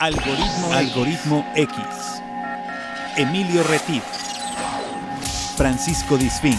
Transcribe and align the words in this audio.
Algoritmo, 0.00 0.72
Algoritmo 0.72 1.52
X. 1.56 1.76
Emilio 3.16 3.64
Retif. 3.64 4.04
Francisco 5.56 6.16
Disfín. 6.16 6.56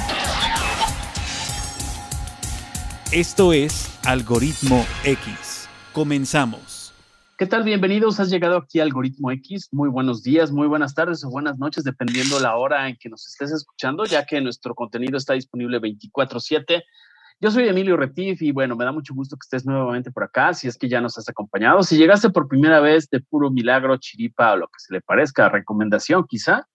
Esto 3.14 3.54
es 3.54 3.98
Algoritmo 4.06 4.86
X. 5.06 5.70
Comenzamos. 5.94 6.92
¿Qué 7.38 7.46
tal? 7.46 7.64
Bienvenidos. 7.64 8.20
Has 8.20 8.30
llegado 8.30 8.58
aquí 8.58 8.82
a 8.82 8.84
Algoritmo 8.84 9.32
X. 9.32 9.70
Muy 9.72 9.88
buenos 9.88 10.22
días, 10.22 10.52
muy 10.52 10.68
buenas 10.68 10.94
tardes 10.94 11.24
o 11.24 11.30
buenas 11.30 11.58
noches, 11.58 11.86
dependiendo 11.86 12.42
la 12.42 12.58
hora 12.58 12.90
en 12.90 12.98
que 13.00 13.08
nos 13.08 13.26
estés 13.26 13.54
escuchando, 13.54 14.04
ya 14.04 14.26
que 14.26 14.42
nuestro 14.42 14.76
contenido 14.76 15.18
está 15.18 15.36
disponible 15.36 15.80
24/7 15.80 16.84
yo 17.42 17.52
soy 17.52 17.68
Emilio 17.70 17.96
Retif 17.96 18.42
y 18.42 18.52
bueno, 18.52 18.76
me 18.76 18.84
da 18.84 18.92
mucho 18.92 19.14
gusto 19.14 19.38
que 19.38 19.46
estés 19.46 19.66
nuevamente 19.66 20.12
por 20.12 20.24
acá, 20.24 20.54
si 20.54 20.68
es 20.68 20.78
que 20.78 20.90
ya 20.90 21.00
nos 21.00 21.18
has 21.18 21.30
acompañado. 21.30 21.84
Si 21.84 21.98
llegaste 21.98 22.30
por 22.30 22.50
primera 22.50 22.82
vez 22.82 23.10
de 23.10 23.22
puro 23.22 23.50
milagro, 23.50 23.96
chiripa 23.98 24.54
o 24.54 24.58
lo 24.58 24.68
que 24.68 24.80
se 24.80 24.94
le 24.94 25.02
parezca, 25.02 25.48
recomendación 25.48 26.26
quizá, 26.28 26.68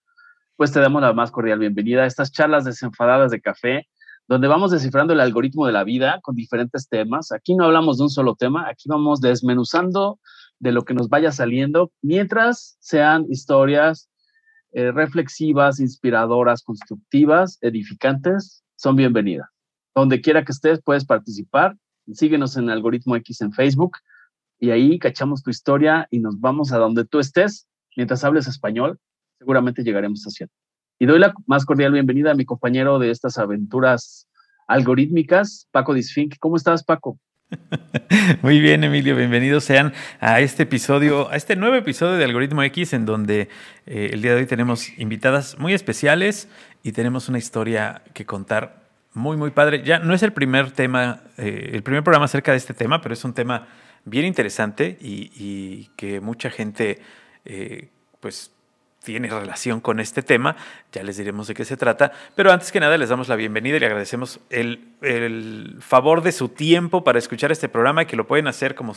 pues 0.56 0.72
te 0.72 0.80
damos 0.80 1.02
la 1.02 1.12
más 1.12 1.30
cordial 1.30 1.58
bienvenida 1.58 2.04
a 2.04 2.06
estas 2.06 2.32
charlas 2.32 2.64
desenfadadas 2.64 3.30
de 3.30 3.42
café, 3.42 3.88
donde 4.26 4.48
vamos 4.48 4.70
descifrando 4.70 5.12
el 5.12 5.20
algoritmo 5.20 5.66
de 5.66 5.72
la 5.72 5.84
vida 5.84 6.20
con 6.22 6.34
diferentes 6.34 6.88
temas. 6.88 7.30
Aquí 7.30 7.54
no 7.54 7.66
hablamos 7.66 7.98
de 7.98 8.04
un 8.04 8.10
solo 8.10 8.34
tema, 8.34 8.66
aquí 8.70 8.88
vamos 8.88 9.20
desmenuzando 9.20 10.18
de 10.60 10.72
lo 10.72 10.82
que 10.82 10.94
nos 10.94 11.10
vaya 11.10 11.30
saliendo, 11.30 11.92
mientras 12.00 12.78
sean 12.80 13.26
historias 13.28 14.08
eh, 14.72 14.92
reflexivas, 14.92 15.78
inspiradoras, 15.78 16.62
constructivas, 16.62 17.58
edificantes, 17.60 18.64
son 18.76 18.96
bienvenidas. 18.96 19.53
Donde 19.94 20.20
quiera 20.20 20.44
que 20.44 20.52
estés, 20.52 20.80
puedes 20.82 21.04
participar. 21.04 21.76
Síguenos 22.12 22.56
en 22.56 22.68
Algoritmo 22.68 23.16
X 23.16 23.40
en 23.40 23.52
Facebook 23.52 23.98
y 24.58 24.70
ahí 24.70 24.98
cachamos 24.98 25.42
tu 25.42 25.50
historia 25.50 26.08
y 26.10 26.18
nos 26.18 26.40
vamos 26.40 26.72
a 26.72 26.78
donde 26.78 27.04
tú 27.04 27.20
estés. 27.20 27.68
Mientras 27.96 28.24
hables 28.24 28.48
español, 28.48 28.98
seguramente 29.38 29.84
llegaremos 29.84 30.26
a 30.26 30.30
cierto. 30.30 30.54
Y 30.98 31.06
doy 31.06 31.18
la 31.18 31.34
más 31.46 31.64
cordial 31.64 31.92
bienvenida 31.92 32.32
a 32.32 32.34
mi 32.34 32.44
compañero 32.44 32.98
de 32.98 33.10
estas 33.10 33.38
aventuras 33.38 34.28
algorítmicas, 34.66 35.68
Paco 35.70 35.94
Disfink. 35.94 36.36
¿Cómo 36.38 36.56
estás, 36.56 36.82
Paco? 36.82 37.18
Muy 38.42 38.60
bien, 38.60 38.84
Emilio, 38.84 39.14
bienvenidos 39.16 39.64
sean 39.64 39.92
a 40.20 40.40
este 40.40 40.64
episodio, 40.64 41.30
a 41.30 41.36
este 41.36 41.56
nuevo 41.56 41.76
episodio 41.76 42.14
de 42.14 42.24
Algoritmo 42.24 42.62
X, 42.62 42.92
en 42.94 43.06
donde 43.06 43.48
eh, 43.86 44.10
el 44.12 44.22
día 44.22 44.34
de 44.34 44.40
hoy 44.40 44.46
tenemos 44.46 44.96
invitadas 44.98 45.58
muy 45.58 45.72
especiales 45.72 46.48
y 46.82 46.92
tenemos 46.92 47.28
una 47.28 47.38
historia 47.38 48.02
que 48.12 48.24
contar 48.24 48.83
muy, 49.14 49.36
muy 49.36 49.50
padre. 49.50 49.82
Ya 49.84 49.98
no 49.98 50.12
es 50.12 50.22
el 50.22 50.32
primer 50.32 50.72
tema, 50.72 51.22
eh, 51.38 51.70
el 51.72 51.82
primer 51.82 52.02
programa 52.02 52.26
acerca 52.26 52.50
de 52.50 52.58
este 52.58 52.74
tema, 52.74 53.00
pero 53.00 53.14
es 53.14 53.24
un 53.24 53.32
tema 53.32 53.68
bien 54.04 54.26
interesante 54.26 54.98
y, 55.00 55.90
que 55.96 56.20
mucha 56.20 56.50
gente, 56.50 57.00
eh, 57.44 57.88
pues, 58.20 58.52
tiene 59.02 59.28
relación 59.28 59.80
con 59.80 60.00
este 60.00 60.22
tema, 60.22 60.56
ya 60.90 61.02
les 61.02 61.16
diremos 61.16 61.46
de 61.46 61.54
qué 61.54 61.64
se 61.64 61.76
trata, 61.76 62.12
pero 62.34 62.50
antes 62.50 62.72
que 62.72 62.80
nada 62.80 62.96
les 62.96 63.10
damos 63.10 63.28
la 63.28 63.36
bienvenida 63.36 63.76
y 63.76 63.80
le 63.80 63.86
agradecemos 63.86 64.40
el, 64.50 64.93
el, 65.04 65.76
favor 65.80 66.22
de 66.22 66.32
su 66.32 66.48
tiempo 66.48 67.04
para 67.04 67.18
escuchar 67.18 67.52
este 67.52 67.68
programa 67.68 68.02
y 68.02 68.06
que 68.06 68.16
lo 68.16 68.26
pueden 68.26 68.46
hacer, 68.46 68.74
como 68.74 68.94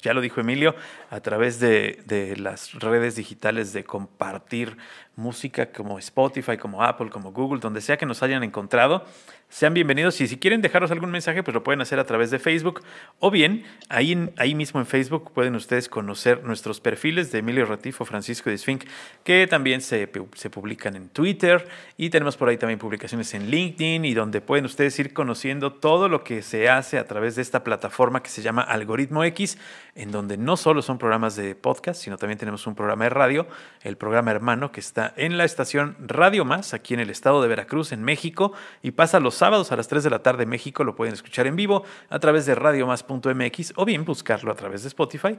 ya 0.00 0.12
lo 0.12 0.20
dijo 0.20 0.40
Emilio, 0.40 0.74
a 1.10 1.20
través 1.20 1.60
de, 1.60 2.34
las 2.38 2.72
redes 2.74 3.16
digitales 3.16 3.72
de 3.72 3.84
compartir 3.84 4.76
música 5.16 5.70
como 5.70 5.98
Spotify, 5.98 6.56
como 6.56 6.82
Apple, 6.82 7.08
como 7.08 7.32
Google, 7.32 7.60
donde 7.60 7.80
sea 7.80 7.96
que 7.96 8.06
nos 8.06 8.22
hayan 8.22 8.42
encontrado. 8.42 9.04
Sean 9.48 9.72
bienvenidos 9.72 10.20
y 10.20 10.26
si 10.26 10.36
quieren 10.36 10.62
dejaros 10.62 10.90
algún 10.90 11.12
mensaje, 11.12 11.44
pues 11.44 11.54
lo 11.54 11.62
pueden 11.62 11.80
hacer 11.80 12.00
a 12.00 12.04
través 12.04 12.32
de 12.32 12.40
Facebook 12.40 12.82
o 13.20 13.30
bien 13.30 13.64
ahí, 13.88 14.30
ahí 14.36 14.54
mismo 14.56 14.80
en 14.80 14.86
Facebook 14.86 15.30
pueden 15.32 15.54
ustedes 15.54 15.88
conocer 15.88 16.42
nuestros 16.42 16.80
perfiles 16.80 17.30
de 17.30 17.38
Emilio 17.38 17.64
Ratifo, 17.64 18.04
Francisco 18.04 18.50
Disfink, 18.50 18.84
que 19.22 19.46
también 19.46 19.80
se, 19.80 20.10
se 20.34 20.50
publican 20.50 20.96
en 20.96 21.08
Twitter 21.08 21.68
y 21.96 22.10
tenemos 22.10 22.36
por 22.36 22.48
ahí 22.48 22.56
también 22.56 22.80
publicaciones 22.80 23.32
en 23.34 23.48
LinkedIn 23.48 24.04
y 24.04 24.14
donde 24.14 24.40
pueden 24.40 24.64
ustedes 24.64 24.98
ir 24.98 25.12
conociendo 25.12 25.43
todo 25.80 26.08
lo 26.08 26.24
que 26.24 26.40
se 26.40 26.70
hace 26.70 26.98
a 26.98 27.06
través 27.06 27.36
de 27.36 27.42
esta 27.42 27.62
plataforma 27.64 28.22
que 28.22 28.30
se 28.30 28.40
llama 28.40 28.62
Algoritmo 28.62 29.24
X, 29.24 29.58
en 29.94 30.10
donde 30.10 30.38
no 30.38 30.56
solo 30.56 30.80
son 30.80 30.96
programas 30.96 31.36
de 31.36 31.54
podcast, 31.54 32.00
sino 32.00 32.16
también 32.16 32.38
tenemos 32.38 32.66
un 32.66 32.74
programa 32.74 33.04
de 33.04 33.10
radio, 33.10 33.46
el 33.82 33.98
programa 33.98 34.30
hermano 34.30 34.72
que 34.72 34.80
está 34.80 35.12
en 35.16 35.36
la 35.36 35.44
estación 35.44 35.96
Radio 36.00 36.46
Más, 36.46 36.72
aquí 36.72 36.94
en 36.94 37.00
el 37.00 37.10
estado 37.10 37.42
de 37.42 37.48
Veracruz, 37.48 37.92
en 37.92 38.02
México, 38.02 38.54
y 38.82 38.92
pasa 38.92 39.20
los 39.20 39.34
sábados 39.34 39.70
a 39.70 39.76
las 39.76 39.86
3 39.86 40.02
de 40.02 40.10
la 40.10 40.20
tarde 40.20 40.44
en 40.44 40.48
México. 40.48 40.82
Lo 40.82 40.96
pueden 40.96 41.12
escuchar 41.12 41.46
en 41.46 41.56
vivo 41.56 41.84
a 42.08 42.18
través 42.18 42.46
de 42.46 42.54
radiomás.mx 42.54 43.74
o 43.76 43.84
bien 43.84 44.06
buscarlo 44.06 44.50
a 44.50 44.54
través 44.54 44.82
de 44.82 44.88
Spotify, 44.88 45.38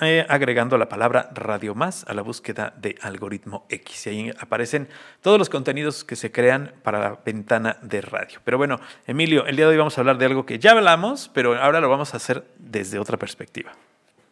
eh, 0.00 0.26
agregando 0.28 0.76
la 0.78 0.88
palabra 0.88 1.30
Radio 1.32 1.76
Más 1.76 2.04
a 2.08 2.14
la 2.14 2.22
búsqueda 2.22 2.74
de 2.76 2.96
algoritmo 3.02 3.66
X. 3.68 4.08
Y 4.08 4.10
ahí 4.10 4.30
aparecen 4.40 4.88
todos 5.22 5.38
los 5.38 5.48
contenidos 5.48 6.02
que 6.02 6.16
se 6.16 6.32
crean 6.32 6.72
para 6.82 6.98
la 6.98 7.20
ventana 7.24 7.78
de 7.82 8.00
radio. 8.00 8.40
Pero 8.44 8.58
bueno, 8.58 8.80
Emilio, 9.06 9.33
el 9.38 9.56
día 9.56 9.66
de 9.66 9.72
hoy 9.72 9.76
vamos 9.76 9.96
a 9.98 10.00
hablar 10.00 10.18
de 10.18 10.26
algo 10.26 10.46
que 10.46 10.58
ya 10.58 10.72
hablamos, 10.72 11.30
pero 11.34 11.60
ahora 11.60 11.80
lo 11.80 11.88
vamos 11.88 12.14
a 12.14 12.16
hacer 12.16 12.44
desde 12.58 12.98
otra 12.98 13.18
perspectiva. 13.18 13.72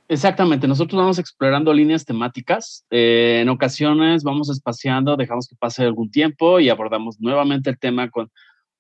Exactamente, 0.09 0.69
nosotros 0.69 1.01
vamos 1.01 1.19
explorando 1.19 1.73
líneas 1.73 2.05
temáticas. 2.05 2.85
Eh, 2.91 3.41
en 3.41 3.49
ocasiones 3.49 4.25
vamos 4.25 4.51
espaciando, 4.51 5.17
dejamos 5.17 5.49
que 5.49 5.57
pase 5.57 5.85
algún 5.85 6.11
tiempo 6.11 6.61
y 6.61 6.69
abordamos 6.69 7.21
nuevamente 7.21 7.71
el 7.71 7.79
tema 7.79 8.11
con 8.11 8.31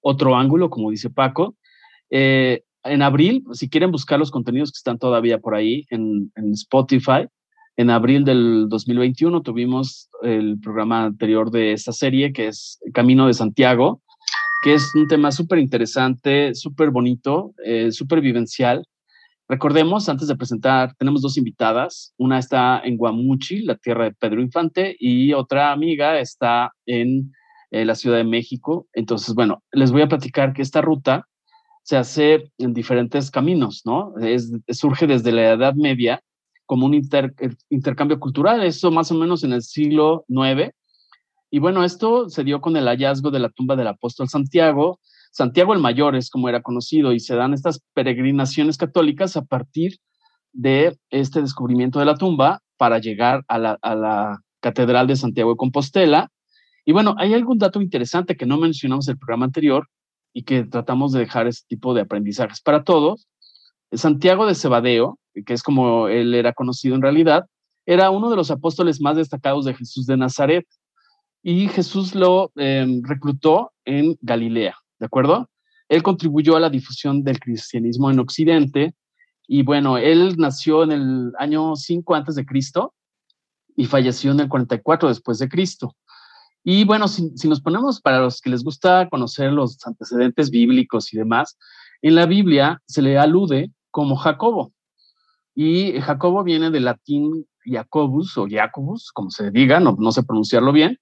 otro 0.00 0.36
ángulo, 0.36 0.68
como 0.68 0.90
dice 0.90 1.08
Paco. 1.08 1.56
Eh, 2.10 2.64
en 2.84 3.02
abril, 3.02 3.44
si 3.52 3.70
quieren 3.70 3.90
buscar 3.90 4.18
los 4.18 4.30
contenidos 4.30 4.72
que 4.72 4.76
están 4.76 4.98
todavía 4.98 5.38
por 5.38 5.54
ahí 5.54 5.86
en, 5.90 6.30
Spotify, 6.52 7.26
en 7.76 7.90
abril 7.90 8.24
del 8.24 8.66
2021 8.68 9.40
tuvimos 9.40 10.10
el 10.22 10.58
programa 10.60 11.04
anterior 11.04 11.50
de 11.50 11.72
esta 11.72 11.92
serie, 11.92 12.32
que 12.32 12.48
es 12.48 12.78
Camino 12.92 13.26
de 13.26 13.34
Santiago, 13.34 14.02
que 14.62 14.74
es 14.74 14.94
un 14.94 15.08
tema 15.08 15.32
súper 15.32 15.58
interesante, 15.58 16.54
súper 16.54 16.90
bonito, 16.90 17.52
eh, 17.64 17.90
súper 17.90 18.20
vivencial. 18.20 18.86
Recordemos, 19.48 20.08
antes 20.08 20.28
de 20.28 20.36
presentar, 20.36 20.94
tenemos 20.96 21.20
dos 21.20 21.36
invitadas. 21.36 22.14
Una 22.16 22.38
está 22.38 22.80
en 22.84 22.96
Guamuchi, 22.96 23.62
la 23.62 23.76
tierra 23.76 24.04
de 24.04 24.14
Pedro 24.14 24.40
Infante, 24.40 24.96
y 24.98 25.32
otra 25.32 25.72
amiga 25.72 26.20
está 26.20 26.70
en 26.86 27.32
eh, 27.72 27.84
la 27.84 27.96
Ciudad 27.96 28.18
de 28.18 28.24
México. 28.24 28.86
Entonces, 28.92 29.34
bueno, 29.34 29.62
les 29.72 29.90
voy 29.90 30.02
a 30.02 30.08
platicar 30.08 30.52
que 30.52 30.62
esta 30.62 30.80
ruta 30.80 31.26
se 31.82 31.96
hace 31.96 32.52
en 32.58 32.72
diferentes 32.72 33.32
caminos, 33.32 33.82
¿no? 33.84 34.14
Surge 34.68 35.08
desde 35.08 35.32
la 35.32 35.54
Edad 35.54 35.74
Media 35.74 36.22
como 36.66 36.86
un 36.86 36.94
intercambio 36.94 38.20
cultural, 38.20 38.62
eso 38.62 38.92
más 38.92 39.10
o 39.10 39.14
menos 39.16 39.42
en 39.42 39.52
el 39.52 39.62
siglo 39.62 40.24
IX. 40.28 40.70
Y 41.52 41.60
bueno, 41.60 41.84
esto 41.84 42.28
se 42.28 42.42
dio 42.42 42.60
con 42.60 42.76
el 42.76 42.86
hallazgo 42.86 43.30
de 43.30 43.38
la 43.38 43.50
tumba 43.50 43.76
del 43.76 43.86
apóstol 43.86 44.28
Santiago. 44.28 44.98
Santiago 45.30 45.72
el 45.72 45.78
Mayor 45.78 46.16
es 46.16 46.30
como 46.30 46.48
era 46.48 46.62
conocido 46.62 47.12
y 47.12 47.20
se 47.20 47.36
dan 47.36 47.54
estas 47.54 47.80
peregrinaciones 47.94 48.76
católicas 48.76 49.36
a 49.36 49.44
partir 49.44 49.98
de 50.52 50.98
este 51.10 51.40
descubrimiento 51.40 52.00
de 52.00 52.06
la 52.06 52.16
tumba 52.16 52.60
para 52.76 52.98
llegar 52.98 53.44
a 53.46 53.58
la, 53.58 53.78
a 53.82 53.94
la 53.94 54.40
Catedral 54.60 55.06
de 55.06 55.16
Santiago 55.16 55.50
de 55.50 55.56
Compostela 55.56 56.28
y 56.84 56.92
bueno, 56.92 57.14
hay 57.18 57.34
algún 57.34 57.58
dato 57.58 57.80
interesante 57.80 58.36
que 58.36 58.46
no 58.46 58.58
mencionamos 58.58 59.06
en 59.06 59.12
el 59.12 59.18
programa 59.18 59.46
anterior 59.46 59.88
y 60.32 60.42
que 60.42 60.64
tratamos 60.64 61.12
de 61.12 61.20
dejar 61.20 61.46
ese 61.46 61.62
tipo 61.68 61.94
de 61.94 62.00
aprendizajes 62.02 62.60
para 62.60 62.82
todos. 62.82 63.28
Santiago 63.92 64.46
de 64.46 64.54
Cebadeo, 64.54 65.18
que 65.46 65.52
es 65.52 65.62
como 65.62 66.08
él 66.08 66.34
era 66.34 66.52
conocido 66.52 66.96
en 66.96 67.02
realidad, 67.02 67.46
era 67.86 68.10
uno 68.10 68.30
de 68.30 68.36
los 68.36 68.50
apóstoles 68.50 69.00
más 69.00 69.16
destacados 69.16 69.64
de 69.64 69.74
Jesús 69.74 70.06
de 70.06 70.16
Nazaret 70.16 70.66
y 71.42 71.68
Jesús 71.68 72.14
lo 72.14 72.52
em, 72.56 73.02
reclutó 73.04 73.72
en 73.84 74.16
Galilea, 74.20 74.76
¿de 74.98 75.06
acuerdo? 75.06 75.48
Él 75.88 76.02
contribuyó 76.02 76.56
a 76.56 76.60
la 76.60 76.70
difusión 76.70 77.24
del 77.24 77.40
cristianismo 77.40 78.10
en 78.10 78.20
Occidente 78.20 78.94
y 79.48 79.62
bueno, 79.62 79.98
él 79.98 80.36
nació 80.38 80.84
en 80.84 80.92
el 80.92 81.32
año 81.38 81.74
5 81.74 82.14
antes 82.14 82.36
de 82.36 82.46
Cristo 82.46 82.94
y 83.76 83.86
falleció 83.86 84.30
en 84.30 84.40
el 84.40 84.48
44 84.48 85.08
después 85.08 85.38
de 85.38 85.48
Cristo. 85.48 85.96
Y 86.64 86.84
bueno, 86.84 87.08
si, 87.08 87.32
nos 87.48 87.60
ponemos 87.60 88.00
para 88.00 88.20
los 88.20 88.40
que 88.40 88.50
les 88.50 88.62
gusta 88.62 89.08
conocer 89.10 89.52
los 89.52 89.84
antecedentes 89.84 90.50
bíblicos 90.50 91.12
y 91.12 91.18
demás, 91.18 91.58
en 92.02 92.14
la 92.14 92.26
Biblia 92.26 92.80
se 92.86 93.02
le 93.02 93.18
alude 93.18 93.72
como 93.90 94.14
Jacobo. 94.14 94.72
Y 95.54 96.00
Jacobo 96.00 96.44
viene 96.44 96.70
del 96.70 96.84
latín 96.84 97.46
Jacobus 97.64 98.38
o 98.38 98.46
Jacobus, 98.48 99.10
como 99.12 99.30
se 99.30 99.50
diga, 99.50 99.80
no, 99.80 99.96
no 99.98 100.12
sé 100.12 100.22
pronunciarlo 100.22 100.72
bien, 100.72 100.98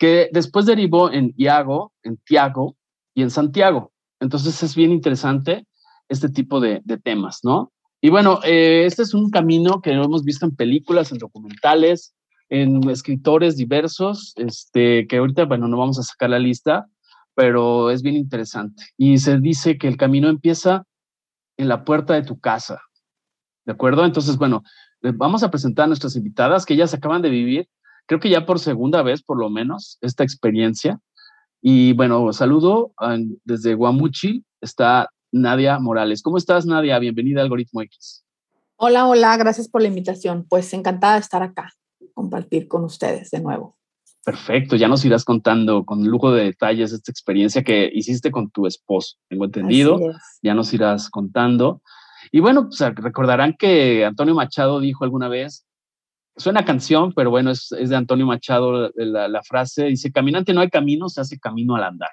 que 0.00 0.30
después 0.32 0.64
derivó 0.64 1.12
en 1.12 1.34
Iago, 1.36 1.92
en 2.02 2.16
Tiago 2.16 2.74
y 3.14 3.22
en 3.22 3.30
Santiago. 3.30 3.92
Entonces 4.18 4.62
es 4.62 4.74
bien 4.74 4.92
interesante 4.92 5.66
este 6.08 6.30
tipo 6.30 6.58
de, 6.58 6.82
temas, 7.04 7.40
¿no? 7.44 7.70
Y 8.00 8.08
bueno, 8.08 8.40
eh, 8.42 8.84
este 8.86 9.02
es 9.02 9.12
un 9.12 9.28
camino 9.30 9.82
que 9.82 9.92
hemos 9.92 10.24
visto 10.24 10.46
en 10.46 10.56
películas, 10.56 11.12
en 11.12 11.18
documentales, 11.18 12.14
en 12.48 12.88
escritores 12.88 13.58
diversos, 13.58 14.32
este, 14.36 15.06
que 15.06 15.18
ahorita, 15.18 15.44
bueno, 15.44 15.68
no 15.68 15.76
vamos 15.76 15.98
a 15.98 16.02
sacar 16.02 16.30
la 16.30 16.38
lista, 16.38 16.86
pero 17.34 17.90
es 17.90 18.00
bien 18.00 18.16
interesante. 18.16 18.82
Y 18.96 19.18
se 19.18 19.38
dice 19.38 19.76
que 19.76 19.86
el 19.86 19.98
camino 19.98 20.30
empieza 20.30 20.84
en 21.58 21.68
la 21.68 21.84
puerta 21.84 22.14
de 22.14 22.22
tu 22.22 22.40
casa. 22.40 22.80
¿De 23.66 23.72
acuerdo? 23.72 24.06
Entonces, 24.06 24.38
bueno, 24.38 24.62
vamos 25.02 25.42
a 25.42 25.50
presentar 25.50 25.84
a 25.84 25.88
nuestras 25.88 26.16
invitadas 26.16 26.64
que 26.64 26.72
ellas 26.72 26.94
acaban 26.94 27.20
de 27.20 27.28
vivir, 27.28 27.68
creo 28.10 28.18
que 28.18 28.28
ya 28.28 28.44
por 28.44 28.58
segunda 28.58 29.02
vez 29.02 29.22
por 29.22 29.38
lo 29.38 29.50
menos, 29.50 29.96
esta 30.00 30.24
experiencia. 30.24 30.98
Y 31.62 31.92
bueno, 31.92 32.32
saludo 32.32 32.92
desde 33.44 33.76
Guamuchi, 33.76 34.44
está 34.60 35.10
Nadia 35.30 35.78
Morales. 35.78 36.20
¿Cómo 36.20 36.36
estás, 36.36 36.66
Nadia? 36.66 36.98
Bienvenida 36.98 37.38
a 37.38 37.44
Algoritmo 37.44 37.82
X. 37.82 38.24
Hola, 38.74 39.06
hola, 39.06 39.36
gracias 39.36 39.68
por 39.68 39.80
la 39.80 39.86
invitación. 39.86 40.44
Pues 40.48 40.74
encantada 40.74 41.14
de 41.14 41.20
estar 41.20 41.44
acá, 41.44 41.72
compartir 42.12 42.66
con 42.66 42.82
ustedes 42.82 43.30
de 43.30 43.42
nuevo. 43.42 43.76
Perfecto, 44.24 44.74
ya 44.74 44.88
nos 44.88 45.04
irás 45.04 45.24
contando 45.24 45.84
con 45.84 46.04
lujo 46.04 46.32
de 46.32 46.46
detalles 46.46 46.92
esta 46.92 47.12
experiencia 47.12 47.62
que 47.62 47.92
hiciste 47.94 48.32
con 48.32 48.50
tu 48.50 48.66
esposo, 48.66 49.18
tengo 49.28 49.44
entendido. 49.44 50.00
Ya 50.42 50.54
nos 50.54 50.74
irás 50.74 51.10
contando. 51.10 51.80
Y 52.32 52.40
bueno, 52.40 52.68
pues 52.70 52.80
recordarán 52.96 53.54
que 53.56 54.04
Antonio 54.04 54.34
Machado 54.34 54.80
dijo 54.80 55.04
alguna 55.04 55.28
vez, 55.28 55.64
suena 56.36 56.64
canción, 56.64 57.12
pero 57.12 57.30
bueno, 57.30 57.50
es, 57.50 57.68
de 57.70 57.96
Antonio 57.96 58.26
Machado 58.26 58.90
la, 58.94 59.28
la, 59.28 59.42
frase, 59.42 59.86
dice, 59.86 60.12
caminante 60.12 60.52
no 60.52 60.60
hay 60.60 60.70
camino, 60.70 61.08
se 61.08 61.20
hace 61.20 61.38
camino 61.38 61.76
al 61.76 61.84
andar. 61.84 62.10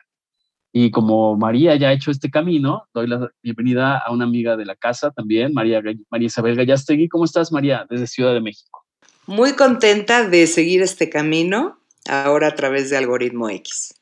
Y 0.73 0.91
como 0.91 1.35
María 1.37 1.75
ya 1.75 1.89
ha 1.89 1.93
hecho 1.93 2.11
este 2.11 2.29
camino, 2.29 2.87
doy 2.93 3.07
la 3.07 3.31
bienvenida 3.41 3.97
a 3.97 4.11
una 4.11 4.25
amiga 4.25 4.57
de 4.57 4.65
la 4.65 4.75
casa 4.75 5.11
también, 5.11 5.53
María, 5.53 5.81
María 6.09 6.27
Isabel 6.27 6.55
Gallastegui. 6.55 7.07
¿Cómo 7.07 7.25
estás, 7.25 7.51
María, 7.51 7.85
desde 7.89 8.05
Ciudad 8.05 8.33
de 8.33 8.41
México? 8.41 8.85
Muy 9.25 9.53
contenta 9.53 10.27
de 10.27 10.45
seguir 10.45 10.81
este 10.81 11.09
camino 11.09 11.79
ahora 12.07 12.49
a 12.49 12.55
través 12.55 12.89
de 12.89 12.97
Algoritmo 12.97 13.49
X. 13.49 13.93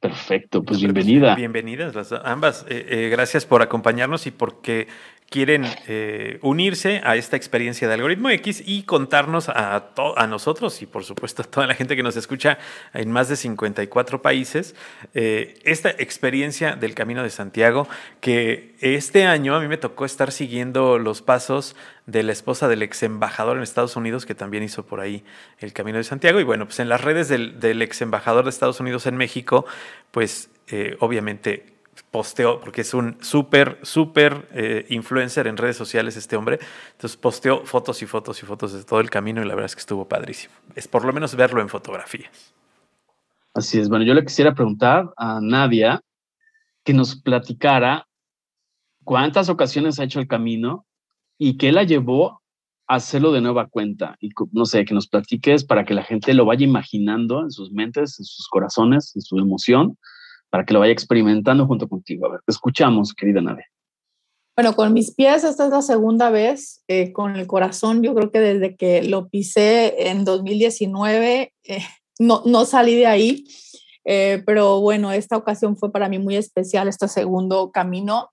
Perfecto, 0.00 0.62
pues 0.62 0.80
bienvenida. 0.80 1.34
Bienvenidas 1.34 1.94
las 1.94 2.12
ambas. 2.12 2.66
Eh, 2.68 2.86
eh, 2.88 3.08
gracias 3.08 3.46
por 3.46 3.62
acompañarnos 3.62 4.26
y 4.26 4.30
porque 4.30 4.88
quieren 5.28 5.66
eh, 5.88 6.38
unirse 6.42 7.00
a 7.04 7.16
esta 7.16 7.36
experiencia 7.36 7.88
de 7.88 7.94
Algoritmo 7.94 8.30
X 8.30 8.62
y 8.64 8.84
contarnos 8.84 9.48
a, 9.48 9.92
a 10.16 10.26
nosotros 10.26 10.80
y 10.82 10.86
por 10.86 11.04
supuesto 11.04 11.42
a 11.42 11.44
toda 11.44 11.66
la 11.66 11.74
gente 11.74 11.96
que 11.96 12.02
nos 12.02 12.16
escucha 12.16 12.58
en 12.94 13.10
más 13.10 13.28
de 13.28 13.36
54 13.36 14.22
países 14.22 14.76
eh, 15.14 15.58
esta 15.64 15.90
experiencia 15.90 16.76
del 16.76 16.94
Camino 16.94 17.24
de 17.24 17.30
Santiago 17.30 17.88
que 18.20 18.76
este 18.80 19.26
año 19.26 19.56
a 19.56 19.60
mí 19.60 19.66
me 19.66 19.78
tocó 19.78 20.04
estar 20.04 20.30
siguiendo 20.30 20.98
los 20.98 21.22
pasos 21.22 21.74
de 22.06 22.22
la 22.22 22.30
esposa 22.30 22.68
del 22.68 22.82
ex 22.82 23.02
embajador 23.02 23.56
en 23.56 23.64
Estados 23.64 23.96
Unidos 23.96 24.26
que 24.26 24.36
también 24.36 24.62
hizo 24.62 24.86
por 24.86 25.00
ahí 25.00 25.24
el 25.58 25.72
Camino 25.72 25.98
de 25.98 26.04
Santiago. 26.04 26.38
Y 26.38 26.44
bueno 26.44 26.66
pues 26.66 26.78
en 26.78 26.88
las 26.88 27.00
redes 27.00 27.28
del, 27.28 27.82
ex 27.82 28.00
embajador 28.00 28.44
de 28.44 28.50
Estados 28.50 28.78
Unidos 28.78 29.06
en 29.06 29.16
México 29.16 29.66
pues 30.12 30.50
eh, 30.68 30.96
obviamente 31.00 31.75
posteó, 32.16 32.60
porque 32.60 32.80
es 32.80 32.94
un 32.94 33.18
súper, 33.20 33.78
súper 33.82 34.48
eh, 34.54 34.86
influencer 34.88 35.46
en 35.46 35.58
redes 35.58 35.76
sociales 35.76 36.16
este 36.16 36.34
hombre, 36.34 36.58
entonces 36.92 37.14
posteó 37.18 37.66
fotos 37.66 38.00
y 38.00 38.06
fotos 38.06 38.42
y 38.42 38.46
fotos 38.46 38.72
de 38.72 38.84
todo 38.84 39.00
el 39.00 39.10
camino 39.10 39.42
y 39.42 39.44
la 39.44 39.54
verdad 39.54 39.66
es 39.66 39.74
que 39.74 39.80
estuvo 39.80 40.08
padrísimo. 40.08 40.54
Es 40.74 40.88
por 40.88 41.04
lo 41.04 41.12
menos 41.12 41.36
verlo 41.36 41.60
en 41.60 41.68
fotografías. 41.68 42.54
Así 43.52 43.78
es, 43.78 43.90
bueno, 43.90 44.06
yo 44.06 44.14
le 44.14 44.24
quisiera 44.24 44.54
preguntar 44.54 45.12
a 45.18 45.40
Nadia 45.42 46.00
que 46.84 46.94
nos 46.94 47.20
platicara 47.20 48.08
cuántas 49.04 49.50
ocasiones 49.50 50.00
ha 50.00 50.04
hecho 50.04 50.18
el 50.18 50.26
camino 50.26 50.86
y 51.36 51.58
qué 51.58 51.70
la 51.70 51.82
llevó 51.82 52.40
a 52.88 52.94
hacerlo 52.94 53.30
de 53.30 53.42
nueva 53.42 53.66
cuenta. 53.66 54.16
Y 54.20 54.30
no 54.52 54.64
sé, 54.64 54.86
que 54.86 54.94
nos 54.94 55.06
platiques 55.06 55.64
para 55.64 55.84
que 55.84 55.92
la 55.92 56.02
gente 56.02 56.32
lo 56.32 56.46
vaya 56.46 56.64
imaginando 56.64 57.42
en 57.42 57.50
sus 57.50 57.70
mentes, 57.72 58.18
en 58.18 58.24
sus 58.24 58.48
corazones, 58.48 59.14
en 59.14 59.20
su 59.20 59.38
emoción 59.38 59.98
para 60.50 60.64
que 60.64 60.74
lo 60.74 60.80
vaya 60.80 60.92
experimentando 60.92 61.66
junto 61.66 61.88
contigo. 61.88 62.26
A 62.26 62.30
ver, 62.30 62.40
te 62.44 62.52
escuchamos, 62.52 63.14
querida 63.14 63.40
Nadia. 63.40 63.66
Bueno, 64.56 64.74
con 64.74 64.94
mis 64.94 65.14
pies 65.14 65.44
esta 65.44 65.66
es 65.66 65.70
la 65.70 65.82
segunda 65.82 66.30
vez, 66.30 66.82
eh, 66.88 67.12
con 67.12 67.36
el 67.36 67.46
corazón 67.46 68.02
yo 68.02 68.14
creo 68.14 68.30
que 68.30 68.40
desde 68.40 68.74
que 68.74 69.02
lo 69.02 69.28
pisé 69.28 70.08
en 70.08 70.24
2019 70.24 71.52
eh, 71.64 71.78
no, 72.18 72.42
no 72.46 72.64
salí 72.64 72.94
de 72.94 73.06
ahí, 73.06 73.44
eh, 74.06 74.42
pero 74.46 74.80
bueno, 74.80 75.12
esta 75.12 75.36
ocasión 75.36 75.76
fue 75.76 75.92
para 75.92 76.08
mí 76.08 76.18
muy 76.18 76.36
especial, 76.36 76.88
este 76.88 77.06
segundo 77.06 77.70
camino, 77.70 78.30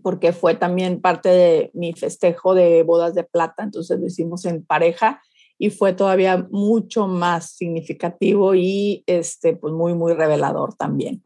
porque 0.00 0.32
fue 0.32 0.54
también 0.54 1.00
parte 1.00 1.30
de 1.30 1.70
mi 1.74 1.92
festejo 1.92 2.54
de 2.54 2.84
bodas 2.84 3.14
de 3.14 3.24
plata, 3.24 3.64
entonces 3.64 3.98
lo 3.98 4.06
hicimos 4.06 4.44
en 4.44 4.64
pareja 4.64 5.22
y 5.62 5.70
fue 5.70 5.92
todavía 5.92 6.48
mucho 6.50 7.06
más 7.06 7.52
significativo 7.52 8.52
y 8.56 9.04
este, 9.06 9.54
pues 9.54 9.72
muy, 9.72 9.94
muy 9.94 10.12
revelador 10.12 10.74
también. 10.74 11.22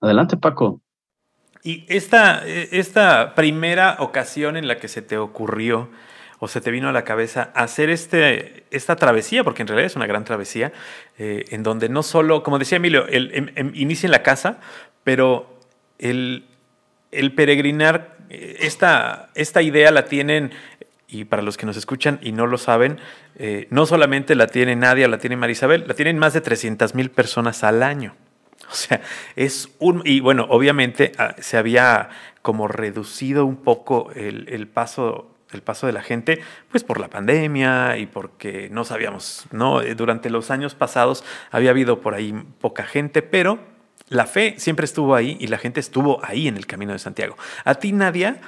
Adelante, 0.00 0.38
Paco. 0.38 0.80
Y 1.62 1.84
esta, 1.86 2.42
esta 2.46 3.34
primera 3.34 3.98
ocasión 3.98 4.56
en 4.56 4.68
la 4.68 4.78
que 4.78 4.88
se 4.88 5.02
te 5.02 5.18
ocurrió 5.18 5.90
o 6.38 6.48
se 6.48 6.62
te 6.62 6.70
vino 6.70 6.88
a 6.88 6.92
la 6.92 7.04
cabeza 7.04 7.52
hacer 7.54 7.90
este, 7.90 8.64
esta 8.70 8.96
travesía, 8.96 9.44
porque 9.44 9.60
en 9.60 9.68
realidad 9.68 9.86
es 9.88 9.96
una 9.96 10.06
gran 10.06 10.24
travesía, 10.24 10.72
eh, 11.18 11.44
en 11.50 11.62
donde 11.62 11.90
no 11.90 12.02
solo, 12.02 12.42
como 12.42 12.58
decía 12.58 12.76
Emilio, 12.76 13.06
el, 13.06 13.32
em, 13.34 13.50
em, 13.54 13.70
inicia 13.74 14.06
en 14.06 14.12
la 14.12 14.22
casa, 14.22 14.60
pero 15.02 15.58
el, 15.98 16.46
el 17.12 17.34
peregrinar, 17.34 18.16
eh, 18.30 18.56
esta, 18.60 19.28
esta 19.34 19.60
idea 19.60 19.90
la 19.90 20.06
tienen 20.06 20.52
y 21.14 21.24
para 21.24 21.42
los 21.42 21.56
que 21.56 21.66
nos 21.66 21.76
escuchan 21.76 22.18
y 22.22 22.32
no 22.32 22.46
lo 22.46 22.58
saben, 22.58 22.98
eh, 23.36 23.68
no 23.70 23.86
solamente 23.86 24.34
la 24.34 24.48
tiene 24.48 24.74
Nadia, 24.74 25.06
la 25.06 25.18
tiene 25.18 25.36
Marisabel, 25.36 25.84
la 25.86 25.94
tienen 25.94 26.18
más 26.18 26.32
de 26.32 26.40
300 26.40 26.94
mil 26.94 27.10
personas 27.10 27.64
al 27.64 27.82
año. 27.82 28.14
O 28.70 28.74
sea, 28.74 29.02
es 29.36 29.68
un... 29.78 30.02
Y 30.04 30.20
bueno, 30.20 30.46
obviamente 30.48 31.12
ah, 31.18 31.36
se 31.38 31.58
había 31.58 32.08
como 32.40 32.66
reducido 32.66 33.44
un 33.44 33.56
poco 33.56 34.10
el, 34.14 34.66
paso 34.66 35.30
el 35.52 35.62
paso 35.62 35.86
de 35.86 35.92
la 35.92 36.02
gente, 36.02 36.40
pues 36.70 36.82
por 36.82 36.98
la 36.98 37.08
pandemia 37.08 37.98
y 37.98 38.06
porque 38.06 38.68
no 38.70 38.84
sabíamos, 38.84 39.46
¿no? 39.52 39.82
Eh, 39.82 39.94
durante 39.94 40.30
los 40.30 40.50
años 40.50 40.74
pasados 40.74 41.24
había 41.50 41.70
habido 41.70 42.00
por 42.00 42.14
ahí 42.14 42.34
poca 42.58 42.84
gente, 42.84 43.22
pero 43.22 43.60
la 44.08 44.26
fe 44.26 44.54
siempre 44.56 44.86
estuvo 44.86 45.14
ahí 45.14 45.36
y 45.40 45.46
la 45.46 45.58
gente 45.58 45.78
estuvo 45.78 46.24
ahí 46.24 46.48
en 46.48 46.56
el 46.56 46.66
Camino 46.66 46.92
de 46.92 46.98
Santiago. 46.98 47.36
A 47.64 47.74
ti, 47.76 47.92
Nadia, 47.92 48.40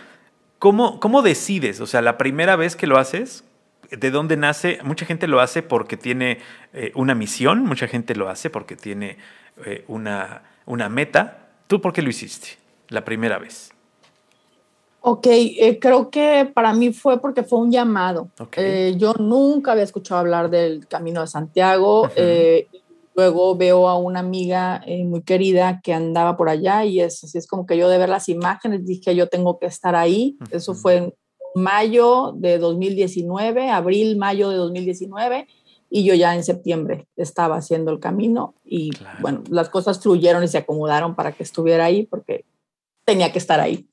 ¿Cómo, 0.59 1.01
¿Cómo 1.01 1.23
decides? 1.23 1.81
O 1.81 1.87
sea, 1.87 2.03
la 2.03 2.17
primera 2.17 2.57
vez 2.57 2.77
que 2.77 2.87
lo 2.87 2.99
haces, 2.99 3.45
¿de 3.91 4.11
dónde 4.11 4.37
nace? 4.37 4.79
Mucha 4.83 5.05
gente 5.05 5.27
lo 5.27 5.41
hace 5.41 5.63
porque 5.63 5.97
tiene 5.97 6.39
eh, 6.73 6.93
una 6.95 7.15
misión, 7.15 7.65
mucha 7.65 7.89
gente 7.89 8.15
lo 8.15 8.29
hace 8.29 8.49
porque 8.51 8.77
tiene 8.77 9.19
eh, 9.65 9.85
una, 9.89 10.43
una 10.65 10.89
meta. 10.89 11.49
¿Tú 11.67 11.81
por 11.81 11.93
qué 11.93 12.03
lo 12.03 12.09
hiciste 12.09 12.49
la 12.89 13.05
primera 13.05 13.39
vez? 13.39 13.73
Ok, 15.03 15.27
eh, 15.29 15.79
creo 15.81 16.11
que 16.11 16.51
para 16.53 16.73
mí 16.73 16.93
fue 16.93 17.21
porque 17.21 17.43
fue 17.43 17.61
un 17.61 17.71
llamado. 17.71 18.29
yo 18.97 19.15
nunca 19.15 19.73
había 19.73 19.85
escuchado 19.85 20.21
hablar 20.21 20.51
del 20.51 20.89
Camino 20.89 21.21
de 21.21 21.27
Santiago. 21.29 22.11
Luego 23.17 23.57
veo 23.57 23.89
a 23.89 23.97
una 23.97 24.21
amiga 24.21 24.83
eh, 24.87 25.05
muy 25.05 25.23
querida 25.23 25.81
que 25.83 25.95
andaba 25.95 26.37
por 26.37 26.51
allá 26.51 26.85
y 26.85 27.01
es 27.01 27.25
así, 27.25 27.39
es 27.39 27.47
como 27.47 27.65
que 27.65 27.79
yo 27.79 27.89
de 27.89 27.97
ver 27.97 28.11
las 28.11 28.29
imágenes 28.29 28.85
dije 28.85 29.17
yo 29.17 29.29
tengo 29.29 29.59
que 29.59 29.65
estar 29.67 29.97
ahí. 29.97 30.37
Eso 30.51 30.75
fue 30.75 30.97
en 30.97 31.15
mayo 31.55 32.33
de 32.37 32.59
2019, 32.59 33.71
abril, 33.71 34.19
mayo 34.19 34.51
de 34.51 34.57
2019 34.57 35.47
y 35.89 36.05
yo 36.05 36.15
ya 36.15 36.35
en 36.35 36.45
septiembre 36.45 37.07
estaba 37.17 37.57
haciendo 37.57 37.91
el 37.91 38.01
camino 38.01 38.55
y 38.65 38.91
bueno, 39.21 39.43
las 39.49 39.71
cosas 39.71 39.99
fluyeron 40.03 40.45
y 40.45 40.49
se 40.49 40.59
acomodaron 40.59 41.15
para 41.15 41.33
que 41.33 41.43
estuviera 41.43 41.87
ahí 41.87 42.05
porque 42.05 42.45
tenía 43.07 43.33
que 43.33 43.39
estar 43.39 43.61
ahí. 43.61 43.87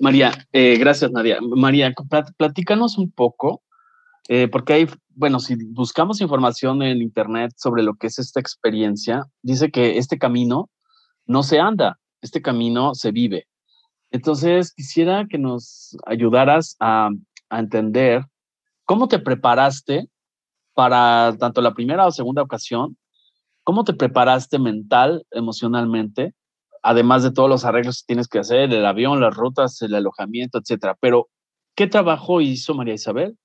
María, 0.00 0.32
eh, 0.52 0.76
gracias 0.78 1.10
Nadia. 1.10 1.38
María, 1.40 1.94
platícanos 2.36 2.98
un 2.98 3.10
poco 3.10 3.62
eh, 4.28 4.48
porque 4.48 4.72
hay, 4.72 4.86
bueno, 5.14 5.38
si 5.38 5.56
buscamos 5.72 6.20
información 6.20 6.82
en 6.82 7.00
Internet 7.00 7.52
sobre 7.56 7.82
lo 7.82 7.94
que 7.94 8.08
es 8.08 8.18
esta 8.18 8.40
experiencia, 8.40 9.24
dice 9.42 9.70
que 9.70 9.98
este 9.98 10.18
camino 10.18 10.68
no 11.26 11.42
se 11.42 11.60
anda, 11.60 11.98
este 12.20 12.42
camino 12.42 12.94
se 12.94 13.12
vive. 13.12 13.46
Entonces, 14.10 14.72
quisiera 14.72 15.26
que 15.28 15.38
nos 15.38 15.96
ayudaras 16.06 16.76
a, 16.80 17.10
a 17.50 17.58
entender 17.58 18.24
cómo 18.84 19.08
te 19.08 19.18
preparaste 19.18 20.08
para 20.74 21.36
tanto 21.38 21.60
la 21.60 21.74
primera 21.74 22.06
o 22.06 22.10
segunda 22.10 22.42
ocasión, 22.42 22.96
cómo 23.62 23.84
te 23.84 23.94
preparaste 23.94 24.58
mental, 24.58 25.24
emocionalmente, 25.30 26.34
además 26.82 27.22
de 27.22 27.32
todos 27.32 27.48
los 27.48 27.64
arreglos 27.64 28.02
que 28.02 28.06
tienes 28.08 28.28
que 28.28 28.38
hacer, 28.40 28.72
el 28.72 28.86
avión, 28.86 29.20
las 29.20 29.34
rutas, 29.34 29.80
el 29.82 29.94
alojamiento, 29.94 30.58
etcétera. 30.58 30.96
Pero, 31.00 31.28
¿qué 31.74 31.86
trabajo 31.86 32.40
hizo 32.40 32.74
María 32.74 32.94
Isabel 32.94 33.36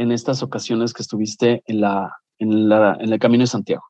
en 0.00 0.12
estas 0.12 0.42
ocasiones 0.42 0.94
que 0.94 1.02
estuviste 1.02 1.62
en, 1.66 1.82
la, 1.82 2.16
en, 2.38 2.68
la, 2.68 2.96
en 2.98 3.12
el 3.12 3.18
Camino 3.18 3.42
de 3.42 3.48
Santiago? 3.48 3.84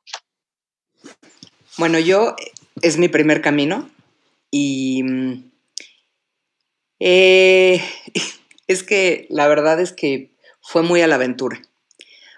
Bueno, 1.79 2.01
yo 2.01 2.35
es 2.83 2.99
mi 2.99 3.09
primer 3.09 3.41
camino 3.41 3.89
y 4.51 5.03
mm, 5.05 5.51
eh, 6.99 7.81
es 8.67 8.83
que 8.83 9.27
la 9.31 9.47
verdad 9.47 9.81
es 9.81 9.93
que 9.93 10.33
fue 10.61 10.83
muy 10.83 11.01
a 11.01 11.07
la 11.07 11.15
aventura. 11.15 11.63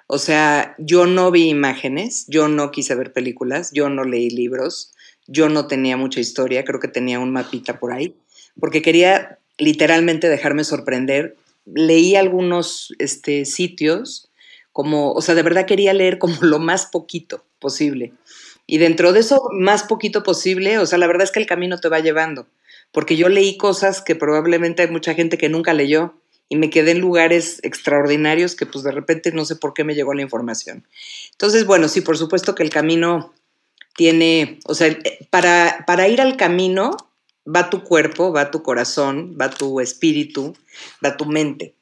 O 0.07 0.19
sea, 0.19 0.75
yo 0.79 1.07
no 1.07 1.31
vi 1.31 1.49
imágenes, 1.49 2.27
yo 2.29 2.49
no 2.49 2.71
quise 2.71 2.95
ver 2.95 3.15
películas, 3.15 3.71
yo 3.73 3.89
no 3.89 4.05
leí 4.05 4.29
libros, 4.29 4.93
yo 5.27 5.49
no 5.49 5.67
tenía 5.67 5.97
mucha 5.97 6.21
historia, 6.21 6.65
creo 6.65 6.79
que 6.79 6.89
tenía 6.89 7.19
un 7.19 7.33
mapita 7.33 7.79
por 7.79 7.95
ahí, 7.95 8.15
porque 8.61 8.83
quería 8.83 9.39
literalmente 9.57 10.29
dejarme 10.29 10.65
sorprender. 10.65 11.37
Leí 11.65 12.17
algunos 12.17 12.95
este, 12.99 13.45
sitios 13.45 14.31
como, 14.73 15.13
o 15.13 15.21
sea, 15.21 15.35
de 15.35 15.43
verdad 15.43 15.67
quería 15.67 15.93
leer 15.93 16.19
como 16.19 16.37
lo 16.41 16.59
más 16.59 16.87
poquito 16.87 17.45
posible. 17.59 18.13
Y 18.67 18.79
dentro 18.79 19.13
de 19.13 19.21
eso 19.21 19.49
más 19.53 19.85
poquito 19.85 20.23
posible, 20.23 20.79
o 20.79 20.87
sea, 20.87 20.99
la 20.99 21.07
verdad 21.07 21.25
es 21.25 21.33
que 21.33 21.41
el 21.41 21.47
camino 21.47 21.79
te 21.79 21.89
va 21.89 22.01
llevando, 22.01 22.47
porque 22.91 23.17
yo 23.17 23.29
leí 23.29 23.57
cosas 23.57 24.03
que 24.03 24.15
probablemente 24.15 24.83
hay 24.83 24.89
mucha 24.89 25.15
gente 25.15 25.37
que 25.37 25.49
nunca 25.49 25.75
leyó 25.75 26.15
y 26.49 26.57
me 26.57 26.71
quedé 26.71 26.93
en 26.93 27.01
lugares 27.01 27.61
extraordinarios 27.63 28.55
que 28.55 28.67
pues 28.67 28.85
de 28.85 28.93
repente 28.93 29.33
no 29.33 29.45
sé 29.45 29.57
por 29.57 29.75
qué 29.75 29.85
me 29.85 29.95
llegó 29.95 30.15
la 30.15 30.23
información. 30.23 30.87
Entonces, 31.33 31.67
bueno, 31.67 31.89
sí, 31.89 32.03
por 32.03 32.19
supuesto 32.19 32.55
que 32.55 32.63
el 32.63 32.71
camino 32.71 33.33
tiene, 33.97 34.59
o 34.67 34.75
sea, 34.75 34.97
para, 35.31 35.85
para 35.87 36.09
ir 36.09 36.21
al 36.21 36.37
camino 36.37 36.97
va 37.47 37.71
tu 37.71 37.83
cuerpo, 37.83 38.33
va 38.33 38.51
tu 38.51 38.63
corazón, 38.63 39.37
va 39.41 39.51
tu 39.51 39.81
espíritu, 39.81 40.55
va 41.05 41.17
tu 41.17 41.27
mente. 41.27 41.75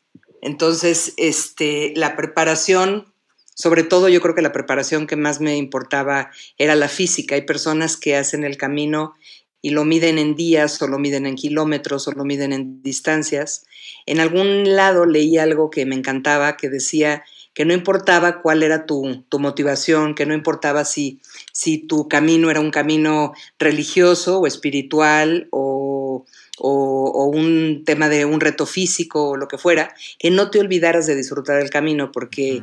Entonces, 0.43 1.12
este, 1.17 1.93
la 1.97 2.17
preparación, 2.17 3.12
sobre 3.55 3.83
todo 3.83 4.09
yo 4.09 4.21
creo 4.21 4.35
que 4.35 4.43
la 4.43 4.52
preparación 4.52 5.07
que 5.07 5.17
más 5.17 5.40
me 5.40 5.57
importaba 5.57 6.31
era 6.57 6.75
la 6.75 6.88
física. 6.88 7.35
Hay 7.35 7.43
personas 7.43 7.97
que 7.97 8.17
hacen 8.17 8.45
el 8.45 8.57
camino 8.57 9.14
y 9.62 9.71
lo 9.71 9.85
miden 9.85 10.19
en 10.19 10.35
días 10.35 10.81
o 10.81 10.88
lo 10.88 10.99
miden 10.99 11.26
en 11.26 11.35
kilómetros 11.35 12.09
o 12.09 12.12
lo 12.12 12.25
miden 12.25 12.52
en 12.52 12.83
distancias. 12.83 13.67
En 14.07 14.21
algún 14.21 14.75
lado 14.75 15.05
leí 15.05 15.37
algo 15.37 15.71
que 15.71 15.85
me 15.85 15.95
encantaba 15.95 16.57
que 16.57 16.71
decía 16.71 17.23
que 17.61 17.67
no 17.67 17.75
importaba 17.75 18.40
cuál 18.40 18.62
era 18.62 18.87
tu, 18.87 19.23
motivación, 19.38 20.14
que 20.14 20.25
no 20.25 20.33
importaba 20.33 20.87
si, 20.87 21.21
si 21.52 21.76
tu 21.76 22.09
camino 22.09 22.50
era 22.50 22.59
un 22.59 22.71
camino 22.71 23.35
religioso 23.59 24.40
o 24.40 24.47
espiritual 24.47 25.47
o, 25.50 26.25
o, 26.59 27.25
un 27.26 27.83
tema 27.85 28.09
de 28.09 28.25
un 28.25 28.40
reto 28.40 28.64
físico 28.64 29.29
o 29.29 29.37
lo 29.37 29.47
que 29.47 29.59
fuera, 29.59 29.95
que 30.19 30.31
no 30.31 30.50
te 30.50 30.59
olvidaras 30.59 31.07
de 31.07 31.17
disfrutar 31.17 31.61
el 31.61 31.69
camino 31.69 32.12
porque... 32.12 32.62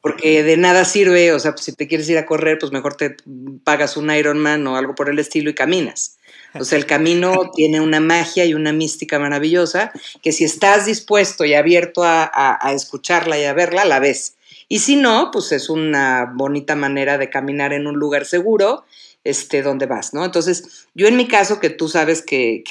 porque 0.00 0.42
de 0.42 0.56
nada 0.56 0.86
sirve, 0.86 1.34
o 1.34 1.38
sea, 1.38 1.52
pues, 1.52 1.66
si 1.66 1.72
te 1.74 1.86
quieres 1.86 2.08
ir 2.08 2.16
a 2.16 2.24
correr, 2.24 2.56
pues 2.58 2.72
mejor 2.72 2.94
te 2.94 3.16
pagas 3.62 3.98
un 3.98 4.10
Ironman 4.10 4.66
o 4.66 4.76
algo 4.78 4.94
por 4.94 5.10
el 5.10 5.18
estilo 5.18 5.50
y 5.50 5.54
caminas. 5.54 6.16
O 6.54 6.64
sea, 6.64 6.78
el 6.78 6.86
camino 6.86 7.50
tiene 7.54 7.80
una 7.80 8.00
magia 8.00 8.44
y 8.44 8.54
una 8.54 8.72
mística 8.72 9.18
maravillosa 9.18 9.92
que 10.22 10.32
si 10.32 10.44
estás 10.44 10.86
dispuesto 10.86 11.44
y 11.44 11.54
abierto 11.54 12.02
a, 12.04 12.72
escucharla 12.74 13.38
y 13.38 13.44
a 13.44 13.52
verla, 13.52 13.84
la 13.84 14.00
ves. 14.00 14.36
Y 14.68 14.80
si 14.80 14.96
no, 14.96 15.30
pues 15.32 15.52
es 15.52 15.68
una 15.68 16.30
bonita 16.34 16.76
manera 16.76 17.18
de 17.18 17.30
caminar 17.30 17.72
en 17.72 17.86
un 17.86 17.96
lugar 17.96 18.24
seguro, 18.24 18.84
este, 19.24 19.62
donde 19.62 19.86
vas, 19.86 20.14
¿no? 20.14 20.24
Entonces, 20.24 20.86
yo 20.94 21.06
en 21.06 21.16
mi 21.16 21.28
caso, 21.28 21.60
que 21.60 21.70
tú 21.70 21.88
sabes 21.88 22.22
que, 22.22 22.64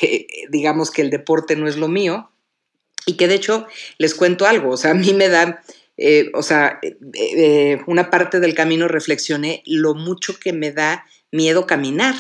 digamos 0.50 0.92
que 0.92 1.02
el 1.02 1.10
deporte 1.10 1.56
no 1.56 1.68
es 1.68 1.78
lo 1.78 1.88
mío, 1.88 2.30
y 3.06 3.18
que 3.18 3.28
de 3.28 3.36
hecho 3.36 3.68
les 3.98 4.14
cuento 4.14 4.46
algo, 4.46 4.72
o 4.72 4.78
sea, 4.78 4.92
a 4.92 4.96
mí 4.96 5.14
me 5.14 5.30
da, 5.30 5.62
eh, 5.98 6.32
o 6.34 6.44
sea, 6.44 6.80
eh, 6.82 6.98
eh, 7.14 7.82
una 7.88 8.10
parte 8.10 8.40
del 8.40 8.54
camino 8.54 8.88
reflexioné 8.88 9.64
lo 9.66 9.96
mucho 9.96 10.38
que 10.40 10.54
me 10.54 10.72
da 10.72 11.06
miedo 11.32 11.66
caminar. 11.66 12.16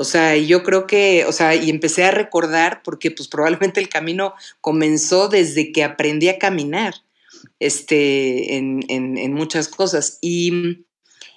O 0.00 0.04
sea, 0.04 0.36
yo 0.36 0.62
creo 0.62 0.86
que, 0.86 1.24
o 1.26 1.32
sea, 1.32 1.56
y 1.56 1.70
empecé 1.70 2.04
a 2.04 2.12
recordar 2.12 2.82
porque 2.84 3.10
pues 3.10 3.26
probablemente 3.26 3.80
el 3.80 3.88
camino 3.88 4.32
comenzó 4.60 5.28
desde 5.28 5.72
que 5.72 5.82
aprendí 5.82 6.28
a 6.28 6.38
caminar, 6.38 6.94
este, 7.58 8.54
en, 8.54 8.84
en, 8.88 9.34
muchas 9.34 9.66
cosas. 9.66 10.18
Y, 10.20 10.84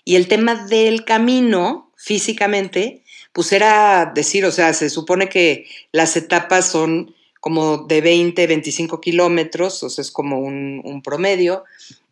y, 0.05 0.15
el 0.15 0.27
tema 0.27 0.67
del 0.67 1.05
camino, 1.05 1.91
físicamente, 1.95 3.01
pues 3.33 3.51
era 3.51 4.11
decir, 4.13 4.45
o 4.45 4.51
sea, 4.51 4.75
se 4.75 4.91
supone 4.91 5.27
que 5.27 5.65
las 5.91 6.15
etapas 6.15 6.69
son 6.69 7.15
como 7.39 7.77
de 7.79 8.01
20, 8.01 8.45
25 8.45 9.01
kilómetros, 9.01 9.81
o 9.81 9.89
sea, 9.89 10.03
es 10.03 10.11
como 10.11 10.39
un, 10.39 10.81
un 10.83 11.01
promedio, 11.01 11.63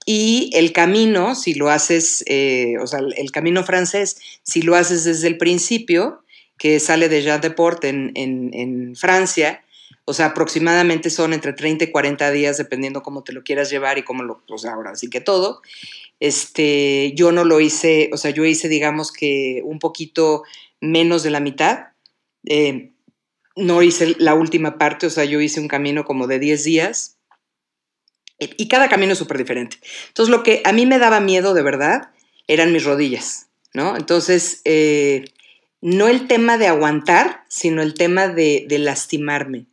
y 0.03 0.49
el 0.53 0.73
camino, 0.73 1.35
si 1.35 1.53
lo 1.53 1.69
haces, 1.69 2.23
eh, 2.25 2.73
o 2.81 2.87
sea, 2.87 3.01
el 3.15 3.31
camino 3.31 3.63
francés, 3.63 4.17
si 4.41 4.63
lo 4.63 4.75
haces 4.75 5.03
desde 5.03 5.27
el 5.27 5.37
principio, 5.37 6.23
que 6.59 6.79
sale 6.79 7.09
de 7.09 7.23
Jean 7.23 7.41
Deport 7.41 7.85
en, 7.85 8.11
en, 8.13 8.95
Francia. 8.95 9.63
O 10.05 10.13
sea, 10.13 10.27
aproximadamente 10.27 11.09
son 11.09 11.33
entre 11.33 11.53
30 11.53 11.85
y 11.85 11.91
40 11.91 12.31
días, 12.31 12.57
dependiendo 12.57 13.01
cómo 13.01 13.23
te 13.23 13.31
lo 13.31 13.43
quieras 13.43 13.69
llevar 13.69 13.97
y 13.97 14.03
cómo 14.03 14.23
lo, 14.23 14.43
o 14.47 14.57
sea, 14.57 14.73
ahora 14.73 14.95
sí 14.95 15.09
que 15.09 15.21
todo. 15.21 15.61
Este, 16.19 17.13
yo 17.15 17.31
no 17.31 17.45
lo 17.45 17.61
hice, 17.61 18.09
o 18.13 18.17
sea, 18.17 18.31
yo 18.31 18.43
hice, 18.45 18.67
digamos 18.67 19.11
que 19.11 19.61
un 19.63 19.79
poquito 19.79 20.43
menos 20.81 21.23
de 21.23 21.29
la 21.29 21.39
mitad. 21.39 21.87
Eh, 22.45 22.91
no 23.55 23.81
hice 23.81 24.15
la 24.19 24.33
última 24.33 24.77
parte, 24.77 25.07
o 25.07 25.09
sea, 25.09 25.25
yo 25.25 25.39
hice 25.41 25.59
un 25.59 25.67
camino 25.67 26.03
como 26.03 26.27
de 26.27 26.39
10 26.39 26.63
días. 26.63 27.17
Y 28.37 28.67
cada 28.69 28.87
camino 28.87 29.13
es 29.13 29.19
súper 29.19 29.37
diferente. 29.37 29.77
Entonces, 30.07 30.31
lo 30.31 30.43
que 30.43 30.61
a 30.63 30.71
mí 30.71 30.85
me 30.85 30.97
daba 30.97 31.19
miedo 31.19 31.53
de 31.53 31.61
verdad 31.61 32.11
eran 32.47 32.71
mis 32.71 32.85
rodillas, 32.85 33.47
¿no? 33.73 33.97
Entonces, 33.97 34.61
eh, 34.63 35.25
no 35.81 36.07
el 36.07 36.27
tema 36.27 36.57
de 36.57 36.67
aguantar, 36.67 37.43
sino 37.47 37.81
el 37.81 37.93
tema 37.93 38.27
de, 38.27 38.65
lastimarme. 38.69 39.65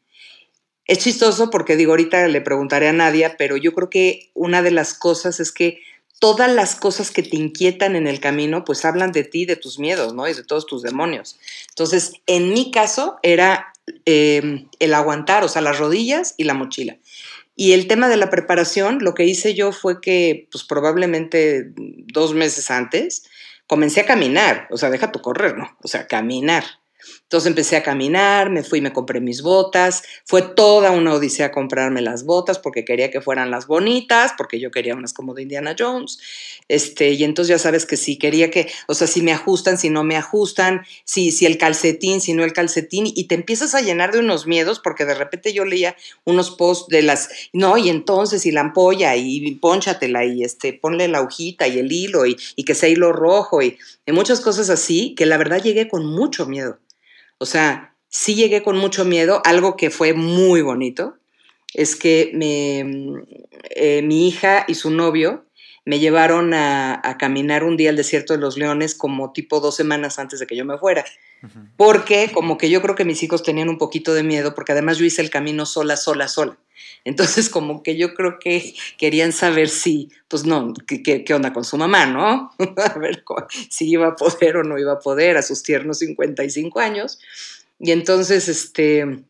Es 0.86 0.98
chistoso 0.98 1.50
porque 1.50 1.76
digo, 1.76 1.92
ahorita 1.92 2.28
le 2.28 2.40
preguntaré 2.40 2.88
a 2.88 2.92
Nadia, 2.92 3.36
pero 3.36 3.56
yo 3.56 3.74
creo 3.74 3.90
que 3.90 4.30
una 4.34 4.62
de 4.62 4.70
las 4.70 4.94
cosas 4.94 5.40
es 5.40 5.50
que 5.50 5.80
todas 6.20 6.50
las 6.50 6.76
cosas 6.76 7.10
que 7.10 7.22
te 7.22 7.36
inquietan 7.36 7.96
en 7.96 8.06
el 8.06 8.20
camino, 8.20 8.64
pues 8.64 8.84
hablan 8.84 9.12
de 9.12 9.24
ti, 9.24 9.46
de 9.46 9.56
tus 9.56 9.78
miedos, 9.78 10.14
¿no? 10.14 10.28
Y 10.28 10.34
de 10.34 10.44
todos 10.44 10.66
tus 10.66 10.82
demonios. 10.82 11.38
Entonces, 11.70 12.12
en 12.26 12.52
mi 12.52 12.70
caso 12.70 13.18
era 13.22 13.72
em, 14.04 14.68
el 14.78 14.94
aguantar, 14.94 15.42
o 15.44 15.48
sea, 15.48 15.60
las 15.60 15.78
rodillas 15.78 16.34
y 16.36 16.44
la 16.44 16.54
mochila. 16.54 16.98
Y 17.56 17.72
el 17.72 17.88
tema 17.88 18.08
de 18.08 18.18
la 18.18 18.30
preparación, 18.30 18.98
lo 19.00 19.14
que 19.14 19.24
hice 19.24 19.54
yo 19.54 19.72
fue 19.72 20.00
que, 20.00 20.46
pues 20.52 20.62
probablemente 20.64 21.72
dos 21.76 22.34
meses 22.34 22.70
antes, 22.70 23.24
comencé 23.66 24.00
a 24.00 24.06
caminar, 24.06 24.68
o 24.70 24.76
sea, 24.76 24.90
deja 24.90 25.12
tu 25.12 25.20
correr, 25.20 25.56
¿no? 25.56 25.76
O 25.82 25.88
sea, 25.88 26.06
caminar. 26.06 26.64
Entonces 27.26 27.48
empecé 27.48 27.74
a 27.74 27.82
caminar, 27.82 28.50
me 28.50 28.62
fui, 28.62 28.80
me 28.80 28.92
compré 28.92 29.20
mis 29.20 29.42
botas, 29.42 30.04
fue 30.24 30.42
toda 30.42 30.92
una 30.92 31.12
odisea 31.12 31.50
comprarme 31.50 32.00
las 32.00 32.24
botas 32.24 32.60
porque 32.60 32.84
quería 32.84 33.10
que 33.10 33.20
fueran 33.20 33.50
las 33.50 33.66
bonitas, 33.66 34.32
porque 34.38 34.60
yo 34.60 34.70
quería 34.70 34.94
unas 34.94 35.12
como 35.12 35.34
de 35.34 35.42
Indiana 35.42 35.74
Jones, 35.76 36.20
este, 36.68 37.10
y 37.10 37.24
entonces 37.24 37.48
ya 37.48 37.58
sabes 37.58 37.84
que 37.84 37.96
si 37.96 38.16
quería 38.16 38.52
que, 38.52 38.70
o 38.86 38.94
sea, 38.94 39.08
si 39.08 39.22
me 39.22 39.32
ajustan, 39.32 39.76
si 39.76 39.90
no 39.90 40.04
me 40.04 40.16
ajustan, 40.16 40.82
si, 41.04 41.32
si 41.32 41.46
el 41.46 41.58
calcetín, 41.58 42.20
si 42.20 42.32
no 42.32 42.44
el 42.44 42.52
calcetín, 42.52 43.06
y 43.12 43.24
te 43.24 43.34
empiezas 43.34 43.74
a 43.74 43.80
llenar 43.80 44.12
de 44.12 44.20
unos 44.20 44.46
miedos 44.46 44.78
porque 44.78 45.04
de 45.04 45.14
repente 45.14 45.52
yo 45.52 45.64
leía 45.64 45.96
unos 46.24 46.52
posts 46.52 46.86
de 46.90 47.02
las, 47.02 47.28
no, 47.52 47.76
y 47.76 47.88
entonces, 47.88 48.46
y 48.46 48.52
la 48.52 48.60
ampolla, 48.60 49.16
y 49.16 49.50
ponchatela, 49.56 50.24
y 50.24 50.44
este, 50.44 50.74
ponle 50.74 51.08
la 51.08 51.22
hojita 51.22 51.66
y 51.66 51.80
el 51.80 51.90
hilo, 51.90 52.24
y, 52.24 52.36
y 52.54 52.62
que 52.62 52.76
sea 52.76 52.88
hilo 52.88 53.12
rojo, 53.12 53.62
y, 53.62 53.78
y 54.06 54.12
muchas 54.12 54.40
cosas 54.40 54.70
así, 54.70 55.16
que 55.16 55.26
la 55.26 55.38
verdad 55.38 55.60
llegué 55.60 55.88
con 55.88 56.06
mucho 56.06 56.46
miedo. 56.46 56.78
O 57.38 57.46
sea, 57.46 57.94
sí 58.08 58.34
llegué 58.34 58.62
con 58.62 58.76
mucho 58.78 59.04
miedo. 59.04 59.42
Algo 59.44 59.76
que 59.76 59.90
fue 59.90 60.14
muy 60.14 60.62
bonito 60.62 61.16
es 61.74 61.96
que 61.96 62.32
eh, 63.74 64.02
mi 64.02 64.28
hija 64.28 64.64
y 64.68 64.74
su 64.74 64.90
novio 64.90 65.44
me 65.86 66.00
llevaron 66.00 66.52
a, 66.52 67.16
caminar 67.18 67.62
un 67.62 67.76
día 67.76 67.90
al 67.90 67.96
desierto 67.96 68.32
de 68.32 68.40
los 68.40 68.58
leones 68.58 68.94
como 68.96 69.32
tipo 69.32 69.60
dos 69.60 69.76
semanas 69.76 70.18
antes 70.18 70.40
de 70.40 70.46
que 70.46 70.56
yo 70.56 70.64
me 70.64 70.78
fuera. 70.78 71.04
Porque 71.76 72.30
como 72.34 72.58
que 72.58 72.68
yo 72.68 72.82
creo 72.82 72.96
que 72.96 73.04
mis 73.04 73.22
hijos 73.22 73.44
tenían 73.44 73.68
un 73.68 73.78
poquito 73.78 74.12
de 74.12 74.24
miedo, 74.24 74.54
porque 74.54 74.72
además 74.72 74.98
yo 74.98 75.04
hice 75.04 75.22
el 75.22 75.30
camino 75.30 75.64
sola, 75.64 75.96
sola, 75.96 76.26
sola. 76.26 76.58
Entonces 77.06 77.48
como 77.48 77.84
que 77.84 77.96
yo 77.96 78.14
creo 78.14 78.40
que 78.40 78.74
querían 78.98 79.32
saber 79.32 79.68
si, 79.68 80.10
pues 80.26 80.44
no, 80.44 80.74
qué, 80.88 81.24
onda 81.32 81.52
con 81.52 81.62
su 81.62 81.78
mamá, 81.78 82.04
¿no? 82.04 82.50
a 82.58 82.98
ver 82.98 83.22
si 83.70 83.88
iba 83.88 84.08
a 84.08 84.16
poder 84.16 84.56
o 84.56 84.64
no 84.64 84.76
iba 84.76 84.94
a 84.94 84.98
poder 84.98 85.36
a 85.36 85.42
sus 85.42 85.62
tiernos 85.62 86.00
55 86.00 86.80
años. 86.80 87.20
Y 87.78 87.92
entonces, 87.92 88.48
este, 88.48 89.20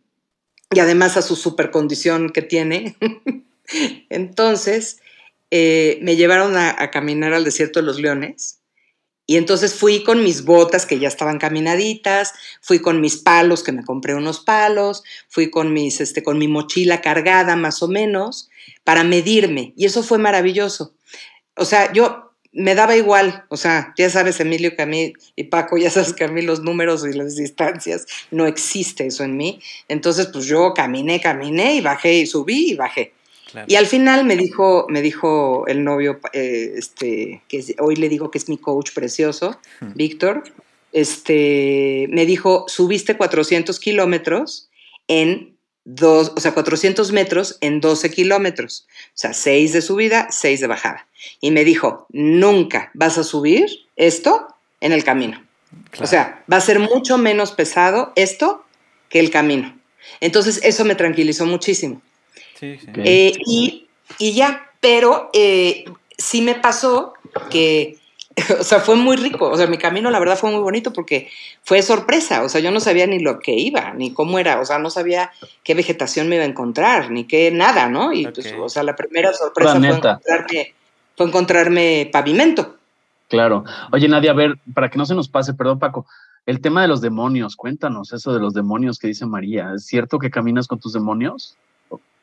y 0.71 0.79
además 0.79 1.19
a 1.19 1.23
su 1.23 1.37
super 1.37 1.71
condición 1.71 2.31
que 2.31 2.41
tiene. 2.41 2.97
entonces, 4.09 5.03
eh, 5.51 5.99
me 6.01 6.17
llevaron 6.17 6.57
a, 6.57 6.91
caminar 6.91 7.35
al 7.35 7.45
desierto 7.45 7.81
de 7.81 7.87
los 7.87 8.01
leones. 8.01 8.61
Y 9.27 9.37
entonces 9.37 9.75
fui 9.75 10.05
con 10.05 10.23
mis 10.23 10.45
botas 10.45 10.87
que 10.87 10.99
ya 11.01 11.09
estaban 11.09 11.39
caminaditas, 11.39 12.33
fui 12.61 12.79
con 12.79 13.01
mis 13.01 13.17
palos, 13.17 13.65
que 13.65 13.73
me 13.73 13.85
compré 13.85 14.15
unos 14.15 14.41
palos, 14.41 15.03
fui 15.29 15.51
con, 15.51 15.73
mis, 15.73 16.01
este, 16.01 16.23
con 16.23 16.39
mi 16.39 16.47
mochila 16.47 17.01
cargada 17.01 17.57
más 17.57 17.83
o 17.83 17.89
menos, 17.89 18.49
para 18.85 19.03
medirme. 19.03 19.73
Y 19.77 19.87
eso 19.87 20.05
fue 20.05 20.19
maravilloso. 20.19 20.95
O 21.57 21.65
sea, 21.65 21.93
yo 21.93 22.27
me 22.53 22.75
daba 22.75 22.97
igual, 22.97 23.45
o 23.49 23.57
sea, 23.57 23.93
ya 23.99 24.09
sabes, 24.09 24.41
Emilio, 24.41 24.75
que 24.77 24.83
a 24.83 24.87
mí 24.87 25.13
y 25.35 25.45
Paco, 25.45 25.77
ya 25.77 25.91
sabes 25.91 26.15
que 26.15 26.25
a 26.25 26.29
mí 26.29 26.41
los 26.41 26.63
números 26.63 27.05
y 27.07 27.13
las 27.13 27.37
distancias, 27.37 28.07
no 28.31 28.47
existe 28.47 29.07
eso 29.07 29.25
en 29.25 29.37
mí. 29.37 29.61
Entonces, 29.89 30.29
pues 30.33 30.47
yo 30.47 30.73
caminé, 30.73 31.21
caminé 31.21 31.75
y 31.75 31.81
bajé 31.81 32.15
y 32.15 32.27
subí 32.27 32.71
y 32.71 32.75
bajé. 32.75 33.13
Y 33.67 33.77
al 33.77 33.87
final 33.87 34.25
me 34.25 34.37
dijo, 34.37 34.87
me 34.89 35.03
dijo 35.03 35.67
el 35.67 35.85
novio, 35.85 36.21
eh, 36.33 36.75
este, 36.77 37.43
que 37.49 37.65
hoy 37.79 37.97
le 37.97 38.09
digo 38.09 38.31
que 38.31 38.39
es 38.39 38.49
mi 38.49 38.59
coach 38.59 38.93
precioso, 38.93 39.59
Víctor, 39.95 40.45
este, 40.93 42.07
me 42.11 42.27
dijo, 42.27 42.65
subiste 42.69 43.17
400 43.17 43.79
kilómetros 43.81 44.69
en 45.09 45.57
dos, 45.85 46.33
o 46.37 46.41
sea, 46.41 46.53
400 46.53 47.13
metros 47.13 47.59
en 47.61 47.81
12 47.81 48.11
kilómetros. 48.11 48.87
O 49.09 49.13
sea, 49.15 49.33
6 49.33 49.73
de 49.73 49.83
subida, 49.83 50.29
6 50.31 50.61
de 50.61 50.67
bajada. 50.67 51.07
Y 51.41 51.51
me 51.51 51.65
dijo, 51.65 52.07
nunca 52.11 52.91
vas 52.95 53.19
a 53.19 53.25
subir 53.25 53.67
esto 53.97 54.49
en 54.81 54.93
el 54.93 55.05
camino. 55.05 55.43
O 56.01 56.07
sea, 56.07 56.45
va 56.53 56.59
a 56.59 56.61
ser 56.61 56.79
mucho 56.79 57.19
menos 57.19 57.53
pesado 57.53 58.13
esto 58.17 58.65
que 59.09 59.21
el 59.21 59.31
camino. 59.31 59.79
Entonces, 60.21 60.61
eso 60.63 60.85
me 60.85 60.95
tranquilizó 60.95 61.47
muchísimo. 61.47 62.03
Sí, 62.59 62.79
sí. 62.79 62.87
Eh, 62.97 63.33
y, 63.47 63.87
y, 64.19 64.33
ya, 64.33 64.71
pero 64.81 65.31
eh, 65.33 65.85
sí 66.17 66.43
me 66.43 66.55
pasó 66.55 67.15
que 67.51 67.99
o 68.61 68.63
sea, 68.63 68.81
fue 68.81 68.97
muy 68.97 69.17
rico. 69.17 69.49
O 69.49 69.57
sea, 69.57 69.67
mi 69.67 69.79
camino, 69.79 70.11
la 70.11 70.19
verdad, 70.19 70.37
fue 70.37 70.51
muy 70.51 70.61
bonito 70.61 70.93
porque 70.93 71.31
fue 71.63 71.81
sorpresa. 71.83 72.43
O 72.43 72.49
sea, 72.49 72.61
yo 72.61 72.71
no 72.71 72.81
sabía 72.81 73.07
ni 73.07 73.19
lo 73.19 73.39
que 73.39 73.55
iba, 73.55 73.95
ni 73.95 74.13
cómo 74.13 74.39
era. 74.39 74.61
O 74.61 74.65
sea, 74.65 74.79
no 74.79 74.91
sabía 74.91 75.31
qué 75.63 75.75
vegetación 75.75 76.29
me 76.29 76.37
iba 76.37 76.45
a 76.45 76.49
encontrar, 76.49 77.11
ni 77.11 77.25
qué 77.25 77.51
nada, 77.51 77.89
¿no? 77.89 78.13
Y 78.13 78.27
pues, 78.27 78.55
o 78.59 78.69
sea, 78.69 78.83
la 78.83 78.95
primera 78.95 79.33
sorpresa 79.33 79.79
fue 79.79 79.89
encontrarme, 79.89 80.75
fue 81.17 81.27
encontrarme 81.27 82.11
pavimento. 82.13 82.77
Claro. 83.29 83.65
Oye, 83.93 84.07
Nadia, 84.07 84.33
a 84.33 84.35
ver, 84.35 84.59
para 84.75 84.91
que 84.91 84.99
no 84.99 85.07
se 85.07 85.15
nos 85.15 85.29
pase, 85.29 85.55
perdón, 85.55 85.79
Paco, 85.79 86.07
el 86.45 86.61
tema 86.61 86.83
de 86.83 86.89
los 86.89 87.01
demonios, 87.01 87.57
cuéntanos 87.57 88.13
eso 88.13 88.33
de 88.33 88.39
los 88.39 88.55
demonios 88.55 88.99
que 88.99 89.09
dice 89.09 89.27
María. 89.27 89.73
¿Es 89.75 89.87
cierto 89.87 90.19
que 90.19 90.31
caminas 90.31 90.69
con 90.69 90.79
tus 90.79 90.93
demonios? 90.93 91.57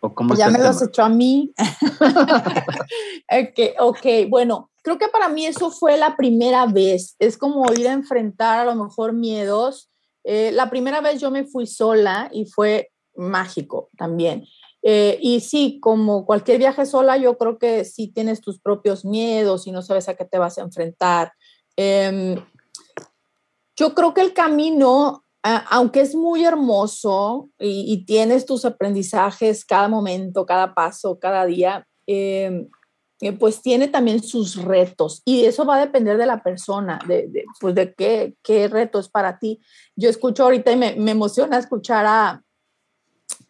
¿O, 0.04 0.14
cómo 0.14 0.36
ya 0.36 0.50
me 0.50 0.60
lo 0.60 0.68
has 0.68 0.82
hecho 0.82 1.02
a 1.02 1.10
mí. 1.10 1.54
ok, 3.30 3.60
ok, 3.80 4.06
bueno 4.30 4.70
creo 4.84 4.98
que 4.98 5.08
para 5.08 5.30
mí 5.30 5.46
eso 5.46 5.72
fue 5.72 5.98
la 5.98 6.16
primera 6.16 6.68
vez. 6.68 7.16
Es 7.18 7.38
como 7.38 7.66
ir 7.74 7.88
a 7.88 7.94
enfrentar 7.94 8.60
a 8.60 8.66
lo 8.66 8.76
mejor 8.76 9.14
miedos. 9.14 9.90
Eh, 10.24 10.52
la 10.54 10.70
primera 10.70 11.02
vez 11.02 11.20
yo 11.20 11.32
me 11.32 11.46
fui 11.46 11.66
sola 11.66 12.30
y 12.32 12.46
fue 12.46 12.92
mágico 13.16 13.90
también. 13.98 14.46
Eh, 14.84 15.18
y 15.22 15.40
sí, 15.40 15.80
como 15.82 16.26
cualquier 16.26 16.58
viaje 16.58 16.86
sola, 16.86 17.18
yo 17.18 17.38
creo 17.38 17.58
que 17.58 17.86
sí 17.86 18.10
tienes 18.10 18.42
tus 18.42 18.60
propios 18.60 19.06
miedos 19.06 19.66
y 19.66 19.72
no 19.72 19.82
sabes 19.82 20.10
a 20.10 20.16
qué 20.16 20.26
te 20.26 20.38
vas 20.38 20.58
a 20.58 20.62
enfrentar. 20.62 21.32
Em, 21.78 22.36
yo 23.78 23.96
creo 23.96 24.14
que 24.14 24.22
el 24.22 24.34
camino, 24.34 25.24
aunque 25.44 26.00
es 26.02 26.16
muy 26.16 26.46
hermoso 26.46 27.50
y, 27.60 28.06
tienes 28.06 28.46
tus 28.46 28.64
aprendizajes 28.64 29.66
cada 29.66 29.90
momento, 29.90 30.46
cada 30.46 30.74
paso, 30.74 31.20
cada 31.20 31.46
día, 31.46 31.86
eh, 32.08 32.66
eh, 33.20 33.34
pues 33.34 33.62
tiene 33.62 33.90
también 33.90 34.24
sus 34.24 34.56
retos 34.56 35.22
y 35.26 35.46
eso 35.46 35.66
va 35.66 35.78
a 35.78 35.86
depender 35.86 36.18
de 36.18 36.26
la 36.26 36.42
persona, 36.42 37.00
de, 37.08 37.46
pues 37.60 37.76
de 37.76 37.94
qué, 37.94 38.36
qué 38.42 38.68
reto 38.68 39.00
es 39.00 39.10
para 39.10 39.38
ti. 39.38 39.60
Yo 39.96 40.10
escucho 40.10 40.44
ahorita 40.44 40.72
y 40.72 40.78
me, 40.78 40.96
me 40.96 41.12
emociona 41.12 41.58
escuchar 41.58 42.06
a, 42.06 42.42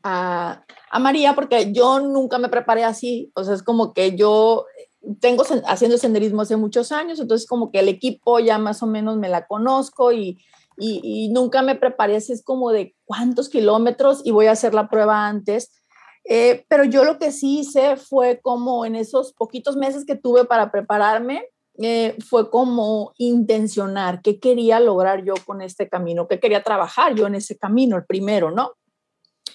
a, 0.04 0.64
a, 0.92 1.00
María 1.00 1.36
porque 1.36 1.72
yo 1.74 2.00
nunca 2.00 2.40
me 2.40 2.50
preparé 2.50 2.84
así, 2.84 3.32
o 3.36 3.44
sea, 3.44 3.54
es 3.54 3.64
como 3.64 3.94
que 3.94 4.16
yo 4.16 4.66
tengo 5.20 5.44
haciendo 5.68 5.98
senderismo 5.98 6.42
hace 6.42 6.56
muchos 6.56 6.92
años, 6.92 7.20
entonces 7.20 7.48
como 7.48 7.72
que 7.72 7.80
el 7.80 7.90
equipo 7.90 8.40
ya 8.40 8.58
más 8.58 8.82
o 8.84 8.88
menos 8.88 9.18
me 9.18 9.30
la 9.30 9.46
conozco 9.46 10.12
y, 10.12 10.40
y, 10.78 11.30
nunca 11.30 11.62
me 11.62 11.76
preparé 11.76 12.18
así, 12.18 12.34
es 12.34 12.44
como 12.44 12.72
de 12.72 12.96
cuántos 13.06 13.50
kilómetros 13.50 14.22
y 14.24 14.32
voy 14.32 14.48
a 14.48 14.52
hacer 14.52 14.74
la 14.74 14.90
prueba 14.90 15.28
antes 15.28 15.72
eh, 16.26 16.66
pero 16.70 16.86
yo 16.86 17.04
lo 17.04 17.20
que 17.20 17.32
sí 17.32 17.60
hice 17.60 17.98
fue 17.98 18.40
como 18.42 18.86
en 18.86 18.96
esos 18.96 19.34
poquitos 19.34 19.76
meses 19.76 20.06
que 20.06 20.16
tuve 20.16 20.46
para 20.46 20.72
prepararme, 20.72 21.50
eh, 21.80 22.16
fue 22.26 22.50
como 22.50 23.14
intencionar 23.18 24.22
qué 24.22 24.40
quería 24.40 24.80
lograr 24.80 25.26
yo 25.26 25.34
con 25.46 25.62
este 25.62 25.90
camino, 25.90 26.28
qué 26.28 26.40
quería 26.40 26.64
trabajar 26.64 27.16
yo 27.16 27.28
en 27.28 27.36
ese 27.36 27.58
camino, 27.58 27.98
el 27.98 28.06
primero, 28.06 28.52
¿no? 28.52 28.74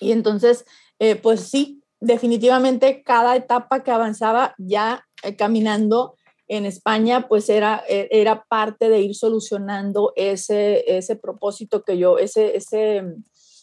Y 0.00 0.12
entonces, 0.12 0.64
eh, 0.98 1.16
pues 1.16 1.48
sí, 1.48 1.82
definitivamente 2.00 3.02
cada 3.02 3.34
etapa 3.37 3.82
que 3.82 3.90
avanzaba 3.90 4.54
ya 4.58 5.06
caminando 5.37 6.14
en 6.48 6.66
España, 6.66 7.28
pues 7.28 7.48
era, 7.48 7.84
era 7.88 8.44
parte 8.48 8.88
de 8.88 9.00
ir 9.00 9.14
solucionando 9.14 10.12
ese, 10.16 10.96
ese 10.96 11.14
propósito 11.16 11.82
que 11.82 11.98
yo, 11.98 12.18
ese, 12.18 12.56
ese 12.56 13.04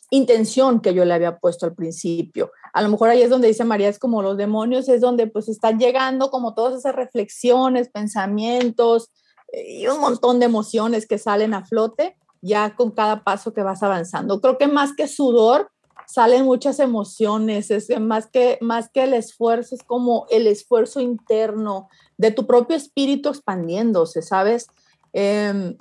intención 0.10 0.80
que 0.82 0.94
yo 0.94 1.06
le 1.06 1.14
había 1.14 1.38
puesto 1.38 1.66
al 1.66 1.76
principio. 1.76 2.52
A 2.74 2.82
lo 2.82 2.90
mejor 2.90 3.10
ahí 3.10 3.22
es 3.22 3.30
donde 3.30 3.48
dice 3.48 3.64
María, 3.64 3.90
es 3.90 4.00
como 4.00 4.22
los 4.22 4.38
demonios, 4.38 4.90
es 4.90 5.02
donde 5.02 5.28
pues 5.28 5.50
están 5.50 5.80
llegando 5.80 6.30
como 6.30 6.54
todas 6.54 6.76
esas 6.76 6.96
reflexiones, 6.96 7.90
pensamientos 7.90 9.12
eh, 9.52 9.80
y 9.80 9.88
un 9.88 10.00
montón 10.00 10.40
de 10.40 10.46
emociones 10.46 11.08
que 11.08 11.18
salen 11.18 11.54
a 11.54 11.66
flote 11.66 12.18
ya 12.42 12.76
con 12.76 12.92
cada 12.92 13.24
paso 13.24 13.54
que 13.54 13.64
vas 13.64 13.82
avanzando. 13.82 14.40
Creo 14.40 14.58
que 14.58 14.68
más 14.68 14.94
que 14.96 15.08
sudor, 15.08 15.72
salen 16.08 16.46
muchas 16.46 16.80
emociones, 16.80 17.72
es 17.72 17.88
más 18.00 18.28
que, 18.28 18.58
más 18.62 18.90
que 18.90 19.04
el 19.04 19.14
esfuerzo, 19.14 19.76
es 19.76 19.84
como 19.84 20.26
el 20.30 20.48
esfuerzo 20.48 21.02
interno 21.02 21.90
de 22.18 22.32
tu 22.32 22.46
propio 22.46 22.76
espíritu 22.76 23.30
expandiéndose, 23.30 24.22
¿sabes? 24.22 24.68
Em, 25.14 25.78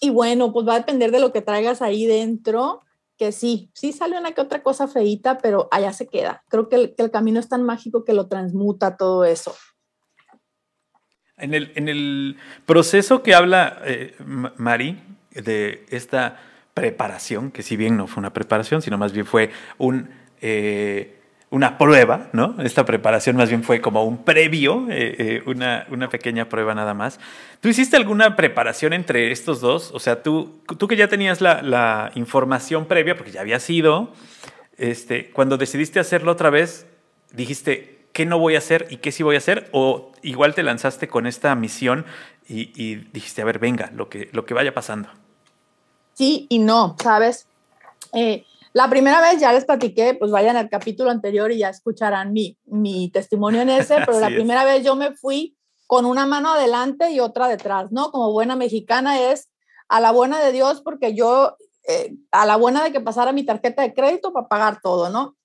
y 0.00 0.10
bueno, 0.10 0.52
pues 0.52 0.66
va 0.66 0.74
a 0.74 0.78
depender 0.78 1.10
de 1.10 1.20
lo 1.20 1.32
que 1.32 1.42
traigas 1.42 1.82
ahí 1.82 2.06
dentro 2.06 2.80
que 3.18 3.30
sí, 3.30 3.70
sí 3.74 3.92
sale 3.92 4.18
una 4.18 4.32
que 4.32 4.40
otra 4.40 4.62
cosa 4.62 4.88
feita, 4.88 5.38
pero 5.38 5.68
allá 5.70 5.92
se 5.92 6.08
queda. 6.08 6.42
Creo 6.48 6.68
que 6.68 6.94
el, 6.96 7.10
camino 7.12 7.38
es 7.38 7.48
tan 7.48 7.62
mágico 7.62 8.04
que 8.04 8.14
lo 8.14 8.26
transmuta 8.26 8.96
todo 8.96 9.24
eso. 9.24 9.54
En 11.36 11.54
el, 11.54 11.72
en 11.76 11.88
el 11.88 12.36
proceso 12.66 13.22
que 13.22 13.34
habla 13.34 13.80
eh, 13.84 14.16
Mari 14.18 15.00
de 15.30 15.86
esta 15.90 16.40
preparación, 16.74 17.50
que 17.50 17.62
si 17.62 17.76
bien 17.76 17.96
no 17.96 18.06
fue 18.06 18.20
una 18.20 18.32
preparación, 18.32 18.82
sino 18.82 18.98
más 18.98 19.12
bien 19.12 19.26
fue 19.26 19.50
un... 19.78 20.10
Eh, 20.40 21.18
una 21.52 21.76
prueba, 21.76 22.30
¿no? 22.32 22.56
Esta 22.62 22.86
preparación 22.86 23.36
más 23.36 23.50
bien 23.50 23.62
fue 23.62 23.82
como 23.82 24.04
un 24.04 24.24
previo, 24.24 24.86
eh, 24.88 25.14
eh, 25.18 25.42
una, 25.44 25.86
una, 25.90 26.08
pequeña 26.08 26.48
prueba 26.48 26.74
nada 26.74 26.94
más. 26.94 27.20
¿Tú 27.60 27.68
hiciste 27.68 27.94
alguna 27.94 28.36
preparación 28.36 28.94
entre 28.94 29.30
estos 29.32 29.60
dos? 29.60 29.90
O 29.92 30.00
sea, 30.00 30.22
tú, 30.22 30.62
tú 30.78 30.88
que 30.88 30.96
ya 30.96 31.08
tenías 31.08 31.42
la, 31.42 31.60
la 31.60 32.10
información 32.14 32.86
previa, 32.86 33.16
porque 33.16 33.32
ya 33.32 33.42
había 33.42 33.60
sido, 33.60 34.14
este, 34.78 35.30
cuando 35.30 35.58
decidiste 35.58 36.00
hacerlo 36.00 36.32
otra 36.32 36.48
vez, 36.48 36.86
dijiste, 37.32 38.06
¿qué 38.14 38.24
no 38.24 38.38
voy 38.38 38.54
a 38.54 38.58
hacer 38.58 38.86
y 38.88 38.96
qué 38.96 39.12
sí 39.12 39.22
voy 39.22 39.34
a 39.34 39.38
hacer? 39.38 39.68
¿O 39.72 40.12
igual 40.22 40.54
te 40.54 40.62
lanzaste 40.62 41.06
con 41.08 41.26
esta 41.26 41.54
misión 41.54 42.06
y, 42.48 42.72
y 42.82 42.94
dijiste, 43.12 43.42
a 43.42 43.44
ver, 43.44 43.58
venga, 43.58 43.90
lo 43.94 44.08
que, 44.08 44.30
lo 44.32 44.46
que 44.46 44.54
vaya 44.54 44.72
pasando? 44.72 45.10
Sí 46.22 46.46
y 46.48 46.60
no, 46.60 46.94
¿sabes? 47.02 47.48
Eh, 48.12 48.44
la 48.72 48.88
primera 48.88 49.20
vez 49.20 49.40
ya 49.40 49.52
les 49.52 49.64
platiqué, 49.64 50.14
pues 50.14 50.30
vayan 50.30 50.56
al 50.56 50.70
capítulo 50.70 51.10
anterior 51.10 51.50
y 51.50 51.58
ya 51.58 51.68
escucharán 51.68 52.32
mi, 52.32 52.56
mi 52.64 53.10
testimonio 53.10 53.62
en 53.62 53.70
ese, 53.70 53.96
pero 54.06 54.20
la 54.20 54.28
primera 54.28 54.64
vez 54.64 54.84
yo 54.84 54.94
me 54.94 55.16
fui 55.16 55.56
con 55.88 56.04
una 56.04 56.24
mano 56.24 56.52
adelante 56.52 57.10
y 57.10 57.18
otra 57.18 57.48
detrás, 57.48 57.90
¿no? 57.90 58.12
Como 58.12 58.30
buena 58.30 58.54
mexicana 58.54 59.20
es 59.32 59.50
a 59.88 59.98
la 59.98 60.12
buena 60.12 60.38
de 60.38 60.52
Dios 60.52 60.80
porque 60.80 61.12
yo, 61.12 61.56
eh, 61.88 62.14
a 62.30 62.46
la 62.46 62.54
buena 62.54 62.84
de 62.84 62.92
que 62.92 63.00
pasara 63.00 63.32
mi 63.32 63.44
tarjeta 63.44 63.82
de 63.82 63.92
crédito 63.92 64.32
para 64.32 64.46
pagar 64.46 64.78
todo, 64.80 65.10
¿no? 65.10 65.36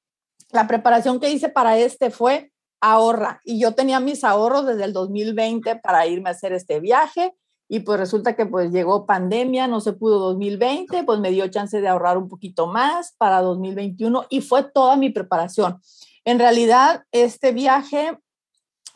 La 0.51 0.67
preparación 0.67 1.19
que 1.19 1.31
hice 1.31 1.49
para 1.49 1.79
este 1.79 2.11
fue 2.11 2.51
ahorra 2.81 3.41
y 3.43 3.59
yo 3.59 3.73
tenía 3.73 3.99
mis 3.99 4.23
ahorros 4.23 4.67
desde 4.67 4.83
el 4.83 4.93
2020 4.93 5.77
para 5.77 6.05
irme 6.05 6.29
a 6.29 6.33
hacer 6.33 6.53
este 6.53 6.79
viaje 6.79 7.33
y 7.69 7.81
pues 7.81 7.99
resulta 7.99 8.35
que 8.35 8.45
pues 8.45 8.71
llegó 8.71 9.05
pandemia, 9.05 9.67
no 9.67 9.81
se 9.81 9.93
pudo 9.93 10.19
2020, 10.19 11.03
pues 11.03 11.19
me 11.19 11.31
dio 11.31 11.47
chance 11.47 11.81
de 11.81 11.87
ahorrar 11.87 12.17
un 12.17 12.29
poquito 12.29 12.67
más 12.67 13.13
para 13.17 13.41
2021 13.41 14.25
y 14.29 14.41
fue 14.41 14.63
toda 14.63 14.95
mi 14.95 15.09
preparación. 15.09 15.81
En 16.23 16.39
realidad, 16.39 17.03
este 17.11 17.51
viaje 17.51 18.17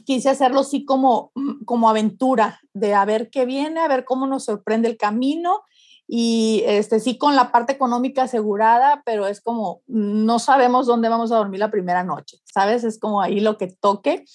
quise 0.06 0.30
hacerlo 0.30 0.62
así 0.62 0.86
como, 0.86 1.32
como 1.66 1.90
aventura, 1.90 2.60
de 2.74 2.94
a 2.94 3.06
ver 3.06 3.30
qué 3.30 3.46
viene, 3.46 3.82
a 3.82 3.88
ver 3.88 4.06
cómo 4.06 4.28
nos 4.28 4.46
sorprende 4.46 4.88
el 4.90 4.98
camino 4.98 5.62
y 6.08 6.64
este 6.66 7.00
sí 7.00 7.18
con 7.18 7.38
la 7.38 7.54
parte 7.54 7.72
económica 7.72 8.24
asegurada, 8.24 9.02
pero 9.06 9.28
es 9.28 9.40
como 9.40 9.82
no 9.88 10.40
sabemos 10.40 10.86
dónde 10.86 11.08
vamos 11.08 11.32
a 11.32 11.38
dormir 11.38 11.60
la 11.62 11.72
primera 11.72 12.04
noche, 12.04 12.40
¿sabes? 12.54 12.84
Es 12.84 13.00
como 13.00 13.22
ahí 13.22 13.40
lo 13.40 13.58
que 13.58 13.68
toque. 13.68 14.26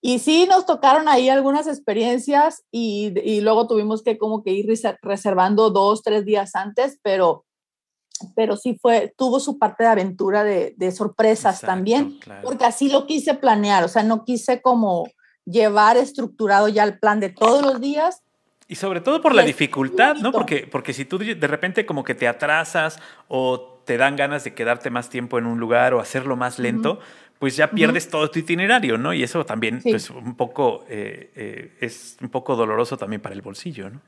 Y 0.00 0.18
sí 0.18 0.46
nos 0.48 0.66
tocaron 0.66 1.08
ahí 1.08 1.28
algunas 1.28 1.66
experiencias 1.66 2.64
y, 2.70 3.12
y, 3.24 3.40
luego 3.40 3.66
tuvimos 3.66 4.02
que 4.02 4.18
como 4.18 4.42
que 4.42 4.52
ir 4.52 4.66
reservando 5.02 5.70
dos, 5.70 6.02
tres 6.02 6.24
días 6.24 6.54
antes, 6.54 7.00
pero, 7.02 7.44
pero 8.34 8.56
sí 8.56 8.78
fue, 8.80 9.14
tuvo 9.16 9.40
su 9.40 9.58
parte 9.58 9.84
de 9.84 9.90
aventura 9.90 10.44
de, 10.44 10.74
de 10.76 10.92
sorpresas 10.92 11.60
también, 11.60 12.18
porque 12.42 12.66
así 12.66 12.88
lo 12.88 13.06
quise 13.06 13.34
planear, 13.34 13.84
o 13.84 13.88
sea, 13.88 14.02
no 14.02 14.24
quise 14.24 14.60
como 14.60 15.08
llevar 15.46 15.96
estructurado 15.96 16.68
ya 16.68 16.84
el 16.84 16.98
plan 16.98 17.20
de 17.20 17.30
todos 17.30 17.62
los 17.62 17.80
días. 17.80 18.22
Y 18.68 18.74
sobre 18.74 19.00
todo 19.00 19.22
por 19.22 19.34
la 19.34 19.42
dificultad, 19.42 20.16
¿no? 20.16 20.32
Porque, 20.32 20.68
porque 20.70 20.92
si 20.92 21.04
tú 21.04 21.18
de 21.18 21.46
repente 21.46 21.86
como 21.86 22.02
que 22.02 22.16
te 22.16 22.26
atrasas 22.26 22.98
o 23.28 23.80
te 23.86 23.96
dan 23.96 24.16
ganas 24.16 24.42
de 24.42 24.54
quedarte 24.54 24.90
más 24.90 25.08
tiempo 25.08 25.38
en 25.38 25.46
un 25.46 25.60
lugar 25.60 25.94
o 25.94 26.00
hacerlo 26.00 26.36
más 26.36 26.58
lento, 26.58 26.98
pues 27.38 27.56
ya 27.56 27.70
pierdes 27.70 28.08
todo 28.08 28.30
tu 28.30 28.38
itinerario, 28.38 28.98
¿no? 28.98 29.12
Y 29.12 29.22
eso 29.22 29.44
también, 29.44 29.80
pues, 29.82 30.10
un 30.10 30.36
poco, 30.36 30.84
eh, 30.88 31.30
eh, 31.36 31.72
es 31.80 32.16
un 32.20 32.28
poco 32.30 32.56
doloroso 32.56 32.96
también 32.96 33.20
para 33.20 33.34
el 33.34 33.42
bolsillo, 33.42 33.90
¿no? 33.90 34.00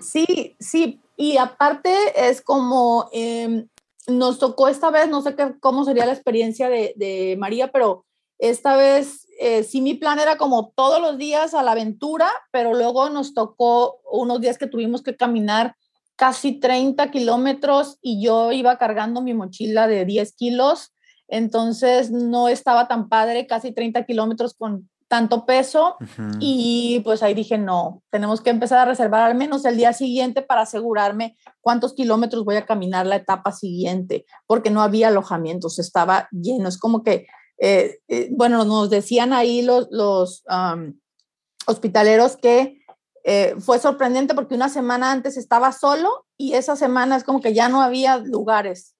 Sí, 0.00 0.56
sí, 0.58 1.00
y 1.16 1.36
aparte 1.36 1.94
es 2.28 2.40
como, 2.40 3.08
em, 3.12 3.66
nos 4.06 4.38
tocó 4.38 4.68
esta 4.68 4.90
vez, 4.90 5.08
no 5.08 5.22
sé 5.22 5.34
qué, 5.34 5.54
cómo 5.60 5.84
sería 5.84 6.06
la 6.06 6.12
experiencia 6.12 6.68
de, 6.68 6.94
de 6.96 7.36
María, 7.38 7.70
pero 7.70 8.04
esta 8.38 8.76
vez 8.76 9.24
eh, 9.38 9.64
sí 9.64 9.80
mi 9.80 9.94
plan 9.94 10.18
era 10.18 10.36
como 10.36 10.72
todos 10.74 11.00
los 11.00 11.18
días 11.18 11.54
a 11.54 11.62
la 11.62 11.72
aventura, 11.72 12.30
pero 12.50 12.74
luego 12.74 13.10
nos 13.10 13.34
tocó 13.34 14.00
unos 14.10 14.40
días 14.40 14.58
que 14.58 14.66
tuvimos 14.66 15.02
que 15.02 15.16
caminar 15.16 15.76
casi 16.16 16.60
30 16.60 17.10
kilómetros 17.10 17.98
y 18.00 18.22
yo 18.22 18.52
iba 18.52 18.78
cargando 18.78 19.20
mi 19.20 19.34
mochila 19.34 19.88
de 19.88 20.04
10 20.04 20.32
kilos, 20.34 20.93
entonces 21.28 22.10
no 22.10 22.48
estaba 22.48 22.88
tan 22.88 23.08
padre, 23.08 23.46
casi 23.46 23.72
30 23.72 24.04
kilómetros 24.04 24.54
con 24.54 24.88
tanto 25.08 25.46
peso 25.46 25.96
y 26.40 27.00
pues 27.04 27.22
ahí 27.22 27.34
dije, 27.34 27.58
no, 27.58 28.02
tenemos 28.10 28.40
que 28.40 28.50
empezar 28.50 28.80
a 28.80 28.84
reservar 28.84 29.22
al 29.22 29.36
menos 29.36 29.64
el 29.64 29.76
día 29.76 29.92
siguiente 29.92 30.42
para 30.42 30.62
asegurarme 30.62 31.36
cuántos 31.60 31.94
kilómetros 31.94 32.44
voy 32.44 32.56
a 32.56 32.66
caminar 32.66 33.06
la 33.06 33.16
etapa 33.16 33.52
siguiente, 33.52 34.24
porque 34.46 34.70
no 34.70 34.82
había 34.82 35.08
alojamientos, 35.08 35.78
estaba 35.78 36.28
lleno, 36.32 36.68
es 36.68 36.78
como 36.78 37.02
que, 37.02 37.26
eh, 37.58 37.98
eh, 38.08 38.28
bueno, 38.32 38.64
nos 38.64 38.90
decían 38.90 39.32
ahí 39.32 39.62
los, 39.62 39.88
los 39.90 40.42
hospitaleros 41.66 42.36
que 42.36 42.84
eh, 43.26 43.54
fue 43.58 43.78
sorprendente 43.78 44.34
porque 44.34 44.54
una 44.54 44.68
semana 44.68 45.10
antes 45.10 45.38
estaba 45.38 45.72
solo 45.72 46.26
y 46.36 46.52
esa 46.52 46.76
semana 46.76 47.16
es 47.16 47.24
como 47.24 47.40
que 47.40 47.54
ya 47.54 47.70
no 47.70 47.80
había 47.80 48.18
lugares, 48.18 48.93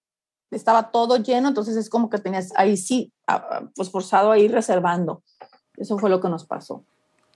estaba 0.54 0.90
todo 0.90 1.16
lleno, 1.16 1.48
entonces 1.48 1.76
es 1.76 1.90
como 1.90 2.10
que 2.10 2.18
tenías 2.18 2.52
ahí 2.56 2.76
sí, 2.76 3.12
pues 3.74 3.90
forzado 3.90 4.30
a 4.30 4.38
ir 4.38 4.52
reservando. 4.52 5.22
Eso 5.76 5.98
fue 5.98 6.10
lo 6.10 6.20
que 6.20 6.28
nos 6.28 6.46
pasó. 6.46 6.84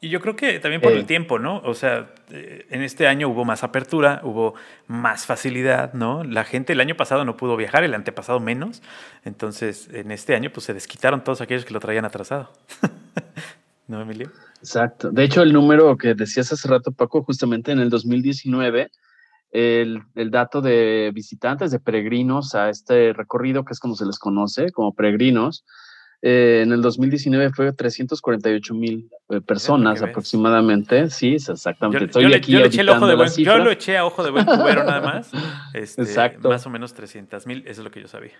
Y 0.00 0.10
yo 0.10 0.20
creo 0.20 0.36
que 0.36 0.60
también 0.60 0.80
por 0.80 0.92
el 0.92 1.00
eh. 1.00 1.04
tiempo, 1.04 1.40
¿no? 1.40 1.58
O 1.64 1.74
sea, 1.74 2.14
eh, 2.30 2.66
en 2.70 2.82
este 2.82 3.08
año 3.08 3.28
hubo 3.28 3.44
más 3.44 3.64
apertura, 3.64 4.20
hubo 4.22 4.54
más 4.86 5.26
facilidad, 5.26 5.92
¿no? 5.92 6.22
La 6.22 6.44
gente 6.44 6.72
el 6.72 6.80
año 6.80 6.96
pasado 6.96 7.24
no 7.24 7.36
pudo 7.36 7.56
viajar, 7.56 7.82
el 7.82 7.94
antepasado 7.94 8.38
menos. 8.38 8.80
Entonces, 9.24 9.88
en 9.92 10.12
este 10.12 10.36
año, 10.36 10.50
pues 10.52 10.66
se 10.66 10.74
desquitaron 10.74 11.24
todos 11.24 11.40
aquellos 11.40 11.64
que 11.64 11.74
lo 11.74 11.80
traían 11.80 12.04
atrasado. 12.04 12.52
¿No, 13.88 14.00
Emilio? 14.00 14.30
Exacto. 14.60 15.10
De 15.10 15.24
hecho, 15.24 15.42
el 15.42 15.52
número 15.52 15.96
que 15.96 16.14
decías 16.14 16.52
hace 16.52 16.68
rato, 16.68 16.92
Paco, 16.92 17.24
justamente 17.24 17.72
en 17.72 17.80
el 17.80 17.90
2019, 17.90 18.90
el, 19.50 20.02
el 20.14 20.30
dato 20.30 20.60
de 20.60 21.10
visitantes, 21.14 21.70
de 21.70 21.80
peregrinos 21.80 22.54
a 22.54 22.68
este 22.70 23.12
recorrido, 23.12 23.64
que 23.64 23.72
es 23.72 23.80
como 23.80 23.94
se 23.94 24.06
les 24.06 24.18
conoce, 24.18 24.70
como 24.72 24.94
peregrinos, 24.94 25.64
eh, 26.20 26.62
en 26.64 26.72
el 26.72 26.82
2019 26.82 27.50
fue 27.50 27.72
348 27.72 28.74
mil 28.74 29.08
eh, 29.28 29.40
personas 29.40 30.02
aproximadamente. 30.02 31.10
Sí, 31.10 31.34
exactamente. 31.34 32.20
Yo, 32.20 32.28
le, 32.28 32.36
eché 32.38 32.80
el 32.80 32.88
ojo 32.88 33.06
de 33.06 33.14
buen, 33.14 33.30
yo 33.30 33.58
lo 33.58 33.70
eché 33.70 33.96
a 33.96 34.04
ojo 34.04 34.24
de 34.24 34.30
buen 34.30 34.44
cubero 34.44 34.84
nada 34.84 35.00
más. 35.00 35.30
Este, 35.74 36.02
Exacto. 36.02 36.48
Más 36.48 36.66
o 36.66 36.70
menos 36.70 36.94
300 36.94 37.46
mil, 37.46 37.58
eso 37.66 37.82
es 37.82 37.84
lo 37.84 37.90
que 37.90 38.00
yo 38.00 38.08
sabía. 38.08 38.32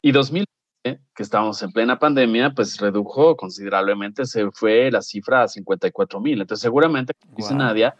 Y 0.00 0.10
2020, 0.10 0.50
que 0.82 1.22
estábamos 1.22 1.62
en 1.62 1.70
plena 1.70 1.98
pandemia, 1.98 2.50
pues 2.50 2.78
redujo 2.80 3.36
considerablemente, 3.36 4.24
se 4.24 4.50
fue 4.50 4.90
la 4.90 5.00
cifra 5.02 5.42
a 5.42 5.48
54 5.48 6.18
mil. 6.18 6.40
Entonces, 6.40 6.62
seguramente, 6.62 7.12
como 7.14 7.36
dice 7.36 7.54
Nadia, 7.54 7.94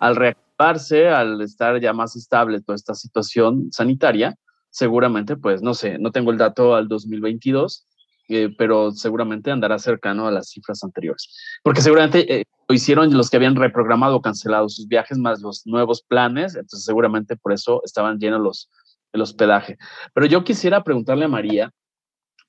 al 0.00 0.16
reactivarse, 0.58 1.08
al 1.08 1.40
estar 1.40 1.80
ya 1.80 1.92
más 1.92 2.16
estable 2.16 2.60
toda 2.60 2.76
esta 2.76 2.94
situación 2.94 3.68
sanitaria, 3.72 4.36
seguramente, 4.70 5.36
pues 5.36 5.62
no 5.62 5.74
sé, 5.74 5.98
no 5.98 6.10
tengo 6.10 6.30
el 6.30 6.38
dato 6.38 6.74
al 6.74 6.88
2022 6.88 7.86
eh, 8.28 8.52
pero 8.58 8.90
seguramente 8.90 9.52
andará 9.52 9.78
cercano 9.78 10.26
a 10.26 10.32
las 10.32 10.50
cifras 10.50 10.82
anteriores. 10.82 11.32
Porque 11.62 11.80
seguramente 11.80 12.40
eh, 12.40 12.44
lo 12.68 12.74
hicieron 12.74 13.16
los 13.16 13.30
que 13.30 13.36
habían 13.36 13.54
reprogramado 13.54 14.16
o 14.16 14.20
cancelado 14.20 14.68
sus 14.68 14.88
viajes 14.88 15.16
más 15.16 15.40
los 15.40 15.64
nuevos 15.64 16.02
planes, 16.02 16.56
entonces 16.56 16.84
seguramente 16.84 17.36
por 17.36 17.52
eso 17.52 17.80
estaban 17.84 18.18
llenos 18.18 18.40
los, 18.40 18.70
el 19.12 19.20
hospedaje. 19.20 19.78
Pero 20.12 20.26
yo 20.26 20.42
quisiera 20.42 20.82
preguntarle 20.82 21.26
a 21.26 21.28
María, 21.28 21.70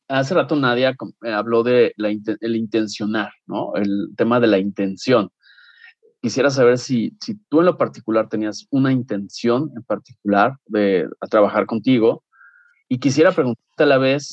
hace 0.08 0.34
rato 0.34 0.56
Nadia 0.56 0.96
eh, 1.24 1.32
habló 1.32 1.62
de 1.62 1.94
la, 1.98 2.10
el 2.10 2.56
intencionar, 2.56 3.32
¿no? 3.46 3.76
El 3.76 4.16
tema 4.18 4.40
de 4.40 4.48
la 4.48 4.58
intención. 4.58 5.30
Quisiera 6.22 6.50
saber 6.50 6.78
si, 6.78 7.16
si 7.22 7.36
tú 7.50 7.60
en 7.60 7.66
lo 7.68 7.78
particular 7.78 8.28
tenías 8.30 8.66
una 8.72 8.92
intención 8.92 9.72
en 9.76 9.84
particular 9.84 10.58
de 10.66 11.08
trabajar 11.30 11.66
contigo 11.66 12.24
y 12.90 13.00
quisiera 13.00 13.32
preguntarte 13.32 13.84
a 13.84 13.86
la 13.86 13.98
vez 13.98 14.32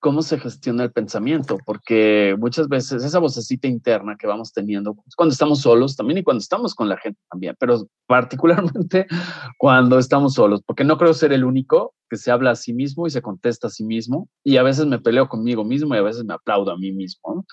cómo 0.00 0.22
se 0.22 0.38
gestiona 0.38 0.84
el 0.84 0.92
pensamiento, 0.92 1.58
porque 1.64 2.36
muchas 2.38 2.68
veces 2.68 3.02
esa 3.02 3.18
vocecita 3.18 3.66
interna 3.66 4.16
que 4.16 4.26
vamos 4.26 4.52
teniendo 4.52 4.94
pues, 4.94 5.14
cuando 5.16 5.32
estamos 5.32 5.60
solos 5.60 5.96
también 5.96 6.18
y 6.18 6.22
cuando 6.22 6.40
estamos 6.40 6.74
con 6.74 6.88
la 6.88 6.96
gente 6.98 7.20
también, 7.30 7.56
pero 7.58 7.86
particularmente 8.06 9.06
cuando 9.58 9.98
estamos 9.98 10.34
solos, 10.34 10.62
porque 10.64 10.84
no 10.84 10.98
creo 10.98 11.14
ser 11.14 11.32
el 11.32 11.44
único 11.44 11.94
que 12.08 12.16
se 12.16 12.30
habla 12.30 12.52
a 12.52 12.56
sí 12.56 12.72
mismo 12.72 13.06
y 13.06 13.10
se 13.10 13.22
contesta 13.22 13.66
a 13.66 13.70
sí 13.70 13.84
mismo 13.84 14.28
y 14.44 14.56
a 14.56 14.62
veces 14.62 14.86
me 14.86 15.00
peleo 15.00 15.28
conmigo 15.28 15.64
mismo 15.64 15.94
y 15.94 15.98
a 15.98 16.02
veces 16.02 16.24
me 16.24 16.34
aplaudo 16.34 16.70
a 16.70 16.78
mí 16.78 16.92
mismo. 16.92 17.44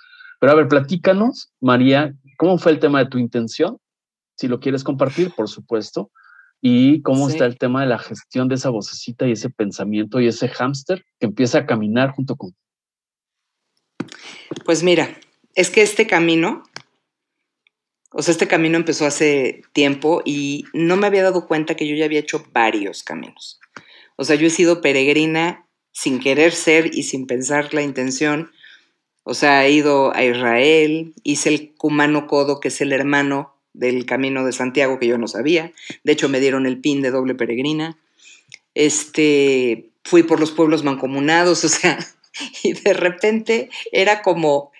Pero 0.46 0.54
a 0.54 0.58
ver, 0.58 0.68
platícanos, 0.68 1.52
María, 1.60 2.14
¿cómo 2.38 2.60
fue 2.60 2.72
el 2.72 2.78
tema 2.78 3.00
de 3.00 3.10
tu 3.10 3.18
intención? 3.18 3.80
Si 4.38 4.48
lo 4.48 4.60
quieres 4.60 4.84
compartir, 4.84 5.32
por 5.32 5.50
supuesto 5.50 6.12
y 6.62 7.02
cómo 7.02 7.28
está 7.28 7.48
el 7.48 7.58
tema 7.58 7.82
de 7.82 7.88
la 7.88 7.98
gestión 7.98 8.48
de 8.48 8.54
esa 8.54 8.70
vocecita 8.70 9.28
y 9.28 9.32
ese 9.32 9.50
pensamiento 9.50 10.20
y 10.20 10.28
ese 10.28 10.48
hámster 10.48 11.04
que 11.20 11.26
empieza 11.26 11.58
a 11.58 11.66
caminar 11.66 12.12
junto 12.12 12.36
con. 12.36 12.52
Pues 14.66 14.84
mira, 14.84 15.18
es 15.56 15.72
que 15.72 15.82
este 15.82 16.06
camino, 16.06 16.62
o 18.12 18.22
sea, 18.22 18.32
este 18.32 18.48
camino 18.48 18.78
empezó 18.78 19.08
hace 19.08 19.64
tiempo 19.74 20.22
y 20.26 20.66
no 20.74 20.96
me 20.96 21.08
había 21.08 21.24
dado 21.24 21.48
cuenta 21.48 21.74
que 21.74 21.88
yo 21.88 21.96
ya 21.96 22.06
había 22.06 22.20
hecho 22.20 22.46
varios 22.54 23.02
caminos. 23.02 23.60
O 24.16 24.24
sea, 24.24 24.36
yo 24.36 24.46
he 24.46 24.52
sido 24.52 24.82
peregrina 24.82 25.66
sin 25.92 26.20
querer 26.20 26.52
ser 26.52 26.94
y 26.94 27.02
sin 27.02 27.26
pensar 27.26 27.74
la 27.74 27.82
intención. 27.82 28.52
O 29.28 29.34
sea, 29.34 29.66
he 29.66 29.72
ido 29.72 30.16
a 30.16 30.24
Israel, 30.24 31.16
hice 31.24 31.50
el 31.50 31.74
Cumano 31.74 32.28
Codo, 32.28 32.60
que 32.60 32.68
es 32.68 32.80
el 32.80 32.94
hermano 32.94 33.56
del 33.74 34.06
Camino 34.06 34.46
de 34.46 34.54
Santiago 34.54 35.00
que 35.00 35.08
yo 35.08 35.18
no 35.18 35.28
sabía. 35.28 35.74
De 36.04 36.12
hecho, 36.14 36.30
me 36.30 36.40
dieron 36.40 36.68
el 36.68 36.80
pin 36.80 37.02
de 37.02 37.10
doble 37.10 37.34
peregrina. 37.34 37.98
Este, 38.76 39.90
fui 40.04 40.22
por 40.22 40.40
los 40.40 40.52
pueblos 40.52 40.84
mancomunados, 40.84 41.64
o 41.66 41.70
sea, 41.70 41.98
y 42.62 42.74
de 42.74 42.94
repente 42.94 43.72
era 43.92 44.22
como 44.22 44.72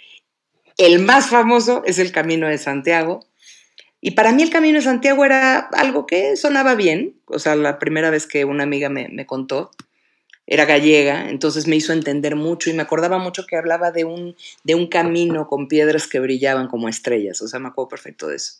el 0.78 1.00
más 1.00 1.30
famoso 1.30 1.82
es 1.88 1.98
el 1.98 2.12
Camino 2.12 2.48
de 2.48 2.60
Santiago. 2.60 3.26
Y 4.00 4.12
para 4.12 4.32
mí 4.32 4.44
el 4.44 4.52
Camino 4.52 4.78
de 4.78 4.84
Santiago 4.84 5.26
era 5.26 5.58
algo 5.58 6.06
que 6.06 6.36
sonaba 6.36 6.76
bien, 6.76 7.16
o 7.26 7.40
sea, 7.40 7.56
la 7.56 7.80
primera 7.80 8.12
vez 8.12 8.28
que 8.28 8.46
una 8.46 8.62
amiga 8.62 8.90
me 8.90 9.26
contó, 9.26 9.72
era 10.48 10.66
gallega, 10.66 11.30
entonces 11.30 11.68
me 11.68 11.76
hizo 11.76 11.92
entender 11.94 12.36
mucho 12.36 12.70
y 12.70 12.74
me 12.74 12.84
acordaba 12.84 13.18
mucho 13.18 13.46
que 13.46 13.58
hablaba 13.58 13.92
de 13.92 14.06
un, 14.06 14.36
de 14.64 14.76
un 14.76 14.88
camino 14.88 15.48
con 15.48 15.68
piedras 15.68 16.08
que 16.08 16.20
brillaban 16.20 16.68
como 16.68 16.88
estrellas, 16.88 17.42
o 17.42 17.48
sea, 17.48 17.60
me 17.60 17.70
acuerdo 17.70 17.90
perfecto 17.90 18.28
de 18.28 18.36
eso. 18.36 18.54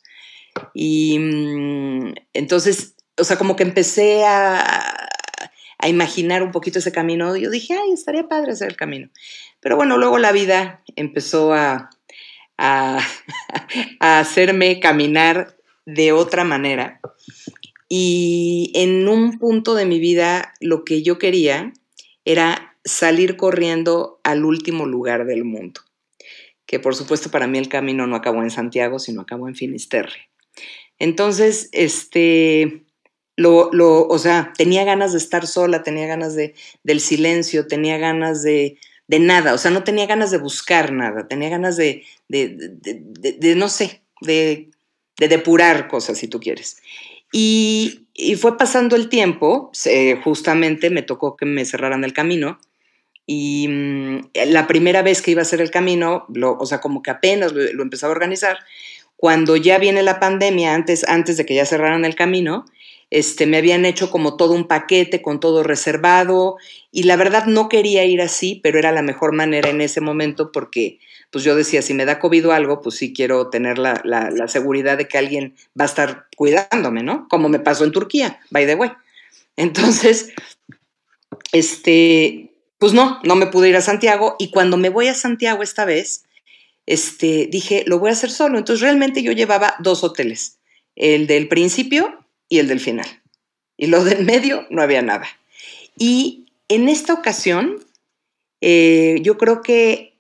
Y 0.74 1.20
mm, 1.20 2.14
entonces, 2.34 2.96
o 3.18 3.24
sea, 3.24 3.38
como 3.38 3.56
que 3.56 3.64
empecé 3.64 4.26
a, 4.26 5.10
a 5.78 5.88
imaginar 5.88 6.42
un 6.42 6.52
poquito 6.52 6.80
ese 6.80 6.92
camino. 6.92 7.36
Yo 7.36 7.50
dije, 7.50 7.74
ay, 7.74 7.92
estaría 7.92 8.28
padre 8.28 8.54
hacer 8.54 8.70
el 8.70 8.76
camino. 8.76 9.10
Pero 9.60 9.76
bueno, 9.76 9.98
luego 9.98 10.18
la 10.18 10.32
vida 10.32 10.82
empezó 10.96 11.54
a, 11.54 11.90
a, 12.58 13.00
a 14.00 14.20
hacerme 14.20 14.80
caminar 14.80 15.56
de 15.86 16.12
otra 16.12 16.44
manera. 16.44 17.00
Y 17.88 18.72
en 18.76 19.08
un 19.08 19.38
punto 19.38 19.76
de 19.76 19.86
mi 19.86 20.00
vida 20.00 20.54
lo 20.60 20.84
que 20.84 21.04
yo 21.04 21.20
quería 21.20 21.74
era 22.24 22.78
salir 22.84 23.38
corriendo 23.38 24.20
al 24.24 24.46
último 24.46 24.86
lugar 24.86 25.26
del 25.26 25.44
mundo. 25.44 25.82
Que 26.66 26.80
por 26.80 26.96
supuesto 26.96 27.30
para 27.30 27.48
mí 27.48 27.58
el 27.58 27.70
camino 27.70 28.08
no 28.08 28.16
acabó 28.16 28.42
en 28.42 28.50
Santiago, 28.50 29.00
sino 29.00 29.22
acabó 29.22 29.48
en 29.48 29.56
Finisterre. 29.56 30.30
Entonces, 30.98 31.70
este, 31.74 32.86
lo, 33.36 33.70
lo, 33.72 34.08
o 34.08 34.18
sea, 34.18 34.54
tenía 34.58 34.84
ganas 34.84 35.12
de 35.12 35.18
estar 35.18 35.46
sola, 35.46 35.84
tenía 35.84 36.08
ganas 36.08 36.36
de, 36.36 36.56
del 36.84 37.02
silencio, 37.02 37.68
tenía 37.68 37.98
ganas 37.98 38.42
de, 38.44 38.78
de 39.08 39.20
nada, 39.20 39.54
o 39.54 39.58
sea, 39.58 39.72
no 39.72 39.84
tenía 39.84 40.06
ganas 40.06 40.32
de 40.32 40.38
buscar 40.38 40.92
nada, 40.92 41.28
tenía 41.28 41.50
ganas 41.50 41.78
de, 41.78 42.04
de, 42.30 42.56
de 43.38 43.56
no 43.56 43.70
sé, 43.70 44.02
de, 44.22 44.70
depurar 45.18 45.88
cosas, 45.88 46.18
si 46.18 46.28
tú 46.28 46.40
quieres. 46.40 46.78
Y, 47.38 48.02
fue 48.38 48.58
pasando 48.58 48.96
el 48.96 49.10
tiempo, 49.10 49.70
justamente 50.24 50.90
me 50.90 51.02
tocó 51.02 51.36
que 51.36 51.46
me 51.46 51.66
cerraran 51.66 52.06
el 52.06 52.14
camino, 52.14 52.60
y 53.28 53.68
mm, 53.68 54.30
la 54.48 54.68
primera 54.68 55.02
vez 55.02 55.22
que 55.22 55.32
iba 55.32 55.42
a 55.42 55.44
hacer 55.44 55.60
el 55.60 55.70
camino, 55.70 56.26
lo, 56.34 56.58
o 56.58 56.66
sea, 56.66 56.80
como 56.80 57.02
que 57.02 57.12
apenas 57.12 57.52
lo, 57.52 57.62
lo 57.74 57.84
empezaba 57.84 58.14
a 58.14 58.16
organizar, 58.16 58.60
cuando 59.18 59.58
ya 59.58 59.80
viene 59.80 60.02
la 60.02 60.22
pandemia, 60.22 60.74
antes, 60.74 61.04
antes 61.10 61.36
de 61.36 61.46
que 61.46 61.56
ya 61.56 61.66
cerraran 61.66 62.06
el 62.06 62.16
camino, 62.16 62.64
este, 63.10 63.46
me 63.48 63.58
habían 63.58 63.84
hecho 63.84 64.10
como 64.10 64.38
todo 64.38 64.54
un 64.54 64.68
paquete 64.68 65.22
con 65.22 65.42
todo 65.42 65.64
reservado 65.64 66.56
y 66.92 67.04
la 67.04 67.18
verdad 67.18 67.46
no 67.48 67.68
quería 67.68 68.06
ir 68.06 68.22
así, 68.22 68.60
pero 68.64 68.80
era 68.80 68.92
la 68.94 69.02
mejor 69.02 69.34
manera 69.34 69.70
en 69.70 69.82
ese 69.82 70.00
momento 70.00 70.52
porque 70.54 71.00
pues 71.36 71.44
yo 71.44 71.54
decía, 71.54 71.82
si 71.82 71.94
me 71.94 72.06
da 72.06 72.18
COVID 72.18 72.48
o 72.48 72.52
algo, 72.54 72.80
pues 72.80 72.96
sí 72.96 73.12
quiero 73.12 73.50
tener 73.50 73.78
la, 73.78 74.00
la, 74.06 74.48
seguridad 74.48 74.98
de 74.98 75.10
que 75.10 75.18
alguien 75.18 75.54
va 75.78 75.84
a 75.84 75.88
estar 75.88 76.28
cuidándome, 76.38 77.04
¿no? 77.04 77.28
Como 77.28 77.50
me 77.50 77.60
pasó 77.60 77.84
en 77.84 77.92
Turquía, 77.92 78.40
by 78.52 78.66
the 78.66 78.76
way. 78.76 78.90
Entonces, 79.58 80.32
este, 81.52 82.54
pues 82.78 82.94
no, 82.94 83.20
no 83.26 83.36
me 83.36 83.48
pude 83.48 83.68
ir 83.68 83.76
a 83.76 83.82
Santiago 83.82 84.38
y 84.40 84.50
cuando 84.50 84.78
me 84.78 84.88
voy 84.88 85.08
a 85.08 85.14
Santiago 85.14 85.62
esta 85.62 85.84
vez, 85.84 86.24
este, 86.86 87.50
dije, 87.52 87.84
lo 87.86 88.00
voy 88.00 88.12
a 88.12 88.14
hacer 88.14 88.32
solo. 88.32 88.58
Entonces 88.58 88.82
realmente 88.82 89.22
yo 89.22 89.34
llevaba 89.34 89.76
dos 89.80 90.06
hoteles, 90.06 90.60
el 90.96 91.28
del 91.28 91.50
principio 91.50 92.18
y 92.48 92.60
el 92.60 92.70
del 92.70 92.80
final. 92.80 93.08
Y 93.76 93.88
lo 93.88 94.06
del 94.06 94.24
medio 94.24 94.68
no 94.70 94.82
había 94.82 95.02
nada. 95.02 95.28
Y 95.98 96.46
en 96.70 96.88
esta 96.88 97.14
ocasión, 97.14 97.84
eh, 98.62 99.18
yo 99.22 99.38
creo 99.38 99.62
que, 99.62 100.15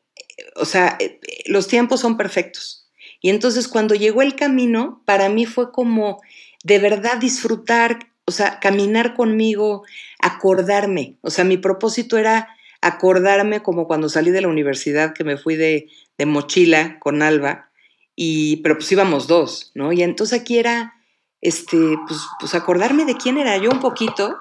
o 0.55 0.65
sea, 0.65 0.97
eh, 0.99 1.19
los 1.45 1.67
tiempos 1.67 1.99
son 2.01 2.17
perfectos. 2.17 2.87
Y 3.21 3.29
entonces 3.29 3.67
cuando 3.67 3.95
llegó 3.95 4.21
el 4.21 4.35
camino, 4.35 5.01
para 5.05 5.29
mí 5.29 5.45
fue 5.45 5.71
como 5.71 6.21
de 6.63 6.79
verdad 6.79 7.17
disfrutar, 7.17 8.11
o 8.25 8.31
sea, 8.31 8.59
caminar 8.59 9.13
conmigo, 9.13 9.83
acordarme. 10.19 11.17
O 11.21 11.29
sea, 11.29 11.43
mi 11.45 11.57
propósito 11.57 12.17
era 12.17 12.49
acordarme 12.81 13.63
como 13.63 13.87
cuando 13.87 14.09
salí 14.09 14.31
de 14.31 14.41
la 14.41 14.47
universidad, 14.47 15.13
que 15.13 15.23
me 15.23 15.37
fui 15.37 15.55
de, 15.55 15.87
mochila 16.25 16.99
con 16.99 17.21
Alba, 17.21 17.69
y, 18.15 18.57
pero 18.57 18.75
pues 18.75 18.91
íbamos 18.91 19.27
dos, 19.27 19.71
¿no? 19.75 19.91
Y 19.91 20.01
entonces 20.01 20.39
aquí 20.39 20.57
era, 20.57 20.93
este, 21.41 21.77
pues, 22.07 22.19
pues 22.39 22.55
acordarme 22.55 23.05
de 23.05 23.15
quién 23.15 23.37
era 23.37 23.57
yo 23.57 23.69
un 23.69 23.79
poquito 23.79 24.37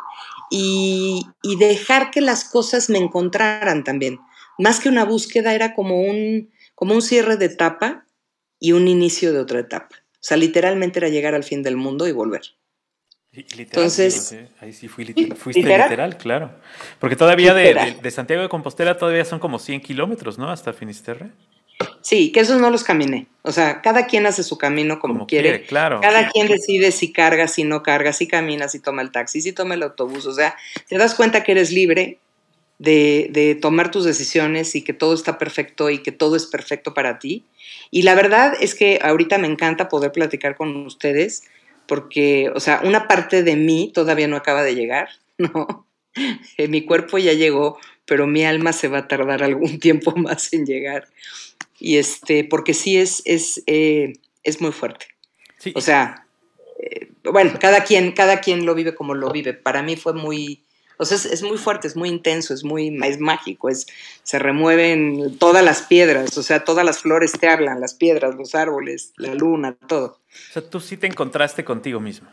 y, 0.50 1.26
y 1.42 1.56
dejar 1.56 2.10
que 2.10 2.20
las 2.20 2.44
cosas 2.44 2.90
me 2.90 2.98
encontraran 2.98 3.82
también. 3.82 4.20
Más 4.58 4.80
que 4.80 4.88
una 4.88 5.04
búsqueda, 5.04 5.54
era 5.54 5.74
como 5.74 6.00
un, 6.00 6.50
como 6.74 6.94
un 6.94 7.02
cierre 7.02 7.36
de 7.36 7.46
etapa 7.46 8.06
y 8.58 8.72
un 8.72 8.88
inicio 8.88 9.32
de 9.32 9.40
otra 9.40 9.60
etapa. 9.60 9.96
O 10.14 10.26
sea, 10.26 10.36
literalmente 10.36 10.98
era 10.98 11.08
llegar 11.08 11.34
al 11.34 11.44
fin 11.44 11.62
del 11.62 11.76
mundo 11.76 12.08
y 12.08 12.12
volver. 12.12 12.42
Entonces, 13.32 14.36
ahí 14.60 14.72
sí 14.72 14.86
fui 14.86 15.04
literal, 15.04 15.36
fuiste 15.36 15.62
¿literal? 15.62 16.16
claro. 16.16 16.52
Porque 17.00 17.16
todavía 17.16 17.52
de, 17.52 18.10
Santiago 18.10 18.42
de 18.42 18.48
Compostela 18.48 18.96
todavía 18.96 19.24
son 19.24 19.40
como 19.40 19.58
100 19.58 19.80
kilómetros, 19.80 20.38
¿no? 20.38 20.50
Hasta 20.50 20.72
Finisterre. 20.72 21.30
Sí, 22.00 22.30
que 22.30 22.40
esos 22.40 22.60
no 22.60 22.70
los 22.70 22.84
caminé. 22.84 23.26
O 23.42 23.50
sea, 23.50 23.82
cada 23.82 24.06
quien 24.06 24.26
hace 24.26 24.44
su 24.44 24.56
camino 24.56 25.00
como, 25.00 25.26
quiere. 25.26 25.64
Claro. 25.64 26.00
Cada 26.00 26.30
quien 26.30 26.46
decide 26.46 26.92
si 26.92 27.12
carga, 27.12 27.48
si 27.48 27.64
no 27.64 27.82
carga, 27.82 28.12
si 28.12 28.28
camina, 28.28 28.68
si 28.68 28.78
toma 28.78 29.02
el 29.02 29.10
taxi, 29.10 29.40
si 29.40 29.52
toma 29.52 29.74
el 29.74 29.82
autobús. 29.82 30.26
O 30.26 30.32
sea, 30.32 30.56
te 30.88 30.96
das 30.96 31.14
cuenta 31.14 31.42
que 31.42 31.52
eres 31.52 31.72
libre 31.72 32.20
de, 32.78 33.28
de 33.30 33.54
tomar 33.54 33.90
tus 33.90 34.04
decisiones 34.04 34.74
y 34.74 34.82
que 34.82 34.92
todo 34.92 35.14
está 35.14 35.38
perfecto 35.38 35.90
y 35.90 35.98
que 35.98 36.12
todo 36.12 36.36
es 36.36 36.46
perfecto 36.46 36.94
para 36.94 37.18
ti. 37.18 37.44
Y 37.90 38.02
la 38.02 38.14
verdad 38.14 38.54
es 38.60 38.74
que 38.74 38.98
ahorita 39.02 39.38
me 39.38 39.46
encanta 39.46 39.88
poder 39.88 40.12
platicar 40.12 40.56
con 40.56 40.84
ustedes 40.84 41.44
porque, 41.86 42.50
o 42.54 42.60
sea, 42.60 42.80
una 42.84 43.06
parte 43.08 43.42
de 43.42 43.56
mí 43.56 43.90
todavía 43.94 44.28
no 44.28 44.36
acaba 44.36 44.62
de 44.62 44.74
llegar, 44.74 45.08
¿no? 45.38 45.86
mi 46.68 46.82
cuerpo 46.84 47.18
ya 47.18 47.32
llegó, 47.32 47.78
pero 48.04 48.26
mi 48.26 48.44
alma 48.44 48.72
se 48.72 48.88
va 48.88 48.98
a 48.98 49.08
tardar 49.08 49.42
algún 49.42 49.78
tiempo 49.80 50.14
más 50.16 50.52
en 50.52 50.66
llegar. 50.66 51.08
Y 51.78 51.96
este, 51.96 52.44
porque 52.44 52.74
sí 52.74 52.96
es, 52.96 53.22
es, 53.24 53.62
eh, 53.66 54.14
es 54.42 54.60
muy 54.60 54.72
fuerte. 54.72 55.06
O 55.74 55.80
sea, 55.80 56.26
eh, 56.78 57.08
bueno, 57.24 57.52
cada 57.58 57.84
quien, 57.84 58.12
cada 58.12 58.40
quien 58.40 58.66
lo 58.66 58.74
vive 58.74 58.94
como 58.94 59.14
lo 59.14 59.30
vive. 59.30 59.54
Para 59.54 59.82
mí 59.82 59.96
fue 59.96 60.12
muy, 60.12 60.63
o 60.96 61.04
sea, 61.04 61.16
es, 61.16 61.42
muy 61.42 61.58
fuerte, 61.58 61.88
es 61.88 61.96
muy 61.96 62.08
intenso, 62.08 62.54
es 62.54 62.62
muy 62.62 62.96
es 63.04 63.18
mágico, 63.18 63.68
es, 63.68 63.86
se 64.22 64.38
remueven 64.38 65.38
todas 65.38 65.64
las 65.64 65.82
piedras, 65.82 66.36
o 66.38 66.42
sea, 66.42 66.64
todas 66.64 66.84
las 66.84 67.00
flores 67.00 67.32
te 67.32 67.48
hablan, 67.48 67.80
las 67.80 67.94
piedras, 67.94 68.36
los 68.36 68.54
árboles, 68.54 69.12
la 69.16 69.34
luna, 69.34 69.76
todo. 69.88 70.18
O 70.50 70.52
sea, 70.52 70.62
tú 70.62 70.80
sí 70.80 70.96
te 70.96 71.06
encontraste 71.06 71.64
contigo 71.64 71.98
misma. 72.00 72.32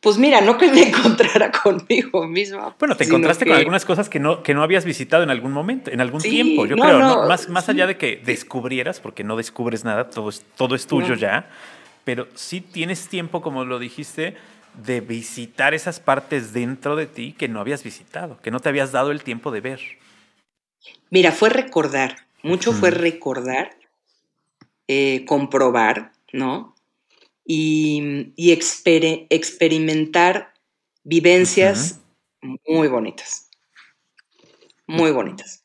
Pues 0.00 0.18
mira, 0.18 0.42
no 0.42 0.58
que 0.58 0.70
me 0.70 0.82
encontrara 0.88 1.50
conmigo 1.50 2.26
misma. 2.26 2.76
Bueno, 2.78 2.94
te 2.96 3.04
encontraste 3.04 3.46
con 3.46 3.56
algunas 3.56 3.84
cosas 3.84 4.08
que 4.08 4.20
no, 4.20 4.42
que 4.42 4.52
no 4.52 4.62
habías 4.62 4.84
visitado 4.84 5.22
en 5.22 5.30
algún 5.30 5.52
momento, 5.52 5.90
en 5.90 6.00
algún 6.00 6.20
tiempo, 6.20 6.66
yo 6.66 6.76
creo. 6.76 6.98
No, 6.98 7.26
más, 7.26 7.48
más 7.48 7.68
allá 7.68 7.86
de 7.86 7.96
que 7.96 8.20
descubrieras, 8.24 9.00
porque 9.00 9.24
no 9.24 9.36
descubres 9.36 9.84
nada, 9.84 10.10
todo 10.10 10.28
es, 10.28 10.44
todo 10.56 10.74
es 10.74 10.86
tuyo 10.86 11.14
ya, 11.14 11.48
pero 12.04 12.28
sí 12.34 12.60
tienes 12.60 13.08
tiempo, 13.08 13.40
como 13.40 13.64
lo 13.64 13.78
dijiste, 13.78 14.36
de 14.76 15.00
visitar 15.00 15.74
esas 15.74 16.00
partes 16.00 16.52
dentro 16.52 16.96
de 16.96 17.06
ti 17.06 17.32
que 17.32 17.48
no 17.48 17.60
habías 17.60 17.82
visitado, 17.82 18.40
que 18.40 18.50
no 18.50 18.60
te 18.60 18.68
habías 18.68 18.92
dado 18.92 19.10
el 19.10 19.22
tiempo 19.22 19.50
de 19.50 19.60
ver. 19.60 19.80
Mira, 21.10 21.32
fue 21.32 21.48
recordar, 21.48 22.26
mucho 22.42 22.72
fue 22.72 22.90
recordar, 22.90 23.76
eh, 24.88 25.24
comprobar, 25.26 26.12
¿no? 26.32 26.74
Y, 27.46 28.32
experimentar 29.30 30.52
vivencias 31.04 32.00
muy 32.66 32.88
bonitas, 32.88 33.48
muy 34.86 35.10
bonitas. 35.10 35.64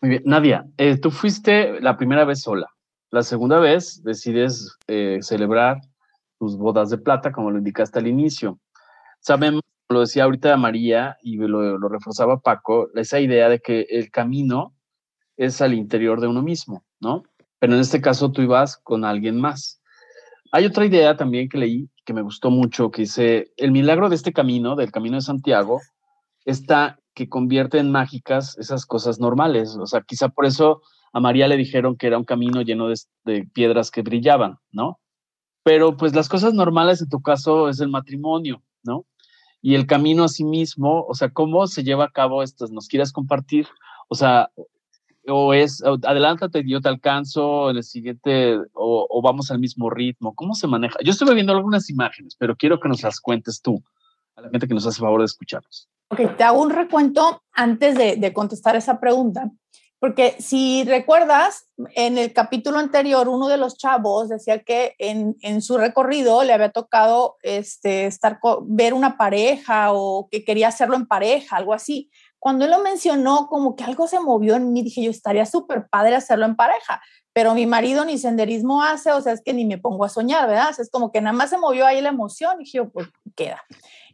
Muy 0.00 0.10
bien, 0.10 0.22
Nadia, 0.26 0.66
eh, 0.76 0.96
tú 0.98 1.10
fuiste 1.10 1.80
la 1.80 1.96
primera 1.96 2.24
vez 2.24 2.42
sola. 2.42 2.68
La 3.10 3.22
segunda 3.22 3.58
vez 3.58 4.02
decides 4.02 4.76
eh, 4.86 5.18
celebrar 5.22 5.80
tus 6.38 6.56
bodas 6.56 6.90
de 6.90 6.98
plata, 6.98 7.32
como 7.32 7.50
lo 7.50 7.58
indicaste 7.58 7.98
al 7.98 8.06
inicio. 8.06 8.58
Sabemos, 9.20 9.62
lo 9.88 10.00
decía 10.00 10.24
ahorita 10.24 10.56
María 10.56 11.16
y 11.22 11.36
lo, 11.36 11.78
lo 11.78 11.88
reforzaba 11.88 12.40
Paco, 12.40 12.90
esa 12.94 13.20
idea 13.20 13.48
de 13.48 13.60
que 13.60 13.86
el 13.90 14.10
camino 14.10 14.74
es 15.36 15.60
al 15.62 15.74
interior 15.74 16.20
de 16.20 16.26
uno 16.26 16.42
mismo, 16.42 16.84
¿no? 17.00 17.22
Pero 17.58 17.74
en 17.74 17.80
este 17.80 18.00
caso 18.00 18.30
tú 18.30 18.42
ibas 18.42 18.76
con 18.76 19.04
alguien 19.04 19.40
más. 19.40 19.80
Hay 20.52 20.66
otra 20.66 20.86
idea 20.86 21.16
también 21.16 21.48
que 21.48 21.58
leí 21.58 21.88
que 22.04 22.14
me 22.14 22.22
gustó 22.22 22.50
mucho, 22.50 22.90
que 22.90 23.02
dice, 23.02 23.52
el 23.58 23.70
milagro 23.70 24.08
de 24.08 24.16
este 24.16 24.32
camino, 24.32 24.76
del 24.76 24.90
camino 24.90 25.16
de 25.16 25.20
Santiago, 25.20 25.80
está 26.46 26.98
que 27.12 27.28
convierte 27.28 27.78
en 27.78 27.92
mágicas 27.92 28.56
esas 28.58 28.86
cosas 28.86 29.20
normales. 29.20 29.76
O 29.76 29.86
sea, 29.86 30.00
quizá 30.00 30.30
por 30.30 30.46
eso 30.46 30.80
a 31.12 31.20
María 31.20 31.48
le 31.48 31.58
dijeron 31.58 31.96
que 31.96 32.06
era 32.06 32.16
un 32.16 32.24
camino 32.24 32.62
lleno 32.62 32.88
de, 32.88 32.94
de 33.24 33.46
piedras 33.52 33.90
que 33.90 34.00
brillaban, 34.00 34.56
¿no? 34.72 34.98
Pero 35.68 35.98
pues 35.98 36.14
las 36.14 36.30
cosas 36.30 36.54
normales 36.54 37.02
en 37.02 37.10
tu 37.10 37.20
caso 37.20 37.68
es 37.68 37.78
el 37.80 37.90
matrimonio, 37.90 38.62
¿no? 38.84 39.04
Y 39.60 39.74
el 39.74 39.86
camino 39.86 40.24
a 40.24 40.28
sí 40.28 40.42
mismo, 40.42 41.04
o 41.06 41.12
sea, 41.12 41.28
¿cómo 41.28 41.66
se 41.66 41.84
lleva 41.84 42.06
a 42.06 42.10
cabo 42.10 42.42
esto? 42.42 42.66
¿Nos 42.68 42.88
quieres 42.88 43.12
compartir? 43.12 43.66
O 44.08 44.14
sea, 44.14 44.48
o 45.26 45.52
es, 45.52 45.84
adelántate, 45.84 46.64
yo 46.66 46.80
te 46.80 46.88
alcanzo 46.88 47.68
en 47.68 47.76
el 47.76 47.82
siguiente, 47.82 48.58
o, 48.72 49.20
vamos 49.22 49.50
al 49.50 49.58
mismo 49.58 49.90
ritmo, 49.90 50.34
¿cómo 50.34 50.54
se 50.54 50.66
maneja? 50.66 50.98
Yo 51.04 51.10
estuve 51.10 51.34
viendo 51.34 51.52
algunas 51.52 51.90
imágenes, 51.90 52.34
pero 52.38 52.56
quiero 52.56 52.80
que 52.80 52.88
nos 52.88 53.02
las 53.02 53.20
cuentes 53.20 53.60
tú, 53.60 53.84
a 54.36 54.40
la 54.40 54.48
gente 54.48 54.68
que 54.68 54.72
nos 54.72 54.86
hace 54.86 55.02
favor 55.02 55.20
de 55.20 55.26
escucharnos. 55.26 55.86
Ok, 56.08 56.34
te 56.38 56.44
hago 56.44 56.62
un 56.62 56.70
recuento 56.70 57.42
antes 57.52 57.94
de, 57.94 58.16
de 58.16 58.32
contestar 58.32 58.74
esa 58.74 59.00
pregunta. 59.00 59.50
Porque 60.00 60.36
si 60.38 60.84
recuerdas, 60.84 61.66
en 61.94 62.18
el 62.18 62.32
capítulo 62.32 62.78
anterior, 62.78 63.28
uno 63.28 63.48
de 63.48 63.56
los 63.56 63.76
chavos 63.76 64.28
decía 64.28 64.60
que 64.60 64.94
en, 64.98 65.36
en 65.42 65.60
su 65.60 65.76
recorrido 65.76 66.44
le 66.44 66.52
había 66.52 66.70
tocado 66.70 67.36
este, 67.42 68.06
estar 68.06 68.38
ver 68.62 68.94
una 68.94 69.16
pareja 69.16 69.92
o 69.92 70.28
que 70.30 70.44
quería 70.44 70.68
hacerlo 70.68 70.94
en 70.94 71.06
pareja, 71.06 71.56
algo 71.56 71.74
así. 71.74 72.10
Cuando 72.38 72.64
él 72.64 72.70
lo 72.70 72.78
mencionó, 72.78 73.48
como 73.48 73.74
que 73.74 73.82
algo 73.82 74.06
se 74.06 74.20
movió 74.20 74.54
en 74.54 74.72
mí, 74.72 74.82
dije 74.82 75.02
yo, 75.02 75.10
estaría 75.10 75.46
súper 75.46 75.88
padre 75.88 76.14
hacerlo 76.14 76.46
en 76.46 76.54
pareja, 76.54 77.02
pero 77.32 77.54
mi 77.54 77.66
marido 77.66 78.04
ni 78.04 78.18
senderismo 78.18 78.82
hace, 78.82 79.10
o 79.12 79.20
sea, 79.20 79.32
es 79.32 79.42
que 79.42 79.52
ni 79.52 79.64
me 79.64 79.78
pongo 79.78 80.04
a 80.04 80.08
soñar, 80.08 80.48
¿verdad? 80.48 80.70
es 80.78 80.90
como 80.90 81.10
que 81.10 81.20
nada 81.20 81.36
más 81.36 81.50
se 81.50 81.58
movió 81.58 81.86
ahí 81.86 82.00
la 82.00 82.10
emoción, 82.10 82.56
y 82.56 82.64
dije 82.64 82.78
yo, 82.78 82.90
pues 82.90 83.08
queda. 83.34 83.62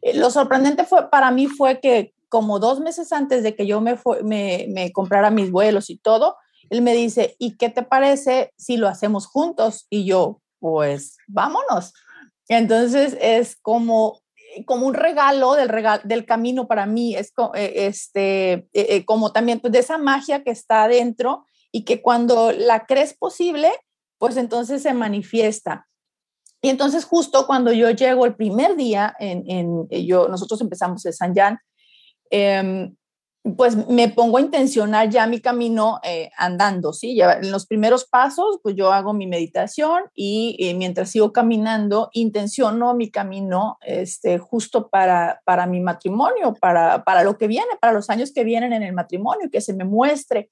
Eh, 0.01 0.17
lo 0.17 0.31
sorprendente 0.31 0.85
fue, 0.85 1.11
para 1.11 1.31
mí 1.31 1.47
fue 1.47 1.81
que 1.81 2.15
como 2.29 2.59
dos 2.59 2.81
meses 2.81 3.13
antes 3.13 3.43
de 3.43 3.55
que 3.55 3.67
yo 3.67 3.81
me, 3.81 3.99
me, 4.25 4.93
comprara 4.93 5.31
mis 5.31 5.51
vuelos 5.51 5.91
y 5.91 5.99
todo, 5.99 6.37
él 6.71 6.83
me 6.83 6.95
dice, 6.95 7.37
¿y 7.39 7.57
qué 7.57 7.69
te 7.69 7.83
parece 7.83 8.53
si 8.57 8.77
lo 8.77 8.89
hacemos 8.89 9.27
juntos? 9.27 9.87
Y 9.91 10.05
yo, 10.05 10.41
pues 10.59 11.17
vámonos. 11.27 11.93
Entonces 12.49 13.17
es 13.21 13.57
como, 13.57 14.21
como 14.67 14.87
un 14.87 14.95
regalo 14.95 15.55
del, 15.55 15.71
del 16.05 16.27
camino 16.27 16.67
para 16.67 16.87
mí, 16.87 17.15
es 17.15 17.33
eh, 17.55 17.73
este, 17.87 18.53
eh, 18.53 18.69
eh, 18.73 19.05
como 19.05 19.33
también 19.33 19.61
pues, 19.61 19.73
de 19.73 19.81
esa 19.81 19.99
magia 19.99 20.43
que 20.43 20.51
está 20.51 20.85
adentro 20.85 21.47
y 21.73 21.85
que 21.85 22.03
cuando 22.03 22.53
la 22.53 22.87
crees 22.87 23.15
posible, 23.15 23.71
pues 24.19 24.37
entonces 24.37 24.83
se 24.83 24.95
manifiesta. 24.95 25.87
Y 26.63 26.71
entonces 26.71 27.05
justo 27.05 27.47
cuando 27.47 27.73
yo 27.73 27.91
llego 27.91 28.25
el 28.25 28.37
primer 28.37 28.77
día, 28.77 29.15
en, 29.19 29.45
en 29.51 29.89
yo, 30.07 30.29
nosotros 30.29 30.61
empezamos 30.63 31.05
en 31.05 31.13
San 31.13 31.35
Jan, 31.35 31.59
Em, 32.37 32.97
pues 33.57 33.77
me 33.89 34.09
pongo 34.09 34.39
a 34.39 34.41
intencionar 34.41 35.09
ya 35.09 35.27
mi 35.29 35.41
camino 35.41 36.01
eh, 36.03 36.31
andando, 36.37 36.93
¿sí? 36.93 37.15
Ya 37.15 37.35
en 37.35 37.53
los 37.53 37.67
primeros 37.67 38.07
pasos, 38.07 38.59
pues 38.61 38.75
yo 38.75 38.91
hago 38.91 39.13
mi 39.13 39.29
meditación 39.29 40.03
y 40.15 40.57
eh, 40.59 40.75
mientras 40.75 41.11
sigo 41.11 41.33
caminando, 41.33 42.09
intenciono 42.13 42.95
mi 42.95 43.11
camino 43.11 43.79
este, 43.83 44.39
justo 44.39 44.89
para, 44.89 45.43
para 45.45 45.67
mi 45.67 45.79
matrimonio, 45.79 46.55
para, 46.61 47.05
para 47.05 47.23
lo 47.23 47.39
que 47.39 47.47
viene, 47.47 47.69
para 47.81 47.93
los 47.93 48.11
años 48.11 48.33
que 48.33 48.43
vienen 48.43 48.73
en 48.73 48.83
el 48.83 48.95
matrimonio, 48.95 49.49
que 49.53 49.61
se 49.61 49.75
me 49.75 49.85
muestre. 49.85 50.51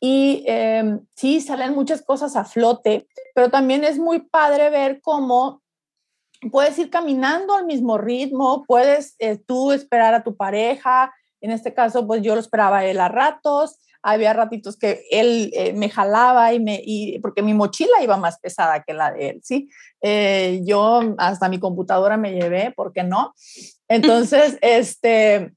Y 0.00 0.44
em, 0.46 1.04
sí, 1.14 1.42
salen 1.42 1.74
muchas 1.74 2.02
cosas 2.02 2.36
a 2.36 2.44
flote, 2.44 3.06
pero 3.34 3.50
también 3.50 3.84
es 3.84 3.98
muy 3.98 4.20
padre 4.20 4.70
ver 4.70 5.00
cómo 5.02 5.61
puedes 6.50 6.78
ir 6.78 6.90
caminando 6.90 7.54
al 7.54 7.66
mismo 7.66 7.98
ritmo, 7.98 8.64
puedes 8.66 9.14
eh, 9.18 9.38
tú 9.38 9.72
esperar 9.72 10.14
a 10.14 10.24
tu 10.24 10.36
pareja, 10.36 11.12
en 11.40 11.50
este 11.50 11.74
caso, 11.74 12.06
pues 12.06 12.22
yo 12.22 12.34
lo 12.34 12.40
esperaba 12.40 12.84
él 12.84 13.00
a 13.00 13.08
ratos, 13.08 13.78
había 14.02 14.32
ratitos 14.32 14.76
que 14.76 15.04
él 15.10 15.50
eh, 15.54 15.72
me 15.72 15.88
jalaba 15.88 16.52
y 16.52 16.60
me, 16.60 16.80
y, 16.84 17.18
porque 17.20 17.42
mi 17.42 17.54
mochila 17.54 18.02
iba 18.02 18.16
más 18.16 18.38
pesada 18.40 18.82
que 18.82 18.94
la 18.94 19.12
de 19.12 19.28
él, 19.30 19.40
¿sí? 19.42 19.68
Eh, 20.00 20.60
yo 20.64 21.00
hasta 21.18 21.48
mi 21.48 21.60
computadora 21.60 22.16
me 22.16 22.32
llevé, 22.32 22.72
¿por 22.72 22.92
qué 22.92 23.04
no? 23.04 23.34
Entonces, 23.88 24.58
este, 24.60 25.52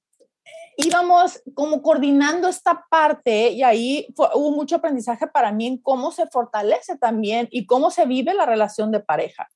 íbamos 0.77 1.41
como 1.55 1.81
coordinando 1.81 2.47
esta 2.47 2.85
parte 2.89 3.49
y 3.49 3.63
ahí 3.63 4.07
hubo 4.15 4.51
mucho 4.51 4.75
aprendizaje 4.75 5.27
para 5.27 5.51
mí 5.51 5.67
en 5.67 5.77
cómo 5.77 6.11
se 6.11 6.27
fortalece 6.27 6.97
también 6.97 7.47
y 7.51 7.65
cómo 7.65 7.89
se 7.89 8.05
vive 8.05 8.33
la 8.33 8.45
relación 8.45 8.91
de 8.91 8.99
pareja. 8.99 9.49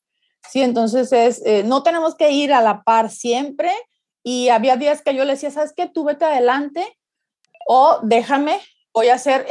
Sí, 0.47 0.61
entonces 0.61 1.11
es, 1.11 1.45
eh, 1.45 1.63
no 1.63 1.83
tenemos 1.83 2.15
que 2.15 2.31
ir 2.31 2.53
a 2.53 2.61
la 2.61 2.83
par 2.83 3.09
siempre 3.09 3.71
y 4.23 4.49
había 4.49 4.77
días 4.77 5.01
que 5.01 5.15
yo 5.15 5.25
le 5.25 5.33
decía, 5.33 5.51
¿sabes 5.51 5.73
qué? 5.75 5.87
Tú 5.87 6.03
vete 6.03 6.25
adelante 6.25 6.97
o 7.67 7.99
déjame, 8.01 8.59
voy 8.93 9.09
a 9.09 9.15
hacer, 9.15 9.45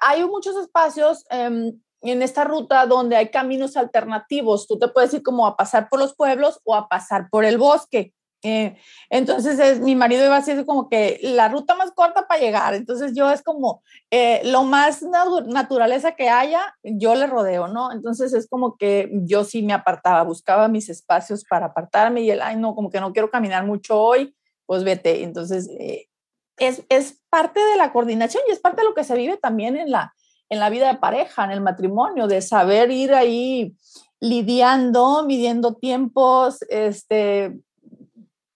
hay, 0.00 0.24
muchos 0.24 0.56
espacios 0.56 1.24
em, 1.30 1.80
en 2.00 2.22
esta 2.22 2.44
ruta 2.44 2.86
donde 2.86 3.16
hay 3.16 3.30
caminos 3.30 3.76
alternativos. 3.76 4.66
Tú 4.66 4.78
te 4.78 4.88
puedes 4.88 5.14
ir 5.14 5.22
como 5.22 5.46
a 5.46 5.56
pasar 5.56 5.88
por 5.88 6.00
los 6.00 6.14
pueblos 6.14 6.60
o 6.64 6.74
a 6.74 6.88
pasar 6.88 7.28
por 7.30 7.44
el 7.44 7.58
bosque. 7.58 8.12
Eh, 8.44 8.76
entonces 9.08 9.58
es, 9.60 9.80
mi 9.80 9.94
marido 9.94 10.24
iba 10.24 10.40
decir 10.40 10.66
como 10.66 10.88
que 10.88 11.20
la 11.22 11.48
ruta 11.48 11.76
más 11.76 11.92
corta 11.92 12.26
para 12.26 12.40
llegar, 12.40 12.74
entonces 12.74 13.12
yo 13.14 13.30
es 13.30 13.40
como 13.40 13.84
eh, 14.10 14.40
lo 14.44 14.64
más 14.64 15.02
naturaleza 15.02 16.16
que 16.16 16.28
haya, 16.28 16.74
yo 16.82 17.14
le 17.14 17.28
rodeo, 17.28 17.68
¿no? 17.68 17.92
Entonces 17.92 18.32
es 18.32 18.48
como 18.48 18.76
que 18.76 19.10
yo 19.12 19.44
sí 19.44 19.62
me 19.62 19.72
apartaba, 19.72 20.24
buscaba 20.24 20.66
mis 20.66 20.88
espacios 20.88 21.44
para 21.44 21.66
apartarme 21.66 22.22
y 22.22 22.30
él, 22.30 22.40
ay 22.42 22.56
no, 22.56 22.74
como 22.74 22.90
que 22.90 23.00
no 23.00 23.12
quiero 23.12 23.30
caminar 23.30 23.64
mucho 23.64 24.00
hoy, 24.00 24.34
pues 24.66 24.82
vete. 24.82 25.22
Entonces 25.22 25.68
eh, 25.78 26.08
es, 26.56 26.82
es 26.88 27.20
parte 27.30 27.60
de 27.60 27.76
la 27.76 27.92
coordinación 27.92 28.42
y 28.48 28.52
es 28.52 28.58
parte 28.58 28.82
de 28.82 28.88
lo 28.88 28.94
que 28.94 29.04
se 29.04 29.16
vive 29.16 29.36
también 29.36 29.76
en 29.76 29.90
la, 29.90 30.14
en 30.48 30.58
la 30.58 30.68
vida 30.68 30.88
de 30.88 30.98
pareja, 30.98 31.44
en 31.44 31.52
el 31.52 31.60
matrimonio, 31.60 32.26
de 32.26 32.42
saber 32.42 32.90
ir 32.90 33.14
ahí 33.14 33.76
lidiando, 34.20 35.24
midiendo 35.24 35.74
tiempos, 35.74 36.62
este, 36.68 37.58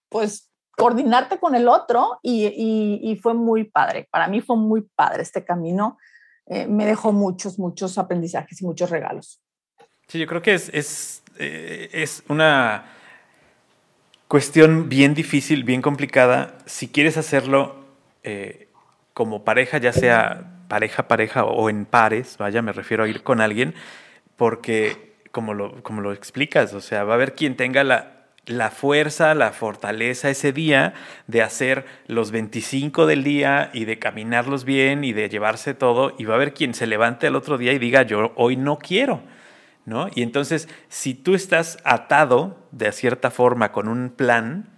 pues 0.09 0.51
coordinarte 0.77 1.39
con 1.39 1.55
el 1.55 1.67
otro 1.67 2.19
y, 2.21 3.19
fue 3.21 3.33
muy 3.33 3.63
padre. 3.63 4.07
Para 4.11 4.27
mí 4.27 4.41
fue 4.41 4.55
muy 4.55 4.81
padre 4.81 5.23
este 5.23 5.43
camino. 5.43 5.97
Eh, 6.45 6.67
me 6.67 6.85
dejó 6.85 7.11
muchos, 7.11 7.57
muchos 7.57 7.97
aprendizajes 7.97 8.61
y 8.61 8.65
muchos 8.65 8.89
regalos. 8.89 9.41
Sí, 10.07 10.19
yo 10.19 10.27
creo 10.27 10.41
que 10.41 10.53
es, 10.53 10.69
es, 10.69 11.23
eh, 11.39 11.89
es 11.91 12.23
una 12.29 12.85
cuestión 14.27 14.87
bien 14.87 15.13
difícil, 15.13 15.63
bien 15.63 15.81
complicada. 15.81 16.57
Si 16.65 16.87
quieres 16.87 17.17
hacerlo 17.17 17.75
eh, 18.23 18.69
como 19.13 19.43
pareja, 19.43 19.79
ya 19.79 19.91
sea 19.91 20.63
pareja, 20.67 21.07
pareja 21.07 21.43
o 21.43 21.69
en 21.69 21.85
pares, 21.85 22.37
vaya, 22.37 22.61
me 22.61 22.71
refiero 22.71 23.03
a 23.03 23.07
ir 23.07 23.23
con 23.23 23.41
alguien, 23.41 23.73
porque 24.35 25.15
como 25.31 25.53
lo, 25.53 25.81
como 25.81 26.01
lo 26.01 26.13
explicas, 26.13 26.73
o 26.73 26.81
sea, 26.81 27.03
va 27.03 27.13
a 27.13 27.15
haber 27.15 27.33
quien 27.33 27.55
tenga 27.55 27.83
la 27.83 28.16
la 28.47 28.71
fuerza, 28.71 29.35
la 29.35 29.51
fortaleza 29.51 30.29
ese 30.29 30.53
día 30.53 30.93
de 31.27 31.41
hacer 31.41 31.85
los 32.07 32.31
25 32.31 33.05
del 33.05 33.23
día 33.23 33.69
y 33.73 33.85
de 33.85 33.99
caminarlos 33.99 34.63
bien 34.63 35.03
y 35.03 35.13
de 35.13 35.29
llevarse 35.29 35.73
todo 35.73 36.13
y 36.17 36.25
va 36.25 36.33
a 36.33 36.37
haber 36.37 36.53
quien 36.53 36.73
se 36.73 36.87
levante 36.87 37.27
al 37.27 37.35
otro 37.35 37.57
día 37.57 37.73
y 37.73 37.79
diga 37.79 38.03
yo 38.03 38.31
hoy 38.35 38.55
no 38.55 38.79
quiero, 38.79 39.21
¿no? 39.85 40.09
Y 40.15 40.23
entonces 40.23 40.69
si 40.87 41.13
tú 41.13 41.35
estás 41.35 41.77
atado 41.83 42.57
de 42.71 42.91
cierta 42.93 43.31
forma 43.31 43.73
con 43.73 43.89
un 43.89 44.09
plan, 44.09 44.69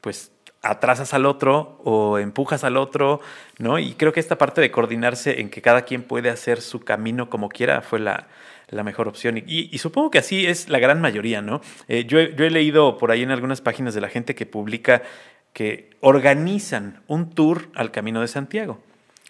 pues 0.00 0.32
atrasas 0.62 1.12
al 1.12 1.26
otro 1.26 1.80
o 1.84 2.18
empujas 2.18 2.64
al 2.64 2.78
otro, 2.78 3.20
¿no? 3.58 3.78
Y 3.78 3.92
creo 3.92 4.12
que 4.12 4.20
esta 4.20 4.38
parte 4.38 4.60
de 4.62 4.70
coordinarse 4.70 5.40
en 5.40 5.50
que 5.50 5.62
cada 5.62 5.82
quien 5.82 6.02
puede 6.02 6.30
hacer 6.30 6.62
su 6.62 6.80
camino 6.80 7.28
como 7.28 7.50
quiera 7.50 7.82
fue 7.82 8.00
la, 8.00 8.26
la 8.68 8.84
mejor 8.84 9.08
opción. 9.08 9.42
Y, 9.46 9.76
supongo 9.78 10.10
que 10.10 10.18
así 10.18 10.46
es 10.46 10.68
la 10.68 10.78
gran 10.78 11.00
mayoría, 11.00 11.42
¿no? 11.42 11.60
Eh, 11.88 12.04
yo, 12.04 12.20
yo, 12.20 12.44
he 12.44 12.50
leído 12.50 12.98
por 12.98 13.10
ahí 13.10 13.22
en 13.22 13.30
algunas 13.30 13.60
páginas 13.60 13.94
de 13.94 14.00
la 14.00 14.08
gente 14.08 14.34
que 14.34 14.46
publica 14.46 15.02
que 15.52 15.90
organizan 16.00 17.02
un 17.06 17.30
tour 17.30 17.68
al 17.74 17.90
Camino 17.90 18.20
de 18.20 18.28
Santiago, 18.28 18.80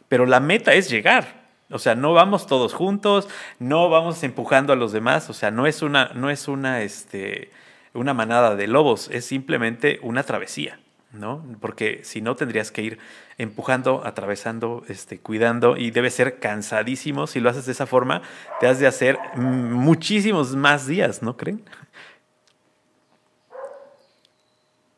pero 0.09 0.27
la 0.27 0.41
meta 0.41 0.75
es 0.75 0.91
llegar. 0.91 1.49
O 1.71 1.79
sea, 1.79 1.95
no 1.95 2.15
vamos 2.15 2.47
todos 2.47 2.73
juntos, 2.73 3.29
no 3.59 3.91
vamos 3.91 4.23
empujando 4.23 4.73
a 4.73 4.77
los 4.77 4.93
demás, 4.93 5.29
o 5.29 5.35
sea, 5.35 5.51
no 5.51 5.67
es 5.67 5.83
una, 5.83 6.13
no 6.15 6.31
es 6.31 6.49
una, 6.49 6.81
este, 6.81 7.51
una 7.93 8.15
manada 8.15 8.57
de 8.57 8.67
lobos, 8.67 9.11
es 9.13 9.27
simplemente 9.27 9.99
una 10.03 10.23
travesía. 10.23 10.81
¿No? 11.13 11.45
Porque 11.61 12.01
si 12.05 12.21
no 12.21 12.37
tendrías 12.37 12.71
que 12.71 12.83
ir 12.83 12.99
empujando, 13.39 14.03
atravesando, 14.05 14.83
este, 14.89 15.19
cuidando 15.19 15.77
y 15.77 15.91
debe 15.91 16.11
ser 16.11 16.39
cansadísimo. 16.39 17.27
Si 17.27 17.41
lo 17.41 17.51
haces 17.51 17.67
de 17.67 17.73
esa 17.73 17.87
forma, 17.87 18.23
te 18.61 18.67
has 18.67 18.79
de 18.79 18.87
hacer 18.87 19.19
muchísimos 19.37 20.55
más 20.55 20.87
días, 20.87 21.23
¿no 21.23 21.37
creen? 21.37 21.63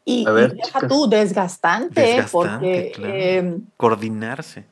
Y, 0.05 0.25
deja 0.25 0.88
tú 0.88 1.09
desgastante, 1.09 2.25
porque 2.33 2.92
em, 2.99 3.62
coordinarse. 3.77 4.64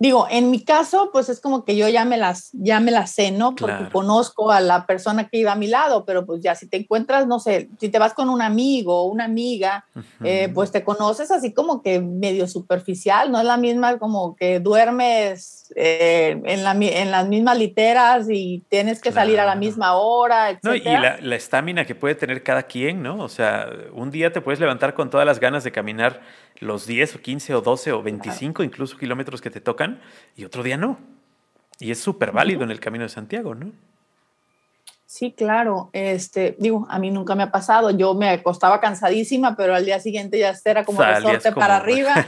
Digo, 0.00 0.28
en 0.30 0.50
mi 0.50 0.62
caso, 0.62 1.10
pues 1.12 1.28
es 1.28 1.40
como 1.40 1.64
que 1.64 1.76
yo 1.76 1.88
ya 1.88 2.04
me 2.04 2.16
las, 2.16 2.50
ya 2.52 2.78
me 2.78 2.92
las 2.92 3.10
sé, 3.10 3.32
¿no? 3.32 3.56
Porque 3.56 3.88
conozco 3.90 4.52
a 4.52 4.60
la 4.60 4.86
persona 4.86 5.28
que 5.28 5.38
iba 5.38 5.52
a 5.52 5.56
mi 5.56 5.66
lado, 5.66 6.04
pero 6.04 6.24
pues 6.24 6.40
ya 6.40 6.54
si 6.54 6.68
te 6.68 6.76
encuentras, 6.76 7.26
no 7.26 7.40
sé, 7.40 7.68
si 7.80 7.88
te 7.88 7.98
vas 7.98 8.14
con 8.14 8.28
un 8.28 8.40
amigo 8.40 9.02
o 9.02 9.04
una 9.06 9.24
amiga, 9.24 9.84
eh, 10.22 10.50
pues 10.54 10.70
te 10.70 10.84
conoces 10.84 11.32
así 11.32 11.52
como 11.52 11.82
que 11.82 12.00
medio 12.00 12.46
superficial, 12.46 13.32
no 13.32 13.40
es 13.40 13.44
la 13.44 13.56
misma 13.56 13.98
como 13.98 14.36
que 14.36 14.60
duermes 14.60 15.57
eh, 15.76 16.40
en, 16.44 16.64
la, 16.64 16.72
en, 16.72 17.10
las 17.10 17.28
mismas 17.28 17.58
literas 17.58 18.26
y 18.30 18.62
tienes 18.68 19.00
que 19.00 19.12
salir 19.12 19.38
a 19.40 19.44
la 19.44 19.54
misma 19.54 19.94
hora, 19.94 20.50
etc. 20.50 20.64
No, 20.64 20.74
y 20.74 20.82
la 20.82 21.36
estamina 21.36 21.84
que 21.84 21.94
puede 21.94 22.14
tener 22.14 22.42
cada 22.42 22.64
quien, 22.64 23.02
¿no? 23.02 23.18
O 23.18 23.28
sea, 23.28 23.68
un 23.92 24.10
día 24.10 24.32
te 24.32 24.40
puedes 24.40 24.60
levantar 24.60 24.94
con 24.94 25.10
todas 25.10 25.26
las 25.26 25.40
ganas 25.40 25.64
de 25.64 25.72
caminar 25.72 26.20
los 26.60 26.86
10 26.86 27.16
o 27.16 27.20
15 27.20 27.54
o 27.54 27.60
12 27.60 27.92
o 27.92 28.02
25 28.02 28.62
incluso 28.62 28.96
kilómetros 28.96 29.40
que 29.40 29.50
te 29.50 29.60
tocan 29.60 30.00
y 30.36 30.44
otro 30.44 30.62
día 30.62 30.76
no. 30.76 30.98
Y 31.80 31.90
es 31.90 32.00
súper 32.00 32.32
válido 32.32 32.64
en 32.64 32.70
el 32.70 32.80
Camino 32.80 33.04
de 33.04 33.10
Santiago, 33.10 33.54
¿no? 33.54 33.72
Sí, 35.08 35.32
claro. 35.32 35.88
Este, 35.94 36.54
digo, 36.58 36.86
a 36.90 36.98
mí 36.98 37.10
nunca 37.10 37.34
me 37.34 37.42
ha 37.42 37.50
pasado. 37.50 37.90
Yo 37.90 38.12
me 38.12 38.28
acostaba 38.28 38.78
cansadísima, 38.78 39.56
pero 39.56 39.74
al 39.74 39.86
día 39.86 40.00
siguiente 40.00 40.38
ya 40.38 40.52
era 40.66 40.84
como 40.84 41.02
resorte 41.02 41.50
para 41.52 41.76
arriba. 41.78 42.26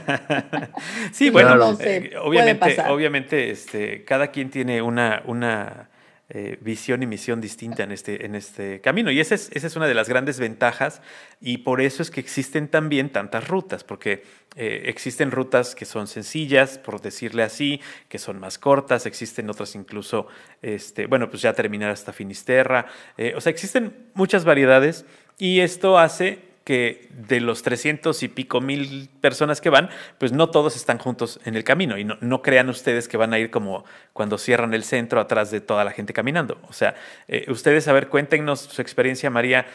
sí, 1.11 1.29
bueno, 1.29 1.77
eh, 1.79 2.13
obviamente, 2.19 2.81
obviamente, 2.89 3.51
este, 3.51 4.03
cada 4.03 4.31
quien 4.31 4.49
tiene 4.49 4.81
una, 4.81 5.21
una 5.27 5.90
eh, 6.33 6.57
visión 6.61 7.03
y 7.03 7.07
misión 7.07 7.41
distinta 7.41 7.83
en 7.83 7.91
este, 7.91 8.25
en 8.25 8.35
este 8.35 8.79
camino. 8.79 9.11
Y 9.11 9.19
esa 9.19 9.35
es, 9.35 9.49
esa 9.51 9.67
es 9.67 9.75
una 9.75 9.85
de 9.85 9.93
las 9.93 10.07
grandes 10.07 10.39
ventajas 10.39 11.01
y 11.41 11.57
por 11.57 11.81
eso 11.81 12.01
es 12.01 12.09
que 12.09 12.21
existen 12.21 12.69
también 12.69 13.09
tantas 13.09 13.49
rutas, 13.49 13.83
porque 13.83 14.23
eh, 14.55 14.83
existen 14.85 15.29
rutas 15.31 15.75
que 15.75 15.83
son 15.83 16.07
sencillas, 16.07 16.77
por 16.77 17.01
decirle 17.01 17.43
así, 17.43 17.81
que 18.07 18.17
son 18.17 18.39
más 18.39 18.57
cortas, 18.57 19.05
existen 19.05 19.49
otras 19.49 19.75
incluso, 19.75 20.27
este, 20.61 21.05
bueno, 21.05 21.29
pues 21.29 21.41
ya 21.41 21.51
terminar 21.51 21.91
hasta 21.91 22.13
Finisterra, 22.13 22.85
eh, 23.17 23.33
o 23.35 23.41
sea, 23.41 23.49
existen 23.49 24.07
muchas 24.13 24.45
variedades 24.45 25.03
y 25.37 25.59
esto 25.59 25.99
hace 25.99 26.50
que 26.63 27.09
de 27.11 27.39
los 27.39 27.63
300 27.63 28.21
y 28.23 28.27
pico 28.27 28.61
mil 28.61 29.09
personas 29.19 29.61
que 29.61 29.69
van, 29.69 29.89
pues 30.19 30.31
no 30.31 30.49
todos 30.49 30.75
están 30.75 30.99
juntos 30.99 31.39
en 31.45 31.55
el 31.55 31.63
camino. 31.63 31.97
Y 31.97 32.03
no, 32.03 32.41
crean 32.41 32.69
ustedes 32.69 33.07
que 33.07 33.17
van 33.17 33.33
a 33.33 33.39
ir 33.39 33.49
como 33.49 33.83
cuando 34.13 34.37
cierran 34.37 34.73
el 34.73 34.83
centro 34.83 35.19
atrás 35.19 35.51
de 35.51 35.61
toda 35.61 35.83
la 35.83 35.91
gente 35.91 36.13
caminando. 36.13 36.59
O 36.67 36.73
sea, 36.73 36.95
eh, 37.27 37.45
ustedes, 37.49 37.87
a 37.87 37.93
ver, 37.93 38.09
cuéntenos 38.09 38.61
su 38.61 38.81
experiencia, 38.81 39.29
María. 39.29 39.65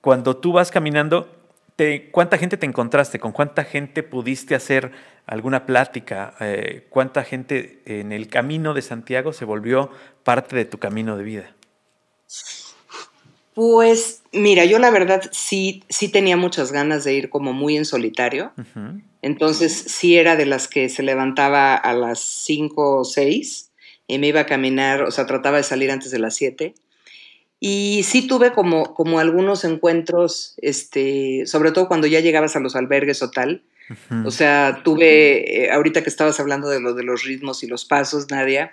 Cuando 0.00 0.36
tú 0.36 0.52
vas 0.52 0.70
caminando, 0.70 1.28
¿cuánta 2.10 2.38
gente 2.38 2.56
te 2.56 2.66
encontraste? 2.66 3.18
¿Con 3.18 3.32
cuánta 3.32 3.64
gente 3.64 4.02
pudiste 4.02 4.54
hacer 4.54 4.92
alguna 5.26 5.66
plática? 5.66 6.34
Eh, 6.40 6.86
¿Cuánta 6.88 7.24
gente 7.24 7.82
en 7.86 8.12
el 8.12 8.28
camino 8.28 8.74
de 8.74 8.82
Santiago 8.82 9.32
se 9.32 9.44
volvió 9.44 9.90
parte 10.22 10.56
de 10.56 10.64
tu 10.64 10.78
camino 10.78 11.16
de 11.16 11.24
vida? 11.24 11.54
Pues 13.54 14.22
mira, 14.32 14.64
yo 14.64 14.78
la 14.78 14.90
verdad 14.90 15.22
sí, 15.30 15.84
sí 15.88 16.08
tenía 16.08 16.36
muchas 16.36 16.72
ganas 16.72 17.04
de 17.04 17.14
ir 17.14 17.30
como 17.30 17.52
muy 17.52 17.76
en 17.76 17.84
solitario. 17.84 18.52
Entonces 19.22 19.72
sí 19.72 20.16
era 20.16 20.36
de 20.36 20.44
las 20.44 20.66
que 20.66 20.88
se 20.88 21.02
levantaba 21.02 21.74
a 21.74 21.94
las 21.94 22.20
5 22.20 22.98
o 22.98 23.04
6 23.04 23.70
y 24.06 24.18
me 24.18 24.26
iba 24.26 24.40
a 24.40 24.46
caminar, 24.46 25.02
o 25.02 25.10
sea, 25.10 25.26
trataba 25.26 25.58
de 25.58 25.62
salir 25.62 25.90
antes 25.90 26.10
de 26.10 26.18
las 26.18 26.34
7. 26.34 26.74
Y 27.60 28.02
sí 28.02 28.26
tuve 28.26 28.52
como, 28.52 28.92
como 28.92 29.20
algunos 29.20 29.64
encuentros, 29.64 30.54
este, 30.58 31.46
sobre 31.46 31.70
todo 31.70 31.88
cuando 31.88 32.06
ya 32.06 32.20
llegabas 32.20 32.56
a 32.56 32.60
los 32.60 32.76
albergues 32.76 33.22
o 33.22 33.30
tal. 33.30 33.62
O 34.24 34.30
sea, 34.30 34.80
tuve, 34.82 35.64
eh, 35.64 35.70
ahorita 35.70 36.02
que 36.02 36.08
estabas 36.08 36.40
hablando 36.40 36.68
de 36.68 36.80
lo 36.80 36.94
de 36.94 37.04
los 37.04 37.22
ritmos 37.22 37.62
y 37.62 37.66
los 37.66 37.84
pasos, 37.84 38.30
Nadia, 38.30 38.72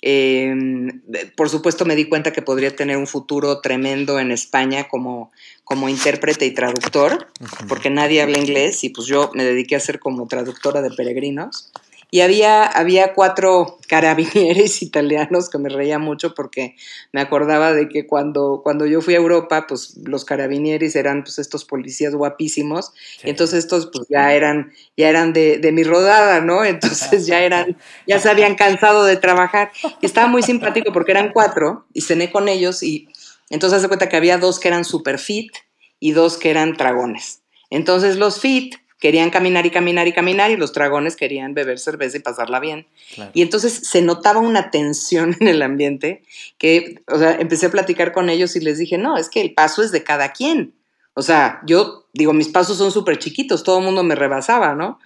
Em, 0.00 1.00
por 1.34 1.48
supuesto 1.48 1.84
me 1.84 1.96
di 1.96 2.04
cuenta 2.04 2.32
que 2.32 2.42
podría 2.42 2.74
tener 2.74 2.96
un 2.96 3.06
futuro 3.06 3.60
tremendo 3.60 4.20
en 4.20 4.30
España 4.30 4.88
como, 4.88 5.32
como 5.64 5.88
intérprete 5.88 6.46
y 6.46 6.52
traductor, 6.52 7.28
porque 7.68 7.90
nadie 7.90 8.22
habla 8.22 8.38
inglés 8.38 8.84
y 8.84 8.90
pues 8.90 9.08
yo 9.08 9.30
me 9.34 9.44
dediqué 9.44 9.74
a 9.76 9.80
ser 9.80 9.98
como 9.98 10.28
traductora 10.28 10.82
de 10.82 10.90
peregrinos. 10.90 11.70
Y 12.10 12.20
había, 12.22 12.64
había 12.64 13.12
cuatro 13.12 13.78
carabinieri 13.86 14.64
italianos 14.80 15.50
que 15.50 15.58
me 15.58 15.68
reía 15.68 15.98
mucho 15.98 16.34
porque 16.34 16.74
me 17.12 17.20
acordaba 17.20 17.72
de 17.72 17.88
que 17.88 18.06
cuando, 18.06 18.60
cuando 18.62 18.86
yo 18.86 19.02
fui 19.02 19.14
a 19.14 19.18
Europa, 19.18 19.66
pues 19.68 19.96
los 20.04 20.24
carabinieris 20.24 20.96
eran 20.96 21.22
pues 21.22 21.38
estos 21.38 21.66
policías 21.66 22.14
guapísimos. 22.14 22.92
Y 23.22 23.30
entonces 23.30 23.58
estos 23.58 23.90
pues 23.92 24.06
ya 24.08 24.32
eran, 24.32 24.72
ya 24.96 25.08
eran 25.10 25.32
de, 25.34 25.58
de 25.58 25.72
mi 25.72 25.84
rodada, 25.84 26.40
¿no? 26.40 26.64
Entonces 26.64 27.26
ya 27.26 27.42
eran, 27.42 27.76
ya 28.06 28.18
se 28.18 28.30
habían 28.30 28.54
cansado 28.54 29.04
de 29.04 29.16
trabajar. 29.16 29.70
Y 30.00 30.06
estaba 30.06 30.28
muy 30.28 30.42
simpático 30.42 30.92
porque 30.92 31.12
eran 31.12 31.32
cuatro 31.32 31.86
y 31.92 32.00
cené 32.00 32.32
con 32.32 32.48
ellos 32.48 32.82
y 32.82 33.08
entonces 33.50 33.82
se 33.82 33.88
cuenta 33.88 34.08
que 34.08 34.16
había 34.16 34.38
dos 34.38 34.58
que 34.58 34.68
eran 34.68 34.84
super 34.84 35.18
fit 35.18 35.52
y 36.00 36.12
dos 36.12 36.36
que 36.36 36.50
eran 36.50 36.74
dragones. 36.74 37.42
Entonces 37.70 38.16
los 38.16 38.40
fit 38.40 38.76
querían 38.98 39.30
caminar 39.30 39.64
y 39.66 39.70
caminar 39.70 40.08
y 40.08 40.12
caminar 40.12 40.50
y 40.50 40.56
los 40.56 40.72
dragones 40.72 41.16
querían 41.16 41.54
beber 41.54 41.78
cerveza 41.78 42.16
y 42.16 42.20
pasarla 42.20 42.60
bien. 42.60 42.86
Y 43.32 43.42
entonces 43.42 43.72
se 43.72 44.02
notaba 44.02 44.40
una 44.40 44.70
tensión 44.70 45.36
en 45.40 45.48
el 45.48 45.62
ambiente 45.62 46.22
que, 46.58 47.02
o 47.06 47.18
sea, 47.18 47.36
empecé 47.38 47.66
a 47.66 47.70
platicar 47.70 48.12
con 48.12 48.28
ellos 48.28 48.56
y 48.56 48.60
les 48.60 48.78
dije, 48.78 48.98
no, 48.98 49.16
es 49.16 49.28
que 49.28 49.40
el 49.40 49.54
paso 49.54 49.82
es 49.82 49.92
de 49.92 50.02
cada 50.02 50.32
quien. 50.32 50.74
O 51.14 51.22
sea, 51.22 51.60
yo 51.66 52.06
digo, 52.12 52.32
mis 52.32 52.48
pasos 52.48 52.78
son 52.78 52.92
súper 52.92 53.18
chiquitos, 53.18 53.64
todo 53.64 53.78
el 53.78 53.84
mundo 53.84 54.04
me 54.04 54.14
rebasaba, 54.14 54.74
¿no? 54.74 55.00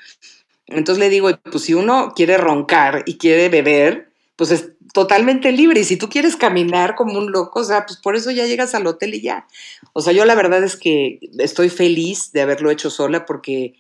Entonces 0.67 0.99
le 1.01 1.09
digo, 1.09 1.31
pues 1.51 1.65
si 1.65 1.75
uno 1.75 2.13
quiere 2.15 2.37
roncar 2.37 3.03
y 3.07 3.19
quiere 3.19 3.49
beber, 3.49 4.11
pues 4.37 4.51
es 4.51 4.73
totalmente 4.93 5.53
libre. 5.53 5.81
Y 5.81 5.85
si 5.85 5.97
tú 5.97 6.09
quieres 6.09 6.37
caminar 6.37 6.95
como 6.95 7.19
un 7.19 7.33
loco, 7.33 7.61
o 7.61 7.65
sea, 7.65 7.87
pues 7.87 7.99
por 7.99 8.15
eso 8.15 8.31
ya 8.31 8.47
llegas 8.47 8.75
al 8.75 8.87
hotel 8.87 9.15
y 9.15 9.23
ya. 9.23 9.47
O 9.93 10.03
sea, 10.03 10.13
yo 10.13 10.25
la 10.25 10.35
verdad 10.35 10.63
es 10.63 10.77
que 10.77 11.19
estoy 11.39 11.71
feliz 11.71 12.33
de 12.33 12.43
haberlo 12.43 12.71
hecho 12.71 12.91
sola 12.91 13.27
porque 13.27 13.75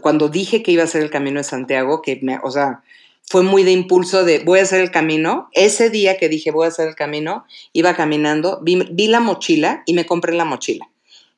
cuando 0.00 0.28
dije 0.28 0.62
que 0.62 0.72
iba 0.72 0.82
a 0.82 0.86
hacer 0.86 1.02
el 1.02 1.10
camino 1.10 1.38
de 1.38 1.44
Santiago, 1.44 2.02
que 2.02 2.18
me, 2.22 2.38
o 2.42 2.50
sea, 2.50 2.82
fue 3.22 3.42
muy 3.42 3.62
de 3.62 3.72
impulso 3.72 4.24
de 4.24 4.40
voy 4.40 4.58
a 4.58 4.62
hacer 4.62 4.80
el 4.80 4.90
camino. 4.90 5.48
Ese 5.52 5.90
día 5.90 6.16
que 6.16 6.28
dije 6.28 6.50
voy 6.50 6.64
a 6.64 6.68
hacer 6.68 6.88
el 6.88 6.94
camino, 6.94 7.44
iba 7.72 7.94
caminando, 7.94 8.60
vi, 8.62 8.82
vi 8.90 9.06
la 9.06 9.20
mochila 9.20 9.82
y 9.86 9.92
me 9.94 10.06
compré 10.06 10.34
la 10.34 10.44
mochila. 10.44 10.88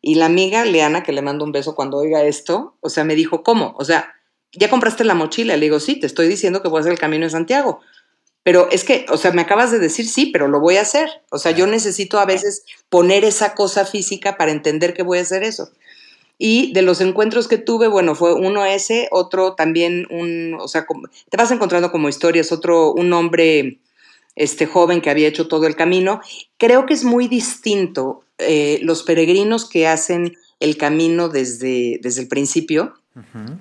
Y 0.03 0.15
la 0.15 0.27
amiga 0.27 0.65
Leana, 0.65 1.03
que 1.03 1.13
le 1.13 1.21
mando 1.21 1.45
un 1.45 1.53
beso 1.53 1.75
cuando 1.75 1.99
oiga 1.99 2.23
esto, 2.23 2.75
o 2.81 2.89
sea, 2.89 3.05
me 3.05 3.15
dijo, 3.15 3.43
¿cómo? 3.43 3.75
O 3.77 3.85
sea, 3.85 4.15
¿ya 4.53 4.71
compraste 4.71 5.05
la 5.05 5.15
mochila? 5.15 5.57
Le 5.57 5.67
digo, 5.67 5.79
sí, 5.79 5.97
te 5.97 6.07
estoy 6.07 6.27
diciendo 6.27 6.63
que 6.63 6.69
voy 6.69 6.79
a 6.79 6.81
hacer 6.81 6.93
el 6.93 6.99
camino 6.99 7.27
de 7.27 7.31
Santiago. 7.31 7.81
Pero 8.43 8.69
es 8.71 8.85
que, 8.85 9.07
o 9.11 9.17
sea, 9.17 9.33
me 9.33 9.43
acabas 9.43 9.71
de 9.71 9.79
decir 9.79 10.09
sí, 10.09 10.27
pero 10.27 10.49
lo 10.49 10.61
voy 10.61 10.77
a 10.77 10.83
hacer. 10.83 11.09
O 11.31 11.39
sea, 11.39 11.53
yo 11.53 11.67
necesito 11.67 12.19
a 12.19 12.25
veces 12.25 12.65
poner 12.89 13.25
esa 13.25 13.55
cosa 13.55 13.85
física 13.85 14.37
para 14.37 14.53
entender 14.53 14.95
que 14.95 15.03
voy 15.03 15.19
a 15.19 15.23
hacer 15.23 15.43
eso. 15.43 15.71
Y 16.39 16.73
de 16.73 16.81
los 16.81 17.03
encuentros 17.03 17.49
que 17.49 17.59
tuve, 17.59 17.87
bueno, 17.87 18.15
fue 18.15 18.33
uno 18.33 18.65
ese, 18.65 19.09
otro 19.11 19.55
también 19.55 20.07
un, 20.11 20.57
o 20.59 20.69
sea, 20.69 20.87
te 21.29 21.37
vas 21.37 21.51
encontrando 21.51 21.93
como 21.93 22.09
historias, 22.09 22.51
otro, 22.51 22.95
un 22.95 23.13
hombre 23.13 23.79
este 24.37 24.65
joven 24.65 25.03
que 25.03 25.11
había 25.11 25.29
hecho 25.29 25.49
todo 25.49 25.67
el 25.67 25.77
camino. 25.77 26.23
Creo 26.57 26.87
que 26.87 26.95
es 26.95 27.05
muy 27.05 27.29
distinto 27.29 28.25
eh, 28.39 28.81
los 28.83 29.03
peregrinos 29.03 29.69
que 29.69 29.87
hacen 29.87 30.35
el 30.61 30.79
camino 30.79 31.29
desde, 31.29 31.99
desde 32.03 32.23
el 32.23 32.29
principio, 32.29 32.95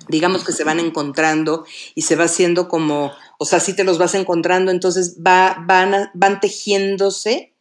digamos 0.08 0.44
que 0.44 0.52
se 0.52 0.64
van 0.64 0.78
encontrando 0.78 1.66
y 1.94 2.02
se 2.02 2.14
va 2.14 2.24
haciendo 2.24 2.68
como, 2.68 3.12
o 3.42 3.46
sea, 3.46 3.58
si 3.58 3.72
te 3.72 3.84
los 3.84 3.96
vas 3.96 4.14
encontrando, 4.14 4.70
entonces 4.70 5.16
va, 5.26 5.64
van, 5.66 6.10
van 6.12 6.40
tejiéndose 6.40 7.54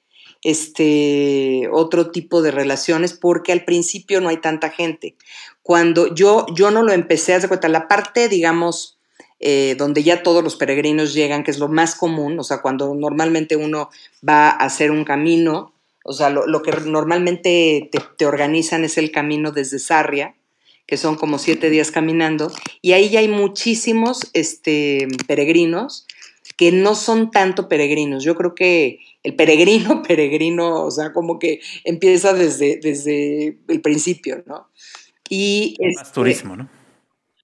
este 0.44 1.70
otro 1.72 2.12
tipo 2.12 2.42
de 2.42 2.52
relaciones 2.52 3.14
porque 3.14 3.54
al 3.54 3.64
principio 3.64 4.20
no 4.20 4.28
hay 4.28 4.42
tanta 4.42 4.72
gente. 4.72 5.16
Cuando 5.64 6.14
yo, 6.14 6.46
yo 6.54 6.70
no 6.70 6.84
lo 6.84 6.92
empecé 6.92 7.34
a 7.34 7.38
hacer 7.38 7.48
cuenta, 7.48 7.70
la 7.70 7.88
parte, 7.88 8.28
digamos, 8.28 9.00
eh, 9.40 9.76
donde 9.78 10.04
ya 10.04 10.22
todos 10.22 10.44
los 10.44 10.58
peregrinos 10.58 11.14
llegan, 11.14 11.46
que 11.46 11.52
es 11.52 11.60
lo 11.60 11.70
más 11.70 11.96
común, 11.96 12.38
o 12.38 12.44
sea, 12.44 12.62
cuando 12.62 12.94
normalmente 12.94 13.56
uno 13.56 13.90
va 14.28 14.50
a 14.50 14.66
hacer 14.66 14.92
un 14.92 15.06
camino, 15.06 15.74
o 16.04 16.12
sea, 16.12 16.30
lo, 16.30 16.62
que 16.62 16.72
normalmente 16.72 17.88
te, 17.90 18.02
te, 18.18 18.26
organizan 18.26 18.84
es 18.84 18.98
el 18.98 19.14
camino 19.14 19.54
desde 19.54 19.80
Sarria, 19.80 20.36
que 20.90 20.98
son 20.98 21.18
como 21.18 21.38
siete 21.38 21.70
días 21.70 21.92
caminando, 21.92 22.52
y 22.82 22.94
ahí 22.94 23.10
ya 23.10 23.20
hay 23.20 23.28
muchísimos 23.28 24.22
este, 24.34 25.08
peregrinos 25.28 26.08
que 26.58 26.72
no 26.72 26.96
son 26.96 27.30
tanto 27.30 27.70
peregrinos. 27.70 28.24
Yo 28.24 28.36
creo 28.36 28.56
que 28.56 28.98
el 29.22 29.36
peregrino, 29.36 30.02
peregrino, 30.08 30.84
o 30.84 30.90
sea, 30.90 31.14
como 31.14 31.38
que 31.38 31.62
empieza 31.84 32.34
desde, 32.34 32.80
desde 32.82 33.60
el 33.68 33.82
principio, 33.82 34.44
¿no? 34.48 34.68
Y 35.30 35.76
Más 35.96 36.08
este, 36.08 36.16
turismo, 36.16 36.56
¿no? 36.56 36.68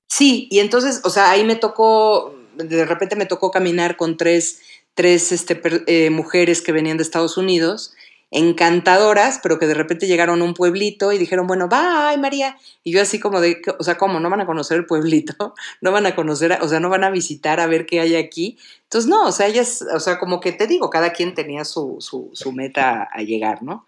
Sí, 0.08 0.48
y 0.50 0.58
entonces, 0.58 1.02
o 1.04 1.12
sea, 1.12 1.30
ahí 1.30 1.44
me 1.44 1.56
tocó, 1.56 2.36
de 2.56 2.84
repente 2.84 3.16
me 3.16 3.28
tocó 3.28 3.52
caminar 3.52 3.96
con 3.96 4.18
tres, 4.18 4.62
tres 4.96 5.32
este, 5.32 5.62
eh, 5.86 6.10
mujeres 6.10 6.64
que 6.64 6.72
venían 6.72 6.98
de 6.98 7.04
Estados 7.04 7.38
Unidos 7.38 7.94
encantadoras, 8.36 9.40
pero 9.42 9.58
que 9.58 9.66
de 9.66 9.74
repente 9.74 10.08
llegaron 10.08 10.42
a 10.42 10.44
un 10.44 10.54
pueblito 10.54 11.14
y 11.14 11.18
dijeron, 11.18 11.48
bueno, 11.48 11.70
bye 11.70 12.18
María. 12.20 12.58
Y 12.84 12.92
yo 12.92 13.02
así 13.02 13.18
como 13.18 13.40
de, 13.40 13.62
o 13.80 13.84
sea, 13.84 13.98
¿cómo? 13.98 14.20
¿No 14.20 14.30
van 14.30 14.42
a 14.42 14.46
conocer 14.46 14.78
el 14.78 14.86
pueblito? 14.86 15.54
¿No 15.82 15.94
van 15.94 16.06
a 16.06 16.16
conocer, 16.16 16.58
o 16.62 16.68
sea, 16.68 16.82
no 16.82 16.90
van 16.90 17.06
a 17.06 17.10
visitar 17.10 17.62
a 17.62 17.68
ver 17.68 17.86
qué 17.86 18.02
hay 18.02 18.16
aquí? 18.16 18.58
Entonces, 18.84 19.10
no, 19.10 19.26
o 19.26 19.32
sea, 19.32 19.48
ellas, 19.48 19.86
o 19.94 20.02
sea, 20.02 20.20
como 20.20 20.42
que 20.42 20.52
te 20.52 20.68
digo, 20.68 20.90
cada 20.90 21.14
quien 21.14 21.34
tenía 21.34 21.64
su, 21.64 21.96
su, 22.00 22.30
su 22.34 22.52
meta 22.52 23.08
a 23.10 23.22
llegar, 23.22 23.64
¿no? 23.64 23.86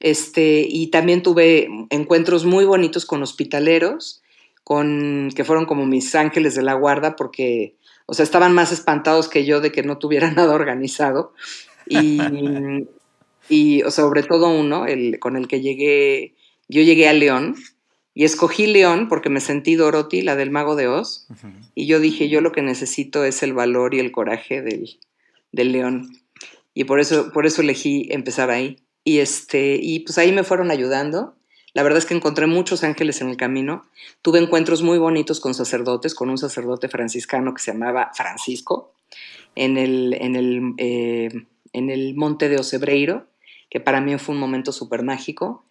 Este, 0.00 0.66
y 0.66 0.86
también 0.86 1.22
tuve 1.22 1.68
encuentros 1.90 2.46
muy 2.46 2.64
bonitos 2.64 3.04
con 3.04 3.22
hospitaleros, 3.22 4.22
con, 4.64 5.30
que 5.36 5.44
fueron 5.44 5.66
como 5.66 5.84
mis 5.84 6.14
ángeles 6.14 6.54
de 6.54 6.62
la 6.62 6.72
guarda, 6.72 7.16
porque, 7.16 7.76
o 8.06 8.14
sea, 8.14 8.22
estaban 8.22 8.54
más 8.54 8.72
espantados 8.72 9.28
que 9.28 9.44
yo 9.44 9.60
de 9.60 9.72
que 9.72 9.82
no 9.82 9.98
tuviera 9.98 10.30
nada 10.32 10.54
organizado. 10.54 11.34
Y, 11.86 12.18
y 13.48 13.82
sobre 13.90 14.22
todo 14.22 14.48
uno, 14.48 14.86
el, 14.86 15.18
con 15.18 15.36
el 15.36 15.48
que 15.48 15.60
llegué, 15.60 16.34
yo 16.68 16.82
llegué 16.82 17.08
a 17.08 17.12
León 17.12 17.56
y 18.14 18.24
escogí 18.24 18.66
León 18.66 19.08
porque 19.08 19.28
me 19.28 19.40
sentí 19.40 19.74
Dorothy, 19.74 20.22
la 20.22 20.36
del 20.36 20.50
mago 20.50 20.76
de 20.76 20.88
Oz, 20.88 21.26
y 21.74 21.86
yo 21.86 22.00
dije, 22.00 22.28
yo 22.28 22.40
lo 22.40 22.52
que 22.52 22.62
necesito 22.62 23.24
es 23.24 23.42
el 23.42 23.52
valor 23.52 23.94
y 23.94 23.98
el 23.98 24.12
coraje 24.12 24.62
del, 24.62 24.98
del 25.50 25.72
león. 25.72 26.16
Y 26.74 26.84
por 26.84 27.00
eso, 27.00 27.32
por 27.32 27.44
eso 27.44 27.62
elegí 27.62 28.08
empezar 28.10 28.50
ahí. 28.50 28.78
Y, 29.02 29.18
este, 29.18 29.78
y 29.80 30.00
pues 30.00 30.16
ahí 30.18 30.32
me 30.32 30.44
fueron 30.44 30.70
ayudando. 30.70 31.36
La 31.72 31.82
verdad 31.82 31.98
es 31.98 32.06
que 32.06 32.14
encontré 32.14 32.46
muchos 32.46 32.84
ángeles 32.84 33.20
en 33.20 33.28
el 33.28 33.36
camino. 33.36 33.84
Tuve 34.22 34.38
encuentros 34.38 34.82
muy 34.82 34.98
bonitos 34.98 35.40
con 35.40 35.54
sacerdotes, 35.54 36.14
con 36.14 36.30
un 36.30 36.38
sacerdote 36.38 36.88
franciscano 36.88 37.52
que 37.52 37.62
se 37.62 37.72
llamaba 37.72 38.12
Francisco, 38.14 38.94
en 39.56 39.76
el, 39.76 40.14
en 40.20 40.36
el, 40.36 40.74
eh, 40.78 41.46
en 41.72 41.90
el 41.90 42.14
monte 42.14 42.48
de 42.48 42.58
Ocebreiro 42.58 43.26
que 43.74 43.80
para 43.80 44.00
mí 44.00 44.16
fue 44.18 44.36
un 44.36 44.40
momento 44.40 44.70
súper 44.70 45.02
mágico, 45.02 45.64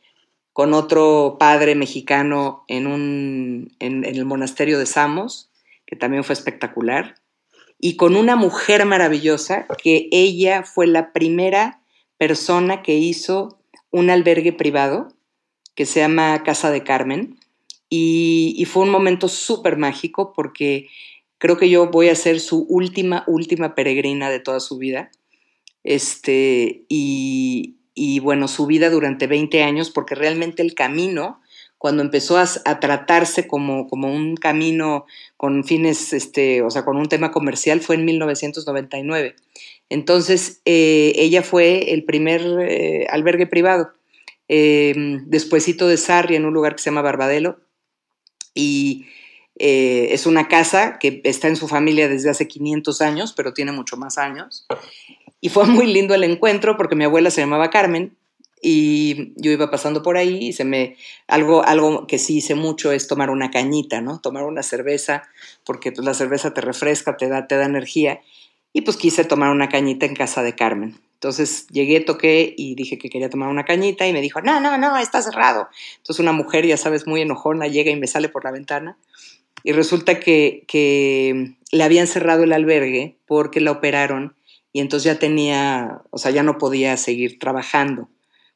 con 0.51 0.73
otro 0.73 1.37
padre 1.39 1.73
mexicano 1.73 2.65
en, 2.67 2.85
un, 2.85 3.73
en, 3.79 4.03
el 4.03 4.25
monasterio 4.25 4.77
de 4.77 4.85
Samos, 4.85 5.49
que 5.85 5.95
también 5.95 6.25
fue 6.25 6.33
espectacular, 6.33 7.15
y 7.79 7.95
con 7.95 8.17
una 8.17 8.35
mujer 8.35 8.85
maravillosa, 8.85 9.67
que 9.81 10.09
ella 10.11 10.63
fue 10.63 10.85
la 10.85 11.13
primera 11.13 11.81
persona 12.17 12.81
que 12.81 12.95
hizo 12.95 13.57
un 13.89 14.09
albergue 14.09 14.51
privado, 14.51 15.07
que 15.73 15.85
se 15.85 16.01
llama 16.01 16.43
Casa 16.43 16.71
de 16.71 16.83
Carmen, 16.83 17.39
y, 17.89 18.65
fue 18.69 18.83
un 18.83 18.89
momento 18.89 19.29
súper 19.29 19.77
mágico 19.77 20.33
porque 20.33 20.89
creo 21.37 21.55
que 21.55 21.69
yo 21.69 21.89
voy 21.89 22.09
a 22.09 22.15
ser 22.15 22.41
su 22.41 22.65
última, 22.67 23.23
última 23.27 23.75
peregrina 23.75 24.29
de 24.29 24.41
toda 24.41 24.59
su 24.59 24.77
vida. 24.77 25.09
Este, 25.85 26.83
y, 26.89 27.77
y 27.93 28.19
bueno, 28.19 28.47
su 28.47 28.65
vida 28.65 28.89
durante 28.89 29.27
20 29.27 29.63
años, 29.63 29.89
porque 29.89 30.15
realmente 30.15 30.61
el 30.61 30.73
camino, 30.73 31.41
cuando 31.77 32.01
empezó 32.01 32.37
a, 32.37 32.79
tratarse 32.79 33.47
como, 33.47 33.87
como, 33.87 34.11
un 34.11 34.35
camino 34.35 35.05
con 35.37 35.63
fines, 35.63 36.13
este, 36.13 36.61
o 36.61 36.69
sea, 36.69 36.85
con 36.85 36.97
un 36.97 37.07
tema 37.07 37.31
comercial, 37.31 37.81
fue 37.81 37.95
en 37.95 38.05
1999. 38.05 39.35
Entonces, 39.89 40.61
eh, 40.65 41.13
ella 41.15 41.43
fue 41.43 41.93
el 41.93 42.03
primer 42.03 42.41
eh, 42.61 43.07
albergue 43.09 43.47
privado, 43.47 43.91
eh, 44.47 44.93
despuésito 45.25 45.87
de 45.87 45.97
Sarri, 45.97 46.35
en 46.35 46.45
un 46.45 46.53
lugar 46.53 46.75
que 46.75 46.81
se 46.81 46.89
llama 46.89 47.01
Barbadelo, 47.01 47.59
y 48.55 49.05
eh, 49.55 50.07
es 50.11 50.25
una 50.25 50.47
casa 50.47 50.97
que 50.99 51.21
está 51.23 51.47
en 51.47 51.55
su 51.55 51.67
familia 51.67 52.09
desde 52.09 52.29
hace 52.29 52.47
500 52.47 53.01
años, 53.01 53.33
pero 53.33 53.53
tiene 53.53 53.71
mucho 53.71 53.97
más 53.97 54.17
años. 54.17 54.65
Y 55.43 55.49
fue 55.49 55.65
muy 55.65 55.87
lindo 55.87 56.15
el 56.15 56.23
encuentro 56.23 56.77
porque 56.77 56.95
mi 56.95 57.03
abuela 57.03 57.29
se 57.29 57.41
llamaba 57.41 57.69
Carmen 57.69 58.15
y 58.61 59.33
yo 59.35 59.51
iba 59.51 59.69
pasando 59.69 60.01
por 60.01 60.15
ahí 60.15 60.37
y 60.37 60.53
se 60.53 60.63
me 60.63 60.95
algo 61.27 61.65
algo 61.65 62.07
que 62.07 62.17
sí 62.17 62.37
hice 62.37 62.55
mucho 62.55 62.93
es 62.93 63.09
tomar 63.09 63.29
una 63.29 63.51
cañita, 63.51 63.99
¿no? 63.99 64.21
Tomar 64.21 64.45
una 64.45 64.63
cerveza 64.63 65.23
porque 65.65 65.91
pues, 65.91 66.05
la 66.05 66.13
cerveza 66.13 66.53
te 66.53 66.61
refresca, 66.61 67.17
te 67.17 67.27
da 67.27 67.45
te 67.45 67.57
da 67.57 67.65
energía. 67.65 68.21
y 68.71 68.81
pues 68.83 68.95
quise 68.95 69.25
tomar 69.25 69.51
una 69.51 69.67
cañita 69.67 70.05
en 70.05 70.15
casa 70.15 70.43
de 70.43 70.55
Carmen. 70.55 70.97
Entonces 71.15 71.67
llegué, 71.67 71.99
toqué 71.99 72.53
y 72.57 72.75
dije 72.75 72.97
que 72.97 73.09
quería 73.09 73.29
tomar 73.29 73.49
una 73.49 73.65
cañita 73.65 74.07
y 74.07 74.13
me 74.13 74.21
dijo, 74.21 74.39
no, 74.39 74.61
no, 74.61 74.77
no, 74.77 74.97
está 74.97 75.21
cerrado. 75.21 75.67
Entonces 75.97 76.21
una 76.21 76.31
mujer, 76.31 76.65
ya 76.65 76.77
sabes, 76.77 77.05
muy 77.05 77.19
enojona, 77.19 77.67
llega 77.67 77.91
y 77.91 77.97
me 77.97 78.07
sale 78.07 78.29
por 78.29 78.45
la 78.45 78.51
ventana 78.51 78.97
y 79.65 79.73
resulta 79.73 80.21
que, 80.21 80.63
que 80.67 81.55
le 81.71 81.83
habían 81.83 82.07
cerrado 82.07 82.43
el 82.43 82.53
albergue 82.53 83.17
porque 83.25 83.59
la 83.59 83.71
operaron 83.71 84.35
y 84.73 84.81
entonces 84.81 85.05
ya 85.05 85.19
tenía, 85.19 86.01
o 86.09 86.17
sea, 86.17 86.31
ya 86.31 86.43
no 86.43 86.57
podía 86.57 86.97
seguir 86.97 87.39
trabajando 87.39 88.09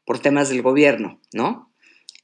por 0.03 0.19
temas 0.19 0.49
del 0.49 0.63
gobierno, 0.63 1.21
¿no? 1.31 1.71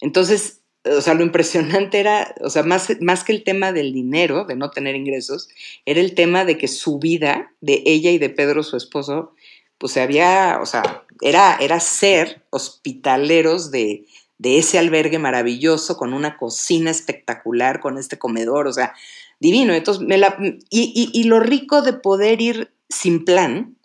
Entonces, 0.01 0.61
o 0.83 0.99
sea, 0.99 1.13
lo 1.13 1.23
impresionante 1.23 1.99
era, 1.99 2.33
o 2.41 2.49
sea, 2.49 2.63
más, 2.63 2.89
más 2.99 3.23
que 3.23 3.31
el 3.31 3.43
tema 3.43 3.71
del 3.71 3.93
dinero, 3.93 4.45
de 4.45 4.55
no 4.55 4.71
tener 4.71 4.95
ingresos, 4.95 5.47
era 5.85 6.01
el 6.01 6.15
tema 6.15 6.43
de 6.43 6.57
que 6.57 6.67
su 6.67 6.99
vida, 6.99 7.53
de 7.61 7.83
ella 7.85 8.11
y 8.11 8.17
de 8.17 8.29
Pedro, 8.29 8.63
su 8.63 8.75
esposo, 8.75 9.35
pues 9.77 9.93
se 9.93 10.01
había, 10.01 10.59
o 10.61 10.65
sea, 10.65 11.05
era, 11.21 11.57
era 11.59 11.79
ser 11.79 12.43
hospitaleros 12.49 13.71
de, 13.71 14.05
ese 14.43 14.77
albergue 14.77 15.19
maravilloso, 15.19 15.95
con 15.95 16.13
una 16.13 16.35
cocina 16.35 16.91
espectacular, 16.91 17.79
con 17.79 17.97
este 17.97 18.17
comedor, 18.17 18.67
o 18.67 18.73
sea, 18.73 18.93
divino. 19.39 19.73
Entonces, 19.73 20.05
me 20.05 20.17
la, 20.17 20.35
y, 20.69 21.11
y, 21.13 21.23
lo 21.23 21.39
rico 21.39 21.81
de 21.81 21.93
poder 21.93 22.41
ir 22.41 22.73
sin 22.89 23.23
plan, 23.23 23.77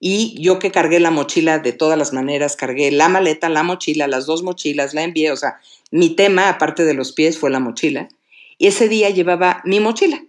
y 0.00 0.34
yo 0.40 0.58
que 0.58 0.72
cargué 0.72 0.98
la 0.98 1.10
mochila 1.10 1.58
de 1.58 1.72
todas 1.72 1.98
las 1.98 2.14
maneras, 2.14 2.56
cargué 2.56 2.90
la 2.90 3.10
maleta, 3.10 3.50
la 3.50 3.62
mochila, 3.62 4.08
las 4.08 4.24
dos 4.24 4.42
mochilas, 4.42 4.94
la 4.94 5.04
envié, 5.04 5.30
o 5.30 5.36
sea, 5.36 5.60
mi 5.90 6.16
tema, 6.16 6.48
aparte 6.48 6.84
de 6.84 6.94
los 6.94 7.12
pies, 7.12 7.38
fue 7.38 7.50
la 7.50 7.60
mochila. 7.60 8.08
Y 8.56 8.66
ese 8.66 8.88
día 8.88 9.10
llevaba 9.10 9.60
mi 9.64 9.78
mochila. 9.78 10.24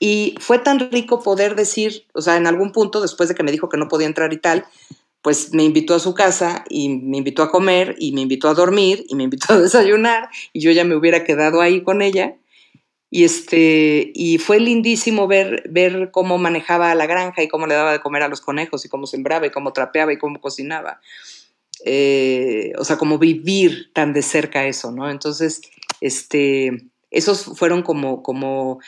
Y 0.00 0.34
fue 0.38 0.58
tan 0.58 0.90
rico 0.90 1.22
poder 1.22 1.56
decir, 1.56 2.04
o 2.12 2.20
sea, 2.20 2.36
en 2.36 2.46
algún 2.46 2.72
punto, 2.72 3.00
después 3.00 3.30
de 3.30 3.34
que 3.34 3.42
me 3.42 3.52
dijo 3.52 3.70
que 3.70 3.78
no 3.78 3.88
podía 3.88 4.06
entrar 4.06 4.34
y 4.34 4.38
tal, 4.38 4.66
pues 5.22 5.54
me 5.54 5.64
invitó 5.64 5.94
a 5.94 6.00
su 6.00 6.12
casa 6.12 6.64
y 6.68 6.90
me 6.90 7.16
invitó 7.16 7.42
a 7.42 7.50
comer 7.50 7.96
y 7.98 8.12
me 8.12 8.20
invitó 8.20 8.48
a 8.48 8.54
dormir 8.54 9.06
y 9.08 9.14
me 9.14 9.24
invitó 9.24 9.54
a 9.54 9.58
desayunar 9.62 10.28
y 10.52 10.60
yo 10.60 10.70
ya 10.72 10.84
me 10.84 10.94
hubiera 10.94 11.24
quedado 11.24 11.62
ahí 11.62 11.82
con 11.82 12.02
ella. 12.02 12.36
Y, 13.14 13.22
este, 13.22 14.10
y 14.12 14.38
fue 14.38 14.58
lindísimo 14.58 15.28
ver, 15.28 15.62
ver 15.70 16.10
cómo 16.10 16.36
manejaba 16.36 16.92
la 16.96 17.06
granja 17.06 17.44
y 17.44 17.48
cómo 17.48 17.68
le 17.68 17.76
daba 17.76 17.92
de 17.92 18.00
comer 18.00 18.24
a 18.24 18.28
los 18.28 18.40
conejos 18.40 18.84
y 18.84 18.88
cómo 18.88 19.06
sembraba 19.06 19.46
y 19.46 19.50
cómo 19.50 19.72
trapeaba 19.72 20.12
y 20.12 20.18
cómo 20.18 20.40
cocinaba. 20.40 21.00
Eh, 21.84 22.72
o 22.76 22.84
sea, 22.84 22.96
como 22.96 23.20
vivir 23.20 23.92
tan 23.92 24.14
de 24.14 24.22
cerca 24.22 24.66
eso, 24.66 24.90
¿no? 24.90 25.08
Entonces, 25.08 25.60
este, 26.00 26.88
esos 27.12 27.44
fueron 27.56 27.82
como, 27.82 28.20
como 28.24 28.80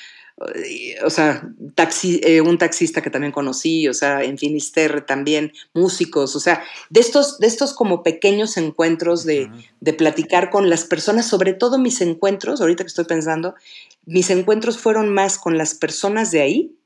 o 1.05 1.11
sea, 1.11 1.49
taxi, 1.75 2.21
eh, 2.23 2.43
un 2.43 2.59
taxista 2.59 3.01
que 3.01 3.09
también 3.09 3.33
conocí, 3.33 3.89
o 3.89 3.95
sea, 3.95 4.23
en 4.23 4.37
Finisterre 4.37 5.01
también, 5.01 5.53
músicos, 5.73 6.37
o 6.37 6.41
sea, 6.41 6.63
de 6.91 7.01
estos, 7.01 7.39
de 7.39 7.47
estos 7.47 7.73
como 7.73 8.03
pequeños 8.03 8.59
encuentros 8.59 9.25
de, 9.25 9.51
de, 9.81 9.93
platicar 9.95 10.51
con 10.51 10.69
las 10.69 10.85
personas, 10.85 11.27
sobre 11.27 11.55
todo 11.55 11.79
mis 11.79 12.03
encuentros, 12.03 12.61
ahorita 12.61 12.85
que 12.85 12.89
estoy 12.89 13.07
pensando, 13.07 13.55
mis 14.05 14.29
encuentros 14.29 14.77
fueron 14.77 15.09
más 15.09 15.39
con 15.39 15.57
las 15.57 15.75
personas 15.75 16.31
de 16.31 16.43
ahí, 16.43 16.77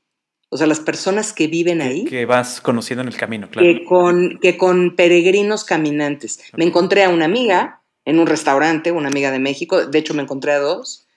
o 0.47 0.57
sea, 0.57 0.67
las 0.67 0.79
personas 0.79 1.33
que 1.33 1.47
viven 1.47 1.81
ahí. 1.81 2.05
Que 2.05 2.25
vas 2.25 2.61
conociendo 2.61 3.01
en 3.01 3.07
el 3.07 3.17
camino, 3.17 3.49
claro. 3.49 3.67
Que 3.67 3.85
con, 3.85 4.39
que 4.41 4.57
con 4.57 4.95
peregrinos 4.95 5.63
caminantes. 5.63 6.41
Me 6.57 6.65
encontré 6.65 7.03
a 7.03 7.09
una 7.09 7.25
amiga 7.25 7.81
en 8.03 8.19
un 8.19 8.27
restaurante, 8.27 8.91
una 8.91 9.09
amiga 9.09 9.31
de 9.31 9.39
México, 9.39 9.85
de 9.85 9.99
hecho 9.99 10.13
me 10.13 10.23
encontré 10.23 10.53
a 10.53 10.59
dos, 10.59 11.07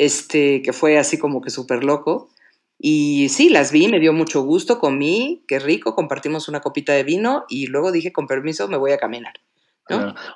este, 0.00 0.62
que 0.62 0.72
fue 0.72 0.96
así 0.96 1.18
como 1.18 1.42
que 1.42 1.50
súper 1.50 1.84
loco. 1.84 2.30
Y 2.78 3.28
sí, 3.28 3.50
las 3.50 3.70
vi, 3.70 3.86
me 3.88 4.00
dio 4.00 4.14
mucho 4.14 4.40
gusto, 4.40 4.78
comí, 4.78 5.44
qué 5.46 5.58
rico, 5.58 5.94
compartimos 5.94 6.48
una 6.48 6.60
copita 6.60 6.94
de 6.94 7.04
vino 7.04 7.44
y 7.50 7.66
luego 7.66 7.92
dije, 7.92 8.10
con 8.10 8.26
permiso, 8.26 8.66
me 8.66 8.78
voy 8.78 8.92
a 8.92 8.96
caminar. 8.96 9.34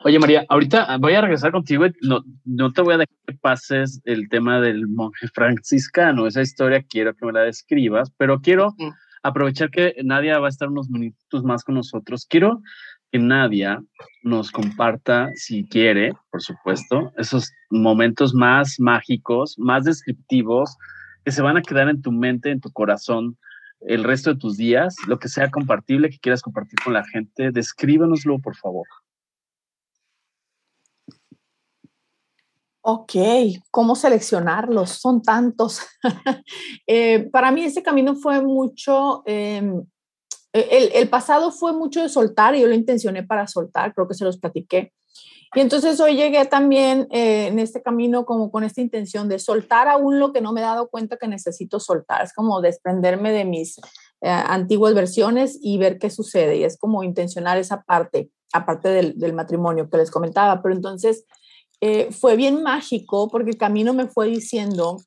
Oye, 0.05 0.19
María, 0.19 0.45
ahorita 0.51 0.99
voy 0.99 1.15
a 1.15 1.23
regresar 1.23 1.53
contigo 1.53 1.87
no, 2.03 2.25
no 2.45 2.73
te 2.73 2.83
voy 2.83 2.95
a 2.95 2.99
dejar 2.99 3.17
que 3.27 3.35
pases 3.35 4.03
el 4.05 4.29
tema 4.29 4.61
del 4.61 4.87
monje 4.87 5.29
franciscano. 5.29 6.27
Esa 6.27 6.43
historia 6.43 6.85
quiero 6.87 7.15
que 7.15 7.25
me 7.25 7.33
la 7.33 7.43
describas, 7.43 8.11
pero 8.19 8.41
quiero 8.41 8.75
aprovechar 9.23 9.71
que 9.71 9.95
Nadia 10.05 10.41
va 10.41 10.49
a 10.49 10.51
estar 10.51 10.69
unos 10.69 10.91
minutos 10.91 11.43
más 11.45 11.65
con 11.65 11.77
nosotros. 11.77 12.27
Quiero 12.29 12.61
que 13.15 13.21
Nadia 13.21 13.81
nos 14.25 14.51
comparta, 14.51 15.29
si 15.37 15.63
quiere, 15.69 16.15
por 16.33 16.43
supuesto, 16.43 17.13
esos 17.17 17.53
momentos 17.71 18.35
más 18.35 18.81
mágicos, 18.81 19.55
más 19.57 19.85
descriptivos, 19.85 20.77
que 21.25 21.31
se 21.31 21.41
van 21.41 21.57
a 21.57 21.63
quedar 21.63 21.89
en 21.89 22.03
tu 22.03 22.11
mente, 22.11 22.51
en 22.51 22.61
tu 22.61 22.73
corazón, 22.73 23.39
el 23.83 24.03
resto 24.03 24.35
de 24.35 24.41
tus 24.41 24.57
días, 24.57 24.97
lo 25.07 25.21
que 25.21 25.29
sea 25.29 25.49
compartible 25.49 26.11
que 26.11 26.19
quieras 26.19 26.43
compartir 26.43 26.77
con 26.83 26.93
la 26.93 27.05
gente, 27.05 27.53
descríbanoslo, 27.53 28.41
por 28.41 28.57
favor. 28.57 28.89
Ok, 32.81 33.13
¿cómo 33.71 33.95
seleccionarlos? 33.95 34.91
Son 34.91 35.23
tantos. 35.23 35.83
Eh, 36.87 37.31
para 37.31 37.51
mí 37.51 37.63
ese 37.63 37.83
camino 37.83 38.15
fue 38.15 38.43
mucho, 38.43 39.23
em, 39.25 39.87
e, 40.55 40.93
el, 40.95 41.09
pasado 41.09 41.51
fue 41.51 41.73
mucho 41.73 42.01
de 42.01 42.09
soltar 42.09 42.55
y 42.55 42.61
yo 42.61 42.69
lo 42.69 42.75
intencioné 42.75 43.25
para 43.25 43.49
soltar, 43.49 43.93
creo 43.93 44.07
que 44.07 44.15
se 44.15 44.25
los 44.25 44.39
platiqué. 44.39 44.93
Y 45.57 45.61
entonces 45.61 46.01
hoy 46.01 46.17
llegué 46.17 46.47
también 46.47 47.09
eh, 47.11 47.47
en 47.49 47.59
este 47.59 47.83
camino 47.83 48.25
como 48.25 48.51
con 48.51 48.65
esta 48.65 48.81
intención 48.81 49.29
de 49.29 49.39
soltar 49.39 49.89
aún 49.89 50.19
lo 50.19 50.33
que 50.33 50.41
no 50.41 50.53
me 50.53 50.61
he 50.61 50.65
dado 50.65 50.89
cuenta 50.89 51.17
que 51.17 51.29
necesito 51.29 51.79
soltar. 51.81 52.25
Es 52.25 52.33
como 52.33 52.61
desprenderme 52.61 53.33
de 53.33 53.45
mis 53.45 53.79
eh, 54.21 54.29
antiguas 54.29 54.95
versiones 54.95 55.59
y 55.61 55.79
ver 55.79 55.99
qué 55.99 56.11
sucede. 56.11 56.57
Y 56.57 56.65
es 56.65 56.77
como 56.77 57.05
intencionar 57.05 57.59
esa 57.59 57.83
parte, 57.83 58.31
aparte 58.53 58.89
del, 58.89 59.33
matrimonio 59.33 59.89
que 59.89 59.99
les 59.99 60.11
comentaba. 60.11 60.61
Pero 60.61 60.75
entonces 60.75 61.25
eh, 61.81 62.11
fue 62.11 62.35
bien 62.35 62.63
mágico 62.63 63.29
porque 63.29 63.51
el 63.51 63.59
camino 63.59 63.93
me 63.93 64.07
fue 64.07 64.29
diciendo 64.29 64.99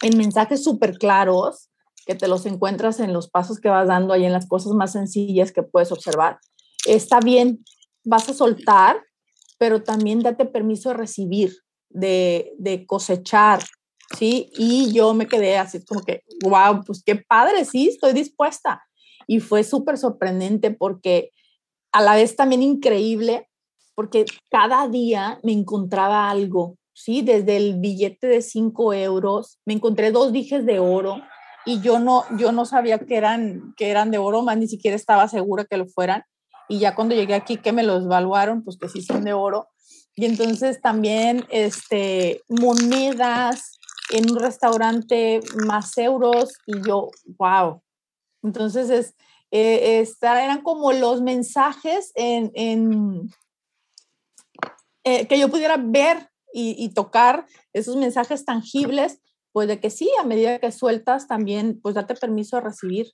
en 0.00 0.16
mensajes 0.16 0.64
súper 0.64 0.96
claros 0.96 1.70
que 2.06 2.14
te 2.14 2.28
los 2.28 2.46
encuentras 2.46 3.00
en 3.00 3.12
los 3.12 3.28
pasos 3.28 3.60
que 3.60 3.68
vas 3.68 3.88
dando 3.88 4.14
ahí 4.14 4.24
en 4.24 4.32
las 4.32 4.46
cosas 4.46 4.72
más 4.72 4.92
sencillas 4.92 5.52
que 5.52 5.64
puedes 5.64 5.90
observar. 5.90 6.38
Está 6.86 7.18
bien, 7.18 7.64
vas 8.04 8.28
a 8.28 8.34
soltar, 8.34 9.02
pero 9.58 9.82
también 9.82 10.20
date 10.20 10.46
permiso 10.46 10.90
de 10.90 10.94
recibir, 10.94 11.52
de, 11.90 12.52
de 12.58 12.86
cosechar, 12.86 13.60
¿sí? 14.16 14.50
Y 14.56 14.92
yo 14.92 15.14
me 15.14 15.26
quedé 15.26 15.58
así 15.58 15.84
como 15.84 16.02
que, 16.02 16.22
wow, 16.44 16.84
pues 16.86 17.02
qué 17.04 17.16
padre, 17.16 17.64
sí, 17.64 17.88
estoy 17.88 18.12
dispuesta. 18.12 18.82
Y 19.26 19.40
fue 19.40 19.64
súper 19.64 19.98
sorprendente 19.98 20.70
porque 20.70 21.32
a 21.90 22.00
la 22.02 22.14
vez 22.14 22.36
también 22.36 22.62
increíble 22.62 23.48
porque 23.96 24.26
cada 24.50 24.86
día 24.86 25.40
me 25.42 25.52
encontraba 25.52 26.30
algo, 26.30 26.76
¿sí? 26.92 27.22
Desde 27.22 27.56
el 27.56 27.80
billete 27.80 28.28
de 28.28 28.42
5 28.42 28.92
euros, 28.92 29.58
me 29.64 29.74
encontré 29.74 30.12
dos 30.12 30.32
dijes 30.32 30.64
de 30.66 30.78
oro 30.78 31.20
y 31.66 31.80
yo 31.80 31.98
no, 31.98 32.24
yo 32.38 32.52
no 32.52 32.64
sabía 32.64 33.00
que 33.00 33.16
eran, 33.16 33.74
que 33.76 33.90
eran 33.90 34.10
de 34.10 34.18
oro, 34.18 34.42
más 34.42 34.56
ni 34.56 34.68
siquiera 34.68 34.96
estaba 34.96 35.28
segura 35.28 35.64
que 35.64 35.76
lo 35.76 35.86
fueran. 35.86 36.22
Y 36.68 36.78
ya 36.78 36.94
cuando 36.94 37.14
llegué 37.14 37.34
aquí 37.34 37.58
que 37.58 37.72
me 37.72 37.82
los 37.82 38.04
evaluaron, 38.04 38.62
pues 38.64 38.78
que 38.78 38.88
sí 38.88 39.02
son 39.02 39.24
de 39.24 39.32
oro. 39.32 39.68
Y 40.14 40.24
entonces 40.24 40.80
también 40.80 41.44
este, 41.50 42.42
monedas 42.48 43.78
en 44.10 44.30
un 44.30 44.38
restaurante 44.38 45.40
más 45.66 45.98
euros 45.98 46.54
y 46.66 46.80
yo, 46.86 47.10
wow. 47.38 47.82
Entonces 48.42 48.88
es, 48.88 49.14
eh, 49.50 50.06
eran 50.22 50.62
como 50.62 50.92
los 50.92 51.20
mensajes 51.20 52.12
en, 52.14 52.50
en, 52.54 53.30
eh, 55.04 55.26
que 55.26 55.38
yo 55.38 55.48
pudiera 55.48 55.76
ver 55.76 56.30
y, 56.58 56.88
tocar 56.94 57.44
esos 57.74 57.96
mensajes 57.96 58.46
tangibles, 58.46 59.20
pues 59.56 59.68
de 59.68 59.80
que 59.80 59.88
sí, 59.88 60.10
a 60.20 60.26
medida 60.26 60.58
que 60.58 60.70
sueltas 60.70 61.28
también, 61.28 61.80
pues 61.82 61.94
date 61.94 62.14
permiso 62.14 62.58
a 62.58 62.60
recibir. 62.60 63.06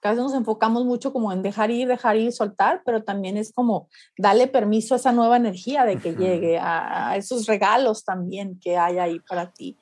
A 0.00 0.08
veces 0.08 0.24
nos 0.24 0.32
enfocamos 0.32 0.86
mucho 0.86 1.12
como 1.12 1.30
en 1.30 1.42
dejar 1.42 1.70
ir, 1.70 1.88
dejar 1.88 2.16
ir, 2.16 2.32
soltar, 2.32 2.80
pero 2.86 3.02
también 3.04 3.36
es 3.36 3.52
como 3.52 3.86
darle 4.16 4.46
permiso 4.46 4.94
a 4.94 4.96
esa 4.96 5.12
nueva 5.12 5.36
energía 5.36 5.84
de 5.84 5.98
que 5.98 6.14
llegue, 6.14 6.58
a, 6.58 7.16
esos 7.18 7.44
regalos 7.46 8.02
también 8.02 8.58
que 8.60 8.78
hay 8.78 8.96
ahí 8.96 9.20
para 9.28 9.52
ti. 9.52 9.76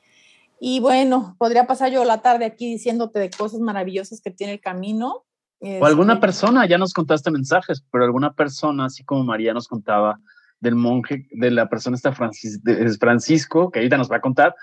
Y 0.59 0.81
bueno, 0.81 1.37
podría 1.39 1.69
pasar 1.69 1.93
yo 1.93 2.05
la 2.05 2.21
tarde 2.21 2.47
aquí 2.47 2.69
diciéndote 2.69 3.21
de 3.21 3.31
cosas 3.31 3.61
maravillosas 3.61 4.21
que 4.21 4.33
tiene 4.33 4.55
el 4.55 4.61
camino. 4.61 5.25
O 5.61 5.87
alguna 5.87 6.15
este 6.15 6.21
persona, 6.21 6.67
ya 6.67 6.79
nos 6.79 6.95
contaste 6.95 7.31
mensajes, 7.31 7.85
pero 7.93 8.03
alguna 8.03 8.33
persona, 8.35 8.87
así 8.87 9.05
como 9.05 9.23
María 9.23 9.55
nos 9.55 9.69
contaba, 9.69 10.19
del 10.59 10.75
monje, 10.75 11.29
de 11.31 11.53
la 11.53 11.69
persona 11.69 11.95
esta 11.95 12.13
Francis, 12.13 12.61
de 12.65 12.93
Francisco, 12.99 13.71
que 13.71 13.79
ahorita 13.79 13.97
nos 13.97 14.11
va 14.11 14.17
a 14.17 14.21
contar, 14.21 14.57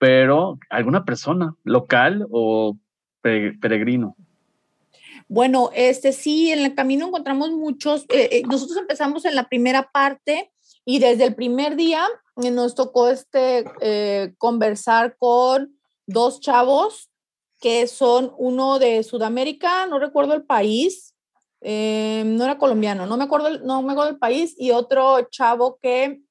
pero 0.00 0.58
alguna 0.70 1.04
persona 1.04 1.54
local 1.62 2.26
o 2.30 2.74
peregrino. 3.20 4.16
Bueno, 5.28 5.70
este 5.74 6.14
sí, 6.14 6.50
en 6.50 6.60
el 6.60 6.74
camino 6.74 7.06
encontramos 7.06 7.50
muchos. 7.50 8.04
Eh, 8.08 8.28
eh, 8.32 8.42
nosotros 8.48 8.78
empezamos 8.78 9.26
en 9.26 9.34
la 9.34 9.46
primera 9.46 9.90
parte 9.92 10.50
y 10.86 11.00
desde 11.00 11.24
el 11.24 11.34
primer 11.34 11.76
día 11.76 12.08
nos 12.34 12.74
tocó 12.74 13.10
este 13.10 13.66
conversar 14.38 15.16
con 15.18 15.76
dos 16.06 16.40
chavos 16.40 17.10
que 17.60 17.86
son 17.86 18.32
uno 18.38 18.78
de 18.78 19.02
Sudamérica, 19.02 19.86
no 19.86 19.98
recuerdo 19.98 20.32
el 20.32 20.44
país, 20.44 21.14
eh, 21.60 22.22
no 22.24 22.44
era 22.44 22.56
colombiano, 22.56 23.04
no 23.04 23.18
me 23.18 23.24
acuerdo, 23.24 23.58
no 23.58 23.82
me 23.82 23.92
acuerdo 23.92 24.12
el 24.12 24.18
país, 24.18 24.54
y 24.56 24.70
otro 24.70 25.28
chavo 25.30 25.78
que 25.82 26.22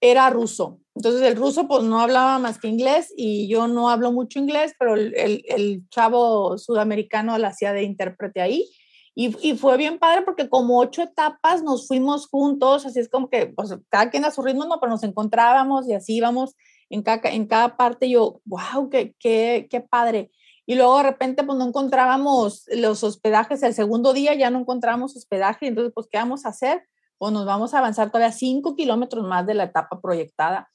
era 0.00 0.30
ruso. 0.30 0.80
Entonces 0.96 1.20
el 1.20 1.36
ruso 1.36 1.68
pues 1.68 1.84
no 1.84 2.00
hablaba 2.00 2.38
más 2.38 2.58
que 2.58 2.68
inglés 2.68 3.12
y 3.14 3.48
yo 3.48 3.68
no 3.68 3.90
hablo 3.90 4.12
mucho 4.12 4.38
inglés, 4.38 4.72
pero 4.78 4.94
el, 4.94 5.12
el, 5.14 5.86
chavo 5.90 6.56
sudamericano 6.56 7.36
la 7.36 7.48
hacía 7.48 7.74
de 7.74 7.82
intérprete 7.82 8.40
ahí. 8.40 8.66
Y, 9.14 9.36
y, 9.46 9.56
fue 9.56 9.76
bien 9.76 9.98
padre 9.98 10.22
porque 10.22 10.48
como 10.48 10.78
ocho 10.78 11.02
etapas 11.02 11.62
nos 11.62 11.86
fuimos 11.86 12.28
juntos, 12.28 12.84
así 12.86 12.98
es 13.00 13.08
como 13.08 13.28
que 13.28 13.46
pues, 13.46 13.74
cada 13.90 14.10
quien 14.10 14.24
a 14.24 14.30
su 14.30 14.42
ritmo, 14.42 14.64
no, 14.64 14.80
pero 14.80 14.90
nos 14.90 15.02
encontrábamos 15.02 15.86
y 15.86 15.94
así 15.94 16.16
íbamos 16.16 16.54
en 16.88 17.02
cada, 17.02 17.30
en 17.30 17.46
cada 17.46 17.76
parte. 17.76 18.08
Yo, 18.08 18.40
wow, 18.46 18.88
qué, 18.90 19.14
qué, 19.18 19.68
qué 19.70 19.80
padre. 19.82 20.30
Y 20.64 20.76
luego 20.76 20.96
de 20.96 21.04
repente 21.04 21.44
pues 21.44 21.58
no 21.58 21.66
encontrábamos 21.66 22.64
los 22.74 23.04
hospedajes, 23.04 23.62
el 23.62 23.74
segundo 23.74 24.14
día 24.14 24.34
ya 24.34 24.50
no 24.50 24.60
encontrábamos 24.60 25.14
hospedaje, 25.14 25.68
entonces 25.68 25.92
pues 25.94 26.08
¿qué 26.10 26.18
vamos 26.18 26.44
a 26.44 26.48
hacer? 26.48 26.82
Pues 27.18 27.32
nos 27.32 27.46
vamos 27.46 27.72
a 27.72 27.78
avanzar 27.78 28.10
todavía 28.10 28.32
cinco 28.32 28.74
kilómetros 28.74 29.26
más 29.26 29.46
de 29.46 29.54
la 29.54 29.64
etapa 29.64 30.00
proyectada. 30.00 30.68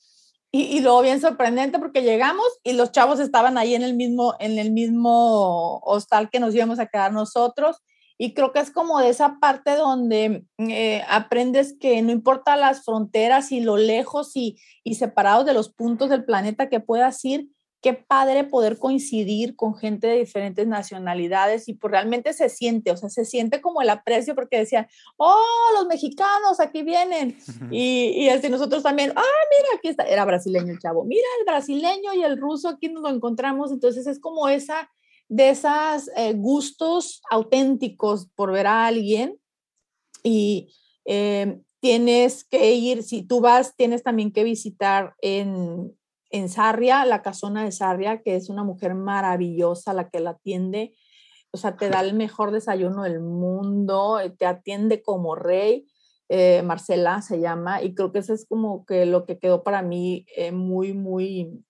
Y, 0.54 0.64
y, 0.64 0.82
luego 0.82 1.02
bien 1.02 1.22
sorprendente 1.22 1.80
porque 1.80 2.02
llegamos 2.02 2.46
y 2.64 2.74
los 2.74 2.92
chavos 2.92 3.22
estaban 3.22 3.58
ahí 3.58 3.74
en 3.74 3.84
el 3.84 3.96
mismo, 3.96 4.36
en 4.40 4.60
el 4.60 4.72
mismo 4.72 5.80
hostal 5.80 6.30
que 6.30 6.42
nos 6.42 6.54
íbamos 6.54 6.78
a 6.80 6.88
quedar 6.88 7.14
nosotros. 7.14 7.78
Y 8.18 8.34
creo 8.34 8.52
que 8.52 8.60
es 8.60 8.70
como 8.70 9.00
de 9.00 9.10
esa 9.10 9.40
parte 9.40 9.76
donde 9.76 10.44
eh, 10.60 11.04
aprendes 11.10 11.76
que 11.80 12.02
no 12.02 12.12
importa 12.12 12.56
las 12.56 12.84
fronteras 12.84 13.52
y 13.52 13.62
lo 13.62 13.78
lejos 13.78 14.36
y, 14.36 14.58
y 14.84 14.96
separados 14.96 15.46
de 15.46 15.54
los 15.54 15.74
puntos 15.74 16.10
del 16.10 16.26
planeta 16.26 16.70
que 16.70 16.80
puedas 16.80 17.24
ir, 17.26 17.48
qué 17.82 17.94
padre 17.94 18.44
poder 18.44 18.78
coincidir 18.78 19.56
con 19.56 19.76
gente 19.76 20.06
de 20.06 20.20
diferentes 20.20 20.68
nacionalidades 20.68 21.68
y 21.68 21.74
pues 21.74 21.92
realmente 21.92 22.32
se 22.34 22.48
siente, 22.48 22.92
o 22.92 22.98
sea, 22.98 23.10
se 23.10 23.26
siente 23.26 23.60
como 23.60 23.82
el 23.82 23.90
aprecio 23.90 24.36
porque 24.36 24.60
decían, 24.60 24.88
oh, 25.18 25.72
los 25.74 25.88
mexicanos 25.88 26.60
aquí 26.60 26.84
vienen. 26.84 27.38
Y, 27.72 28.14
y 28.16 28.30
así 28.30 28.50
nosotros 28.50 28.84
también, 28.84 29.12
ah, 29.16 29.22
mira, 29.22 29.70
aquí 29.78 29.88
está, 29.88 30.04
era 30.04 30.26
brasileño 30.26 30.72
el 30.72 30.80
chavo, 30.80 31.04
mira 31.06 31.28
el 31.40 31.46
brasileño 31.46 32.14
y 32.14 32.24
el 32.24 32.38
ruso, 32.38 32.70
aquí 32.70 32.88
nos 32.88 33.02
lo 33.02 33.10
encontramos. 33.10 33.72
Entonces 33.72 34.06
es 34.06 34.20
como 34.20 34.48
esa, 34.48 34.92
de 35.28 35.50
esos 35.50 36.10
eh, 36.16 36.34
gustos 36.34 37.22
auténticos 37.32 38.28
por 38.36 38.52
ver 38.52 38.68
a 38.68 38.86
alguien 38.86 39.40
y 40.24 40.72
eh, 41.06 41.60
tienes 41.80 42.44
que 42.44 42.74
ir, 42.74 43.02
si 43.02 43.24
tú 43.24 43.42
vas, 43.42 43.76
tienes 43.76 44.04
también 44.04 44.32
que 44.32 44.44
visitar 44.44 45.16
en 45.22 45.96
en 46.32 46.50
Sarria, 46.50 47.06
la 47.06 47.22
casona 47.22 47.64
de 47.64 47.72
Sarria, 47.72 48.22
que 48.22 48.36
es 48.36 48.50
una 48.50 48.64
mujer 48.64 48.96
maravillosa 48.96 49.94
la 49.94 50.10
que 50.10 50.20
la 50.20 50.32
atiende, 50.32 50.94
o 51.52 51.58
sea, 51.58 51.76
te 51.76 51.90
da 51.90 52.00
el 52.02 52.14
mejor 52.14 52.52
desayuno 52.52 53.04
del 53.04 53.20
mundo, 53.20 54.20
eh, 54.20 54.30
te 54.30 54.46
atiende 54.46 55.02
como 55.02 55.36
rey. 55.36 55.86
Eh, 56.30 56.62
Marcela 56.64 57.22
se 57.22 57.42
llama, 57.42 57.84
y 57.84 57.94
creo 57.94 58.14
que 58.14 58.20
eso 58.20 58.34
es 58.34 58.46
como 58.46 58.86
que 58.86 59.06
lo 59.06 59.26
que 59.26 59.38
quedó 59.38 59.64
para 59.64 59.82
mí 59.82 60.26
eh, 60.38 60.54
muy, 60.54 60.94
muy, 60.94 61.62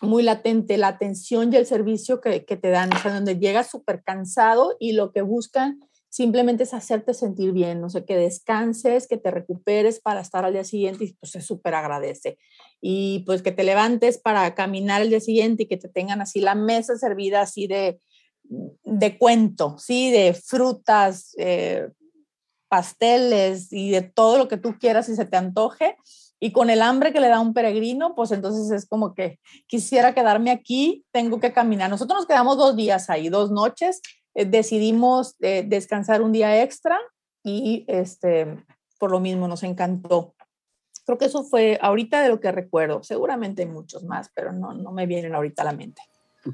muy 0.00 0.22
latente, 0.22 0.78
la 0.78 0.88
atención 0.88 1.52
y 1.52 1.56
el 1.56 1.66
servicio 1.66 2.22
que, 2.22 2.46
que 2.46 2.56
te 2.56 2.70
dan, 2.70 2.90
o 2.94 2.98
sea, 2.98 3.12
donde 3.12 3.38
llegas 3.38 3.70
súper 3.70 4.02
cansado 4.02 4.76
y 4.80 4.92
lo 4.92 5.12
que 5.12 5.20
buscan 5.20 5.78
simplemente 6.16 6.62
es 6.62 6.72
hacerte 6.72 7.12
sentir 7.12 7.52
bien, 7.52 7.78
no 7.78 7.90
sé, 7.90 8.06
que 8.06 8.16
descanses, 8.16 9.06
que 9.06 9.18
te 9.18 9.30
recuperes 9.30 10.00
para 10.00 10.22
estar 10.22 10.46
al 10.46 10.54
día 10.54 10.64
siguiente 10.64 11.04
y 11.04 11.12
pues 11.12 11.32
se 11.32 11.42
súper 11.42 11.74
agradece. 11.74 12.38
Y 12.80 13.22
pues 13.26 13.42
que 13.42 13.52
te 13.52 13.64
levantes 13.64 14.16
para 14.16 14.54
caminar 14.54 15.02
el 15.02 15.10
día 15.10 15.20
siguiente 15.20 15.64
y 15.64 15.66
que 15.66 15.76
te 15.76 15.90
tengan 15.90 16.22
así 16.22 16.40
la 16.40 16.54
mesa 16.54 16.96
servida 16.96 17.42
así 17.42 17.66
de, 17.66 18.00
de 18.44 19.18
cuento, 19.18 19.76
¿sí? 19.76 20.10
De 20.10 20.32
frutas, 20.32 21.34
eh, 21.36 21.90
pasteles 22.68 23.70
y 23.70 23.90
de 23.90 24.00
todo 24.00 24.38
lo 24.38 24.48
que 24.48 24.56
tú 24.56 24.78
quieras 24.80 25.10
y 25.10 25.16
se 25.16 25.26
te 25.26 25.36
antoje. 25.36 25.98
Y 26.40 26.52
con 26.52 26.70
el 26.70 26.80
hambre 26.80 27.12
que 27.12 27.20
le 27.20 27.28
da 27.28 27.40
un 27.40 27.52
peregrino, 27.52 28.14
pues 28.14 28.32
entonces 28.32 28.70
es 28.70 28.88
como 28.88 29.12
que 29.12 29.38
quisiera 29.66 30.14
quedarme 30.14 30.50
aquí, 30.50 31.04
tengo 31.12 31.40
que 31.40 31.52
caminar. 31.52 31.90
Nosotros 31.90 32.20
nos 32.20 32.26
quedamos 32.26 32.56
dos 32.56 32.74
días 32.74 33.10
ahí, 33.10 33.28
dos 33.28 33.50
noches, 33.50 34.00
decidimos 34.44 35.34
eh, 35.40 35.64
descansar 35.66 36.20
un 36.20 36.32
día 36.32 36.62
extra 36.62 36.98
y 37.42 37.84
este, 37.88 38.62
por 38.98 39.10
lo 39.10 39.20
mismo 39.20 39.48
nos 39.48 39.62
encantó. 39.62 40.34
Creo 41.06 41.18
que 41.18 41.26
eso 41.26 41.44
fue 41.44 41.78
ahorita 41.80 42.20
de 42.20 42.28
lo 42.28 42.40
que 42.40 42.50
recuerdo. 42.50 43.02
Seguramente 43.02 43.62
hay 43.62 43.68
muchos 43.68 44.02
más, 44.04 44.30
pero 44.34 44.52
no, 44.52 44.74
no 44.74 44.90
me 44.90 45.06
vienen 45.06 45.34
ahorita 45.34 45.62
a 45.62 45.66
la 45.66 45.72
mente. 45.72 46.02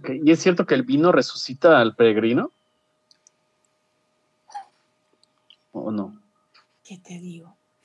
¿Y 0.09 0.31
es 0.31 0.41
cierto 0.41 0.67
que 0.67 0.75
el 0.75 0.83
vino 0.83 1.11
resucita 1.13 1.81
al 1.81 1.97
peregrino? 1.97 2.53
¿O 5.73 5.91
no? 5.91 6.21
¿Qué 6.85 6.99
te 6.99 7.19
digo? 7.19 7.57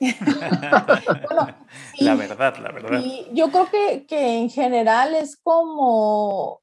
la 1.98 2.14
verdad, 2.14 2.56
la 2.58 2.70
verdad. 2.70 3.02
yo 3.32 3.50
creo 3.50 3.68
que, 3.70 4.06
que 4.06 4.38
en 4.38 4.48
general 4.48 5.14
es 5.14 5.36
como 5.36 6.60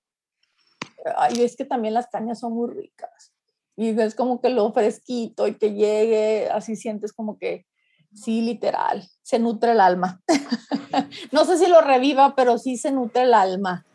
ay, 1.17 1.43
es 1.43 1.55
que 1.55 1.65
también 1.65 1.93
las 1.93 2.07
cañas 2.07 2.39
son 2.39 2.53
muy 2.53 2.69
ricas. 2.69 3.33
Y 3.77 3.99
es 3.99 4.15
como 4.15 4.41
que 4.41 4.49
lo 4.49 4.71
fresquito 4.71 5.47
y 5.47 5.55
que 5.55 5.73
llegue, 5.73 6.49
así 6.49 6.75
sientes 6.75 7.11
como 7.11 7.37
que, 7.37 7.65
sí, 8.13 8.41
literal, 8.41 9.03
se 9.21 9.39
nutre 9.39 9.73
el 9.73 9.81
alma. 9.81 10.21
no 11.31 11.45
sé 11.45 11.57
si 11.57 11.67
lo 11.67 11.81
reviva, 11.81 12.35
pero 12.35 12.57
sí 12.57 12.77
se 12.77 12.91
nutre 12.91 13.23
el 13.23 13.33
alma. 13.33 13.85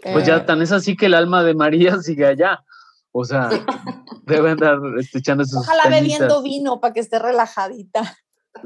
Pues 0.00 0.26
ya 0.26 0.38
eh, 0.38 0.40
tan 0.40 0.62
es 0.62 0.72
así 0.72 0.96
que 0.96 1.06
el 1.06 1.14
alma 1.14 1.42
de 1.42 1.54
María 1.54 1.98
sigue 2.02 2.26
allá. 2.26 2.64
O 3.12 3.24
sea, 3.24 3.48
debe 4.26 4.50
andar 4.50 4.78
este, 4.98 5.18
echando 5.18 5.44
sus 5.44 5.56
Ojalá 5.58 5.88
bebiendo 5.88 6.42
vino 6.42 6.80
para 6.80 6.92
que 6.92 7.00
esté 7.00 7.18
relajadita. 7.18 8.16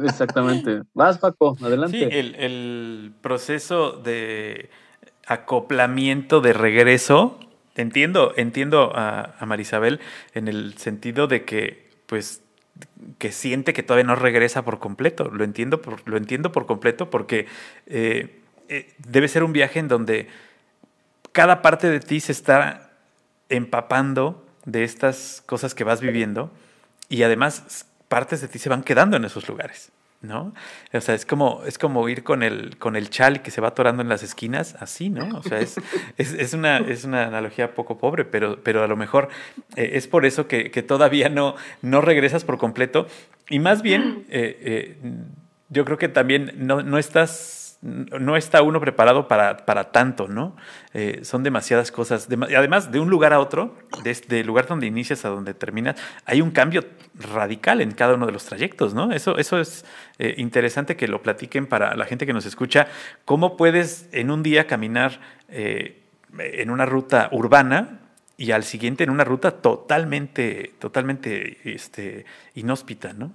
Exactamente. 0.03 0.83
Vas, 0.95 1.19
Paco, 1.19 1.57
adelante. 1.63 1.99
Sí, 1.99 2.05
el, 2.11 2.35
el 2.35 3.15
proceso 3.21 3.93
de 3.93 4.71
acoplamiento 5.27 6.41
de 6.41 6.53
regreso 6.53 7.39
entiendo, 7.77 8.33
entiendo 8.37 8.93
a, 8.95 9.35
Marisabel 9.47 10.01
en 10.35 10.49
el 10.49 10.77
sentido 10.79 11.27
de 11.27 11.45
que, 11.45 11.91
pues, 12.07 12.43
que 13.19 13.33
siente 13.33 13.73
que 13.73 13.83
todavía 13.83 14.07
no 14.07 14.15
regresa 14.15 14.65
por 14.65 14.79
completo. 14.79 15.31
Lo 15.33 15.45
entiendo 15.45 15.83
por, 15.83 16.07
lo 16.09 16.17
entiendo 16.17 16.53
por 16.53 16.67
completo 16.67 17.11
porque 17.11 17.47
eh, 17.87 18.41
eh, 18.69 18.93
debe 18.99 19.29
ser 19.29 19.45
un 19.45 19.53
viaje 19.53 19.79
en 19.79 19.89
donde 19.89 20.29
cada 21.33 21.63
parte 21.63 21.89
de 21.89 22.01
ti 22.01 22.21
se 22.21 22.33
está 22.33 22.91
empapando 23.49 24.47
de 24.65 24.85
estas 24.85 25.43
cosas 25.47 25.75
que 25.75 25.85
vas 25.85 26.01
viviendo 26.01 26.51
y 27.09 27.23
además 27.23 27.87
partes 28.09 28.41
de 28.41 28.49
ti 28.49 28.59
se 28.59 28.69
van 28.69 28.83
quedando 28.83 29.17
en 29.17 29.25
esos 29.25 29.49
lugares. 29.49 29.91
¿No? 30.23 30.55
O 30.93 31.01
sea, 31.01 31.15
es 31.15 31.27
como, 31.27 31.63
es 31.67 31.79
como 31.79 32.09
ir 32.09 32.23
con 32.23 32.43
el, 32.43 32.79
con 32.79 32.97
el 32.97 33.11
chal 33.11 33.43
que 33.43 33.51
se 33.51 33.61
va 33.61 33.69
atorando 33.69 34.03
en 34.03 34.09
las 34.09 34.23
esquinas, 34.23 34.77
así, 34.81 35.11
¿no? 35.11 35.39
O 35.39 35.43
sea, 35.43 35.61
es, 35.61 35.77
es, 36.17 36.55
una, 36.55 36.79
es 36.79 37.05
una 37.05 37.27
analogía 37.27 37.75
poco 37.75 37.99
pobre, 37.99 38.25
pero, 38.25 38.63
pero 38.63 38.83
a 38.83 38.87
lo 38.87 38.97
mejor 38.97 39.29
eh, 39.77 39.91
es 39.95 40.07
por 40.07 40.25
eso 40.25 40.47
que, 40.47 40.71
todavía 40.83 41.29
no, 41.29 41.57
no 41.83 42.01
regresas 42.01 42.45
por 42.45 42.59
completo. 42.59 43.07
Y 43.49 43.59
más 43.59 43.83
bien, 43.83 44.25
eh, 44.31 44.59
eh, 44.61 44.97
yo 45.69 45.85
creo 45.85 45.99
que 45.99 46.09
también 46.09 46.53
no, 46.57 46.83
no 46.83 46.99
estás 46.99 47.72
no 47.83 48.37
está 48.37 48.63
uno 48.63 48.81
preparado 48.81 49.27
para, 49.27 49.67
para 49.67 49.91
tanto, 49.91 50.29
¿no? 50.29 50.57
Eh, 50.95 51.21
son 51.25 51.43
demasiadas 51.43 51.91
cosas. 51.91 52.29
además, 52.57 52.93
de 52.93 53.01
un 53.01 53.11
lugar 53.11 53.33
a 53.33 53.41
otro, 53.41 53.77
desde 54.05 54.41
el 54.41 54.47
lugar 54.47 54.69
donde 54.69 54.87
inicias 54.87 55.25
a 55.25 55.31
donde 55.31 55.53
terminas, 55.53 55.97
hay 56.25 56.41
un 56.41 56.53
cambio 56.53 56.85
radical 57.15 57.81
en 57.81 57.91
cada 57.91 58.15
uno 58.15 58.27
de 58.27 58.33
los 58.33 58.45
trayectos, 58.45 58.95
¿no? 58.95 59.11
Eso, 59.13 59.37
eso 59.37 59.59
es 59.59 59.85
eh, 60.21 60.35
interesante 60.39 60.97
que 60.97 61.09
lo 61.09 61.23
platiquen 61.23 61.67
para 61.67 61.97
la 61.97 62.05
gente 62.05 62.25
que 62.25 62.33
nos 62.33 62.47
escucha. 62.47 62.87
¿Cómo 63.25 63.57
puedes 63.57 64.09
en 64.13 64.31
un 64.31 64.45
día 64.45 64.69
caminar 64.69 65.19
eh, 65.49 66.05
en 66.39 66.71
una 66.71 66.87
ruta 66.87 67.31
urbana 67.33 67.99
y 68.37 68.53
al 68.53 68.63
siguiente 68.63 69.03
en 69.03 69.11
una 69.11 69.25
ruta 69.25 69.61
totalmente, 69.61 70.73
totalmente 70.79 71.59
este, 71.65 72.27
inhóspita, 72.55 73.13
¿no? 73.13 73.33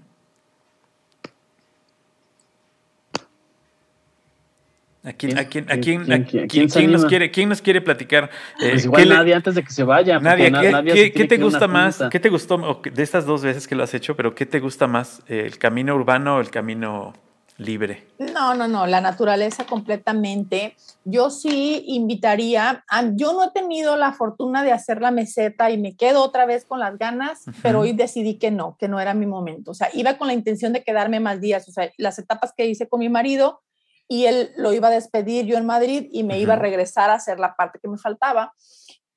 ¿A 5.04 5.14
quién, 5.14 5.38
a 5.38 5.46
quién, 5.46 5.72
a 5.72 5.80
quién, 5.80 6.06
quién, 6.48 6.92
nos 6.92 7.06
quiere, 7.06 7.32
quién 7.32 7.48
nos 7.48 7.62
quiere 7.62 7.82
platicar? 7.82 8.30
Eh, 8.60 8.72
pues 8.72 8.86
igual 8.86 9.10
nadie 9.10 9.34
antes 9.34 9.56
de 9.56 9.64
que 9.64 9.72
se 9.72 9.84
vaya. 9.84 10.20
Nadie, 10.20 10.52
¿qué, 10.52 11.12
¿qué, 11.14 11.26
te 11.26 11.38
gusta 11.38 11.68
más? 11.68 12.04
¿Qué 12.12 12.20
te 12.20 12.30
gustó 12.30 12.82
de 12.84 13.04
estas 13.04 13.26
dos 13.26 13.42
veces 13.42 13.68
que 13.68 13.76
lo 13.76 13.84
has 13.84 13.94
hecho? 13.94 14.16
Pero 14.16 14.36
¿qué 14.36 14.46
te 14.46 14.60
gusta 14.60 14.88
más? 14.88 15.22
¿El 15.28 15.58
camino 15.58 15.96
urbano 15.96 16.38
o 16.38 16.42
el 16.42 16.50
camino 16.50 17.14
libre? 17.58 18.08
No, 18.20 18.54
no, 18.54 18.68
no, 18.68 18.86
la 18.86 19.02
naturaleza 19.02 19.66
completamente. 19.66 20.76
Yo 21.06 21.30
sí 21.30 21.84
invitaría, 21.88 22.84
yo 23.14 23.34
no 23.34 23.46
he 23.46 23.52
tenido 23.52 23.96
la 23.98 24.14
fortuna 24.14 24.64
de 24.64 24.72
hacer 24.72 25.02
la 25.02 25.12
meseta 25.12 25.72
y 25.72 25.78
me 25.78 25.96
quedo 25.96 26.24
otra 26.24 26.46
vez 26.46 26.66
con 26.66 26.80
las 26.80 26.98
ganas, 26.98 27.46
pero 27.62 27.82
hoy 27.82 27.94
decidí 27.94 28.36
que 28.36 28.52
no, 28.52 28.76
que 28.78 28.88
no 28.88 29.00
era 29.00 29.14
mi 29.14 29.26
momento. 29.26 29.72
O 29.72 29.74
sea, 29.74 29.90
iba 29.94 30.18
con 30.18 30.28
la 30.28 30.34
intención 30.34 30.74
de 30.74 30.84
quedarme 30.84 31.20
más 31.20 31.40
días. 31.40 31.68
O 31.68 31.72
sea, 31.72 31.92
las 31.98 32.20
etapas 32.20 32.54
que 32.56 32.66
hice 32.66 32.88
con 32.88 33.00
mi 33.00 33.10
marido 33.10 33.62
y 34.08 34.26
él 34.26 34.52
lo 34.58 34.74
iba 34.74 34.88
a 34.88 34.92
despedir 34.92 35.46
yo 35.46 35.58
en 35.58 35.66
Madrid 35.66 36.08
y 36.12 36.24
me 36.24 36.40
iba 36.40 36.54
a 36.54 36.60
regresar 36.60 37.10
a 37.10 37.16
hacer 37.16 37.40
la 37.40 37.56
parte 37.56 37.80
que 37.82 37.90
me 37.90 37.98
faltaba, 37.98 38.54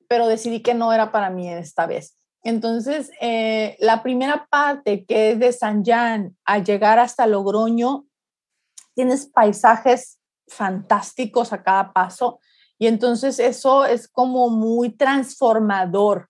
pero 0.07 0.27
decidí 0.27 0.61
que 0.61 0.73
no 0.73 0.91
era 0.91 1.11
para 1.11 1.29
mí 1.29 1.49
esta 1.49 1.85
vez. 1.85 2.17
Entonces, 2.43 3.11
eh, 3.21 3.77
la 3.79 4.03
primera 4.03 4.47
parte 4.49 5.05
que 5.05 5.31
es 5.31 5.39
de 5.39 5.53
San 5.53 5.85
Jan 5.85 6.35
a 6.43 6.57
llegar 6.57 6.99
hasta 6.99 7.27
Logroño, 7.27 8.05
tienes 8.95 9.27
paisajes 9.27 10.19
fantásticos 10.47 11.53
a 11.53 11.63
cada 11.63 11.93
paso 11.93 12.39
y 12.77 12.87
entonces 12.87 13.39
eso 13.39 13.85
es 13.85 14.07
como 14.07 14.49
muy 14.49 14.89
transformador. 14.89 16.29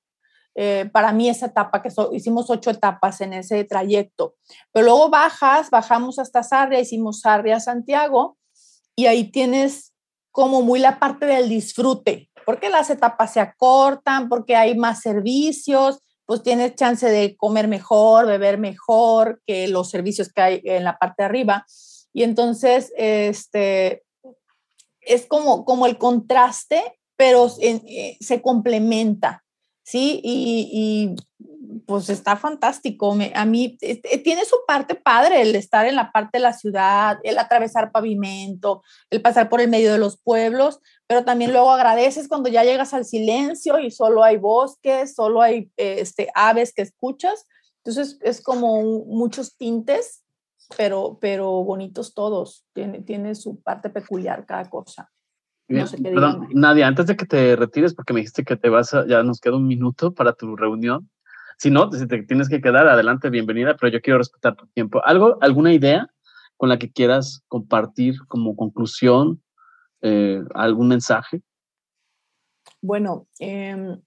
Eh, 0.53 0.89
para 0.91 1.13
mí 1.13 1.29
esa 1.29 1.45
etapa, 1.45 1.81
que 1.81 1.89
hicimos 2.11 2.49
ocho 2.49 2.71
etapas 2.71 3.21
en 3.21 3.31
ese 3.31 3.63
trayecto, 3.63 4.35
pero 4.73 4.87
luego 4.87 5.09
bajas, 5.09 5.69
bajamos 5.69 6.19
hasta 6.19 6.43
Sarria, 6.43 6.81
hicimos 6.81 7.21
Sarria, 7.21 7.61
Santiago, 7.61 8.37
y 8.95 9.05
ahí 9.05 9.31
tienes 9.31 9.93
como 10.31 10.61
muy 10.61 10.79
la 10.79 10.99
parte 10.99 11.25
del 11.25 11.49
disfrute, 11.49 12.29
porque 12.45 12.69
las 12.69 12.89
etapas 12.89 13.33
se 13.33 13.39
acortan, 13.39 14.29
porque 14.29 14.55
hay 14.55 14.75
más 14.75 15.01
servicios, 15.01 15.99
pues 16.25 16.43
tienes 16.43 16.75
chance 16.75 17.09
de 17.09 17.35
comer 17.35 17.67
mejor, 17.67 18.25
beber 18.25 18.57
mejor 18.57 19.41
que 19.45 19.67
los 19.67 19.89
servicios 19.89 20.31
que 20.31 20.41
hay 20.41 20.61
en 20.63 20.85
la 20.85 20.97
parte 20.97 21.23
de 21.23 21.25
arriba. 21.25 21.65
Y 22.13 22.23
entonces, 22.23 22.93
este, 22.95 24.03
es 25.01 25.25
como, 25.25 25.65
como 25.65 25.85
el 25.85 25.97
contraste, 25.97 26.81
pero 27.17 27.51
eh, 27.59 28.17
se 28.19 28.41
complementa, 28.41 29.43
¿sí? 29.83 30.21
Y, 30.23 31.15
pues 31.85 32.09
está 32.09 32.35
fantástico. 32.35 33.15
a 33.33 33.45
mí 33.45 33.77
eh, 33.81 34.01
eh, 34.03 34.17
tiene 34.23 34.45
su 34.45 34.57
parte 34.67 34.95
padre 34.95 35.41
el 35.41 35.55
estar 35.55 35.85
en 35.85 35.95
la 35.95 36.11
parte 36.11 36.37
de 36.37 36.43
la 36.43 36.53
ciudad, 36.53 37.19
el 37.23 37.37
atravesar 37.37 37.91
pavimento, 37.91 38.83
el 39.09 39.21
pasar 39.21 39.49
por 39.49 39.61
el 39.61 39.69
medio 39.69 39.91
de 39.91 39.99
los 39.99 40.17
pueblos, 40.17 40.79
pero 41.07 41.23
también 41.23 41.51
luego 41.51 41.71
agradeces 41.71 42.27
cuando 42.27 42.49
ya 42.49 42.63
llegas 42.63 42.93
al 42.93 43.05
silencio 43.05 43.79
y 43.79 43.91
solo 43.91 44.23
hay 44.23 44.37
bosques, 44.37 45.13
solo 45.13 45.41
hay 45.41 45.71
este, 45.77 46.29
aves 46.35 46.73
que 46.73 46.81
escuchas. 46.81 47.47
Entonces 47.83 48.19
es 48.21 48.41
como 48.41 48.81
muchos 49.05 49.57
tintes 49.57 50.21
pero, 50.77 51.17
pero 51.19 51.63
bonitos 51.63 52.13
todos. 52.13 52.65
Tiene, 52.73 53.01
tiene 53.01 53.35
su 53.35 53.61
parte 53.61 53.89
peculiar 53.89 54.45
cada 54.45 54.69
cosa. 54.69 55.09
No 55.67 55.87
sé 55.87 55.97
qué 55.97 56.03
Perdón, 56.03 56.49
Nadia, 56.53 56.87
antes 56.87 57.07
de 57.07 57.15
que 57.15 57.25
te 57.25 57.55
retires, 57.55 57.93
porque 57.93 58.13
me 58.13 58.19
dijiste 58.19 58.43
que 58.43 58.57
te 58.57 58.69
vas, 58.69 58.91
ya 59.07 59.23
nos 59.23 59.39
queda 59.39 59.55
un 59.55 59.67
minuto 59.67 60.13
para 60.13 60.33
tu 60.33 60.55
reunión. 60.55 61.09
Si 61.57 61.69
no, 61.69 61.91
si 61.91 62.07
te 62.07 62.23
tienes 62.23 62.49
que 62.49 62.61
quedar, 62.61 62.87
adelante, 62.87 63.29
bienvenida, 63.29 63.75
pero 63.77 63.91
yo 63.91 64.01
quiero 64.01 64.19
respetar 64.19 64.55
tu 64.55 64.67
tiempo. 64.67 65.01
¿Algo, 65.05 65.37
alguna 65.41 65.73
idea 65.73 66.09
con 66.57 66.69
la 66.69 66.77
que 66.77 66.91
quieras 66.91 67.43
compartir 67.47 68.15
como 68.27 68.55
conclusión, 68.55 69.41
eh, 70.01 70.41
algún 70.53 70.87
mensaje? 70.87 71.41
Bueno, 72.81 73.27
em, 73.39 74.01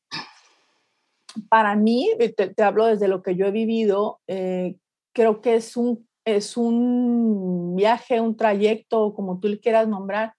para 1.49 1.77
mí, 1.77 2.11
te, 2.37 2.63
hablo 2.63 2.87
desde 2.87 3.09
lo 3.09 3.23
que 3.23 3.37
yo 3.37 3.47
he 3.47 3.51
vivido, 3.51 4.21
eh, 4.27 4.77
creo 5.13 5.41
que 5.41 5.57
es 5.57 5.77
un 5.77 6.07
es 6.25 6.57
un 6.57 7.77
viaje, 7.77 8.21
un 8.21 8.37
trayecto, 8.37 9.15
como 9.15 9.41
tú 9.41 9.49
le 9.49 9.61
quieras 9.61 9.89
nombrar, 9.89 10.35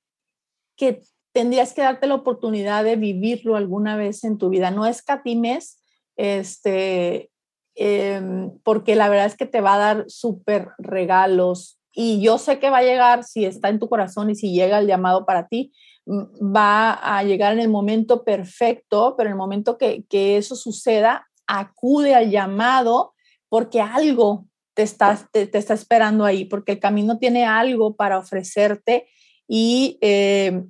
que 0.75 1.01
tendrías 1.31 1.73
que 1.73 1.81
darte 1.81 2.07
la 2.07 2.15
oportunidad 2.15 2.83
de 2.83 2.95
vivirlo 2.95 3.55
alguna 3.55 3.95
vez 3.95 4.23
en 4.23 4.37
tu 4.37 4.49
vida. 4.49 4.71
No 4.71 4.85
escatimes, 4.85 5.79
este, 6.15 7.29
em, 7.75 8.51
porque 8.63 8.95
la 8.95 9.09
verdad 9.09 9.25
es 9.27 9.35
que 9.35 9.45
te 9.45 9.61
va 9.61 9.75
a 9.75 9.79
dar 9.79 10.05
súper 10.07 10.69
regalos. 10.77 11.79
Y 11.93 12.21
yo 12.21 12.37
sé 12.37 12.59
que 12.59 12.69
va 12.69 12.79
a 12.79 12.83
llegar, 12.83 13.23
si 13.23 13.45
está 13.45 13.69
en 13.69 13.79
tu 13.79 13.87
corazón 13.87 14.29
y 14.29 14.35
si 14.35 14.53
llega 14.53 14.79
el 14.79 14.87
llamado 14.87 15.25
para 15.25 15.47
ti, 15.47 15.71
va 16.07 16.91
a 16.93 17.23
llegar 17.23 17.53
en 17.53 17.59
el 17.59 17.69
momento 17.69 18.23
perfecto, 18.23 19.15
pero 19.17 19.29
en 19.29 19.33
el 19.33 19.37
momento 19.37 19.77
que, 19.77 20.03
que 20.09 20.37
eso 20.37 20.55
suceda, 20.55 21.27
acude 21.47 22.15
al 22.15 22.29
llamado 22.29 23.13
porque 23.49 23.81
algo 23.81 24.45
te 24.75 24.83
está, 24.83 25.17
te, 25.31 25.49
está 25.57 25.73
esperando 25.73 26.25
ahí, 26.25 26.45
porque 26.45 26.73
el 26.73 26.79
camino 26.79 27.17
tiene 27.17 27.45
algo 27.45 27.95
para 27.95 28.19
ofrecerte 28.19 29.07
y 29.47 29.97
eh, 30.01 30.63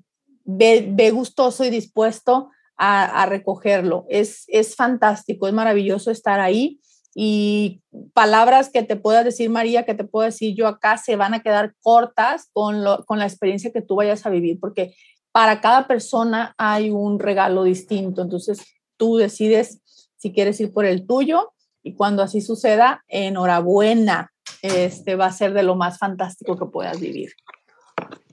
ve, 0.43 1.11
gustoso 1.11 1.65
y 1.65 1.69
dispuesto 1.69 2.49
a, 2.77 3.25
recogerlo. 3.25 4.05
Es, 4.09 4.43
es 4.47 4.75
fantástico, 4.75 5.47
es 5.47 5.53
maravilloso 5.53 6.11
estar 6.11 6.39
ahí 6.39 6.79
y 7.13 7.81
palabras 8.13 8.69
que 8.69 8.83
te 8.83 8.97
pueda 8.97 9.23
decir 9.23 9.49
María, 9.49 9.85
que 9.85 9.93
te 9.93 10.03
puedo 10.03 10.25
decir 10.25 10.53
yo 10.55 10.67
acá, 10.67 10.97
se 10.97 11.15
van 11.15 11.33
a 11.33 11.41
quedar 11.41 11.73
cortas 11.81 12.49
con, 12.51 12.83
con 13.05 13.19
la 13.19 13.25
experiencia 13.25 13.71
que 13.71 13.81
tú 13.81 13.95
vayas 13.95 14.25
a 14.25 14.29
vivir, 14.29 14.59
porque 14.59 14.93
para 15.31 15.61
cada 15.61 15.87
persona 15.87 16.53
hay 16.57 16.91
un 16.91 17.19
regalo 17.19 17.63
distinto, 17.63 18.21
entonces 18.21 18.65
tú 18.97 19.17
decides 19.17 19.81
si 20.17 20.33
quieres 20.33 20.59
ir 20.59 20.73
por 20.73 20.85
el 20.85 21.05
tuyo 21.05 21.53
y 21.83 21.93
cuando 21.93 22.23
así 22.23 22.41
suceda, 22.41 23.03
enhorabuena, 23.07 24.31
este 24.61 25.15
va 25.15 25.27
a 25.27 25.31
ser 25.31 25.53
de 25.53 25.63
lo 25.63 25.75
más 25.75 25.99
fantástico 25.99 26.57
que 26.57 26.65
puedas 26.65 26.99
vivir. 26.99 27.31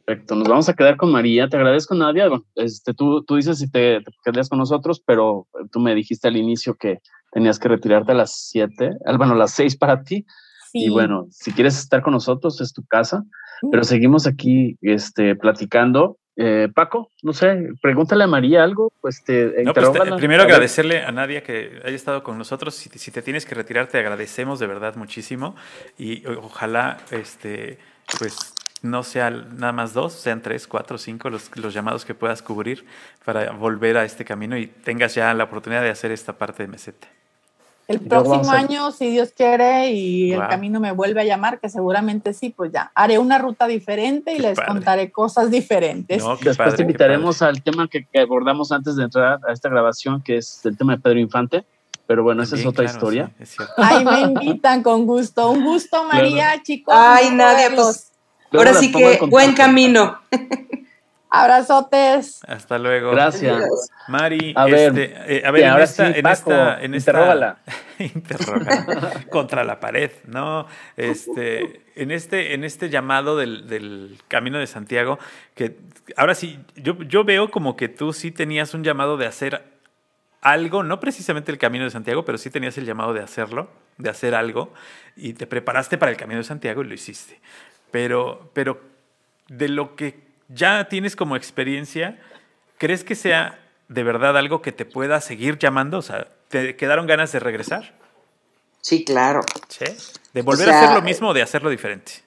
Perfecto, 0.05 0.34
nos 0.34 0.48
vamos 0.48 0.68
a 0.68 0.74
quedar 0.74 0.96
con 0.96 1.12
María. 1.12 1.48
Te 1.48 1.57
agradezco, 1.57 1.94
Nadia. 1.94 2.28
Este, 2.57 2.92
tú, 2.94 3.22
tú 3.24 3.36
dices 3.36 3.59
si 3.59 3.70
te, 3.70 4.00
te 4.00 4.32
quedas 4.32 4.48
con 4.48 4.59
nosotros, 4.59 5.03
pero 5.05 5.46
tú 5.70 5.80
me 5.80 5.94
dijiste 5.94 6.28
al 6.28 6.36
inicio 6.36 6.74
que 6.74 7.00
tenías 7.32 7.59
que 7.59 7.68
retirarte 7.68 8.12
a 8.12 8.16
las 8.16 8.48
7, 8.48 8.90
bueno, 9.16 9.34
a 9.34 9.36
las 9.36 9.53
6 9.53 9.76
para 9.76 10.03
ti. 10.03 10.26
Y 10.72 10.88
bueno, 10.88 11.26
si 11.30 11.53
quieres 11.53 11.78
estar 11.78 12.03
con 12.03 12.14
nosotros, 12.14 12.61
es 12.61 12.72
tu 12.72 12.82
casa, 12.84 13.24
pero 13.70 13.84
seguimos 13.84 14.26
aquí 14.26 14.78
este, 14.80 15.36
platicando 15.36 16.16
eh, 16.34 16.68
Paco, 16.74 17.11
no 17.22 17.34
sé, 17.34 17.68
pregúntale 17.82 18.24
a 18.24 18.26
María 18.26 18.64
algo, 18.64 18.90
pues 19.03 19.22
te 19.22 19.50
pues 19.74 19.90
Primero 20.16 20.42
agradecerle 20.42 21.03
a 21.03 21.12
Nadia 21.12 21.42
que 21.42 21.80
haya 21.84 21.94
estado 21.94 22.22
con 22.22 22.38
nosotros. 22.38 22.74
Si, 22.74 22.88
si, 22.88 23.11
te 23.11 23.20
tienes 23.20 23.44
que 23.44 23.55
retirar, 23.55 23.88
te 23.88 23.98
agradecemos 23.98 24.59
de 24.59 24.66
verdad 24.66 24.96
muchísimo. 24.96 25.55
Y 25.98 26.24
ojalá, 26.26 26.98
este, 27.11 27.78
pues 28.18 28.55
no 28.83 29.03
sean 29.05 29.57
nada 29.59 29.72
más 29.72 29.93
dos, 29.93 30.12
sean 30.12 30.43
tres, 30.43 30.66
cuatro, 30.66 30.99
cinco 30.99 31.30
los, 31.30 31.57
los 31.57 31.72
llamados 31.72 32.05
que 32.05 32.14
puedas 32.14 32.43
cubrir 32.43 32.85
para 33.24 33.53
volver 33.53 33.97
a 33.97 34.05
este 34.05 34.24
camino 34.24 34.57
y 34.59 34.66
tengas 34.66 35.14
ya 35.14 35.33
la 35.35 35.45
oportunidad 35.45 35.83
de 35.83 35.91
hacer 35.91 36.11
esta 36.11 36.33
parte 36.35 36.64
de 36.64 36.68
meseta. 36.68 37.09
El 37.89 38.01
próximo 38.01 38.51
año, 38.51 38.91
si 38.93 39.11
Dios 39.11 39.33
quiere 39.37 39.91
y 39.91 40.33
el 40.33 40.47
camino 40.49 40.80
me 40.80 40.93
vuelve 40.93 41.20
a 41.20 41.24
llamar, 41.24 41.59
que 41.59 41.68
seguramente 41.68 42.33
sí, 42.33 42.51
pues 42.51 42.72
ya 42.72 42.93
haré 42.95 43.18
una 43.18 43.39
ruta 43.39 43.66
diferente 43.66 44.35
y 44.35 44.39
les 44.39 44.59
contaré 44.61 45.11
cosas 45.11 45.51
diferentes. 45.51 46.22
Después 46.43 46.76
te 46.76 46.83
invitaremos 46.83 47.43
al 47.43 47.62
tema 47.62 47.89
que, 47.89 48.07
abordamos 48.18 48.72
antes 48.72 48.97
de 48.97 49.05
entrar 49.05 49.41
a 49.47 49.53
esta 49.53 49.68
grabación, 49.68 50.22
que 50.22 50.39
es 50.39 50.64
el 50.64 50.76
tema 50.76 50.97
de 50.97 51.03
Pedro 51.03 51.18
Infante. 51.18 51.64
Pero 52.07 52.22
bueno, 52.22 52.43
esa 52.43 52.57
es 52.57 52.66
otra 52.66 52.85
historia. 52.85 53.30
Ay, 53.76 54.05
me 54.05 54.20
invitan 54.20 54.83
con 54.83 55.07
gusto. 55.07 55.51
Un 55.51 55.64
gusto, 55.64 56.05
María, 56.05 56.62
chicos. 56.62 56.95
Ay, 56.97 57.30
nadie, 57.30 57.70
pues. 57.74 58.11
Ahora 58.53 58.74
sí 58.74 58.92
que 58.92 59.18
buen 59.28 59.55
camino. 59.55 60.20
Abrazotes. 61.34 62.40
Hasta 62.46 62.78
luego. 62.78 63.12
Gracias. 63.12 63.90
Mari, 64.07 64.53
a 64.55 64.66
ver, 64.66 64.98
este, 64.98 65.36
eh, 65.38 65.42
a 65.46 65.50
ver 65.50 65.64
en, 65.64 65.80
esta, 65.80 66.07
en, 66.09 66.26
esta, 66.26 66.82
en 66.82 66.94
esta, 66.94 67.59
contra 69.30 69.64
la 69.64 69.80
pared, 69.80 70.11
¿no? 70.26 70.66
Este, 70.94 71.80
en 71.96 72.11
este, 72.11 72.53
en 72.53 72.64
este 72.64 72.90
llamado 72.90 73.38
del, 73.38 73.66
del, 73.66 74.18
Camino 74.28 74.59
de 74.59 74.66
Santiago, 74.66 75.18
que 75.55 75.78
ahora 76.18 76.34
sí, 76.34 76.59
yo, 76.76 77.03
yo 77.03 77.24
veo 77.24 77.50
como 77.50 77.76
que 77.76 77.88
tú 77.88 78.12
sí 78.12 78.30
tenías 78.30 78.74
un 78.74 78.84
llamado 78.84 79.16
de 79.16 79.26
hacer 79.26 79.64
algo, 80.42 80.82
no 80.82 81.00
precisamente 81.00 81.50
el 81.50 81.57
Camino 81.57 81.84
de 81.84 81.90
Santiago, 81.90 82.26
pero 82.26 82.36
sí 82.36 82.50
tenías 82.50 82.76
el 82.76 82.84
llamado 82.84 83.14
de 83.14 83.22
hacerlo, 83.22 83.70
de 83.96 84.11
hacer 84.11 84.34
algo, 84.34 84.74
y 85.16 85.32
te 85.32 85.46
preparaste 85.46 85.96
para 85.96 86.11
el 86.11 86.18
Camino 86.18 86.38
de 86.38 86.44
Santiago 86.44 86.82
y 86.82 86.88
lo 86.88 86.94
hiciste. 86.94 87.40
Pero, 87.93 88.51
pero 88.55 88.80
de 89.49 89.68
lo 89.68 89.95
que 89.95 90.20
ya 90.49 90.88
tienes 90.88 91.14
como 91.14 91.36
experiencia, 91.36 92.18
¿crees 92.78 93.05
que 93.05 93.14
sea 93.14 93.61
de 93.88 94.03
verdad 94.03 94.36
algo 94.36 94.62
que 94.62 94.72
te 94.72 94.84
pueda 94.84 95.20
seguir 95.20 95.59
llamando? 95.59 95.99
O 95.99 96.03
sea, 96.03 96.26
¿te 96.49 96.74
quedaron 96.74 97.07
ganas 97.07 97.30
de 97.30 97.38
regresar? 97.38 97.95
Sí, 98.80 99.05
claro. 99.05 99.43
¿Sí? 99.68 99.84
¿De 100.32 100.43
volver 100.43 100.70
a 100.70 100.80
hacer 100.80 100.97
lo 100.97 101.03
mismo 101.03 101.28
o 101.28 101.34
de 101.34 101.43
hacerlo 101.43 101.70
diferente? 101.70 102.24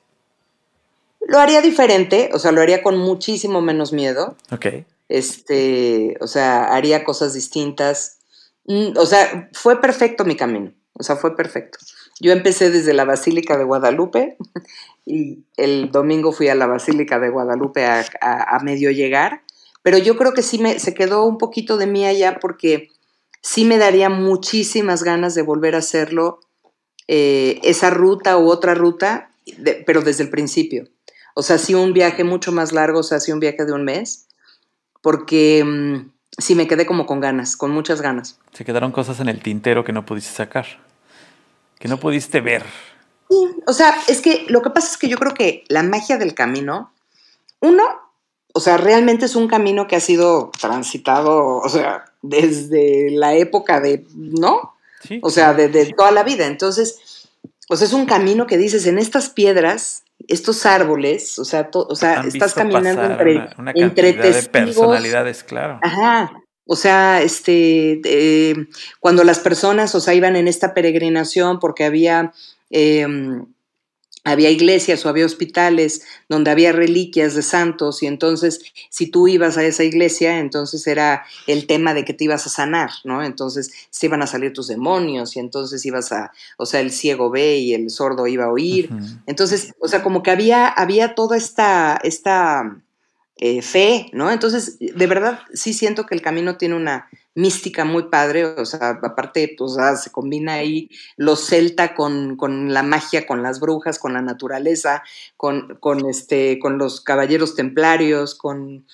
Lo 1.27 1.39
haría 1.39 1.61
diferente, 1.61 2.29
o 2.33 2.39
sea, 2.39 2.51
lo 2.51 2.61
haría 2.61 2.81
con 2.83 2.97
muchísimo 2.97 3.61
menos 3.61 3.91
miedo. 3.91 4.37
Ok. 4.51 4.67
Este, 5.09 6.15
o 6.21 6.27
sea, 6.27 6.73
haría 6.75 7.03
cosas 7.03 7.33
distintas. 7.33 8.19
Mm, 8.65 8.97
o 8.97 9.05
sea, 9.05 9.49
fue 9.53 9.81
perfecto 9.81 10.23
mi 10.23 10.35
camino. 10.35 10.71
O 10.93 11.03
sea, 11.03 11.15
fue 11.15 11.35
perfecto. 11.35 11.79
Yo 12.19 12.31
empecé 12.31 12.71
desde 12.71 12.93
la 12.93 13.05
Basílica 13.05 13.57
de 13.57 13.63
Guadalupe 13.63 14.37
y 15.05 15.43
el 15.57 15.91
domingo 15.91 16.31
fui 16.31 16.47
a 16.47 16.55
la 16.55 16.67
Basílica 16.67 17.19
de 17.19 17.29
Guadalupe 17.29 17.85
a, 17.85 18.59
medio 18.63 18.91
llegar, 18.91 19.43
pero 19.83 19.97
yo 19.97 20.17
creo 20.17 20.33
que 20.33 20.41
sí 20.41 20.57
me, 20.57 20.79
se 20.79 20.93
quedó 20.93 21.25
un 21.25 21.37
poquito 21.37 21.77
de 21.77 21.87
mí 21.87 22.05
allá 22.05 22.39
porque 22.39 22.89
sí 23.41 23.65
me 23.65 23.77
daría 23.77 24.09
muchísimas 24.09 25.03
ganas 25.03 25.35
de 25.35 25.43
volver 25.43 25.75
a 25.75 25.79
hacerlo, 25.79 26.39
eh, 27.07 27.59
esa 27.63 27.91
ruta 27.91 28.37
u 28.37 28.47
otra 28.49 28.73
ruta, 28.73 29.29
pero 29.85 30.01
desde 30.01 30.23
el 30.23 30.29
principio. 30.29 30.85
O 31.35 31.43
sea, 31.43 31.57
sí 31.57 31.75
un 31.75 31.93
viaje 31.93 32.23
mucho 32.23 32.51
más 32.51 32.71
largo, 32.71 32.99
o 32.99 33.03
sea, 33.03 33.19
sí 33.19 33.31
un 33.31 33.39
viaje 33.39 33.65
de 33.65 33.73
un 33.73 33.83
mes, 33.83 34.27
porque 35.01 35.63
mm, 35.63 36.09
sí 36.39 36.55
me 36.55 36.67
quedé 36.67 36.85
como 36.85 37.05
con 37.05 37.19
ganas, 37.19 37.55
con 37.57 37.71
muchas 37.71 38.01
ganas. 38.01 38.39
Se 38.53 38.65
quedaron 38.65 38.91
cosas 38.91 39.19
en 39.19 39.27
el 39.27 39.41
tintero 39.41 39.83
que 39.83 39.93
no 39.93 40.05
pudiste 40.05 40.33
sacar, 40.33 40.65
que 41.79 41.87
no 41.87 41.99
pudiste 41.99 42.41
ver. 42.41 42.63
Sí, 43.29 43.35
o 43.65 43.73
sea, 43.73 43.95
es 44.07 44.21
que 44.21 44.45
lo 44.47 44.61
que 44.61 44.69
pasa 44.69 44.91
es 44.91 44.97
que 44.97 45.07
yo 45.07 45.17
creo 45.17 45.33
que 45.33 45.63
la 45.67 45.83
magia 45.83 46.17
del 46.17 46.33
camino, 46.33 46.93
uno, 47.59 47.83
o 48.53 48.59
sea, 48.59 48.77
realmente 48.77 49.25
es 49.25 49.35
un 49.35 49.47
camino 49.47 49.87
que 49.87 49.95
ha 49.95 49.99
sido 49.99 50.51
transitado, 50.59 51.57
o 51.57 51.69
sea, 51.69 52.05
desde 52.21 53.11
la 53.11 53.33
época 53.33 53.79
de, 53.79 54.05
¿no? 54.15 54.75
Sí. 55.01 55.19
O 55.21 55.29
sea, 55.29 55.53
de, 55.53 55.69
de 55.69 55.93
toda 55.93 56.11
la 56.11 56.23
vida. 56.23 56.45
Entonces, 56.45 57.29
o 57.67 57.75
sea, 57.75 57.87
es 57.87 57.93
un 57.93 58.05
camino 58.05 58.47
que 58.47 58.57
dices, 58.57 58.85
en 58.85 58.97
estas 58.97 59.29
piedras 59.29 60.03
estos 60.27 60.65
árboles, 60.65 61.37
o 61.39 61.45
sea, 61.45 61.69
o 61.73 61.95
sea 61.95 62.21
estás 62.21 62.53
caminando 62.53 63.03
entre, 63.03 63.49
una, 63.57 63.71
entre 63.75 64.13
de 64.13 64.43
personalidades, 64.43 65.43
claro. 65.43 65.79
Ajá. 65.81 66.31
O 66.65 66.75
sea, 66.75 67.21
este, 67.21 68.01
eh, 68.03 68.67
cuando 68.99 69.23
las 69.23 69.39
personas, 69.39 69.93
o 69.95 69.99
sea, 69.99 70.13
iban 70.13 70.35
en 70.35 70.47
esta 70.47 70.73
peregrinación 70.73 71.59
porque 71.59 71.83
había 71.83 72.33
eh, 72.71 73.05
había 74.25 74.49
iglesias 74.49 75.05
o 75.05 75.09
había 75.09 75.25
hospitales 75.25 76.01
donde 76.27 76.49
había 76.49 76.71
reliquias 76.71 77.35
de 77.35 77.43
santos 77.43 78.01
y 78.01 78.07
entonces 78.07 78.59
si 78.89 79.07
tú 79.07 79.27
ibas 79.27 79.55
a 79.57 79.63
esa 79.63 79.83
iglesia, 79.83 80.39
entonces 80.39 80.85
era 80.87 81.23
el 81.45 81.67
tema 81.67 81.93
de 81.93 82.03
que 82.03 82.13
te 82.13 82.23
ibas 82.23 82.45
a 82.47 82.49
sanar, 82.49 82.89
¿no? 83.03 83.23
Entonces 83.23 83.71
se 83.91 84.07
iban 84.07 84.23
a 84.23 84.27
salir 84.27 84.51
tus 84.51 84.67
demonios 84.67 85.35
y 85.35 85.39
entonces 85.39 85.85
ibas 85.85 86.11
a, 86.11 86.31
o 86.57 86.65
sea, 86.65 86.79
el 86.81 86.91
ciego 86.91 87.29
ve 87.29 87.59
y 87.59 87.75
el 87.75 87.91
sordo 87.91 88.25
iba 88.25 88.45
a 88.45 88.51
oír. 88.51 88.89
Entonces, 89.27 89.73
o 89.79 89.87
sea, 89.87 90.01
como 90.01 90.23
que 90.23 90.31
había, 90.31 90.67
había 90.67 91.13
toda 91.13 91.37
esta, 91.37 91.99
esta 92.03 92.81
eh, 93.37 93.61
fe, 93.61 94.09
¿no? 94.13 94.31
Entonces, 94.31 94.77
de 94.79 95.07
verdad, 95.07 95.39
sí 95.53 95.73
siento 95.73 96.05
que 96.05 96.15
el 96.15 96.21
camino 96.21 96.55
tiene 96.55 96.75
una 96.75 97.09
mística 97.33 97.83
muy 97.83 98.03
padre, 98.03 98.45
o 98.45 98.65
sea, 98.65 98.99
aparte, 99.03 99.53
pues, 99.57 99.75
se 100.01 100.09
combina 100.09 100.53
ahí 100.53 100.89
lo 101.17 101.35
celta 101.35 101.95
con, 101.95 102.37
con, 102.37 102.73
la 102.73 102.81
magia, 102.81 103.27
con 103.27 103.43
las 103.43 103.59
brujas, 103.59 103.99
con 103.99 104.13
la 104.13 104.21
naturaleza, 104.21 105.03
con, 105.35 105.75
con, 105.81 106.09
este, 106.09 106.59
con 106.59 106.77
los 106.77 107.01
caballeros 107.01 107.55
templarios, 107.55 108.35
con, 108.35 108.87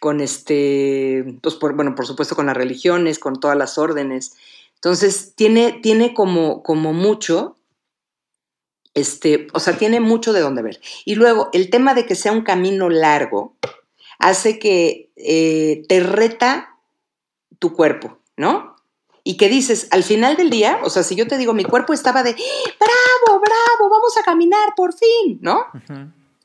con 0.00 0.22
este, 0.22 1.38
pues, 1.42 1.58
bueno, 1.60 1.94
por 1.94 2.06
supuesto 2.06 2.34
con 2.34 2.46
las 2.46 2.56
religiones, 2.56 3.18
con 3.18 3.40
todas 3.40 3.58
las 3.58 3.76
órdenes. 3.76 4.32
Entonces, 4.76 5.34
tiene, 5.36 5.80
tiene 5.82 6.14
como, 6.14 6.62
como 6.62 6.94
mucho, 6.94 7.58
este, 8.94 9.48
o 9.52 9.60
sea, 9.60 9.76
tiene 9.76 10.00
mucho 10.00 10.32
de 10.32 10.40
dónde 10.40 10.62
ver. 10.62 10.80
Y 11.04 11.14
luego, 11.14 11.50
el 11.52 11.68
tema 11.68 11.92
de 11.92 12.06
que 12.06 12.14
sea 12.14 12.32
un 12.32 12.42
camino 12.42 12.88
largo 12.88 13.54
hace 14.22 14.58
que 14.58 15.10
eh, 15.16 15.82
te 15.88 16.00
reta 16.00 16.78
tu 17.58 17.74
cuerpo, 17.74 18.18
¿no? 18.36 18.76
Y 19.24 19.36
que 19.36 19.48
dices, 19.48 19.88
al 19.90 20.04
final 20.04 20.36
del 20.36 20.48
día, 20.48 20.80
o 20.82 20.90
sea, 20.90 21.02
si 21.02 21.14
yo 21.16 21.26
te 21.26 21.38
digo, 21.38 21.52
mi 21.52 21.64
cuerpo 21.64 21.92
estaba 21.92 22.22
de, 22.22 22.32
bravo, 22.32 23.40
bravo, 23.40 23.90
vamos 23.90 24.16
a 24.16 24.22
caminar, 24.22 24.74
por 24.76 24.94
fin, 24.94 25.38
¿no? 25.40 25.66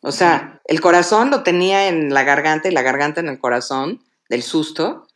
O 0.02 0.12
sea, 0.12 0.60
el 0.66 0.82
corazón 0.82 1.30
lo 1.30 1.44
tenía 1.44 1.88
en 1.88 2.14
la 2.14 2.24
garganta 2.24 2.68
y 2.68 2.72
la 2.72 2.82
garganta 2.82 3.22
en 3.22 3.30
el 3.30 3.40
corazón 3.40 4.02
del 4.30 4.44
susto. 4.44 5.08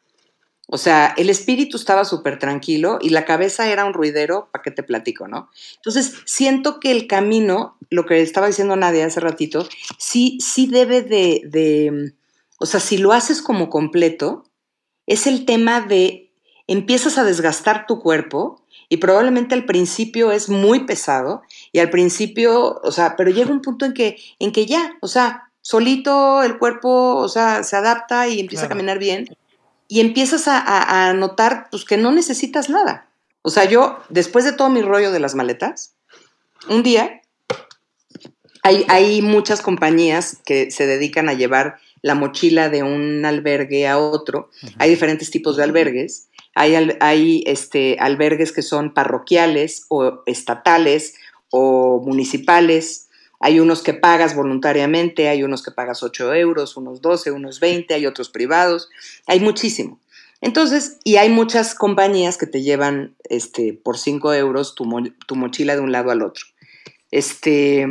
O 0.68 0.78
sea, 0.78 1.14
el 1.18 1.30
espíritu 1.30 1.78
estaba 1.78 2.06
súper 2.06 2.40
tranquilo 2.40 3.00
y 3.02 3.10
la 3.10 3.26
cabeza 3.26 3.70
era 3.70 3.86
un 3.86 3.94
ruidero, 3.94 4.50
¿para 4.52 4.64
qué 4.64 4.72
te 4.72 4.84
platico, 4.84 5.28
no? 5.28 5.50
Entonces, 5.78 6.16
siento 6.26 6.80
que 6.80 6.92
el 6.92 7.08
camino, 7.08 7.78
lo 7.90 8.06
que 8.06 8.22
estaba 8.22 8.48
diciendo 8.48 8.76
Nadia 8.76 9.06
hace 9.06 9.20
ratito, 9.20 9.68
sí, 9.98 10.40
sí 10.40 10.68
debe 10.68 11.02
de, 11.02 11.42
de 11.46 12.14
o 12.62 12.68
sea, 12.68 12.80
si 12.80 13.00
lo 13.00 13.12
haces 13.12 13.42
como 13.42 13.72
completo, 13.72 14.44
es 15.08 15.26
el 15.26 15.46
tema 15.46 15.82
de 15.82 16.32
empiezas 16.68 17.18
a 17.18 17.24
desgastar 17.24 17.88
tu 17.88 18.00
cuerpo 18.00 18.64
y 18.88 18.98
probablemente 18.98 19.56
al 19.56 19.66
principio 19.66 20.32
es 20.32 20.48
muy 20.48 20.86
pesado 20.86 21.42
y 21.72 21.80
al 21.80 21.90
principio, 21.90 22.80
o 22.84 22.92
sea, 22.92 23.16
pero 23.16 23.32
llega 23.32 23.50
un 23.50 23.64
punto 23.64 23.86
en 23.86 23.94
que, 23.94 24.18
en 24.38 24.52
que 24.52 24.68
ya, 24.68 24.94
o 25.02 25.08
sea, 25.08 25.52
solito 25.62 26.44
el 26.44 26.60
cuerpo, 26.60 27.16
o 27.16 27.28
sea, 27.30 27.64
se 27.64 27.76
adapta 27.76 28.28
y 28.28 28.40
empieza 28.40 28.68
a 28.68 28.70
caminar 28.70 29.00
bien 29.00 29.26
y 29.88 30.00
empiezas 30.00 30.44
a, 30.48 31.12
notar 31.14 31.68
pues 31.72 31.84
que 31.84 31.98
no 31.98 32.12
necesitas 32.12 32.70
nada. 32.70 33.10
O 33.42 33.50
sea, 33.50 33.66
yo, 33.66 33.98
después 34.10 34.46
de 34.46 34.54
todo 34.54 34.70
mi 34.70 34.84
rollo 34.84 35.12
de 35.12 35.20
las 35.20 35.34
maletas, 35.34 35.96
un 36.70 36.84
día 36.84 37.22
hay, 38.62 38.86
hay 38.88 39.24
muchas 39.24 39.64
compañías 39.64 40.38
que 40.46 40.70
se 40.70 40.86
dedican 40.86 41.28
a 41.28 41.34
llevar 41.34 41.80
la 42.02 42.16
mochila 42.16 42.70
de 42.70 42.84
un 42.84 43.26
albergue 43.26 43.88
a 43.88 43.98
otro. 43.98 44.50
Hay 44.78 44.90
diferentes 44.90 45.30
tipos 45.32 45.58
de 45.58 45.64
albergues. 45.64 46.30
Hay, 46.56 46.76
hay 47.00 47.44
este, 47.46 47.98
albergues 48.00 48.52
que 48.52 48.62
son 48.62 48.94
parroquiales 48.94 49.86
o 49.90 50.24
estatales 50.26 51.16
o 51.50 52.02
municipales. 52.04 53.08
Hay 53.40 53.60
unos 53.60 53.82
que 53.82 53.94
pagas 53.94 54.36
voluntariamente, 54.36 55.30
hay 55.30 55.44
unos 55.44 55.64
que 55.64 55.72
pagas 55.72 56.04
8 56.04 56.34
euros, 56.36 56.78
unos 56.78 57.02
12, 57.02 57.32
unos 57.32 57.60
20, 57.60 57.94
hay 57.94 58.06
otros 58.06 58.30
privados. 58.30 58.90
Hay 59.28 59.40
muchísimo. 59.40 60.00
Entonces, 60.42 60.98
y 61.04 61.18
hay 61.18 61.30
muchas 61.30 61.76
compañías 61.76 62.38
que 62.38 62.48
te 62.48 62.64
llevan 62.64 63.16
este, 63.30 63.74
por 63.74 64.00
5 64.00 64.34
euros 64.34 64.74
tu, 64.74 64.86
tu 65.28 65.36
mochila 65.36 65.76
de 65.76 65.82
un 65.82 65.92
lado 65.92 66.10
al 66.10 66.24
otro. 66.24 66.46
Este, 67.12 67.88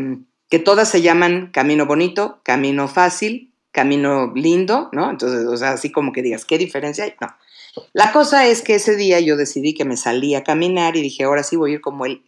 que 0.49 0.59
todas 0.59 0.89
se 0.89 1.01
llaman 1.01 1.51
Camino 1.53 1.87
Bonito, 1.87 2.41
Camino 2.43 2.89
Fácil, 2.89 3.49
camino 3.73 4.33
lindo, 4.35 4.89
¿no? 4.93 5.11
Entonces, 5.11 5.47
o 5.47 5.57
sea, 5.57 5.73
así 5.73 5.93
como 5.93 6.12
que 6.12 6.23
digas, 6.23 6.45
¿qué 6.45 6.59
diferencia 6.59 7.05
hay? 7.05 7.14
No. 7.21 7.29
La 7.93 8.12
cosa 8.12 8.47
es 8.47 8.62
que 8.62 8.75
ese 8.75 8.97
día 8.97 9.21
yo 9.21 9.37
decidí 9.37 9.75
que 9.75 9.85
me 9.85 9.97
salí 9.97 10.35
a 10.35 10.43
caminar 10.43 10.97
y 10.97 11.03
dije, 11.03 11.25
ahora 11.25 11.43
sí 11.43 11.57
voy 11.57 11.71
a 11.71 11.75
ir 11.75 11.81
como 11.81 12.05
el, 12.07 12.23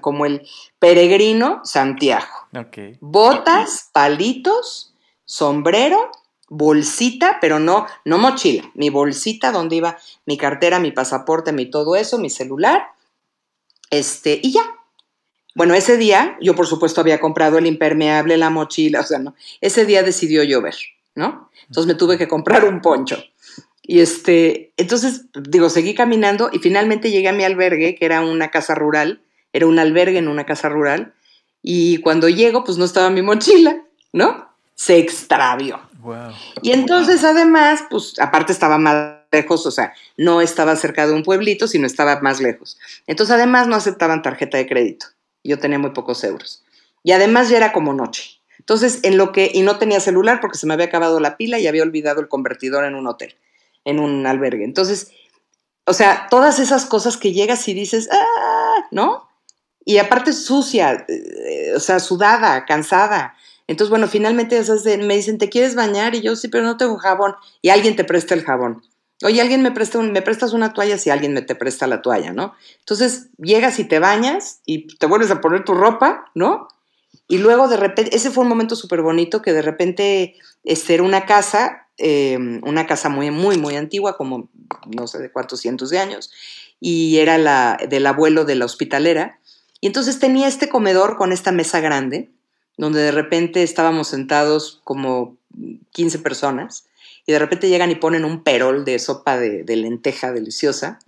como 0.00 0.26
el 0.26 0.46
peregrino 0.78 1.60
Santiago. 1.64 2.26
Okay. 2.56 2.98
Botas, 3.00 3.90
palitos, 3.92 4.94
sombrero, 5.24 6.10
bolsita, 6.48 7.38
pero 7.40 7.58
no, 7.58 7.86
no 8.04 8.18
mochila, 8.18 8.70
mi 8.74 8.90
bolsita 8.90 9.52
donde 9.52 9.76
iba 9.76 9.98
mi 10.26 10.36
cartera, 10.36 10.80
mi 10.80 10.90
pasaporte, 10.90 11.52
mi 11.52 11.70
todo 11.70 11.96
eso, 11.96 12.18
mi 12.18 12.28
celular, 12.28 12.88
este, 13.90 14.40
y 14.42 14.52
ya, 14.52 14.62
bueno, 15.54 15.74
ese 15.74 15.96
día 15.96 16.36
yo 16.40 16.54
por 16.54 16.66
supuesto 16.66 17.00
había 17.00 17.20
comprado 17.20 17.58
el 17.58 17.66
impermeable, 17.66 18.36
la 18.36 18.50
mochila, 18.50 19.00
o 19.00 19.04
sea, 19.04 19.18
no. 19.18 19.34
Ese 19.60 19.84
día 19.84 20.02
decidió 20.02 20.42
llover, 20.42 20.76
¿no? 21.14 21.50
Entonces 21.62 21.86
me 21.86 21.98
tuve 21.98 22.18
que 22.18 22.28
comprar 22.28 22.64
un 22.64 22.80
poncho. 22.80 23.22
Y 23.82 24.00
este, 24.00 24.72
entonces, 24.76 25.26
digo, 25.34 25.68
seguí 25.68 25.94
caminando 25.94 26.50
y 26.52 26.60
finalmente 26.60 27.10
llegué 27.10 27.28
a 27.28 27.32
mi 27.32 27.44
albergue, 27.44 27.96
que 27.96 28.04
era 28.04 28.20
una 28.20 28.50
casa 28.50 28.74
rural, 28.74 29.20
era 29.52 29.66
un 29.66 29.78
albergue 29.78 30.18
en 30.18 30.28
una 30.28 30.46
casa 30.46 30.68
rural, 30.68 31.14
y 31.62 31.98
cuando 31.98 32.28
llego, 32.28 32.64
pues 32.64 32.78
no 32.78 32.84
estaba 32.84 33.10
mi 33.10 33.22
mochila, 33.22 33.84
¿no? 34.12 34.48
Se 34.74 34.98
extravió. 34.98 35.80
Wow. 36.00 36.32
Y 36.62 36.72
entonces, 36.72 37.22
además, 37.24 37.84
pues 37.90 38.18
aparte 38.18 38.52
estaba 38.52 38.78
más 38.78 39.18
lejos, 39.30 39.66
o 39.66 39.70
sea, 39.70 39.92
no 40.16 40.40
estaba 40.40 40.74
cerca 40.76 41.06
de 41.06 41.12
un 41.12 41.22
pueblito, 41.22 41.68
sino 41.68 41.86
estaba 41.86 42.20
más 42.20 42.40
lejos. 42.40 42.78
Entonces, 43.06 43.34
además, 43.34 43.68
no 43.68 43.76
aceptaban 43.76 44.22
tarjeta 44.22 44.58
de 44.58 44.66
crédito 44.66 45.06
yo 45.44 45.58
tenía 45.58 45.78
muy 45.78 45.90
pocos 45.90 46.22
euros. 46.24 46.64
Y 47.02 47.12
además 47.12 47.48
ya 47.48 47.56
era 47.56 47.72
como 47.72 47.92
noche. 47.92 48.40
Entonces, 48.58 49.00
en 49.02 49.16
lo 49.16 49.32
que, 49.32 49.50
y 49.52 49.62
no 49.62 49.78
tenía 49.78 49.98
celular 49.98 50.40
porque 50.40 50.58
se 50.58 50.66
me 50.66 50.74
había 50.74 50.86
acabado 50.86 51.18
la 51.18 51.36
pila 51.36 51.58
y 51.58 51.66
había 51.66 51.82
olvidado 51.82 52.20
el 52.20 52.28
convertidor 52.28 52.84
en 52.84 52.94
un 52.94 53.08
hotel, 53.08 53.36
en 53.84 53.98
un 53.98 54.26
albergue. 54.26 54.64
Entonces, 54.64 55.10
o 55.84 55.92
sea, 55.92 56.28
todas 56.30 56.60
esas 56.60 56.86
cosas 56.86 57.16
que 57.16 57.32
llegas 57.32 57.66
y 57.66 57.74
dices, 57.74 58.08
ah, 58.12 58.86
¿no? 58.92 59.28
Y 59.84 59.98
aparte 59.98 60.32
sucia, 60.32 61.04
eh, 61.08 61.72
o 61.74 61.80
sea, 61.80 61.98
sudada, 61.98 62.64
cansada. 62.66 63.34
Entonces, 63.66 63.90
bueno, 63.90 64.06
finalmente 64.06 64.62
me 64.98 65.16
dicen, 65.16 65.38
¿te 65.38 65.48
quieres 65.48 65.74
bañar? 65.74 66.14
Y 66.14 66.20
yo, 66.20 66.36
sí, 66.36 66.46
pero 66.46 66.62
no 66.62 66.76
tengo 66.76 66.96
jabón. 66.98 67.34
Y 67.62 67.70
alguien 67.70 67.96
te 67.96 68.04
presta 68.04 68.34
el 68.34 68.44
jabón. 68.44 68.84
Oye, 69.22 69.40
alguien 69.40 69.62
me 69.62 69.70
presta 69.70 70.00
me 70.00 70.22
prestas 70.22 70.52
una 70.52 70.72
toalla 70.72 70.98
si 70.98 71.10
alguien 71.10 71.32
me 71.32 71.42
te 71.42 71.54
presta 71.54 71.86
la 71.86 72.02
toalla, 72.02 72.32
¿no? 72.32 72.54
Entonces 72.80 73.28
llegas 73.38 73.78
y 73.78 73.84
te 73.84 73.98
bañas 73.98 74.60
y 74.66 74.86
te 74.96 75.06
vuelves 75.06 75.30
a 75.30 75.40
poner 75.40 75.64
tu 75.64 75.74
ropa, 75.74 76.30
¿no? 76.34 76.68
Y 77.28 77.38
luego 77.38 77.68
de 77.68 77.76
repente, 77.76 78.14
ese 78.14 78.30
fue 78.30 78.42
un 78.42 78.48
momento 78.48 78.76
súper 78.76 79.02
bonito 79.02 79.40
que 79.40 79.52
de 79.52 79.62
repente 79.62 80.34
este, 80.64 80.94
era 80.94 81.02
una 81.02 81.24
casa, 81.24 81.88
em, 81.96 82.60
una 82.64 82.86
casa 82.86 83.08
muy, 83.08 83.30
muy, 83.30 83.56
muy 83.56 83.76
antigua, 83.76 84.16
como 84.16 84.50
no 84.86 85.06
sé 85.06 85.18
de 85.18 85.30
cuántos 85.30 85.60
cientos 85.60 85.90
de 85.90 85.98
años, 85.98 86.30
y 86.80 87.18
era 87.18 87.38
la 87.38 87.78
del 87.88 88.06
abuelo 88.06 88.44
de 88.44 88.56
la 88.56 88.64
hospitalera. 88.64 89.38
Y 89.80 89.86
entonces 89.86 90.18
tenía 90.18 90.48
este 90.48 90.68
comedor 90.68 91.16
con 91.16 91.32
esta 91.32 91.52
mesa 91.52 91.80
grande, 91.80 92.30
donde 92.76 93.00
de 93.00 93.12
repente 93.12 93.62
estábamos 93.62 94.08
sentados 94.08 94.80
como 94.84 95.36
15 95.92 96.18
personas 96.18 96.86
y 97.26 97.32
de 97.32 97.38
repente 97.38 97.68
llegan 97.68 97.90
y 97.90 97.96
ponen 97.96 98.24
un 98.24 98.42
perol 98.42 98.84
de 98.84 98.98
sopa 98.98 99.38
de, 99.38 99.64
lenteja 99.76 100.32
deliciosa. 100.32 100.98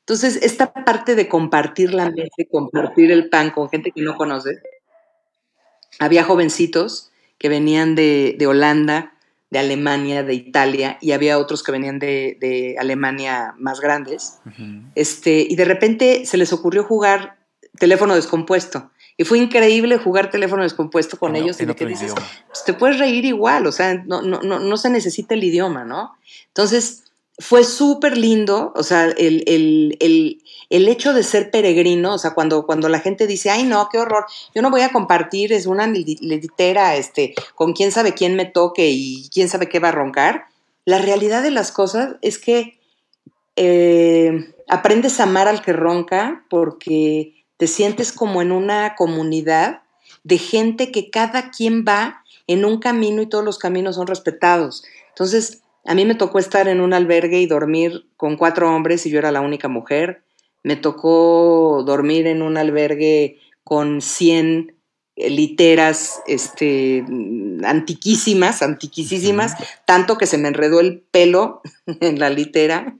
Entonces, 0.00 0.38
esta 0.42 0.72
parte 0.72 1.14
de 1.14 1.28
compartir 1.28 1.94
la 1.94 2.10
mesa, 2.10 2.30
compartir 2.50 3.10
el 3.10 3.28
pan 3.28 3.50
con 3.50 3.68
gente 3.68 3.90
que 3.90 4.02
no 4.02 4.16
conoce, 4.16 4.60
había 5.98 6.24
jovencitos 6.24 7.10
que 7.38 7.48
venían 7.48 7.94
de, 7.94 8.36
Holanda, 8.46 9.14
de 9.50 9.58
Alemania, 9.58 10.22
de 10.22 10.34
Italia, 10.34 10.98
y 11.00 11.12
había 11.12 11.38
otros 11.38 11.62
que 11.62 11.72
venían 11.72 11.98
de, 11.98 12.76
Alemania 12.78 13.54
más 13.58 13.80
grandes. 13.80 14.38
este, 14.94 15.46
y 15.48 15.56
de 15.56 15.64
repente 15.64 16.26
se 16.26 16.36
les 16.36 16.52
ocurrió 16.52 16.84
jugar 16.84 17.38
teléfono 17.78 18.14
descompuesto. 18.14 18.90
Y 19.16 19.24
fue 19.24 19.38
increíble 19.38 19.96
jugar 19.98 20.30
teléfono 20.30 20.62
descompuesto 20.62 21.18
con 21.18 21.36
ellos. 21.36 21.60
y 21.60 21.66
de 21.66 21.76
que 21.76 21.86
dices, 21.86 22.12
pues 22.48 22.64
te 22.64 22.72
puedes 22.72 22.98
reír 22.98 23.24
igual, 23.24 23.66
o 23.66 23.72
sea, 23.72 23.94
no, 23.94 24.22
no, 24.22 24.42
no, 24.42 24.58
no 24.58 24.76
se 24.76 24.90
necesita 24.90 25.34
el 25.34 25.44
idioma, 25.44 25.84
¿no? 25.84 26.16
Entonces, 26.48 27.04
fue 27.38 27.64
súper 27.64 28.16
lindo, 28.16 28.72
o 28.76 28.82
sea, 28.82 29.06
el, 29.06 29.42
el, 29.46 29.96
el, 30.00 30.42
el, 30.70 30.88
hecho 30.88 31.12
de 31.12 31.22
ser 31.24 31.50
peregrino, 31.50 32.14
o 32.14 32.18
sea, 32.18 32.32
cuando, 32.32 32.64
cuando 32.64 32.88
la 32.88 33.00
gente 33.00 33.26
dice, 33.26 33.50
ay, 33.50 33.64
no, 33.64 33.88
qué 33.90 33.98
horror, 33.98 34.26
yo 34.54 34.62
no 34.62 34.70
voy 34.70 34.82
a 34.82 34.90
compartir, 34.90 35.52
es 35.52 35.66
una 35.66 35.86
litera, 35.86 36.96
este, 36.96 37.34
con 37.54 37.72
quién 37.72 37.90
sabe 37.90 38.14
quién 38.14 38.36
me 38.36 38.46
toque 38.46 38.90
y 38.90 39.28
quién 39.32 39.48
sabe 39.48 39.68
qué 39.68 39.80
va 39.80 39.88
a 39.88 39.92
roncar, 39.92 40.46
la 40.84 40.98
realidad 40.98 41.42
de 41.42 41.50
las 41.50 41.72
cosas 41.72 42.16
es 42.20 42.38
que 42.38 42.78
eh, 43.56 44.54
aprendes 44.68 45.18
a 45.18 45.24
amar 45.24 45.48
al 45.48 45.62
que 45.62 45.72
ronca 45.72 46.44
porque 46.48 47.43
te 47.64 47.68
sientes 47.68 48.12
como 48.12 48.42
en 48.42 48.52
una 48.52 48.94
comunidad 48.94 49.84
de 50.22 50.36
gente 50.36 50.92
que 50.92 51.08
cada 51.08 51.50
quien 51.50 51.82
va 51.82 52.22
en 52.46 52.66
un 52.66 52.78
camino 52.78 53.22
y 53.22 53.26
todos 53.26 53.42
los 53.42 53.56
caminos 53.56 53.96
son 53.96 54.06
respetados. 54.06 54.84
Entonces, 55.08 55.62
a 55.86 55.94
mí 55.94 56.04
me 56.04 56.14
tocó 56.14 56.38
estar 56.38 56.68
en 56.68 56.82
un 56.82 56.92
albergue 56.92 57.40
y 57.40 57.46
dormir 57.46 58.06
con 58.18 58.36
cuatro 58.36 58.70
hombres 58.70 59.06
y 59.06 59.10
yo 59.10 59.18
era 59.18 59.32
la 59.32 59.40
única 59.40 59.68
mujer. 59.68 60.24
Me 60.62 60.76
tocó 60.76 61.82
dormir 61.86 62.26
en 62.26 62.42
un 62.42 62.58
albergue 62.58 63.38
con 63.62 64.02
100 64.02 64.76
eh, 65.16 65.30
literas 65.30 66.20
este, 66.26 67.02
antiquísimas, 67.64 68.60
antiquísimas, 68.60 69.54
tanto 69.86 70.18
que 70.18 70.26
se 70.26 70.36
me 70.36 70.48
enredó 70.48 70.80
el 70.80 71.00
pelo 71.00 71.62
en 71.86 72.18
la 72.18 72.28
litera 72.28 72.98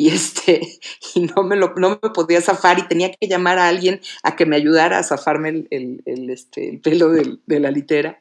y, 0.00 0.08
este, 0.08 0.60
y 1.14 1.20
no, 1.20 1.42
me 1.42 1.56
lo, 1.56 1.74
no 1.76 2.00
me 2.02 2.10
podía 2.10 2.40
zafar 2.40 2.78
y 2.78 2.88
tenía 2.88 3.10
que 3.12 3.28
llamar 3.28 3.58
a 3.58 3.68
alguien 3.68 4.00
a 4.22 4.36
que 4.36 4.46
me 4.46 4.56
ayudara 4.56 4.98
a 4.98 5.02
zafarme 5.02 5.66
el, 5.70 6.02
este, 6.30 6.70
el 6.70 6.80
pelo 6.80 7.10
de 7.10 7.60
la 7.60 7.70
litera 7.70 8.18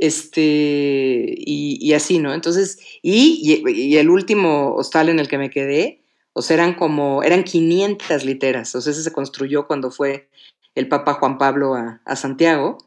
este, 0.00 1.34
y, 1.36 1.92
así, 1.92 2.18
¿no? 2.18 2.32
Entonces, 2.32 2.78
y, 3.02 3.62
y, 3.66 3.96
el 3.98 4.08
último 4.08 4.74
hostal 4.74 5.10
en 5.10 5.18
el 5.18 5.28
que 5.28 5.36
me 5.36 5.50
quedé, 5.50 6.02
o 6.32 6.40
sea, 6.40 6.54
eran 6.54 6.74
como, 6.74 7.22
eran 7.22 7.44
500 7.44 8.24
literas, 8.24 8.74
o 8.74 8.80
sea, 8.80 8.92
ese 8.92 9.02
se 9.02 9.12
construyó 9.12 9.66
cuando 9.66 9.90
fue 9.90 10.30
el 10.74 10.88
Papa 10.88 11.14
Juan 11.14 11.36
Pablo 11.36 11.74
a, 11.74 12.00
a 12.06 12.16
Santiago, 12.16 12.78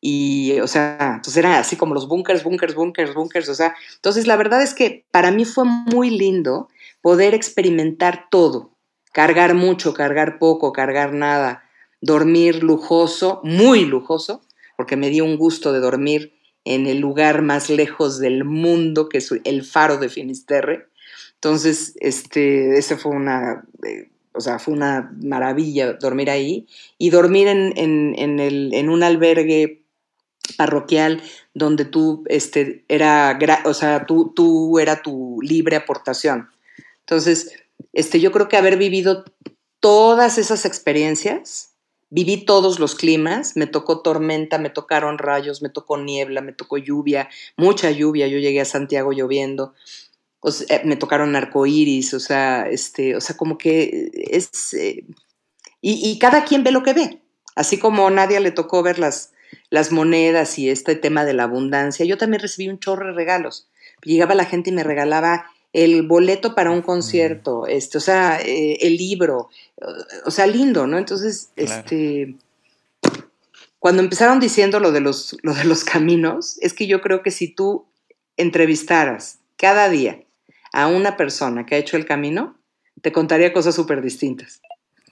y, 0.00 0.58
o 0.58 0.66
sea, 0.66 1.12
entonces 1.16 1.36
era 1.36 1.58
así 1.58 1.76
como 1.76 1.94
los 1.94 2.08
bunkers, 2.08 2.42
bunkers, 2.42 2.74
bunkers, 2.74 3.14
bunkers, 3.14 3.48
o 3.48 3.54
sea, 3.54 3.76
entonces 3.94 4.26
la 4.26 4.36
verdad 4.36 4.60
es 4.60 4.74
que 4.74 5.06
para 5.12 5.30
mí 5.30 5.44
fue 5.44 5.64
muy 5.64 6.10
lindo 6.10 6.68
poder 7.02 7.34
experimentar 7.34 8.26
todo, 8.30 8.76
cargar 9.12 9.54
mucho, 9.54 9.94
cargar 9.94 10.38
poco, 10.38 10.72
cargar 10.72 11.14
nada, 11.14 11.64
dormir 12.00 12.62
lujoso, 12.62 13.40
muy 13.44 13.84
lujoso, 13.84 14.42
porque 14.76 14.96
me 14.96 15.10
dio 15.10 15.24
un 15.24 15.36
gusto 15.36 15.72
de 15.72 15.80
dormir 15.80 16.34
en 16.64 16.86
el 16.86 16.98
lugar 16.98 17.42
más 17.42 17.70
lejos 17.70 18.18
del 18.18 18.44
mundo, 18.44 19.08
que 19.08 19.18
es 19.18 19.32
el 19.44 19.64
faro 19.64 19.98
de 19.98 20.08
Finisterre. 20.08 20.88
Entonces, 21.34 21.94
este, 22.00 22.76
ese 22.76 22.96
fue 22.96 23.12
una, 23.12 23.64
eh, 23.86 24.10
o 24.32 24.40
sea, 24.40 24.58
fue 24.58 24.74
una 24.74 25.12
maravilla 25.22 25.94
dormir 25.94 26.28
ahí 26.28 26.66
y 26.98 27.10
dormir 27.10 27.48
en, 27.48 27.72
en, 27.76 28.40
el, 28.40 28.74
en 28.74 28.90
un 28.90 29.02
albergue 29.02 29.82
parroquial 30.56 31.22
donde 31.54 31.84
tú, 31.84 32.24
este, 32.28 32.84
era, 32.88 33.38
o 33.64 33.74
sea, 33.74 34.06
tú, 34.06 34.32
tú 34.34 34.78
era 34.78 35.02
tu 35.02 35.38
libre 35.42 35.76
aportación. 35.76 36.48
Entonces, 37.06 37.52
este, 37.92 38.20
yo 38.20 38.32
creo 38.32 38.48
que 38.48 38.56
haber 38.56 38.76
vivido 38.76 39.24
todas 39.80 40.38
esas 40.38 40.64
experiencias 40.64 41.76
Viví 42.08 42.44
todos 42.44 42.78
los 42.78 42.94
climas, 42.94 43.56
me 43.56 43.66
tocó 43.66 44.00
tormenta, 44.00 44.58
me 44.58 44.70
tocaron 44.70 45.18
rayos, 45.18 45.60
me 45.60 45.68
tocó 45.68 45.98
niebla, 45.98 46.40
me 46.40 46.52
tocó 46.52 46.78
lluvia, 46.78 47.28
mucha 47.56 47.90
lluvia, 47.90 48.28
yo 48.28 48.38
llegué 48.38 48.60
a 48.60 48.64
Santiago 48.64 49.12
lloviendo, 49.12 49.74
eh, 50.68 50.82
me 50.84 50.94
tocaron 50.94 51.34
arcoíris, 51.34 52.14
o 52.14 52.20
sea, 52.20 52.68
este, 52.68 53.16
o 53.16 53.20
sea, 53.20 53.36
como 53.36 53.58
que 53.58 54.10
es... 54.14 54.72
Eh, 54.74 55.04
y, 55.82 56.18
cada 56.18 56.44
quien 56.44 56.64
ve 56.64 56.70
lo 56.72 56.82
que 56.82 56.94
ve, 56.94 57.22
así 57.54 57.78
como 57.78 58.08
nadie 58.10 58.40
le 58.40 58.50
tocó 58.50 58.82
ver 58.82 58.98
las, 58.98 59.32
las 59.70 59.92
monedas 59.92 60.58
y 60.58 60.68
este 60.70 60.96
tema 60.96 61.24
de 61.24 61.34
la 61.34 61.44
abundancia, 61.44 62.04
yo 62.06 62.18
también 62.18 62.40
recibí 62.40 62.68
un 62.68 62.80
chorro 62.80 63.06
de 63.06 63.12
regalos. 63.12 63.68
Llegaba 64.02 64.34
la 64.34 64.46
gente 64.46 64.70
y 64.70 64.72
me 64.72 64.82
regalaba 64.82 65.46
el 65.76 66.04
boleto 66.04 66.54
para 66.54 66.70
un 66.70 66.80
concierto, 66.80 67.66
este, 67.66 67.98
o 67.98 68.00
sea, 68.00 68.40
eh, 68.40 68.78
el 68.80 68.96
libro, 68.96 69.50
o 70.24 70.30
sea, 70.30 70.46
lindo, 70.46 70.86
¿no? 70.86 70.96
Entonces, 70.96 71.50
este, 71.54 72.34
cuando 73.78 74.00
empezaron 74.00 74.40
diciendo 74.40 74.80
lo 74.80 74.90
de, 74.90 75.00
los, 75.00 75.36
lo 75.42 75.52
de 75.52 75.64
los 75.64 75.84
caminos, 75.84 76.56
es 76.62 76.72
que 76.72 76.86
yo 76.86 77.02
creo 77.02 77.22
que 77.22 77.30
si 77.30 77.48
tú 77.48 77.84
entrevistaras 78.38 79.40
cada 79.58 79.90
día 79.90 80.22
a 80.72 80.86
una 80.86 81.18
persona 81.18 81.66
que 81.66 81.74
ha 81.74 81.78
hecho 81.78 81.98
el 81.98 82.06
camino, 82.06 82.56
te 83.02 83.12
contaría 83.12 83.52
cosas 83.52 83.74
súper 83.74 84.00
distintas. 84.00 84.62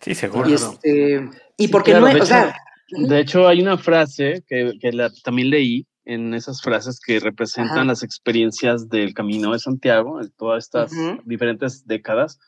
Sí, 0.00 0.14
seguro. 0.14 0.48
Y, 0.48 0.54
este, 0.54 1.28
y 1.58 1.68
porque 1.68 1.92
no, 1.92 2.06
de 2.06 2.22
o 2.22 2.24
sea, 2.24 2.56
de 2.88 3.20
hecho, 3.20 3.46
hay 3.46 3.60
una 3.60 3.76
frase 3.76 4.42
que, 4.48 4.72
que 4.80 4.90
también 5.22 5.50
leí 5.50 5.86
en 6.05 6.34
esas 6.34 6.61
frases 6.61 7.00
que 7.00 7.20
representan 7.20 7.86
las 7.86 8.02
experiencias 8.02 8.88
del 8.88 9.14
Camino 9.14 9.52
de 9.52 9.59
Santiago, 9.59 10.20
en 10.20 10.30
todas 10.30 10.64
estas 10.64 10.92
diferentes 11.24 11.86
décadas. 11.86 12.38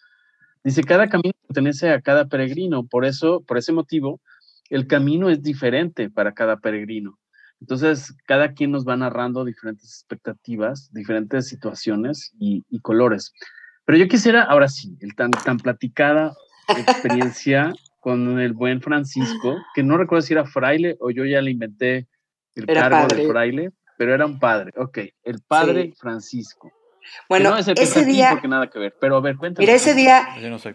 Dice, 0.63 0.83
cada 0.83 1.09
camino 1.09 1.35
pertenece 1.47 1.91
a 1.91 2.01
cada 2.01 2.27
peregrino, 2.27 2.87
por 2.87 3.05
eso, 3.05 3.43
por 3.47 3.57
ese 3.57 3.73
motivo, 3.73 4.21
el 4.69 4.87
camino 4.87 5.31
es 5.31 5.43
diferente 5.43 6.11
para 6.11 6.33
cada 6.33 6.59
peregrino. 6.59 7.19
Entonces, 7.61 8.15
cada 8.27 8.53
quien 8.53 8.71
nos 8.71 8.87
va 8.87 8.97
narrando 8.97 9.45
diferentes 9.45 9.85
expectativas, 9.91 10.93
diferentes 10.93 11.49
situaciones 11.49 12.33
y, 12.39 12.63
colores. 12.81 13.33
Pero 13.87 13.97
yo 13.97 14.09
quisiera, 14.09 14.43
ahora 14.43 14.69
sí, 14.69 14.97
el 15.01 15.15
tan, 15.15 15.31
tan 15.31 15.57
platicada 15.59 16.35
experiencia 16.69 17.73
con 18.01 18.39
el 18.39 18.53
buen 18.53 18.83
Francisco, 18.83 19.57
que 19.75 19.83
no 19.83 19.97
recuerdo 19.97 20.23
si 20.23 20.35
era 20.35 20.45
fraile 20.45 20.97
o 21.01 21.11
yo 21.11 21.25
ya 21.25 21.41
le 21.41 21.53
inventé 21.53 22.07
el 22.57 22.67
cargo 22.67 23.07
de 23.15 23.29
fraile, 23.29 23.71
pero 23.97 24.15
era 24.15 24.27
un 24.27 24.39
padre. 24.39 24.73
Ok, 24.77 24.99
el 25.25 25.41
padre 25.47 25.93
Francisco. 25.99 26.73
Bueno, 27.29 27.57
ese 27.57 28.05
día. 28.05 28.41
nada 28.49 28.69
que 28.69 28.79
ver, 28.79 28.97
pero 29.01 29.17
a 29.17 29.21
ver, 29.21 29.37
cuéntame. 29.37 29.65
Mira, 29.65 29.77
ese 29.77 29.95
día, 29.95 30.27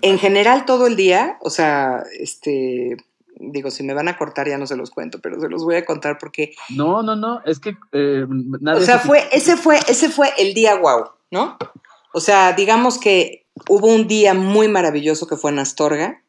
en 0.02 0.20
general, 0.20 0.66
todo 0.66 0.88
el 0.88 0.96
día, 0.96 1.38
o 1.42 1.50
sea, 1.50 2.04
este. 2.20 2.98
Digo, 3.44 3.72
si 3.72 3.84
me 3.84 3.96
van 3.96 4.08
a 4.08 4.18
cortar 4.18 4.48
ya 4.48 4.60
no 4.60 4.68
se 4.68 4.76
los 4.76 4.92
cuento, 4.92 5.20
pero 5.20 5.40
se 5.40 5.50
los 5.50 5.64
voy 5.64 5.76
a 5.76 5.86
contar 5.86 6.18
porque. 6.20 6.54
No, 6.70 7.02
no, 7.02 7.16
no, 7.16 7.42
es 7.46 7.60
que. 7.60 7.76
Eh, 7.92 8.26
o 8.76 8.80
sea, 8.82 9.00
fue, 9.00 9.28
ese, 9.32 9.58
fue, 9.58 9.80
ese 9.88 10.10
fue 10.10 10.30
el 10.38 10.54
día 10.54 10.76
guau, 10.76 11.10
¿no? 11.32 11.58
O 12.14 12.20
sea, 12.20 12.54
digamos 12.54 13.00
que 13.00 13.48
hubo 13.68 13.88
un 13.88 14.08
día 14.08 14.34
muy 14.34 14.68
maravilloso 14.68 15.28
que 15.28 15.38
fue 15.38 15.52
en 15.52 15.60
Astorga, 15.60 16.22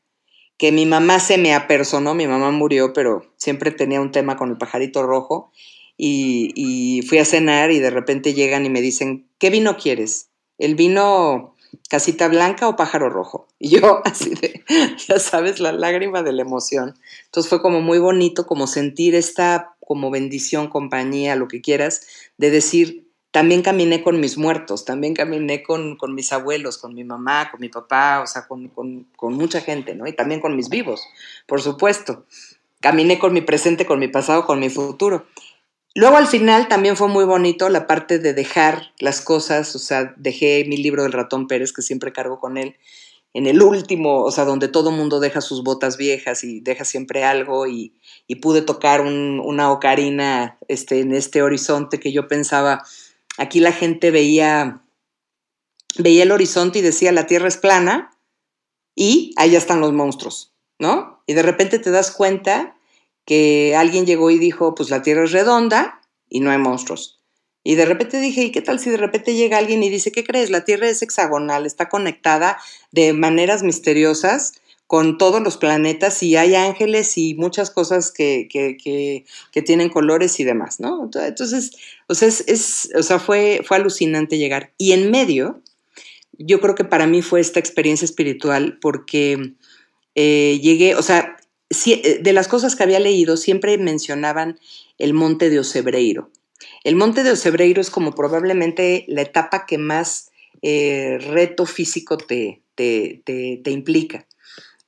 que 0.62 0.70
mi 0.70 0.86
mamá 0.86 1.18
se 1.18 1.38
me 1.38 1.54
apersonó, 1.54 2.14
mi 2.14 2.28
mamá 2.28 2.52
murió, 2.52 2.92
pero 2.92 3.26
siempre 3.36 3.72
tenía 3.72 4.00
un 4.00 4.12
tema 4.12 4.36
con 4.36 4.48
el 4.48 4.58
pajarito 4.58 5.02
rojo, 5.02 5.50
y, 5.96 7.04
fui 7.08 7.18
a 7.18 7.24
cenar 7.24 7.72
y 7.72 7.80
de 7.80 7.90
repente 7.90 8.32
llegan 8.32 8.64
y 8.64 8.70
me 8.70 8.80
dicen, 8.80 9.26
¿qué 9.40 9.50
vino 9.50 9.76
quieres? 9.76 10.28
¿El 10.58 10.76
vino 10.76 11.56
casita 11.90 12.28
blanca 12.28 12.68
o 12.68 12.76
pájaro 12.76 13.10
rojo? 13.10 13.48
Y 13.58 13.70
yo 13.70 14.02
así 14.04 14.36
de, 14.36 14.62
ya 15.08 15.18
sabes, 15.18 15.58
la 15.58 15.72
lágrima 15.72 16.22
de 16.22 16.32
la 16.32 16.42
emoción. 16.42 16.94
Entonces 17.24 17.50
fue 17.50 17.60
como 17.60 17.80
muy 17.80 17.98
bonito 17.98 18.46
como 18.46 18.68
sentir 18.68 19.16
esta 19.16 19.74
como 19.80 20.12
bendición, 20.12 20.68
compañía, 20.68 21.34
lo 21.34 21.48
que 21.48 21.60
quieras, 21.60 22.06
de 22.38 22.52
decir, 22.52 23.08
también 23.33 23.62
caminé 23.62 24.03
con 24.03 24.20
mis 24.20 24.37
muertos, 24.37 24.85
también 24.85 25.14
caminé 25.14 25.62
con, 25.62 25.97
mis 26.14 26.33
abuelos, 26.33 26.76
con 26.76 26.95
mi 26.95 27.03
mamá, 27.03 27.51
con 27.51 27.61
mi 27.61 27.70
papá, 27.70 28.20
o 28.20 28.26
sea, 28.26 28.47
con, 28.47 28.70
mucha 29.20 29.62
gente, 29.62 29.95
¿no? 29.95 30.07
Y 30.07 30.12
también 30.12 30.41
con 30.41 30.55
mis 30.55 30.68
vivos, 30.68 31.03
por 31.47 31.62
supuesto. 31.62 32.26
Caminé 32.80 33.18
con 33.18 33.33
mi 33.33 33.41
presente, 33.41 33.87
con 33.87 33.99
mi 33.99 34.09
pasado, 34.09 34.45
con 34.45 34.61
mi 34.61 34.68
futuro. 34.68 35.26
Luego 35.95 36.18
al 36.18 36.26
final 36.26 36.68
también 36.68 36.97
fue 36.97 37.09
muy 37.09 37.24
bonito 37.24 37.70
la 37.70 37.87
parte 37.87 38.18
de 38.18 38.35
dejar 38.35 38.93
las 38.99 39.22
cosas, 39.22 39.74
o 39.76 39.78
sea, 39.78 40.14
dejé 40.18 40.66
mi 40.68 40.76
libro 40.76 41.03
del 41.03 41.12
ratón 41.12 41.47
Pérez, 41.47 41.72
que 41.72 41.80
siempre 41.80 42.12
cargo 42.12 42.39
con 42.39 42.59
él, 42.59 42.76
en 43.35 43.47
el 43.47 43.62
último, 43.62 44.24
o 44.24 44.30
sea, 44.30 44.45
donde 44.45 44.68
todo 44.68 44.91
mundo 44.91 45.20
deja 45.20 45.41
sus 45.41 45.62
botas 45.64 45.97
viejas 45.97 46.45
y 46.45 46.61
deja 46.61 46.85
siempre 46.85 47.24
algo 47.24 47.66
y, 47.66 47.95
pude 48.41 48.62
tocar 48.62 49.03
una 49.03 49.70
ocarina 49.70 50.57
este, 50.68 51.01
en 51.01 51.12
este 51.12 51.43
horizonte 51.43 52.01
que 52.01 52.12
yo 52.12 52.28
pensaba, 52.28 52.83
Aquí 53.39 53.61
la 53.61 53.72
gente 53.72 54.11
veía, 54.11 54.83
veía 55.99 56.22
el 56.24 56.33
horizonte 56.33 56.80
y 56.80 56.83
decía 56.83 57.12
la 57.12 57.26
Tierra 57.26 57.49
es 57.49 57.57
plana 57.57 58.16
y 58.95 59.35
ya 59.37 59.59
están 59.59 59.80
los 59.80 59.93
monstruos, 59.93 60.55
¿no? 60.78 61.22
Y 61.26 61.35
de 61.35 61.43
repente 61.43 61.78
te 61.78 61.91
das 61.91 62.11
cuenta 62.11 62.76
que 63.24 63.74
alguien 63.76 64.07
llegó 64.07 64.30
y 64.30 64.39
dijo, 64.39 64.74
pues 64.74 64.91
la 64.91 65.03
Tierra 65.03 65.24
es 65.24 65.33
redonda 65.33 66.01
y 66.28 66.41
no 66.41 66.51
hay 66.51 66.59
monstruos. 66.59 67.20
Y 67.64 67.76
de 67.76 67.85
repente 67.85 68.20
dije, 68.20 68.43
¿y 68.43 68.51
qué 68.51 68.61
tal 68.61 68.80
si 68.80 68.91
de 68.91 68.97
repente 68.97 69.35
llega 69.35 69.59
alguien 69.59 69.83
y 69.85 69.89
dice, 69.89 70.11
¿qué 70.11 70.24
crees? 70.24 70.51
La 70.51 70.64
Tierra 70.64 70.89
es 70.89 71.01
hexagonal, 71.01 71.64
está 71.64 71.89
conectada 71.89 72.59
de 72.91 73.12
maneras 73.12 73.62
misteriosas 73.62 74.55
con 74.93 75.16
todos 75.16 75.40
los 75.40 75.57
planetas 75.57 76.22
y 76.22 76.36
hay 76.36 76.55
ángeles 76.55 77.16
y 77.16 77.34
muchas 77.34 77.70
cosas 77.70 78.12
que, 78.12 78.47
que, 78.53 79.62
tienen 79.62 79.88
colores 79.88 80.38
y 80.38 80.45
demás, 80.45 80.80
¿no? 80.80 81.09
Entonces, 81.14 81.70
o 82.09 82.14
sea, 82.14 82.28
es, 82.28 82.90
fue, 83.24 83.62
fue 83.64 83.78
alucinante 83.78 84.36
llegar. 84.36 84.74
Y 84.76 84.93
en 84.93 85.11
medio, 85.11 85.62
yo 86.32 86.61
creo 86.61 86.74
que 86.74 86.84
para 86.84 87.07
mí 87.07 87.22
fue 87.22 87.40
esta 87.40 87.59
experiencia 87.59 88.05
espiritual 88.05 88.78
porque 88.82 89.55
eh, 90.14 90.61
llegué, 90.62 90.95
o 90.95 91.01
sea, 91.01 91.38
eh, 91.86 92.18
de 92.22 92.32
las 92.34 92.47
cosas 92.47 92.76
que 92.76 92.82
había 92.82 93.01
leído, 93.01 93.38
siempre 93.38 93.78
mencionaban 93.78 94.61
el 94.99 95.14
monte 95.14 95.49
de 95.49 95.59
Ocebreiro. 95.59 96.30
El 96.84 96.97
monte 96.97 97.22
de 97.22 97.30
Ocebreiro 97.30 97.80
es 97.80 97.88
como 97.88 98.14
probablemente 98.14 99.07
la 99.09 99.22
etapa 99.22 99.64
que 99.64 99.78
más 99.78 100.32
eh, 100.61 101.16
reto 101.18 101.64
físico 101.64 102.18
te, 102.18 102.61
te, 102.74 103.70
implica. 103.70 104.26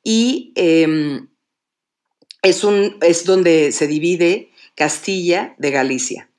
Y 0.05 0.53
em, 0.55 1.29
es, 2.43 2.63
un, 2.63 2.99
es 3.01 3.25
donde 3.25 3.73
se 3.73 3.89
divide 3.89 4.51
Castilla 4.77 5.57
de 5.59 5.71
Galicia. 5.73 6.31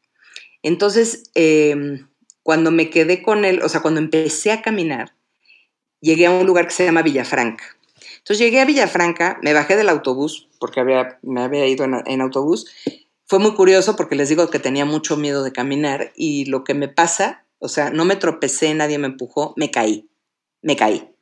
Entonces, 0.63 1.23
em, 1.33 2.07
cuando 2.43 2.71
me 2.71 2.89
quedé 2.89 3.21
con 3.21 3.43
él, 3.43 3.61
o 3.61 3.67
sea, 3.67 3.81
cuando 3.81 3.99
empecé 3.99 4.51
a 4.51 4.61
caminar, 4.61 5.15
llegué 5.99 6.27
a 6.27 6.31
un 6.31 6.45
lugar 6.45 6.67
que 6.67 6.73
se 6.73 6.85
llama 6.85 7.01
Villafranca. 7.01 7.65
Entonces 8.19 8.39
llegué 8.39 8.61
a 8.61 8.65
Villafranca, 8.65 9.39
me 9.41 9.53
bajé 9.53 9.75
del 9.75 9.89
autobús, 9.89 10.47
porque 10.59 10.79
había, 10.79 11.19
me 11.21 11.41
había 11.41 11.67
ido 11.67 11.85
en 11.85 12.21
autobús, 12.21 12.67
fue 13.27 13.39
muy 13.39 13.55
curioso 13.55 13.95
porque 13.95 14.15
les 14.15 14.29
digo 14.29 14.49
que 14.49 14.59
tenía 14.59 14.85
mucho 14.85 15.17
miedo 15.17 15.43
de 15.43 15.51
caminar 15.51 16.11
y 16.15 16.45
lo 16.45 16.63
que 16.63 16.75
me 16.75 16.87
pasa, 16.87 17.45
o 17.57 17.67
sea, 17.67 17.89
no 17.89 18.05
me 18.05 18.15
tropecé, 18.15 18.73
nadie 18.75 18.99
me 18.99 19.07
empujó, 19.07 19.53
me 19.57 19.71
caí, 19.71 20.09
me 20.61 20.75
caí. 20.75 21.14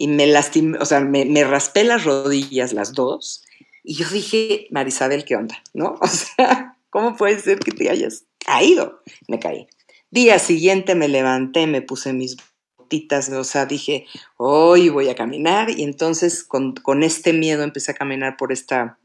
Y 0.00 0.08
me 0.08 0.26
lastimé, 0.26 0.78
o 0.78 0.86
sea, 0.86 1.00
me, 1.00 1.44
raspé 1.44 1.84
las 1.84 2.04
rodillas 2.04 2.72
las 2.72 2.94
dos 2.94 3.44
y 3.84 3.96
yo 3.96 4.08
dije, 4.08 4.66
Marisabel, 4.70 5.26
¿qué 5.26 5.36
onda? 5.36 5.62
¿No? 5.74 5.98
O 6.00 6.06
sea, 6.06 6.78
¿cómo 6.88 7.18
puede 7.18 7.38
ser 7.38 7.58
que 7.58 7.70
te 7.70 7.90
hayas 7.90 8.24
caído? 8.38 9.02
Me 9.28 9.38
caí. 9.38 9.66
Día 10.10 10.38
siguiente 10.38 10.94
me 10.94 11.06
levanté, 11.06 11.66
me 11.66 11.82
puse 11.82 12.14
mis 12.14 12.38
botitas, 12.78 13.28
o 13.28 13.44
sea, 13.44 13.66
dije, 13.66 14.06
hoy 14.38 14.88
voy 14.88 15.10
a 15.10 15.14
caminar 15.14 15.68
y 15.68 15.82
entonces 15.82 16.44
con, 16.44 16.72
con 16.76 17.02
este 17.02 17.34
miedo 17.34 17.62
empecé 17.62 17.90
a 17.90 17.94
caminar 17.94 18.38
por 18.38 18.52
esta 18.52 18.98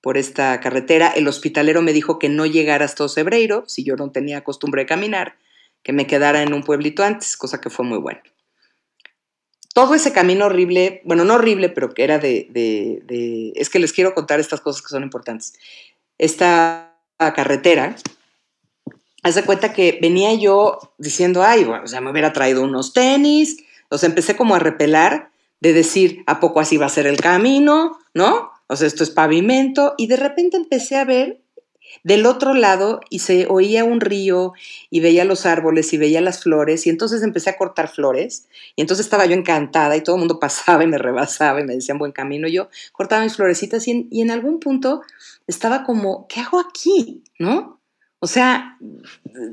por 0.00 0.16
esta 0.16 0.60
carretera. 0.60 1.08
El 1.08 1.26
hospitalero 1.26 1.82
me 1.82 1.92
dijo 1.92 2.20
que 2.20 2.28
no 2.28 2.46
llegara 2.46 2.84
hasta 2.84 3.02
Ocebreiro, 3.02 3.64
si 3.66 3.82
yo 3.82 3.96
no 3.96 4.12
tenía 4.12 4.44
costumbre 4.44 4.82
de 4.82 4.86
caminar, 4.86 5.38
que 5.82 5.92
me 5.92 6.06
quedara 6.06 6.44
en 6.44 6.54
un 6.54 6.62
pueblito 6.62 7.02
antes, 7.02 7.36
cosa 7.36 7.60
que 7.60 7.68
fue 7.68 7.84
muy 7.84 7.98
bueno. 7.98 8.20
Todo 9.74 9.94
ese 9.94 10.12
camino 10.12 10.46
horrible, 10.46 11.00
bueno, 11.04 11.24
no 11.24 11.34
horrible, 11.34 11.68
pero 11.68 11.90
que 11.90 12.04
era 12.04 12.18
de, 12.18 12.48
de, 12.50 13.52
es 13.54 13.70
que 13.70 13.78
les 13.78 13.92
quiero 13.92 14.14
contar 14.14 14.40
estas 14.40 14.60
cosas 14.60 14.82
que 14.82 14.88
son 14.88 15.02
importantes. 15.02 15.54
Esta 16.18 16.96
carretera, 17.18 17.96
haz 19.22 19.34
de 19.34 19.44
cuenta 19.44 19.72
que 19.72 19.98
venía 20.02 20.34
yo 20.34 20.78
diciendo, 20.98 21.42
ay, 21.42 21.64
bueno, 21.64 21.84
o 21.84 21.86
sea, 21.86 22.00
me 22.00 22.10
hubiera 22.10 22.32
traído 22.32 22.62
unos 22.62 22.92
tenis, 22.92 23.58
o 23.90 23.98
sea, 23.98 24.08
empecé 24.08 24.36
como 24.36 24.54
a 24.54 24.58
repelar 24.58 25.30
de 25.60 25.72
decir, 25.72 26.24
¿a 26.26 26.40
poco 26.40 26.60
así 26.60 26.76
va 26.76 26.86
a 26.86 26.90
ser 26.90 27.06
el 27.06 27.18
camino? 27.18 27.98
¿No? 28.12 28.50
o 28.70 28.76
sea, 28.76 28.86
esto 28.86 29.02
es 29.02 29.10
pavimento, 29.10 29.94
y 29.98 30.06
de 30.06 30.16
repente 30.16 30.56
empecé 30.56 30.96
a 30.96 31.04
ver 31.04 31.40
del 32.02 32.26
otro 32.26 32.54
lado 32.54 33.00
y 33.10 33.20
se 33.20 33.46
oía 33.48 33.84
un 33.84 34.00
río 34.00 34.52
y 34.90 35.00
veía 35.00 35.24
los 35.24 35.46
árboles 35.46 35.92
y 35.92 35.98
veía 35.98 36.20
las 36.20 36.42
flores 36.42 36.86
y 36.86 36.90
entonces 36.90 37.22
empecé 37.22 37.50
a 37.50 37.56
cortar 37.56 37.88
flores 37.88 38.46
y 38.76 38.80
entonces 38.80 39.06
estaba 39.06 39.26
yo 39.26 39.34
encantada 39.34 39.96
y 39.96 40.02
todo 40.02 40.16
el 40.16 40.20
mundo 40.20 40.38
pasaba 40.40 40.84
y 40.84 40.86
me 40.86 40.98
rebasaba 40.98 41.60
y 41.60 41.64
me 41.64 41.74
decían 41.74 41.98
buen 41.98 42.12
camino 42.12 42.48
yo 42.48 42.68
cortaba 42.92 43.22
mis 43.22 43.36
florecitas 43.36 43.86
y 43.88 44.08
en, 44.10 44.30
algún 44.30 44.60
punto 44.60 45.02
estaba 45.46 45.84
como, 45.84 46.26
¿qué 46.28 46.40
hago 46.40 46.60
aquí? 46.60 47.22
¿No? 47.38 47.80
O 48.20 48.26
sea, 48.26 48.78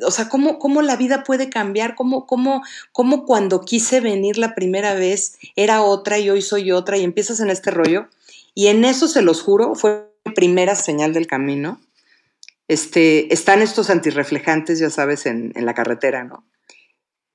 o 0.05 0.11
sea 0.11 0.29
¿cómo, 0.29 0.59
cómo 0.59 0.81
la 0.81 0.97
vida 0.97 1.23
puede 1.23 1.49
cambiar? 1.49 1.95
¿Cómo, 1.95 2.27
cómo, 2.27 2.61
¿Cómo 2.91 3.25
cuando 3.25 3.61
quise 3.61 4.01
venir 4.01 4.37
la 4.37 4.55
primera 4.55 4.93
vez 4.93 5.37
era 5.55 5.81
otra 5.81 6.19
y 6.19 6.29
hoy 6.29 6.41
soy 6.41 6.71
otra 6.71 6.97
y 6.97 7.03
empiezas 7.03 7.39
en 7.39 7.49
este 7.49 7.71
rollo? 7.71 8.07
Y 8.53 8.67
en 8.67 8.85
eso, 8.85 9.07
se 9.07 9.21
los 9.21 9.41
juro, 9.41 9.75
fue 9.75 10.11
primera 10.35 10.75
señal 10.75 11.13
del 11.13 11.27
camino. 11.27 11.79
Este, 12.67 13.33
están 13.33 13.61
estos 13.61 13.89
antirreflejantes, 13.89 14.79
ya 14.79 14.89
sabes, 14.89 15.25
en, 15.25 15.53
en 15.55 15.65
la 15.65 15.73
carretera, 15.73 16.23
¿no? 16.23 16.45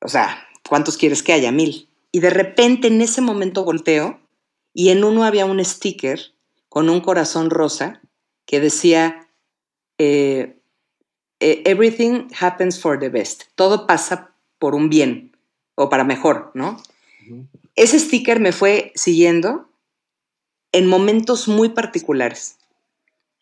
O 0.00 0.08
sea, 0.08 0.46
¿cuántos 0.68 0.96
quieres 0.96 1.22
que 1.22 1.32
haya? 1.32 1.52
Mil. 1.52 1.88
Y 2.10 2.20
de 2.20 2.30
repente 2.30 2.88
en 2.88 3.00
ese 3.00 3.20
momento 3.20 3.64
volteo 3.64 4.20
y 4.74 4.90
en 4.90 5.04
uno 5.04 5.24
había 5.24 5.46
un 5.46 5.64
sticker 5.64 6.20
con 6.68 6.88
un 6.88 7.00
corazón 7.00 7.50
rosa 7.50 8.02
que 8.46 8.60
decía, 8.60 9.28
eh, 9.98 10.58
eh, 11.40 11.62
everything 11.64 12.28
happens 12.38 12.80
for 12.80 12.98
the 12.98 13.08
best. 13.08 13.44
Todo 13.54 13.86
pasa 13.86 14.34
por 14.58 14.74
un 14.74 14.88
bien 14.88 15.36
o 15.74 15.88
para 15.88 16.04
mejor, 16.04 16.50
¿no? 16.54 16.82
Ese 17.74 17.98
sticker 17.98 18.40
me 18.40 18.52
fue 18.52 18.92
siguiendo 18.94 19.70
en 20.72 20.86
momentos 20.86 21.48
muy 21.48 21.70
particulares. 21.70 22.58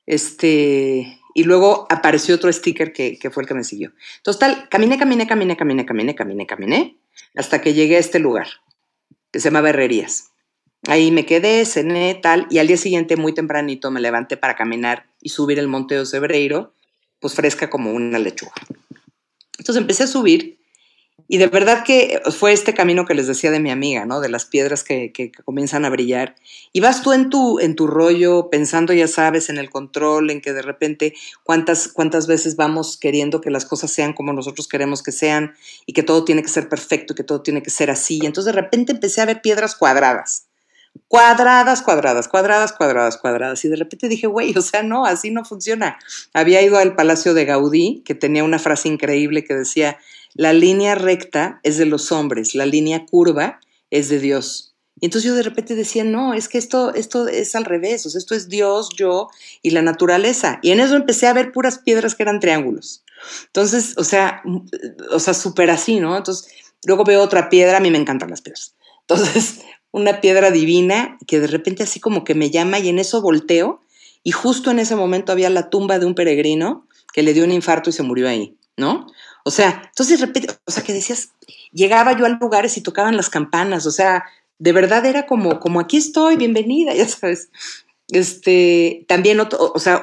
Este, 0.06 1.19
y 1.34 1.44
luego 1.44 1.86
apareció 1.90 2.34
otro 2.34 2.52
sticker 2.52 2.92
que, 2.92 3.18
fue 3.32 3.42
el 3.42 3.48
que 3.48 3.54
me 3.54 3.64
siguió. 3.64 3.92
Entonces, 4.18 4.40
tal, 4.40 4.68
caminé, 4.68 4.98
caminé, 4.98 5.26
caminé, 5.26 5.56
caminé, 5.56 5.86
caminé, 5.86 6.14
caminé, 6.14 6.46
caminé, 6.46 6.96
hasta 7.36 7.60
que 7.60 7.74
llegué 7.74 7.96
a 7.96 8.00
este 8.00 8.18
lugar, 8.18 8.48
que 9.30 9.40
se 9.40 9.50
llama 9.50 9.68
Herrerías. 9.68 10.30
Ahí 10.88 11.10
me 11.10 11.26
quedé, 11.26 11.64
cené, 11.66 12.14
tal, 12.14 12.46
y 12.50 12.58
al 12.58 12.66
día 12.66 12.76
siguiente, 12.76 13.16
muy 13.16 13.34
tempranito, 13.34 13.90
me 13.90 14.00
levanté 14.00 14.36
para 14.36 14.56
caminar 14.56 15.10
y 15.20 15.30
subir 15.30 15.58
el 15.58 15.68
Monte 15.68 15.94
de 15.94 16.00
Ocebreiro, 16.00 16.74
pues 17.20 17.34
fresca 17.34 17.68
como 17.68 17.92
una 17.92 18.18
lechuga. 18.18 18.52
Entonces 19.58 19.80
empecé 19.80 20.04
a 20.04 20.06
subir 20.06 20.59
y 21.28 21.38
de 21.38 21.46
verdad 21.46 21.84
que 21.84 22.20
fue 22.30 22.52
este 22.52 22.74
camino 22.74 23.04
que 23.04 23.14
les 23.14 23.26
decía 23.26 23.50
de 23.50 23.60
mi 23.60 23.70
amiga, 23.70 24.06
¿no? 24.06 24.20
De 24.20 24.28
las 24.28 24.44
piedras 24.44 24.84
que, 24.84 25.12
comienzan 25.44 25.84
a 25.84 25.90
brillar. 25.90 26.36
Y 26.72 26.80
vas 26.80 27.02
tú 27.02 27.12
en 27.12 27.30
tu, 27.30 27.58
en 27.58 27.76
tu 27.76 27.86
rollo 27.86 28.48
pensando, 28.50 28.92
ya 28.92 29.08
sabes, 29.08 29.48
en 29.48 29.58
el 29.58 29.70
control, 29.70 30.30
en 30.30 30.40
que 30.40 30.52
de 30.52 30.62
repente 30.62 31.14
cuántas, 31.42 31.88
cuántas 31.88 32.26
veces 32.26 32.56
vamos 32.56 32.96
queriendo 32.96 33.40
que 33.40 33.50
las 33.50 33.64
cosas 33.64 33.90
sean 33.90 34.12
como 34.12 34.32
nosotros 34.32 34.68
queremos 34.68 35.02
que 35.02 35.12
sean 35.12 35.54
y 35.86 35.92
que 35.92 36.02
todo 36.02 36.24
tiene 36.24 36.42
que 36.42 36.48
ser 36.48 36.68
perfecto 36.68 37.12
y 37.12 37.16
que 37.16 37.24
todo 37.24 37.42
tiene 37.42 37.62
que 37.62 37.70
ser 37.70 37.90
así. 37.90 38.18
Y 38.22 38.26
entonces 38.26 38.54
de 38.54 38.60
repente 38.60 38.92
empecé 38.92 39.20
a 39.20 39.26
ver 39.26 39.40
piedras 39.40 39.74
cuadradas. 39.74 40.46
Cuadradas, 41.06 41.82
cuadradas, 41.82 42.28
cuadradas, 42.28 42.72
cuadradas, 42.72 43.16
cuadradas. 43.16 43.64
Y 43.64 43.68
de 43.68 43.76
repente 43.76 44.08
dije, 44.08 44.26
güey, 44.26 44.56
o 44.56 44.62
sea, 44.62 44.82
no, 44.82 45.06
así 45.06 45.30
no 45.30 45.44
funciona. 45.44 45.98
Había 46.32 46.62
ido 46.62 46.78
al 46.78 46.94
Palacio 46.94 47.34
de 47.34 47.44
Gaudí, 47.44 48.02
que 48.04 48.14
tenía 48.14 48.44
una 48.44 48.58
frase 48.58 48.88
increíble 48.88 49.44
que 49.44 49.54
decía, 49.54 49.98
la 50.40 50.54
línea 50.54 50.94
recta 50.94 51.60
es 51.64 51.76
de 51.76 51.84
los 51.84 52.12
hombres, 52.12 52.54
la 52.54 52.64
línea 52.64 53.04
curva 53.04 53.60
es 53.90 54.08
de 54.08 54.18
Dios. 54.18 54.74
Y 54.98 55.04
entonces 55.04 55.28
yo 55.28 55.36
de 55.36 55.42
repente 55.42 55.74
decía, 55.74 56.02
no, 56.02 56.32
es 56.32 56.48
que 56.48 56.56
esto, 56.56 56.94
esto 56.94 57.28
es 57.28 57.54
al 57.54 57.66
revés, 57.66 58.06
o 58.06 58.08
sea, 58.08 58.18
esto 58.18 58.34
es 58.34 58.48
Dios, 58.48 58.88
yo 58.96 59.28
y 59.60 59.68
la 59.68 59.82
naturaleza. 59.82 60.58
Y 60.62 60.70
en 60.70 60.80
eso 60.80 60.96
empecé 60.96 61.26
a 61.26 61.34
ver 61.34 61.52
puras 61.52 61.80
piedras 61.80 62.14
que 62.14 62.22
eran 62.22 62.40
triángulos. 62.40 63.04
Entonces, 63.48 63.92
o 63.98 64.04
sea, 64.04 64.42
o 65.12 65.20
sea, 65.20 65.34
súper 65.34 65.68
así, 65.68 66.00
¿no? 66.00 66.16
Entonces, 66.16 66.50
luego 66.86 67.04
veo 67.04 67.20
otra 67.20 67.50
piedra, 67.50 67.76
a 67.76 67.80
mí 67.80 67.90
me 67.90 67.98
encantan 67.98 68.30
las 68.30 68.40
piedras. 68.40 68.74
Entonces, 69.02 69.60
una 69.90 70.22
piedra 70.22 70.50
divina 70.50 71.18
que 71.26 71.38
de 71.38 71.48
repente 71.48 71.82
así 71.82 72.00
como 72.00 72.24
que 72.24 72.34
me 72.34 72.50
llama 72.50 72.78
y 72.78 72.88
en 72.88 72.98
eso 72.98 73.20
volteo 73.20 73.82
y 74.22 74.30
justo 74.30 74.70
en 74.70 74.78
ese 74.78 74.96
momento 74.96 75.32
había 75.32 75.50
la 75.50 75.68
tumba 75.68 75.98
de 75.98 76.06
un 76.06 76.14
peregrino 76.14 76.86
que 77.12 77.22
le 77.22 77.34
dio 77.34 77.44
un 77.44 77.52
infarto 77.52 77.90
y 77.90 77.92
se 77.92 78.02
murió 78.02 78.26
ahí, 78.26 78.56
¿no? 78.78 79.06
O 79.44 79.50
sea, 79.50 79.82
entonces 79.86 80.20
repente, 80.20 80.52
o 80.64 80.70
sea, 80.70 80.82
que 80.82 80.92
decías, 80.92 81.30
llegaba 81.72 82.16
yo 82.16 82.26
a 82.26 82.28
lugares 82.28 82.76
y 82.76 82.82
tocaban 82.82 83.16
las 83.16 83.30
campanas, 83.30 83.86
o 83.86 83.90
sea, 83.90 84.24
de 84.58 84.72
verdad 84.72 85.06
era 85.06 85.26
como, 85.26 85.58
como 85.58 85.80
aquí 85.80 85.96
estoy, 85.96 86.36
bienvenida, 86.36 86.94
ya 86.96 87.08
sabes. 87.08 87.50
Este, 88.08 89.04
también, 89.08 89.40
o 89.40 89.78
sea, 89.78 90.02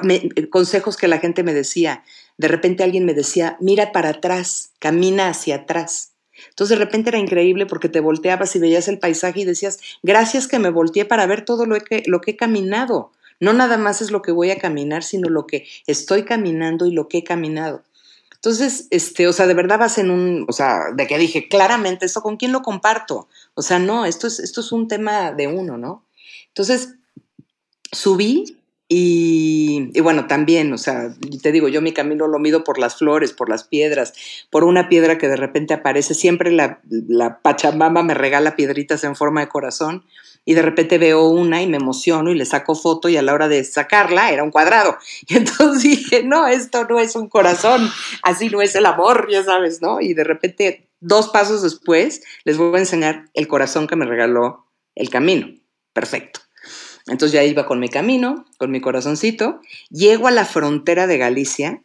consejos 0.50 0.96
que 0.96 1.08
la 1.08 1.18
gente 1.18 1.42
me 1.42 1.54
decía. 1.54 2.02
De 2.38 2.48
repente 2.48 2.84
alguien 2.84 3.04
me 3.04 3.14
decía, 3.14 3.56
mira 3.60 3.92
para 3.92 4.10
atrás, 4.10 4.72
camina 4.78 5.28
hacia 5.28 5.56
atrás. 5.56 6.12
Entonces 6.50 6.78
de 6.78 6.84
repente 6.84 7.10
era 7.10 7.18
increíble 7.18 7.66
porque 7.66 7.88
te 7.88 8.00
volteabas 8.00 8.54
y 8.54 8.60
veías 8.60 8.88
el 8.88 8.98
paisaje 8.98 9.40
y 9.40 9.44
decías, 9.44 9.80
gracias 10.02 10.46
que 10.46 10.58
me 10.58 10.70
volteé 10.70 11.04
para 11.04 11.26
ver 11.26 11.44
todo 11.44 11.66
lo 11.66 11.78
que, 11.80 12.02
lo 12.06 12.20
que 12.20 12.32
he 12.32 12.36
caminado. 12.36 13.12
No 13.40 13.52
nada 13.52 13.76
más 13.76 14.00
es 14.02 14.10
lo 14.10 14.22
que 14.22 14.32
voy 14.32 14.50
a 14.50 14.58
caminar, 14.58 15.02
sino 15.02 15.28
lo 15.28 15.46
que 15.46 15.66
estoy 15.86 16.24
caminando 16.24 16.86
y 16.86 16.92
lo 16.92 17.08
que 17.08 17.18
he 17.18 17.24
caminado. 17.24 17.84
Entonces, 18.38 18.86
este, 18.90 19.26
o 19.26 19.32
sea, 19.32 19.48
de 19.48 19.54
verdad 19.54 19.80
vas 19.80 19.98
en 19.98 20.10
un, 20.10 20.46
o 20.48 20.52
sea, 20.52 20.92
de 20.94 21.08
que 21.08 21.18
dije, 21.18 21.48
claramente, 21.48 22.06
¿esto 22.06 22.22
con 22.22 22.36
quién 22.36 22.52
lo 22.52 22.62
comparto? 22.62 23.28
O 23.54 23.62
sea, 23.62 23.80
no, 23.80 24.04
esto 24.04 24.28
es, 24.28 24.38
esto 24.38 24.60
es 24.60 24.70
un 24.70 24.86
tema 24.86 25.32
de 25.32 25.48
uno, 25.48 25.76
¿no? 25.76 26.04
Entonces, 26.48 26.94
subí 27.90 28.57
Y, 28.90 30.00
bueno, 30.00 30.26
también, 30.26 30.72
o 30.72 30.78
sea, 30.78 31.14
te 31.42 31.52
digo, 31.52 31.68
yo 31.68 31.82
mi 31.82 31.92
camino 31.92 32.26
lo 32.26 32.38
mido 32.38 32.64
por 32.64 32.78
las 32.78 32.96
flores, 32.96 33.34
por 33.34 33.50
las 33.50 33.64
piedras, 33.64 34.14
por 34.50 34.64
una 34.64 34.88
piedra 34.88 35.18
que 35.18 35.28
de 35.28 35.36
repente 35.36 35.74
aparece. 35.74 36.14
Siempre 36.14 36.50
la, 36.50 36.80
la 36.88 37.40
Pachamama 37.42 38.02
me 38.02 38.14
regala 38.14 38.56
piedritas 38.56 39.04
en 39.04 39.14
forma 39.14 39.40
de 39.40 39.48
corazón 39.48 40.04
y 40.46 40.54
de 40.54 40.62
repente 40.62 40.96
veo 40.96 41.28
una 41.28 41.60
y 41.60 41.66
me 41.66 41.76
emociono 41.76 42.30
y 42.30 42.34
le 42.34 42.46
saco 42.46 42.74
foto 42.74 43.10
y 43.10 43.18
a 43.18 43.22
la 43.22 43.34
hora 43.34 43.48
de 43.48 43.62
sacarla 43.64 44.30
era 44.30 44.42
un 44.42 44.50
cuadrado. 44.50 44.96
Y 45.28 45.36
entonces 45.36 45.82
dije, 45.82 46.22
no, 46.22 46.46
esto 46.46 46.86
no 46.88 46.98
es 46.98 47.14
un 47.14 47.28
corazón, 47.28 47.90
así 48.22 48.48
no 48.48 48.62
es 48.62 48.74
el 48.74 48.86
amor, 48.86 49.28
ya 49.30 49.44
sabes, 49.44 49.82
¿no? 49.82 50.00
Y 50.00 50.14
de 50.14 50.24
repente, 50.24 50.88
dos 51.00 51.28
pasos 51.28 51.62
después, 51.62 52.22
les 52.44 52.56
voy 52.56 52.74
a 52.76 52.78
enseñar 52.78 53.26
el 53.34 53.46
corazón 53.46 53.86
que 53.86 53.96
me 53.96 54.06
regaló 54.06 54.64
el 54.94 55.10
camino. 55.10 55.48
Perfecto. 55.92 56.40
Entonces 57.08 57.32
ya 57.32 57.44
iba 57.44 57.66
con 57.66 57.80
mi 57.80 57.88
camino, 57.88 58.44
con 58.58 58.70
mi 58.70 58.80
corazoncito, 58.80 59.60
llego 59.90 60.28
a 60.28 60.30
la 60.30 60.44
frontera 60.44 61.06
de 61.06 61.18
Galicia, 61.18 61.82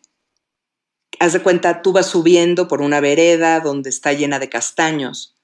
haz 1.20 1.34
de 1.34 1.42
cuenta, 1.42 1.82
tú 1.82 1.94
vas 1.94 2.08
subiendo 2.08 2.68
por 2.68 2.82
una 2.82 3.00
vereda 3.00 3.60
donde 3.60 3.90
está 3.90 4.14
llena 4.14 4.40
de 4.40 4.50
castaños, 4.50 5.36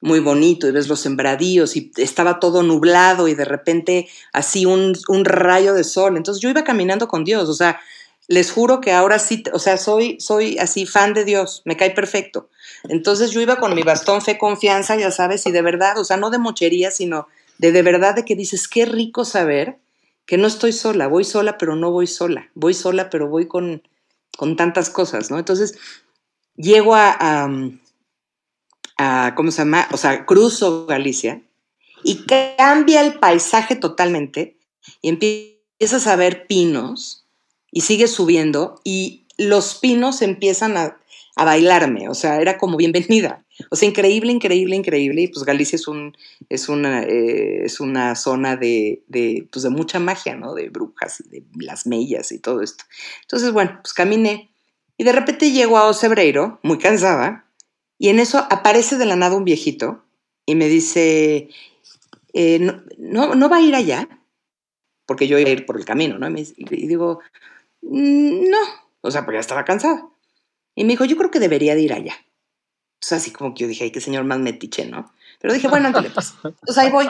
muy 0.00 0.18
bonito, 0.18 0.66
y 0.66 0.72
ves 0.72 0.88
los 0.88 1.00
sembradíos, 1.00 1.76
y 1.76 1.92
estaba 1.96 2.40
todo 2.40 2.62
nublado, 2.62 3.28
y 3.28 3.34
de 3.34 3.44
repente 3.44 4.08
así 4.32 4.66
un, 4.66 4.98
un 5.08 5.24
rayo 5.24 5.74
de 5.74 5.84
sol. 5.84 6.16
Entonces 6.16 6.42
yo 6.42 6.50
iba 6.50 6.64
caminando 6.64 7.06
con 7.06 7.22
Dios, 7.22 7.48
o 7.48 7.54
sea, 7.54 7.80
les 8.28 8.50
juro 8.50 8.80
que 8.80 8.92
ahora 8.92 9.18
sí, 9.18 9.42
o 9.52 9.58
sea, 9.58 9.76
soy, 9.76 10.18
soy 10.20 10.58
así 10.58 10.86
fan 10.86 11.12
de 11.12 11.24
Dios, 11.24 11.62
me 11.64 11.76
cae 11.76 11.90
perfecto. 11.90 12.48
Entonces 12.88 13.30
yo 13.30 13.40
iba 13.40 13.56
con 13.56 13.74
mi 13.74 13.82
bastón 13.82 14.22
fe 14.22 14.38
confianza, 14.38 14.96
ya 14.96 15.10
sabes, 15.10 15.46
y 15.46 15.52
de 15.52 15.62
verdad, 15.62 15.98
o 15.98 16.04
sea, 16.04 16.16
no 16.16 16.30
de 16.30 16.38
mochería, 16.38 16.90
sino 16.90 17.28
de 17.62 17.70
de 17.70 17.82
verdad 17.82 18.16
de 18.16 18.24
que 18.24 18.34
dices, 18.34 18.66
qué 18.66 18.86
rico 18.86 19.24
saber 19.24 19.78
que 20.26 20.36
no 20.36 20.48
estoy 20.48 20.72
sola, 20.72 21.06
voy 21.06 21.22
sola, 21.22 21.58
pero 21.58 21.76
no 21.76 21.92
voy 21.92 22.08
sola, 22.08 22.50
voy 22.54 22.74
sola, 22.74 23.08
pero 23.08 23.28
voy 23.28 23.46
con, 23.46 23.82
con 24.36 24.56
tantas 24.56 24.90
cosas, 24.90 25.30
¿no? 25.30 25.38
Entonces, 25.38 25.78
llego 26.56 26.96
a, 26.96 27.48
a, 28.98 29.34
¿cómo 29.36 29.52
se 29.52 29.58
llama? 29.58 29.86
O 29.92 29.96
sea, 29.96 30.26
cruzo 30.26 30.86
Galicia 30.86 31.40
y 32.02 32.26
cambia 32.58 33.00
el 33.00 33.20
paisaje 33.20 33.76
totalmente 33.76 34.56
y 35.00 35.10
empiezas 35.10 36.08
a 36.08 36.16
ver 36.16 36.48
pinos 36.48 37.26
y 37.70 37.82
sigues 37.82 38.10
subiendo 38.10 38.80
y 38.82 39.24
los 39.38 39.76
pinos 39.76 40.20
empiezan 40.22 40.76
a, 40.76 40.96
a 41.36 41.44
bailarme, 41.44 42.08
o 42.08 42.14
sea, 42.14 42.40
era 42.40 42.58
como 42.58 42.76
bienvenida. 42.76 43.41
O 43.70 43.76
sea, 43.76 43.88
increíble, 43.88 44.32
increíble, 44.32 44.76
increíble. 44.76 45.22
Y 45.22 45.28
pues 45.28 45.44
Galicia 45.44 45.76
es, 45.76 45.86
un, 45.86 46.16
es, 46.48 46.68
una, 46.68 47.02
eh, 47.02 47.64
es 47.64 47.80
una 47.80 48.14
zona 48.14 48.56
de, 48.56 49.02
de, 49.08 49.48
pues 49.50 49.62
de 49.62 49.70
mucha 49.70 49.98
magia, 49.98 50.36
¿no? 50.36 50.54
De 50.54 50.68
brujas, 50.68 51.22
de 51.30 51.44
las 51.56 51.86
mellas 51.86 52.32
y 52.32 52.38
todo 52.38 52.62
esto. 52.62 52.84
Entonces, 53.22 53.52
bueno, 53.52 53.78
pues 53.82 53.92
caminé. 53.92 54.50
Y 54.96 55.04
de 55.04 55.12
repente 55.12 55.50
llego 55.50 55.78
a 55.78 55.88
Ocebreiro, 55.88 56.60
muy 56.62 56.78
cansada, 56.78 57.46
y 57.98 58.08
en 58.08 58.18
eso 58.18 58.38
aparece 58.50 58.96
de 58.98 59.06
la 59.06 59.16
nada 59.16 59.36
un 59.36 59.44
viejito 59.44 60.04
y 60.44 60.54
me 60.54 60.68
dice, 60.68 61.48
eh, 62.32 62.58
no, 62.98 63.34
no, 63.34 63.48
va 63.48 63.58
a 63.58 63.62
ir 63.62 63.74
allá? 63.74 64.08
Porque 65.06 65.28
yo 65.28 65.38
iba 65.38 65.50
a 65.50 65.52
ir 65.52 65.66
por 65.66 65.76
el 65.76 65.84
camino, 65.84 66.18
¿no? 66.18 66.28
Y, 66.28 66.54
y 66.56 66.86
digo, 66.86 67.20
mm, 67.82 68.50
no, 68.50 68.58
o 69.02 69.10
sea, 69.10 69.24
porque 69.24 69.36
ya 69.36 69.40
estaba 69.40 69.64
cansada. 69.64 70.08
Y 70.74 70.84
me 70.84 70.90
dijo, 70.90 71.04
yo 71.04 71.16
creo 71.16 71.30
que 71.30 71.40
debería 71.40 71.74
de 71.74 71.82
ir 71.82 71.92
allá. 71.92 72.14
Entonces, 73.02 73.18
así 73.18 73.32
como 73.32 73.52
que 73.52 73.62
yo 73.62 73.68
dije, 73.68 73.82
ay, 73.82 73.90
qué 73.90 74.00
señor 74.00 74.22
más 74.22 74.38
metiche, 74.38 74.86
¿no? 74.86 75.12
Pero 75.40 75.52
dije, 75.52 75.66
bueno, 75.66 75.88
entonces, 75.88 76.12
pues. 76.12 76.34
Entonces 76.44 76.78
ahí 76.78 76.88
voy. 76.88 77.08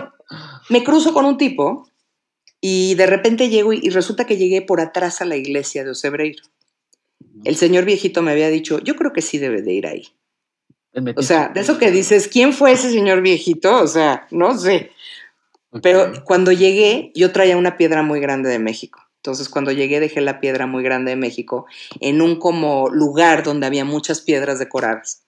Me 0.71 0.83
cruzo 0.83 1.13
con 1.13 1.27
un 1.27 1.37
tipo 1.37 1.87
y 2.63 2.95
de 2.95 3.05
repente 3.05 3.51
llego 3.51 3.75
y, 3.75 3.91
resulta 3.91 4.25
que 4.25 4.39
llegué 4.39 4.63
por 4.63 4.81
atrás 4.81 5.21
a 5.21 5.27
la 5.27 5.37
iglesia 5.37 5.85
de 5.85 5.91
Ocebreiro. 5.91 6.43
El 7.45 7.57
señor 7.57 7.85
viejito 7.85 8.23
me 8.23 8.31
había 8.31 8.49
dicho, 8.49 8.79
yo 8.79 8.97
creo 8.97 9.13
que 9.13 9.21
sí 9.21 9.37
debe 9.37 9.61
de 9.61 9.75
ir 9.75 9.87
ahí. 9.87 10.09
O 11.15 11.23
sea, 11.23 11.49
de 11.49 11.61
eso 11.61 11.77
que 11.77 11.91
dices, 11.91 12.27
¿quién 12.27 12.55
fue 12.55 12.73
ese 12.73 12.91
señor 12.91 13.21
viejito? 13.21 13.83
O 13.83 13.87
sea, 13.87 14.27
no 14.31 14.59
sé. 14.59 14.93
Pero 15.83 16.25
cuando 16.25 16.53
llegué, 16.53 17.13
yo 17.15 17.33
traía 17.33 17.59
una 17.59 17.77
piedra 17.77 18.03
muy 18.03 18.21
grande 18.21 18.49
de 18.49 18.59
México. 18.59 18.99
Entonces, 19.17 19.51
cuando 19.51 19.73
llegué, 19.73 20.01
dejé 20.01 20.23
la 20.23 20.41
piedra 20.41 20.67
muy 20.67 20.83
grande 20.83 21.11
de 21.11 21.17
México 21.17 21.67
en 22.01 22.23
un 22.23 22.39
como 22.39 22.89
lugar 22.89 23.43
donde 23.43 23.67
había 23.67 23.85
muchas 23.85 24.23
piedras 24.23 24.59
decoradas 24.59 25.23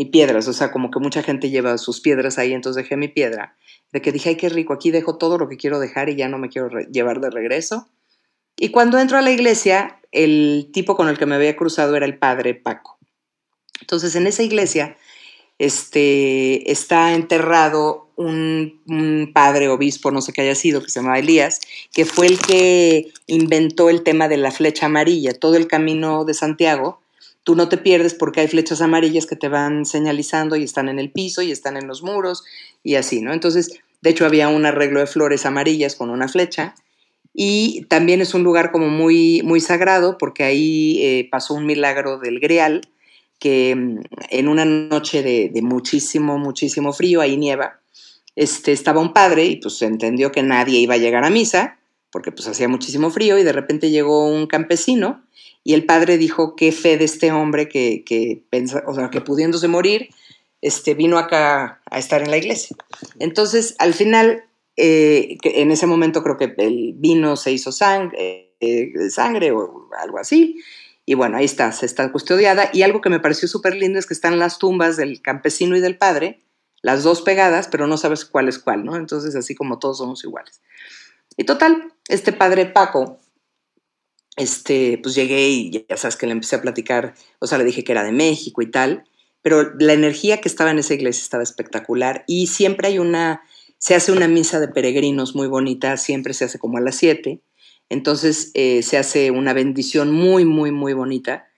y 0.00 0.06
piedras, 0.06 0.46
o 0.46 0.52
sea, 0.52 0.70
como 0.70 0.92
que 0.92 1.00
mucha 1.00 1.24
gente 1.24 1.50
lleva 1.50 1.76
sus 1.76 2.00
piedras 2.00 2.38
ahí, 2.38 2.52
entonces 2.52 2.84
dejé 2.84 2.96
mi 2.96 3.08
piedra, 3.08 3.56
de 3.90 4.00
que 4.00 4.12
dije, 4.12 4.28
ay, 4.28 4.36
qué 4.36 4.48
rico, 4.48 4.72
aquí 4.72 4.92
dejo 4.92 5.18
todo 5.18 5.38
lo 5.38 5.48
que 5.48 5.56
quiero 5.56 5.80
dejar 5.80 6.08
y 6.08 6.14
ya 6.14 6.28
no 6.28 6.38
me 6.38 6.48
quiero 6.48 6.68
llevar 6.88 7.20
de 7.20 7.30
regreso. 7.30 7.88
Y 8.56 8.68
cuando 8.68 9.00
entro 9.00 9.18
a 9.18 9.22
la 9.22 9.32
iglesia, 9.32 10.00
el 10.12 10.70
tipo 10.72 10.96
con 10.96 11.08
el 11.08 11.18
que 11.18 11.26
me 11.26 11.34
había 11.34 11.56
cruzado 11.56 11.96
era 11.96 12.06
el 12.06 12.16
padre 12.16 12.54
Paco. 12.54 12.96
Entonces, 13.80 14.14
en 14.14 14.28
esa 14.28 14.44
iglesia 14.44 14.96
este, 15.58 16.70
está 16.70 17.14
enterrado 17.14 18.08
un, 18.14 18.80
un, 18.86 19.32
padre 19.34 19.68
obispo, 19.68 20.12
no 20.12 20.20
sé 20.20 20.32
qué 20.32 20.42
haya 20.42 20.54
sido, 20.54 20.80
que 20.80 20.90
se 20.90 21.00
llamaba 21.00 21.18
Elías, 21.18 21.58
que 21.92 22.04
fue 22.04 22.28
el 22.28 22.38
que 22.38 23.08
inventó 23.26 23.90
el 23.90 24.04
tema 24.04 24.28
de 24.28 24.36
la 24.36 24.52
flecha 24.52 24.86
amarilla. 24.86 25.34
Todo 25.34 25.56
el 25.56 25.66
camino 25.66 26.24
de 26.24 26.34
Santiago 26.34 27.00
tú 27.48 27.56
no 27.56 27.70
te 27.70 27.78
pierdes 27.78 28.12
porque 28.12 28.42
hay 28.42 28.46
flechas 28.46 28.82
amarillas 28.82 29.24
que 29.24 29.34
te 29.34 29.48
van 29.48 29.86
señalizando 29.86 30.54
y 30.54 30.64
están 30.64 30.90
en 30.90 30.98
el 30.98 31.10
piso 31.10 31.40
y 31.40 31.50
están 31.50 31.78
en 31.78 31.86
los 31.86 32.02
muros 32.02 32.44
y 32.84 32.96
así, 32.96 33.22
¿no? 33.22 33.32
Entonces, 33.32 33.80
de 34.02 34.10
hecho, 34.10 34.26
había 34.26 34.50
un 34.50 34.66
arreglo 34.66 35.00
de 35.00 35.06
flores 35.06 35.46
amarillas 35.46 35.96
con 35.96 36.10
una 36.10 36.28
flecha 36.28 36.74
y 37.32 37.86
también 37.88 38.20
es 38.20 38.34
un 38.34 38.42
lugar 38.42 38.70
como 38.70 38.90
muy, 38.90 39.40
muy 39.44 39.62
sagrado 39.62 40.18
porque 40.18 40.44
ahí 40.44 40.98
eh, 41.00 41.26
pasó 41.30 41.54
un 41.54 41.64
milagro 41.64 42.18
del 42.18 42.38
Grial 42.38 42.82
que 43.38 43.74
mm, 43.74 44.00
en 44.28 44.48
una 44.48 44.66
noche 44.66 45.22
de, 45.22 45.62
muchísimo, 45.62 46.36
muchísimo 46.36 46.92
frío, 46.92 47.22
ahí 47.22 47.38
nieva, 47.38 47.80
este, 48.36 48.72
estaba 48.72 49.00
un 49.00 49.14
padre 49.14 49.46
y 49.46 49.56
pues 49.56 49.80
entendió 49.80 50.32
que 50.32 50.42
nadie 50.42 50.80
iba 50.80 50.96
a 50.96 50.98
llegar 50.98 51.24
a 51.24 51.30
misa 51.30 51.78
porque 52.10 52.30
pues 52.30 52.46
hacía 52.46 52.68
muchísimo 52.68 53.08
frío 53.08 53.38
y 53.38 53.42
de 53.42 53.54
repente 53.54 53.90
llegó 53.90 54.28
un 54.28 54.46
campesino 54.46 55.22
y 55.68 55.74
el 55.74 55.84
padre 55.84 56.16
dijo 56.16 56.56
qué 56.56 56.72
fe 56.72 56.96
de 56.96 57.04
este 57.04 57.30
hombre 57.30 57.68
que, 57.68 58.02
que, 58.02 58.42
o 58.86 58.94
sea, 58.94 59.10
que 59.10 59.20
pudiéndose 59.20 59.68
morir, 59.68 60.08
este, 60.62 60.94
vino 60.94 61.18
acá 61.18 61.82
a 61.90 61.98
estar 61.98 62.22
en 62.22 62.30
la 62.30 62.38
iglesia. 62.38 62.74
Entonces, 63.18 63.74
al 63.78 63.92
final, 63.92 64.44
eh, 64.78 65.36
en 65.42 65.70
ese 65.70 65.86
momento 65.86 66.22
creo 66.22 66.38
que 66.38 66.54
el 66.56 66.94
vino 66.96 67.36
se 67.36 67.52
hizo 67.52 67.70
sangre, 67.70 68.54
eh, 68.60 69.10
sangre 69.10 69.52
o 69.52 69.90
algo 70.00 70.18
así. 70.18 70.56
Y 71.04 71.12
bueno, 71.12 71.36
ahí 71.36 71.44
está, 71.44 71.70
se 71.72 71.84
está 71.84 72.10
custodiada. 72.12 72.70
Y 72.72 72.80
algo 72.80 73.02
que 73.02 73.10
me 73.10 73.20
pareció 73.20 73.46
súper 73.46 73.76
lindo 73.76 73.98
es 73.98 74.06
que 74.06 74.14
están 74.14 74.38
las 74.38 74.58
tumbas 74.58 74.96
del 74.96 75.20
campesino 75.20 75.76
y 75.76 75.80
del 75.80 75.98
padre, 75.98 76.40
las 76.80 77.02
dos 77.02 77.20
pegadas, 77.20 77.68
pero 77.68 77.86
no 77.86 77.98
sabes 77.98 78.24
cuál 78.24 78.48
es 78.48 78.58
cuál, 78.58 78.86
¿no? 78.86 78.96
Entonces, 78.96 79.36
así 79.36 79.54
como 79.54 79.78
todos 79.78 79.98
somos 79.98 80.24
iguales. 80.24 80.62
Y 81.36 81.44
total, 81.44 81.92
este 82.08 82.32
padre 82.32 82.64
Paco 82.64 83.18
este, 84.38 84.98
pues 85.02 85.14
llegué 85.14 85.48
y 85.48 85.86
ya 85.88 85.96
sabes 85.96 86.16
que 86.16 86.26
le 86.26 86.32
empecé 86.32 86.56
a 86.56 86.62
platicar, 86.62 87.14
o 87.38 87.46
sea, 87.46 87.58
le 87.58 87.64
dije 87.64 87.84
que 87.84 87.92
era 87.92 88.04
de 88.04 88.12
México 88.12 88.62
y 88.62 88.70
tal, 88.70 89.04
pero 89.42 89.74
la 89.78 89.92
energía 89.92 90.40
que 90.40 90.48
estaba 90.48 90.70
en 90.70 90.78
esa 90.78 90.94
iglesia 90.94 91.22
estaba 91.22 91.42
espectacular 91.42 92.24
y 92.26 92.46
siempre 92.48 92.88
hay 92.88 92.98
una, 92.98 93.42
se 93.78 93.94
hace 93.94 94.12
una 94.12 94.28
misa 94.28 94.60
de 94.60 94.68
peregrinos 94.68 95.34
muy 95.34 95.48
bonita, 95.48 95.96
siempre 95.96 96.34
se 96.34 96.44
hace 96.44 96.58
como 96.58 96.78
a 96.78 96.80
las 96.80 96.96
7, 96.96 97.40
entonces 97.88 98.50
eh, 98.54 98.82
se 98.82 98.98
hace 98.98 99.30
una 99.30 99.52
bendición 99.52 100.12
muy, 100.12 100.44
muy, 100.44 100.72
muy 100.72 100.92
bonita 100.92 101.48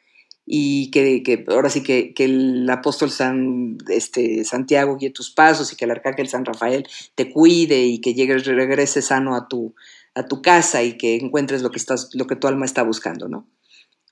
y 0.47 0.91
que, 0.91 1.23
que 1.23 1.45
ahora 1.49 1.71
sí 1.71 1.83
que, 1.83 2.13
que, 2.13 2.25
el 2.25 2.69
apóstol 2.71 3.11
San, 3.11 3.79
este, 3.89 4.45
Santiago 4.45 4.97
guíe 4.97 5.11
tus 5.11 5.31
pasos 5.31 5.73
y 5.73 5.77
que 5.77 5.85
el 5.85 5.93
arcángel 5.93 6.29
San 6.29 6.45
Rafael 6.45 6.87
te 7.15 7.31
cuide 7.31 7.85
y 7.85 8.01
que 8.01 8.15
llegues, 8.15 8.45
regreses 8.47 9.07
sano 9.07 9.37
a 9.37 9.47
tu, 9.47 9.75
a 10.21 10.27
tu 10.27 10.43
casa 10.43 10.83
y 10.83 10.97
que 10.97 11.17
encuentres 11.17 11.63
lo 11.63 11.71
que, 11.71 11.79
estás, 11.79 12.11
lo 12.13 12.27
que 12.27 12.37
tu 12.37 12.47
alma 12.47 12.67
está 12.67 12.83
buscando, 12.83 13.29
¿no? 13.29 13.49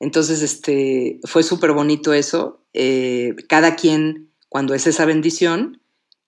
Entonces, 0.01 0.43
este, 0.43 1.20
fue 1.24 1.43
súper 1.43 1.72
bonito 1.72 2.12
eso. 2.12 2.64
Eh, 2.72 3.35
cada 3.48 3.74
quien, 3.76 4.30
cuando 4.48 4.74
es 4.74 4.86
esa 4.86 5.05
bendición, 5.05 5.80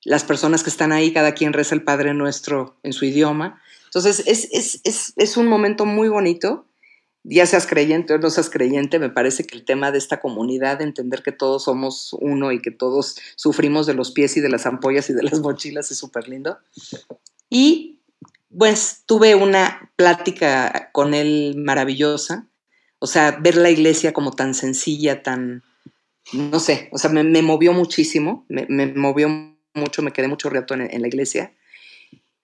las 0.05 0.25
personas 0.25 0.63
que 0.63 0.71
están 0.71 0.93
ahí, 0.93 1.13
cada 1.13 1.33
quien 1.33 1.53
reza 1.53 1.75
el 1.75 1.85
Padre 1.85 2.15
Nuestro 2.15 2.79
en 2.83 2.93
su 2.93 3.05
idioma. 3.05 3.61
Entonces, 3.87 4.25
es, 4.27 4.49
es, 4.53 4.81
es, 4.85 5.13
es 5.17 5.37
un 5.37 5.47
momento 5.47 5.87
muy 5.87 6.09
bonito. 6.09 6.67
Ya 7.23 7.45
seas 7.47 7.67
creyente 7.67 8.15
o 8.15 8.19
no 8.19 8.31
seas 8.31 8.49
creyente, 8.49 8.99
me 8.99 9.11
parece 9.11 9.45
que 9.45 9.55
el 9.55 9.67
tema 9.67 9.93
de 9.93 9.99
esta 9.99 10.21
comunidad, 10.21 10.79
de 10.79 10.85
entender 10.85 11.23
que 11.23 11.33
todos 11.33 11.65
somos 11.65 12.17
uno 12.19 12.51
y 12.51 12.63
que 12.63 12.71
todos 12.71 13.17
sufrimos 13.37 13.87
de 13.87 13.93
los 13.93 14.11
pies 14.11 14.39
y 14.39 14.41
de 14.41 14.49
las 14.49 14.65
ampollas 14.65 15.11
y 15.11 15.13
de 15.13 15.23
las 15.23 15.39
mochilas, 15.41 15.91
es 15.91 15.99
súper 15.99 16.29
lindo. 16.29 16.57
Y 17.51 18.00
pues 18.57 19.05
tuve 19.07 19.35
una 19.35 19.93
plática 19.97 20.91
con 20.93 21.15
él 21.15 21.55
maravillosa, 21.57 22.49
o 22.99 23.07
sea, 23.07 23.39
ver 23.41 23.57
la 23.57 23.71
iglesia 23.71 24.13
como 24.13 24.33
tan 24.33 24.55
sencilla, 24.55 25.23
tan, 25.23 25.63
no 26.33 26.61
sé, 26.61 26.89
o 26.93 26.99
sea, 26.99 27.11
me, 27.11 27.43
movió 27.43 27.73
muchísimo, 27.73 28.45
me, 28.49 28.87
movió 28.95 29.29
mucho, 29.75 30.03
me 30.03 30.13
quedé 30.13 30.29
mucho 30.29 30.51
rato 30.51 30.75
en, 30.75 31.01
la 31.01 31.09
iglesia. 31.09 31.53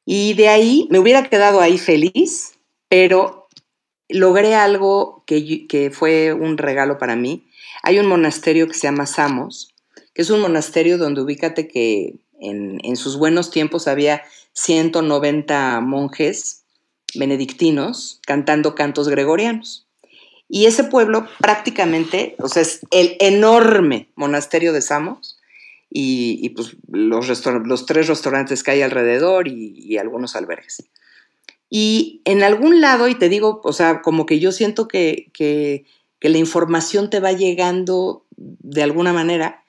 Y 0.04 0.34
de 0.34 0.48
ahí 0.48 0.86
me 0.90 0.98
hubiera 0.98 1.28
quedado 1.28 1.60
ahí 1.60 1.76
feliz, 1.76 2.54
pero 2.88 3.48
logré 4.08 4.54
algo 4.54 5.24
que, 5.26 5.90
fue 5.92 6.32
un 6.32 6.56
regalo 6.56 6.98
para 6.98 7.16
mí. 7.16 7.48
Hay 7.82 7.98
un 7.98 8.06
monasterio 8.06 8.68
que 8.68 8.74
se 8.74 8.86
llama 8.86 9.06
Samos, 9.06 9.74
que 10.14 10.22
es 10.22 10.30
un 10.30 10.40
monasterio 10.40 10.96
donde 10.96 11.20
ubícate 11.20 11.68
que 11.68 12.14
en 12.38 12.96
sus 12.96 13.18
buenos 13.18 13.50
tiempos 13.50 13.88
había 13.88 14.22
190 14.56 15.80
monjes 15.82 16.64
benedictinos 17.14 18.20
cantando 18.26 18.74
cantos 18.74 19.08
gregorianos. 19.08 19.86
Y 20.48 20.66
ese 20.66 20.84
pueblo 20.84 21.26
prácticamente, 21.40 22.36
o 22.38 22.48
sea, 22.48 22.62
es 22.62 22.80
el 22.90 23.16
enorme 23.20 24.08
monasterio 24.16 24.72
de 24.72 24.80
Samos 24.80 25.38
y, 25.90 26.48
pues 26.50 26.76
los, 26.88 27.86
tres 27.86 28.08
restaurantes 28.08 28.62
que 28.62 28.70
hay 28.70 28.82
alrededor 28.82 29.46
y, 29.48 29.98
algunos 29.98 30.36
albergues. 30.36 30.84
Y 31.68 32.22
en 32.24 32.42
algún 32.42 32.80
lado, 32.80 33.08
y 33.08 33.14
te 33.16 33.28
digo, 33.28 33.60
o 33.62 33.72
sea, 33.72 34.02
como 34.02 34.24
que 34.24 34.38
yo 34.38 34.52
siento 34.52 34.88
que, 34.88 35.30
que, 35.34 35.84
que 36.18 36.28
la 36.28 36.38
información 36.38 37.10
te 37.10 37.20
va 37.20 37.32
llegando 37.32 38.24
de 38.36 38.82
alguna 38.82 39.12
manera, 39.12 39.64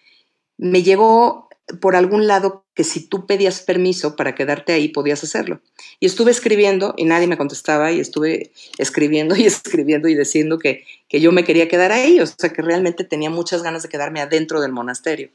me 0.58 0.84
llegó 0.84 1.47
por 1.82 1.96
algún 1.96 2.28
lado 2.28 2.66
que 2.74 2.84
si 2.84 3.02
tú 3.02 3.26
pedías 3.26 3.62
permiso 3.62 4.16
para 4.16 4.36
quedarte 4.36 4.72
ahí 4.72 4.88
podías 4.88 5.24
hacerlo. 5.24 5.62
Y 6.00 6.06
estuve 6.06 6.32
escribiendo 6.32 6.94
y 6.98 7.06
nadie 7.06 7.28
me 7.28 7.38
contestaba 7.38 7.92
y 7.92 8.00
estuve 8.00 8.52
escribiendo 8.78 9.36
y 9.36 9.46
escribiendo 9.46 10.08
y 10.08 10.16
diciendo 10.16 10.60
que, 10.60 10.86
que 11.10 11.20
yo 11.20 11.32
me 11.32 11.44
quería 11.44 11.68
quedar 11.68 11.92
ahí, 11.92 12.20
o 12.20 12.26
sea 12.26 12.52
que 12.52 12.62
realmente 12.62 13.04
tenía 13.04 13.30
muchas 13.30 13.64
ganas 13.64 13.84
de 13.84 13.90
quedarme 13.90 14.22
adentro 14.22 14.62
del 14.62 14.72
monasterio. 14.72 15.30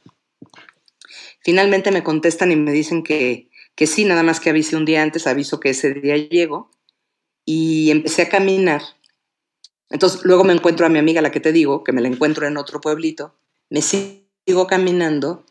Finalmente 1.45 1.91
me 1.91 2.03
contestan 2.03 2.53
y 2.53 2.57
me 2.57 2.73
dicen 2.73 3.03
que, 3.03 3.49
que 3.75 3.87
sí, 3.87 4.05
nada 4.05 4.23
más 4.23 4.41
que 4.41 4.51
avise 4.51 4.77
un 4.77 4.85
día 4.85 5.03
antes, 5.03 5.27
aviso 5.27 5.61
que 5.61 5.71
ese 5.71 5.93
día 5.93 6.17
llego 6.17 6.71
y 7.45 7.91
empecé 7.91 8.23
a 8.23 8.29
caminar. 8.29 8.83
Entonces 9.91 10.21
luego 10.25 10.45
me 10.45 10.55
encuentro 10.55 10.87
a 10.87 10.89
mi 10.89 10.99
amiga, 10.99 11.21
la 11.21 11.31
que 11.31 11.41
te 11.41 11.53
digo, 11.53 11.85
que 11.85 11.93
me 11.93 12.01
la 12.01 12.09
encuentro 12.09 12.47
en 12.47 12.57
otro 12.57 12.81
pueblito, 12.81 13.35
me 13.69 13.83
sigo 13.83 14.67
caminando 14.67 15.45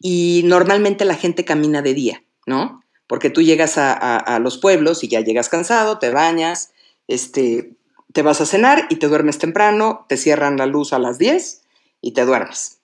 y 0.00 0.42
normalmente 0.44 1.04
la 1.04 1.14
gente 1.14 1.44
camina 1.44 1.82
de 1.82 1.94
día, 1.94 2.22
¿no? 2.46 2.82
Porque 3.06 3.30
tú 3.30 3.42
llegas 3.42 3.74
a, 3.78 4.38
los 4.40 4.58
pueblos 4.58 5.02
y 5.02 5.08
ya 5.08 5.20
llegas 5.20 5.48
cansado, 5.48 5.98
te 5.98 6.10
bañas, 6.10 6.72
este, 7.06 7.72
te 8.12 8.22
vas 8.22 8.40
a 8.40 8.46
cenar 8.46 8.86
y 8.90 8.96
te 8.96 9.08
duermes 9.08 9.38
temprano, 9.38 10.04
te 10.08 10.16
cierran 10.16 10.56
la 10.56 10.66
luz 10.66 10.92
a 10.92 10.98
las 10.98 11.18
10 11.18 11.62
y 12.02 12.12
te 12.12 12.24
duermes. 12.24 12.78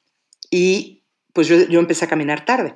Y 0.50 1.02
pues 1.32 1.46
yo, 1.46 1.56
yo 1.68 1.78
empecé 1.78 2.06
a 2.06 2.08
caminar 2.08 2.44
tarde. 2.44 2.74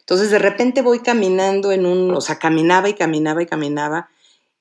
Entonces 0.00 0.30
de 0.30 0.38
repente 0.38 0.82
voy 0.82 0.98
caminando 0.98 1.72
en 1.72 1.86
un, 1.86 2.10
o 2.10 2.20
sea, 2.20 2.38
caminaba 2.38 2.88
y 2.88 2.94
caminaba 2.94 3.42
y 3.42 3.46
caminaba 3.46 4.10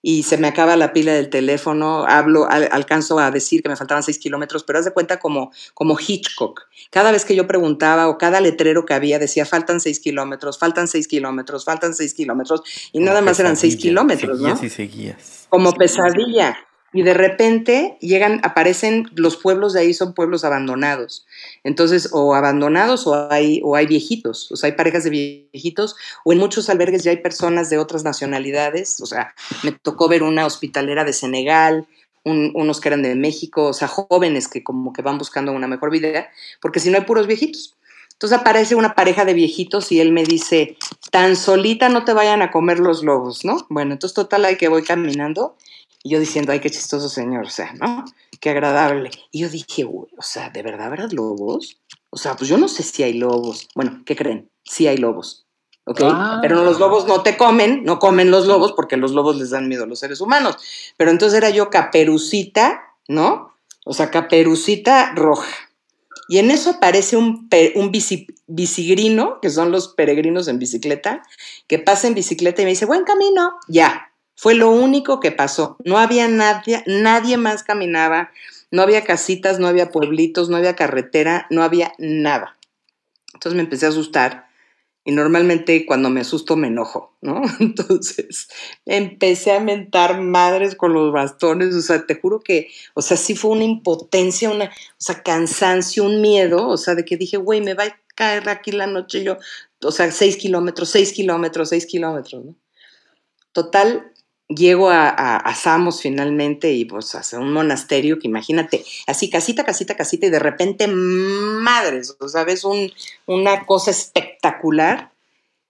y 0.02 0.24
se 0.24 0.38
me 0.38 0.48
acaba 0.48 0.76
la 0.76 0.94
pila 0.94 1.14
del 1.14 1.30
teléfono, 1.30 2.06
hablo, 2.06 2.48
alcanzo 2.50 3.20
a 3.20 3.30
decir 3.32 3.62
que 3.62 3.70
me 3.70 3.76
faltaban 3.76 4.04
seis 4.04 4.18
kilómetros, 4.18 4.64
pero 4.64 4.80
haz 4.80 4.86
de 4.86 4.92
cuenta 4.92 5.20
como, 5.20 5.52
como 5.74 5.98
Hitchcock. 6.00 6.68
Cada 6.90 7.12
vez 7.12 7.26
que 7.26 7.36
yo 7.36 7.48
preguntaba 7.48 8.08
o 8.08 8.18
cada 8.18 8.42
letrero 8.42 8.86
que 8.86 8.94
había 8.94 9.20
decía 9.20 9.46
faltan 9.46 9.80
seis 9.80 10.00
kilómetros, 10.00 10.58
faltan 10.58 10.88
seis 10.88 11.08
kilómetros, 11.08 11.66
faltan 11.66 11.94
seis 11.94 12.14
kilómetros, 12.14 12.64
y 12.92 13.00
nada 13.00 13.22
más 13.22 13.40
eran 13.40 13.56
seis 13.56 13.76
kilómetros, 13.76 14.40
seguías 14.40 14.64
Y 14.64 14.70
seguías. 14.70 15.48
Como 15.50 15.74
pesadilla 15.74 16.58
y 16.94 17.04
de 17.04 17.14
repente 17.14 17.98
llegan, 18.02 18.42
aparecen, 18.44 19.10
los 19.16 19.38
pueblos 19.38 19.74
de 19.74 19.82
ahí 19.82 19.94
son 19.94 20.14
pueblos 20.14 20.44
abandonados. 20.44 21.26
Entonces, 21.64 22.10
o 22.12 22.36
abandonados 22.36 23.08
o 23.08 23.32
hay, 23.32 23.62
o 23.64 23.76
hay 23.76 23.86
viejitos, 23.88 24.52
o 24.52 24.58
sea, 24.58 24.70
hay 24.70 24.76
parejas 24.76 25.06
de 25.06 25.10
viejitos, 25.52 25.96
o 26.26 26.34
en 26.34 26.40
muchos 26.40 26.70
albergues 26.70 27.04
ya 27.04 27.12
hay 27.12 27.18
personas 27.18 27.70
de 27.70 27.78
otras 27.78 28.04
nacionalidades. 28.04 29.00
O 29.00 29.06
sea, 29.06 29.34
me 29.64 29.72
tocó 29.72 30.10
ver 30.10 30.24
una 30.24 30.46
hospitalera 30.46 31.06
de 31.06 31.14
Senegal, 31.14 31.88
unos 32.24 32.80
que 32.82 32.90
eran 32.90 33.02
de 33.02 33.16
México, 33.16 33.68
o 33.68 33.74
sea, 33.74 33.88
jóvenes 33.88 34.48
que 34.48 34.64
como 34.64 34.94
que 34.94 35.02
van 35.02 35.18
buscando 35.18 35.52
una 35.54 35.68
mejor 35.68 35.90
vida, 35.92 36.30
porque 36.62 36.80
si 36.80 36.90
no 36.90 36.98
hay 36.98 37.06
puros 37.06 37.26
viejitos. 37.26 37.76
Entonces 38.12 38.38
aparece 38.38 38.76
una 38.76 38.94
pareja 38.94 39.26
de 39.26 39.34
viejitos 39.34 39.92
y 39.92 40.00
él 40.00 40.12
me 40.12 40.24
dice, 40.24 40.78
tan 41.10 41.36
solita 41.36 41.90
no 41.90 42.06
te 42.06 42.14
vayan 42.14 42.44
a 42.44 42.52
comer 42.52 42.78
los 42.78 43.04
lobos, 43.04 43.44
¿no? 43.44 43.66
Bueno, 43.70 43.94
entonces 43.94 44.14
total, 44.14 44.46
hay 44.46 44.58
que 44.58 44.68
voy 44.68 44.84
caminando 44.84 45.56
y 46.04 46.10
yo 46.10 46.20
diciendo, 46.20 46.52
ay, 46.52 46.60
qué 46.60 46.70
chistoso 46.70 47.10
señor, 47.10 47.46
o 47.46 47.50
sea, 47.50 47.74
¿no? 47.74 48.06
Qué 48.40 48.50
agradable. 48.50 49.12
Y 49.32 49.42
yo 49.42 49.50
dije, 49.50 49.86
o 49.86 50.08
sea, 50.20 50.50
¿de 50.50 50.64
verdad 50.64 50.88
habrá 50.88 51.08
lobos? 51.08 51.78
O 52.10 52.18
sea, 52.18 52.36
pues 52.36 52.50
yo 52.50 52.58
no 52.58 52.68
sé 52.68 52.84
si 52.84 53.04
hay 53.04 53.14
lobos. 53.14 53.68
Bueno, 53.76 54.02
¿qué 54.06 54.16
creen? 54.16 54.50
Sí 54.64 54.88
hay 54.88 54.98
lobos. 54.98 55.46
¿ok? 55.86 56.02
Ah. 56.04 56.40
Pero 56.42 56.64
los 56.64 56.80
lobos 56.80 57.08
no 57.08 57.22
te 57.22 57.38
comen, 57.38 57.84
no 57.84 58.00
comen 58.00 58.32
los 58.32 58.48
lobos 58.48 58.74
porque 58.74 58.98
los 58.98 59.12
lobos 59.12 59.38
les 59.38 59.52
dan 59.52 59.68
miedo 59.68 59.84
a 59.84 59.88
los 59.88 60.00
seres 60.00 60.22
humanos. 60.22 60.58
Pero 60.98 61.12
entonces 61.12 61.38
era 61.38 61.52
yo 61.52 61.70
caperucita, 61.70 62.82
¿no? 63.08 63.54
O 63.86 63.94
sea, 63.94 64.10
caperucita 64.10 65.14
roja. 65.16 65.52
Y 66.28 66.40
en 66.40 66.50
eso 66.50 66.72
aparece 66.72 67.18
un, 67.18 67.50
un 67.76 67.92
bicigrino, 68.48 69.40
que 69.42 69.50
son 69.50 69.72
los 69.72 69.90
peregrinos 69.90 70.48
en 70.48 70.60
bicicleta, 70.60 71.24
que 71.68 71.78
pasa 71.78 72.08
en 72.08 72.14
bicicleta 72.14 72.62
y 72.62 72.66
me 72.66 72.72
dice, 72.72 72.86
buen 72.86 73.04
camino, 73.04 73.56
ya, 73.68 74.11
fue 74.36 74.56
lo 74.56 74.70
único 74.72 75.20
que 75.20 75.32
pasó. 75.32 75.78
No 75.86 75.98
había 75.98 76.28
nadie, 76.28 76.84
nadie 76.88 77.38
más 77.38 77.64
caminaba, 77.64 78.32
no 78.72 78.82
había 78.82 79.04
casitas, 79.04 79.60
no 79.60 79.68
había 79.68 79.92
pueblitos, 79.92 80.50
no 80.50 80.58
había 80.58 80.76
carretera, 80.76 81.48
no 81.50 81.64
había 81.64 81.94
nada. 81.98 82.58
Entonces 83.34 83.56
me 83.56 83.64
empecé 83.64 83.86
a 83.86 83.90
asustar 83.90 84.52
y 85.04 85.12
normalmente 85.12 85.86
cuando 85.86 86.10
me 86.12 86.22
asusto 86.22 86.56
me 86.56 86.68
enojo, 86.68 87.16
¿no? 87.22 87.42
Entonces 87.60 88.50
empecé 88.86 89.52
a 89.52 89.60
mentar 89.60 90.22
madres 90.22 90.76
con 90.76 90.94
los 90.94 91.12
bastones, 91.12 91.74
o 91.74 91.82
sea, 91.82 92.06
te 92.06 92.16
juro 92.16 92.40
que, 92.40 92.70
o 92.94 93.02
sea, 93.02 93.18
sí 93.18 93.36
fue 93.36 93.52
una 93.52 93.64
impotencia, 93.64 94.50
una, 94.50 94.66
o 94.66 94.70
sea, 94.98 95.24
cansancio, 95.24 96.04
un 96.04 96.22
miedo, 96.22 96.68
o 96.68 96.78
sea, 96.78 96.94
de 96.96 97.04
que 97.04 97.18
dije, 97.18 97.38
güey, 97.38 97.62
me 97.62 97.74
va 97.74 97.86
a 97.86 98.00
caer 98.16 98.48
aquí 98.50 98.72
la 98.72 98.88
noche 98.88 99.24
yo, 99.24 99.38
o 99.82 99.92
sea, 99.92 100.12
seis 100.12 100.38
kilómetros, 100.38 100.90
seis 100.90 101.14
kilómetros, 101.14 101.70
seis 101.70 101.86
kilómetros, 101.86 102.46
¿no? 102.46 102.56
Total, 103.54 104.11
llego 104.56 104.90
a, 104.90 105.54
Samos 105.56 106.02
finalmente 106.02 106.72
y 106.72 106.86
pues 106.86 107.14
hacia 107.16 107.40
un 107.40 107.52
monasterio 107.54 108.20
que 108.20 108.28
imagínate, 108.28 108.84
así 109.08 109.30
casita, 109.30 109.64
casita, 109.64 109.96
casita 109.96 110.26
y 110.26 110.30
de 110.30 110.40
repente, 110.40 110.88
madres, 110.88 112.16
¿sabes? 112.28 112.64
Un, 112.64 112.92
una 113.28 113.66
cosa 113.66 113.92
espectacular 113.92 115.12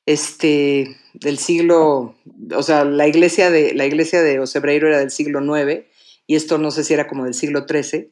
este, 0.05 0.97
del 1.13 1.37
siglo, 1.37 2.15
o 2.55 2.63
sea, 2.63 2.85
la 2.85 3.07
iglesia 3.07 3.51
de, 3.51 3.73
la 3.73 3.85
iglesia 3.85 4.21
de 4.21 4.39
Osebreiro 4.39 4.87
era 4.87 4.99
del 4.99 5.11
siglo 5.11 5.41
IX 5.41 5.85
y 6.27 6.35
esto 6.35 6.57
no 6.57 6.71
sé 6.71 6.83
si 6.83 6.93
era 6.93 7.07
como 7.07 7.25
del 7.25 7.33
siglo 7.33 7.65
XIII. 7.67 8.11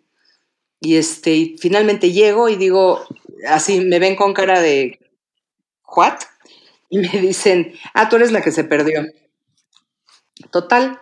Y 0.81 0.95
este, 0.95 1.55
finalmente 1.59 2.11
llego 2.11 2.47
y 2.47 2.55
digo, 2.55 3.05
así 3.47 3.81
me 3.81 3.99
ven 3.99 4.15
con 4.15 4.33
cara 4.33 4.61
de, 4.61 4.99
¿what? 5.95 6.19
Y 6.89 6.97
me 6.97 7.21
dicen, 7.21 7.73
ah, 7.93 8.09
tú 8.09 8.15
eres 8.15 8.31
la 8.31 8.41
que 8.41 8.51
se 8.51 8.63
perdió. 8.63 9.05
Total, 10.51 10.99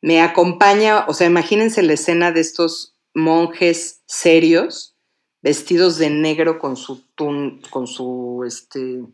me 0.00 0.20
acompaña, 0.20 1.04
o 1.08 1.14
sea, 1.14 1.26
imagínense 1.26 1.82
la 1.82 1.94
escena 1.94 2.32
de 2.32 2.40
estos 2.40 2.94
monjes 3.14 4.02
serios, 4.06 4.94
vestidos 5.42 5.98
de 5.98 6.10
negro 6.10 6.58
con 6.58 6.76
su 6.76 7.02
con 7.16 7.86
su, 7.86 8.44
este, 8.46 9.04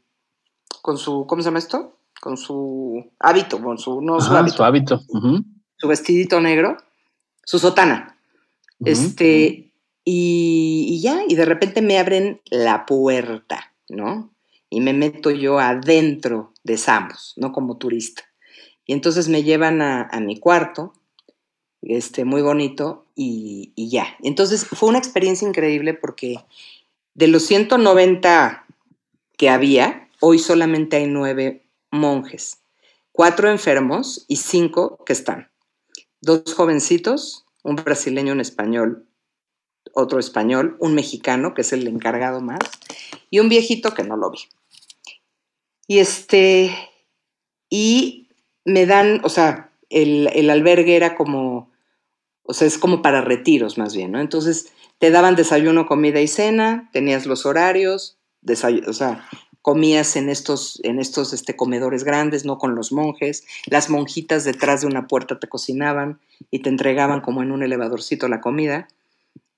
con 0.82 0.98
su, 0.98 1.26
¿cómo 1.26 1.42
se 1.42 1.46
llama 1.46 1.58
esto? 1.58 1.98
Con 2.20 2.36
su 2.36 3.10
hábito, 3.18 3.62
con 3.62 3.78
su, 3.78 4.00
no, 4.00 4.20
su 4.20 4.32
hábito. 4.32 4.56
Su 4.56 4.64
hábito. 4.64 5.00
Su 5.76 5.88
vestidito 5.88 6.40
negro, 6.40 6.76
su 7.44 7.58
sotana. 7.58 8.18
Este, 8.84 9.72
y, 10.04 10.86
y 10.88 11.00
ya, 11.00 11.22
y 11.26 11.34
de 11.34 11.44
repente 11.44 11.80
me 11.80 11.98
abren 11.98 12.40
la 12.50 12.84
puerta, 12.84 13.72
¿no? 13.88 14.30
Y 14.68 14.80
me 14.80 14.92
meto 14.92 15.30
yo 15.30 15.58
adentro 15.58 16.52
de 16.62 16.76
Samos, 16.76 17.34
no 17.36 17.52
como 17.52 17.78
turista. 17.78 18.24
Y 18.86 18.92
entonces 18.92 19.28
me 19.28 19.42
llevan 19.42 19.80
a, 19.82 20.08
mi 20.20 20.38
cuarto, 20.38 20.92
este, 21.82 22.24
muy 22.24 22.42
bonito, 22.42 23.06
y, 23.14 23.72
y, 23.76 23.90
ya. 23.90 24.16
Entonces 24.22 24.66
fue 24.66 24.88
una 24.88 24.98
experiencia 24.98 25.48
increíble 25.48 25.94
porque 25.94 26.36
de 27.14 27.28
los 27.28 27.44
190 27.44 28.66
que 29.36 29.48
había, 29.48 30.08
hoy 30.20 30.38
solamente 30.38 30.96
hay 30.96 31.06
nueve 31.06 31.64
monjes, 31.90 32.58
cuatro 33.12 33.50
enfermos 33.50 34.24
y 34.28 34.36
cinco 34.36 35.02
que 35.04 35.12
están. 35.12 35.50
Dos 36.20 36.54
jovencitos, 36.54 37.44
un 37.62 37.76
brasileño, 37.76 38.32
un 38.32 38.40
español, 38.40 39.06
otro 39.92 40.18
español, 40.18 40.76
un 40.80 40.94
mexicano, 40.94 41.54
que 41.54 41.62
es 41.62 41.72
el 41.72 41.86
encargado 41.86 42.40
más, 42.40 42.58
y 43.30 43.38
un 43.38 43.48
viejito 43.48 43.94
que 43.94 44.04
no 44.04 44.16
lo 44.16 44.30
vi. 44.30 44.40
Y 45.86 45.98
este, 45.98 46.76
y 47.68 48.23
me 48.64 48.86
dan, 48.86 49.20
o 49.24 49.28
sea, 49.28 49.70
el, 49.90 50.50
albergue 50.50 50.96
era 50.96 51.14
como, 51.14 51.70
o 52.42 52.54
sea, 52.54 52.66
es 52.66 52.78
como 52.78 53.02
para 53.02 53.20
retiros 53.20 53.78
más 53.78 53.94
bien, 53.94 54.12
¿no? 54.12 54.20
Entonces 54.20 54.72
te 54.98 55.10
daban 55.10 55.36
desayuno, 55.36 55.86
comida 55.86 56.20
y 56.20 56.28
cena, 56.28 56.88
tenías 56.92 57.26
los 57.26 57.46
horarios, 57.46 58.16
o 58.86 58.92
sea, 58.92 59.26
comías 59.62 60.16
en 60.16 60.28
estos, 60.28 60.80
en 60.84 60.98
estos 60.98 61.32
este, 61.32 61.56
comedores 61.56 62.04
grandes, 62.04 62.44
no 62.44 62.58
con 62.58 62.74
los 62.74 62.92
monjes, 62.92 63.44
las 63.66 63.88
monjitas 63.88 64.44
detrás 64.44 64.82
de 64.82 64.86
una 64.86 65.06
puerta 65.06 65.38
te 65.38 65.48
cocinaban 65.48 66.20
y 66.50 66.60
te 66.60 66.68
entregaban 66.68 67.20
como 67.20 67.42
en 67.42 67.50
un 67.50 67.62
elevadorcito 67.62 68.28
la 68.28 68.40
comida. 68.40 68.88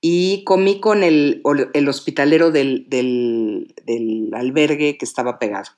Y 0.00 0.44
comí 0.44 0.78
con 0.78 1.02
el, 1.02 1.42
el 1.72 1.88
hospitalero 1.88 2.52
del, 2.52 2.86
del, 2.88 3.74
del 3.84 4.30
albergue 4.34 4.98
que 4.98 5.04
estaba 5.04 5.38
pegado. 5.38 5.72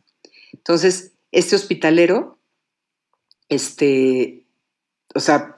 Entonces, 0.53 1.13
este 1.33 1.57
hospitalero, 1.57 2.38
este, 3.49 4.45
o 5.15 5.21
sea, 5.21 5.57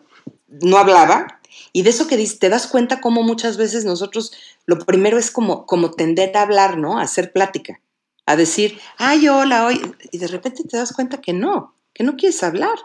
no 0.49 0.79
hablaba, 0.79 1.41
y 1.73 1.83
de 1.83 1.91
eso 1.91 2.07
que 2.07 2.17
te 2.17 2.49
das 2.49 2.67
cuenta 2.67 3.01
cómo 3.01 3.23
muchas 3.23 3.57
veces 3.57 3.85
nosotros 3.85 4.33
lo 4.67 4.79
primero 4.79 5.19
es 5.19 5.31
como, 5.31 5.67
como 5.67 5.93
tender 5.93 6.37
a 6.37 6.43
hablar, 6.43 6.79
¿no? 6.79 6.99
A 6.99 7.03
hacer 7.03 7.33
plática, 7.33 7.81
a 8.27 8.37
decir, 8.37 8.79
ay, 8.99 9.29
hola, 9.29 9.67
hoy, 9.67 9.81
y 10.11 10.19
de 10.19 10.27
repente 10.27 10.65
te 10.65 10.77
das 10.77 10.93
cuenta 10.93 11.21
que 11.21 11.33
no, 11.33 11.75
que 11.93 12.05
no 12.05 12.17
quieres 12.17 12.43
hablar. 12.43 12.79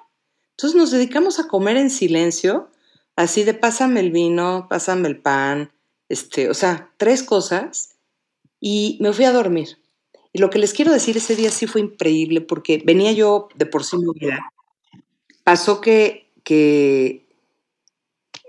Entonces 0.51 0.77
nos 0.77 0.91
dedicamos 0.91 1.39
a 1.39 1.47
comer 1.47 1.77
en 1.77 1.89
silencio, 1.89 2.69
así 3.15 3.43
de 3.43 3.53
pásame 3.53 3.99
el 3.99 4.11
vino, 4.11 4.67
pásame 4.69 5.07
el 5.07 5.21
pan, 5.21 5.71
este, 6.09 6.49
o 6.49 6.53
sea, 6.53 6.91
tres 6.97 7.23
cosas, 7.23 7.95
y 8.59 8.97
me 9.01 9.13
fui 9.13 9.25
a 9.25 9.31
dormir. 9.31 9.77
Y 10.33 10.39
lo 10.39 10.49
que 10.49 10.59
les 10.59 10.73
quiero 10.73 10.91
decir 10.91 11.17
ese 11.17 11.35
día 11.35 11.51
sí 11.51 11.67
fue 11.67 11.81
increíble 11.81 12.41
porque 12.41 12.81
venía 12.83 13.11
yo 13.11 13.47
de 13.55 13.65
por 13.65 13.83
sí 13.83 13.97
movida. 13.97 14.39
Pasó 15.45 15.79
que, 15.79 16.31
que 16.43 17.27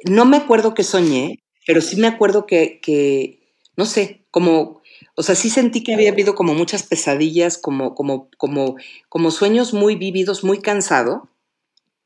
no 0.05 0.25
me 0.25 0.39
acuerdo 0.39 0.73
que 0.73 0.83
soñé, 0.83 1.39
pero 1.67 1.83
sí 1.83 1.97
me 1.97 2.07
acuerdo 2.07 2.47
que, 2.47 2.81
que, 2.81 3.39
no 3.77 3.85
sé, 3.85 4.25
como, 4.31 4.81
o 5.15 5.23
sea, 5.23 5.35
sí 5.35 5.51
sentí 5.51 5.85
que 5.85 5.93
había 5.93 6.11
habido 6.11 6.35
como 6.35 6.55
muchas 6.55 6.83
pesadillas, 6.85 7.59
como, 7.59 7.95
como, 7.95 8.31
como, 8.39 8.77
como 9.11 9.31
sueños 9.31 9.75
muy 9.75 9.97
vívidos, 9.97 10.43
muy 10.43 10.59
cansado, 10.61 11.29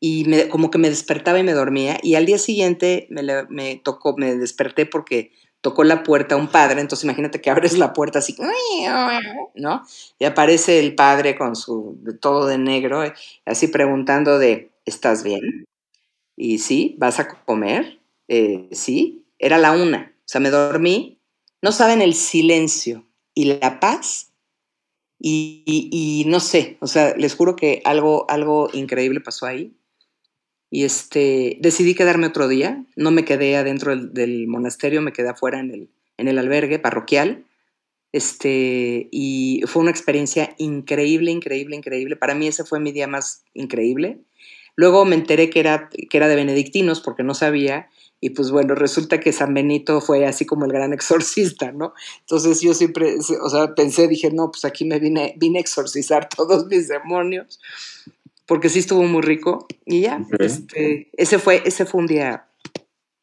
y 0.01 0.25
me, 0.25 0.49
como 0.49 0.73
que 0.73 0.79
me 0.79 0.91
despertaba 0.91 1.39
y 1.39 1.45
me 1.45 1.53
dormía, 1.53 1.99
y 2.03 2.17
al 2.17 2.27
día 2.27 2.39
siguiente 2.39 3.07
me, 3.11 3.23
me 3.49 3.77
tocó, 3.77 4.17
me 4.17 4.35
desperté 4.35 4.87
porque 4.87 5.31
tocó 5.61 5.85
la 5.85 6.03
puerta 6.03 6.37
un 6.37 6.49
padre, 6.49 6.81
entonces 6.81 7.05
imagínate 7.05 7.41
que 7.41 7.51
abres 7.51 7.77
la 7.77 7.93
puerta 7.93 8.21
así, 8.21 8.35
¿no? 9.55 9.83
Y 10.19 10.25
aparece 10.25 10.81
el 10.81 10.95
padre 10.95 11.37
con 11.37 11.55
su 11.55 11.99
todo 12.21 12.47
de 12.47 12.59
negro, 12.59 13.03
así 13.45 13.69
preguntando 13.69 14.39
de, 14.39 14.70
¿estás 14.91 15.23
bien? 15.23 15.67
Y 16.37 16.59
sí, 16.59 16.97
¿vas 16.99 17.19
a 17.19 17.29
comer? 17.29 18.01
Eh, 18.29 18.69
sí, 18.73 19.25
era 19.39 19.59
la 19.59 19.73
una, 19.73 20.15
o 20.19 20.29
sea, 20.29 20.41
me 20.41 20.51
dormí, 20.51 21.21
no 21.62 21.73
saben 21.73 22.03
el 22.03 22.15
silencio 22.15 23.07
y 23.35 23.47
la 23.47 23.81
paz 23.81 24.31
y, 25.23 26.25
no 26.27 26.41
sé, 26.41 26.79
o 26.81 26.87
sea, 26.87 27.15
les 27.17 27.35
juro 27.35 27.55
que 27.55 27.83
algo, 27.85 28.25
algo 28.31 28.71
increíble 28.73 29.21
pasó 29.21 29.47
ahí. 29.47 29.77
Y 30.71 30.85
este, 30.85 31.59
decidí 31.61 31.95
quedarme 31.95 32.29
otro 32.29 32.49
día. 32.49 32.87
No 32.97 33.11
me 33.11 33.25
quedé 33.25 33.57
adentro 33.57 33.95
del, 33.95 34.47
monasterio, 34.47 35.03
me 35.03 35.12
quedé 35.12 35.29
afuera 35.29 35.61
en 35.61 35.73
el, 35.73 35.91
en 36.17 36.29
el 36.29 36.39
albergue 36.39 36.79
parroquial. 36.79 37.45
Este, 38.12 39.09
y 39.12 39.62
fue 39.67 39.83
una 39.83 39.91
experiencia 39.91 40.55
increíble, 40.57 41.31
increíble, 41.31 41.77
increíble. 41.77 42.17
Para 42.17 42.35
mí 42.35 42.47
ese 42.47 42.65
fue 42.65 42.81
mi 42.81 42.93
día 42.93 43.07
más 43.07 43.45
increíble. 43.53 44.21
Luego 44.77 45.05
me 45.05 45.17
enteré 45.17 45.51
que 45.51 45.61
era, 45.61 45.89
que 45.89 46.17
era 46.17 46.29
de 46.29 46.37
benedictinos 46.37 47.01
porque 47.01 47.23
no 47.23 47.35
sabía. 47.35 47.89
Y 48.21 48.31
pues 48.31 48.51
bueno, 48.51 48.75
resulta 48.75 49.19
que 49.19 49.33
San 49.33 49.55
Benito 49.55 50.01
fue 50.01 50.27
así 50.27 50.45
como 50.45 50.67
el 50.67 50.73
gran 50.73 50.93
exorcista, 50.93 51.73
¿no? 51.73 51.95
Entonces 52.21 52.61
yo 52.61 52.75
siempre, 52.75 53.17
o 53.43 53.49
sea, 53.49 53.75
pensé, 53.75 54.09
dije, 54.09 54.31
no, 54.31 54.51
pues 54.51 54.65
aquí 54.65 54.85
me 54.85 54.99
vine, 54.99 55.35
vine 55.39 55.59
a 55.59 55.63
exorcizar 55.63 56.29
todos 56.37 56.67
mis 56.67 56.89
demonios 56.89 57.61
porque 58.47 58.69
sí 58.69 58.81
estuvo 58.81 59.05
muy 59.05 59.23
rico. 59.23 59.67
Y 59.85 60.03
ya, 60.03 60.21
este, 60.39 61.09
ese, 61.13 61.39
fue, 61.39 61.63
ese 61.65 61.87
fue 61.87 62.01
un 62.01 62.09
día 62.09 62.47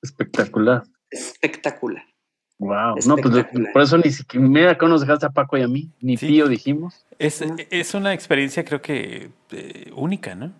espectacular. 0.01 0.83
Espectacular. 1.11 2.03
Wow, 2.59 2.95
no, 3.05 3.17
pues 3.17 3.45
por 3.71 3.81
eso 3.81 3.97
ni 3.97 4.09
siquiera 4.09 4.71
acá 4.71 4.87
nos 4.87 5.01
dejaste 5.01 5.27
a 5.27 5.29
Paco 5.29 5.57
y 5.57 5.61
a 5.61 5.67
mí, 5.67 5.91
ni 5.99 6.17
tío 6.17 6.47
dijimos. 6.47 7.05
Es, 7.19 7.43
es, 7.69 7.93
una 7.93 8.13
experiencia 8.13 8.63
creo 8.65 8.81
que 8.81 9.29
eh, 9.51 9.91
única, 9.95 10.33
¿no? 10.33 10.53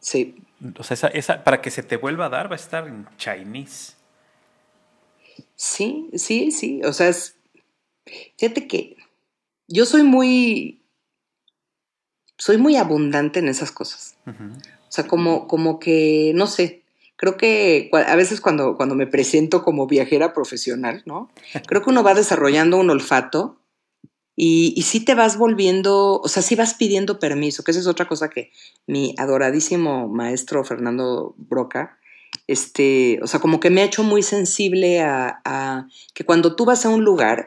Sí. 0.00 0.36
O 0.78 0.82
sea, 0.82 0.94
esa, 0.94 1.08
esa, 1.08 1.44
para 1.44 1.60
que 1.60 1.70
se 1.70 1.82
te 1.82 1.96
vuelva 1.96 2.26
a 2.26 2.28
dar 2.28 2.50
va 2.50 2.54
a 2.54 2.56
estar 2.56 2.86
en 2.86 3.06
Chinese. 3.16 3.94
Sí, 5.54 6.10
sí, 6.14 6.50
sí. 6.50 6.80
O 6.84 6.92
sea, 6.92 7.08
es, 7.08 7.36
fíjate 8.36 8.66
que 8.66 8.96
yo 9.66 9.84
soy 9.84 10.02
muy 10.02 10.78
soy 12.38 12.56
muy 12.56 12.76
abundante 12.76 13.40
en 13.40 13.48
esas 13.48 13.72
cosas. 13.72 14.16
O 14.26 14.90
sea, 14.90 15.06
como, 15.06 15.48
como 15.48 15.80
que, 15.80 16.32
no 16.34 16.46
sé, 16.46 16.82
creo 17.16 17.36
que 17.36 17.90
a 17.92 18.14
veces 18.14 18.40
cuando, 18.40 18.76
cuando 18.76 18.94
me 18.94 19.06
presento 19.06 19.64
como 19.64 19.86
viajera 19.86 20.32
profesional, 20.32 21.02
¿no? 21.04 21.30
Creo 21.66 21.82
que 21.82 21.90
uno 21.90 22.04
va 22.04 22.14
desarrollando 22.14 22.78
un 22.78 22.90
olfato 22.90 23.58
y, 24.40 24.72
y 24.76 24.82
sí 24.82 25.00
te 25.00 25.16
vas 25.16 25.36
volviendo, 25.36 26.20
o 26.20 26.28
sea, 26.28 26.44
sí 26.44 26.54
vas 26.54 26.74
pidiendo 26.74 27.18
permiso, 27.18 27.64
que 27.64 27.72
esa 27.72 27.80
es 27.80 27.88
otra 27.88 28.06
cosa 28.06 28.30
que 28.30 28.52
mi 28.86 29.12
adoradísimo 29.18 30.06
maestro 30.06 30.62
Fernando 30.62 31.34
Broca, 31.36 31.98
este, 32.46 33.18
o 33.20 33.26
sea, 33.26 33.40
como 33.40 33.58
que 33.58 33.70
me 33.70 33.80
ha 33.80 33.86
hecho 33.86 34.04
muy 34.04 34.22
sensible 34.22 35.00
a, 35.00 35.40
a 35.44 35.88
que 36.14 36.24
cuando 36.24 36.54
tú 36.54 36.64
vas 36.64 36.86
a 36.86 36.88
un 36.88 37.04
lugar, 37.04 37.46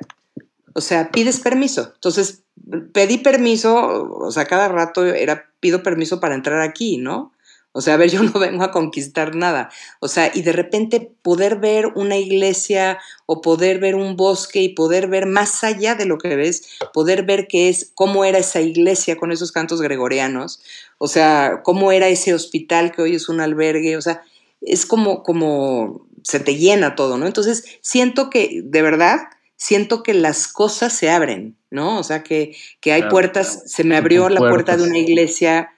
o 0.74 0.82
sea, 0.82 1.12
pides 1.12 1.40
permiso. 1.40 1.94
Entonces, 1.96 2.44
pedí 2.92 3.20
permiso, 3.20 4.04
o 4.14 4.32
sea, 4.32 4.44
cada 4.44 4.68
rato 4.68 5.06
era, 5.06 5.50
pido 5.62 5.84
permiso 5.84 6.20
para 6.20 6.36
entrar 6.36 6.60
aquí, 6.60 6.98
¿no? 6.98 7.32
O 7.74 7.82
sea, 7.82 7.94
a 7.94 7.98
ver, 7.98 8.10
yo 8.12 8.24
no 8.24 8.40
vengo 8.40 8.64
a 8.64 8.72
conquistar 8.72 9.36
nada. 9.36 9.70
O 10.00 10.08
sea, 10.08 10.32
y 10.34 10.42
de 10.42 10.52
repente 10.52 11.12
poder 11.22 11.58
ver 11.60 11.88
una 11.96 12.18
iglesia 12.18 13.00
o 13.26 13.42
poder 13.42 13.80
ver 13.80 13.96
un 13.96 14.16
bosque 14.16 14.62
y 14.62 14.70
poder 14.70 15.08
ver 15.08 15.26
más 15.26 15.64
allá 15.64 15.96
de 15.96 16.06
lo 16.06 16.18
que 16.18 16.36
ves, 16.36 16.68
poder 16.94 17.24
ver 17.24 17.48
qué 17.48 17.70
es, 17.70 17.92
cómo 17.96 18.26
era 18.26 18.40
esa 18.40 18.62
iglesia 18.62 19.18
con 19.18 19.32
esos 19.32 19.52
cantos 19.52 19.82
gregorianos, 19.82 20.62
o 20.98 21.08
sea, 21.08 21.62
cómo 21.64 21.92
era 21.92 22.08
ese 22.08 22.34
hospital 22.34 22.92
que 22.92 23.02
hoy 23.02 23.16
es 23.16 23.30
un 23.30 23.40
albergue, 23.42 23.98
o 23.98 24.02
sea, 24.02 24.24
es 24.62 24.86
como, 24.86 25.24
como 25.24 26.06
se 26.24 26.40
te 26.40 26.56
llena 26.56 26.96
todo, 26.96 27.18
¿no? 27.18 27.26
Entonces, 27.26 27.66
siento 27.82 28.30
que, 28.30 28.62
de 28.64 28.82
verdad, 28.82 29.22
siento 29.56 30.04
que 30.04 30.14
las 30.14 30.48
cosas 30.48 30.94
se 30.94 31.10
abren, 31.10 31.56
¿no? 31.70 32.00
O 32.00 32.04
sea, 32.04 32.24
que, 32.24 32.56
hay 32.86 33.04
puertas, 33.10 33.64
se 33.66 33.84
me 33.84 33.96
abrió 33.96 34.30
la 34.30 34.40
puerta 34.40 34.78
de 34.78 34.84
una 34.84 34.98
iglesia 34.98 35.72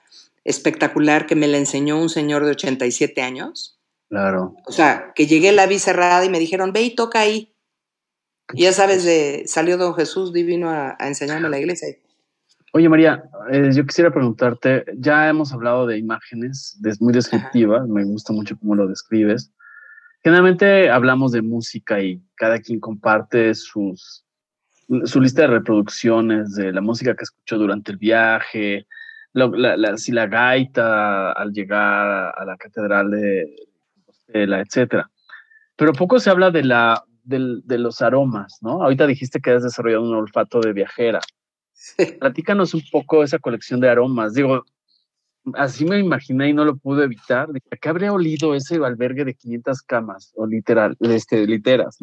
espectacular 0.46 1.26
que 1.26 1.36
me 1.36 1.48
la 1.48 1.58
enseñó 1.58 2.00
un 2.00 2.10
señor 2.10 2.46
de 2.46 2.52
87 2.52 3.22
años. 3.22 3.80
Claro. 4.10 4.56
O 4.66 4.72
sea, 4.72 5.12
que 5.16 5.26
llegué 5.26 5.52
la 5.52 5.66
vi 5.66 5.80
cerrada 5.80 6.24
y 6.24 6.30
me 6.30 6.40
dijeron, 6.40 6.74
ve 6.74 6.84
y 6.84 6.96
toca 6.96 7.20
ahí. 7.20 7.54
Y 8.54 8.64
ya 8.64 8.74
sabes, 8.74 9.04
de, 9.04 9.44
salió 9.48 9.78
don 9.78 9.96
Jesús 9.96 10.34
divino 10.34 10.70
a, 10.70 10.96
enseñarme 11.00 11.50
la 11.50 11.60
iglesia. 11.60 11.88
Oye, 12.74 12.90
María, 12.90 13.24
eh, 13.52 13.70
yo 13.74 13.86
quisiera 13.86 14.12
preguntarte, 14.12 14.84
ya 14.98 15.30
hemos 15.30 15.54
hablado 15.54 15.86
de 15.86 15.98
imágenes 15.98 16.78
muy 17.00 17.14
descriptivas, 17.14 17.88
me 17.88 18.04
gusta 18.04 18.34
mucho 18.34 18.58
cómo 18.60 18.76
lo 18.76 18.88
describes. 18.88 19.52
Generalmente 20.24 20.90
hablamos 20.90 21.32
de 21.32 21.42
música 21.42 22.02
y 22.02 22.22
cada 22.36 22.60
quien 22.60 22.80
comparte 22.80 23.54
sus, 23.54 24.26
su 25.06 25.22
lista 25.22 25.44
de 25.44 25.50
reproducciones 25.50 26.56
de 26.56 26.72
la 26.72 26.82
música 26.82 27.16
que 27.16 27.24
escuchó 27.24 27.58
durante 27.58 27.92
el 27.92 27.98
viaje, 27.98 28.88
la, 29.34 29.98
si 29.98 30.12
la 30.12 30.28
gaita 30.28 31.32
al 31.32 31.52
llegar 31.52 32.34
a 32.38 32.46
la 32.46 32.56
catedral 32.58 33.12
de 33.12 33.56
Compostela, 33.96 34.62
etc. 34.62 35.06
Pero 35.76 35.94
poco 35.94 36.20
se 36.20 36.30
habla 36.30 36.52
de, 36.52 36.64
la, 36.64 37.04
de, 37.24 37.78
los 37.78 38.02
aromas, 38.02 38.60
¿no? 38.62 38.84
Ahorita 38.84 39.08
dijiste 39.08 39.40
que 39.40 39.52
has 39.52 39.64
desarrollado 39.64 40.04
un 40.04 40.16
olfato 40.16 40.60
de 40.60 40.74
viajera. 40.74 41.20
Platícanos 42.20 42.74
un 42.74 42.84
poco 42.92 43.24
esa 43.24 43.40
colección 43.40 43.80
de 43.80 43.90
aromas. 43.90 44.34
Digo, 44.34 44.64
así 45.54 45.86
me 45.86 46.00
imaginé 46.00 46.50
y 46.50 46.54
no 46.54 46.66
lo 46.66 46.78
pude 46.78 47.06
evitar. 47.06 47.52
Dije, 47.52 47.68
¿qué 47.82 47.90
habría 47.90 48.14
olido 48.14 48.56
ese 48.56 48.76
albergue 48.76 49.26
de 49.26 49.34
500 49.34 49.82
camas 49.82 50.32
o 50.36 50.46
literal, 50.46 50.96
este, 51.02 51.46
literas? 51.48 52.00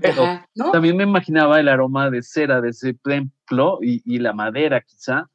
Pero 0.00 0.24
también 0.72 0.96
me 0.96 1.04
imaginaba 1.04 1.60
el 1.60 1.68
aroma 1.68 2.10
de 2.10 2.22
cera 2.22 2.60
de 2.60 2.70
ese 2.70 2.94
templo 2.94 3.78
y, 3.80 4.18
la 4.18 4.32
madera 4.32 4.80
quizá. 4.80 5.28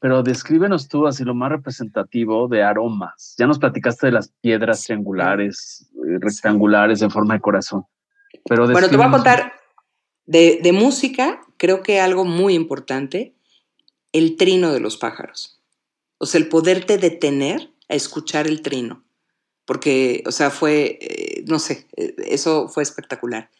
Pero 0.00 0.22
descríbenos 0.22 0.88
tú 0.88 1.06
así 1.06 1.24
lo 1.24 1.34
más 1.34 1.50
representativo 1.50 2.48
de 2.48 2.62
aromas. 2.62 3.34
Ya 3.38 3.46
nos 3.46 3.58
platicaste 3.58 4.06
de 4.06 4.12
las 4.12 4.28
piedras 4.40 4.84
triangulares, 4.84 5.88
eh, 5.94 6.18
rectangulares 6.20 7.02
en 7.02 7.10
forma 7.10 7.34
de 7.34 7.40
corazón. 7.40 7.84
Pero 8.44 8.66
bueno, 8.70 8.88
te 8.88 8.96
voy 8.96 9.06
a 9.06 9.10
contar 9.10 9.52
de, 10.26 10.60
de 10.62 10.72
música, 10.72 11.40
creo 11.56 11.82
que 11.82 12.00
algo 12.00 12.24
muy 12.24 12.54
importante, 12.54 13.34
el 14.12 14.36
trino 14.36 14.72
de 14.72 14.80
los 14.80 14.96
pájaros. 14.96 15.60
O 16.18 16.26
sea, 16.26 16.40
el 16.40 16.48
poderte 16.48 16.98
detener 16.98 17.70
a 17.88 17.94
escuchar 17.94 18.46
el 18.46 18.62
trino. 18.62 19.04
Porque, 19.64 20.22
o 20.26 20.32
sea, 20.32 20.50
fue, 20.50 20.98
eh, 21.00 21.44
no 21.48 21.58
sé, 21.58 21.86
eh, 21.96 22.14
eso 22.26 22.68
fue 22.68 22.82
espectacular. 22.82 23.50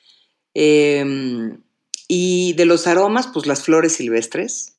Em, 0.55 1.61
y 2.09 2.53
de 2.55 2.65
los 2.65 2.87
aromas, 2.87 3.27
pues 3.27 3.47
las 3.47 3.65
flores 3.65 3.95
silvestres, 3.95 4.76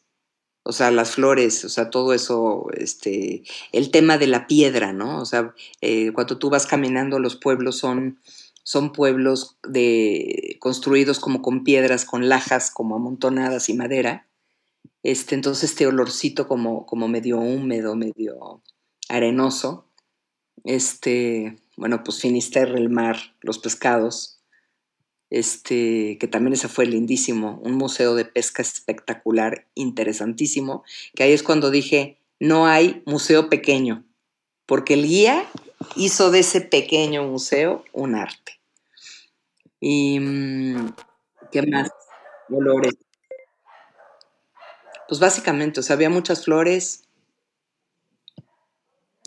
o 0.68 0.74
sea, 0.74 0.92
las 0.92 1.12
flores, 1.12 1.64
o 1.64 1.70
sea, 1.70 1.90
todo 1.90 2.14
eso, 2.14 2.68
este, 2.74 3.44
el 3.72 3.90
tema 3.90 4.18
de 4.18 4.28
la 4.28 4.48
piedra, 4.48 4.92
¿no? 4.92 5.22
O 5.22 5.26
sea, 5.26 5.54
eh, 5.80 6.12
cuando 6.12 6.38
tú 6.38 6.50
vas 6.50 6.68
caminando, 6.68 7.20
los 7.20 7.38
pueblos 7.38 7.78
son, 7.78 8.20
son 8.64 8.92
pueblos 8.92 9.58
de, 9.66 10.58
construidos 10.60 11.20
como 11.20 11.42
con 11.42 11.64
piedras, 11.64 12.04
con 12.04 12.28
lajas 12.28 12.70
como 12.70 12.98
amontonadas 12.98 13.70
y 13.70 13.76
madera. 13.76 14.28
Este, 15.04 15.36
entonces 15.36 15.70
este 15.72 15.88
olorcito 15.88 16.50
como, 16.50 16.86
como 16.86 17.08
medio 17.08 17.40
húmedo, 17.40 17.96
medio 17.96 18.62
arenoso. 19.08 19.86
Este, 20.66 21.58
bueno, 21.78 22.04
pues 22.04 22.20
Finisterre, 22.20 22.78
el 22.78 22.90
mar, 22.90 23.16
los 23.40 23.58
pescados 23.58 24.37
este, 25.30 26.18
que 26.20 26.28
también 26.28 26.54
ese 26.54 26.68
fue 26.68 26.86
lindísimo, 26.86 27.60
un 27.64 27.74
museo 27.74 28.16
de 28.16 28.26
pesca 28.26 28.62
espectacular, 28.62 29.68
interesantísimo, 29.76 30.84
que 31.16 31.24
ahí 31.24 31.34
es 31.34 31.44
cuando 31.44 31.70
dije, 31.70 32.18
no 32.40 32.68
hay 32.68 33.02
museo 33.06 33.50
pequeño, 33.50 34.06
porque 34.66 34.94
el 34.94 35.08
guía 35.08 35.46
hizo 35.96 36.32
de 36.32 36.40
ese 36.40 36.62
pequeño 36.62 37.24
museo 37.24 37.84
un 37.94 38.16
arte. 38.16 38.60
Y, 39.80 40.20
mm, 40.20 40.94
¿qué 41.52 41.62
más? 41.64 41.92
Olores. 42.50 42.96
Pues 45.08 45.20
básicamente, 45.20 45.80
o 45.80 45.84
sea, 45.84 45.96
había 45.96 46.10
muchas 46.10 46.46
flores. 46.46 47.04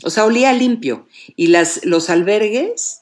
O 0.02 0.10
sea, 0.10 0.24
olía 0.24 0.52
limpio. 0.52 1.06
Y 1.36 1.48
las, 1.48 1.84
los 1.84 2.10
albergues 2.10 2.99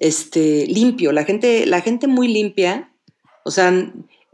este, 0.00 0.66
limpio, 0.66 1.12
la 1.12 1.24
gente, 1.24 1.66
la 1.66 1.82
gente 1.82 2.06
muy 2.08 2.26
limpia, 2.26 2.90
o 3.44 3.50
sea, 3.50 3.70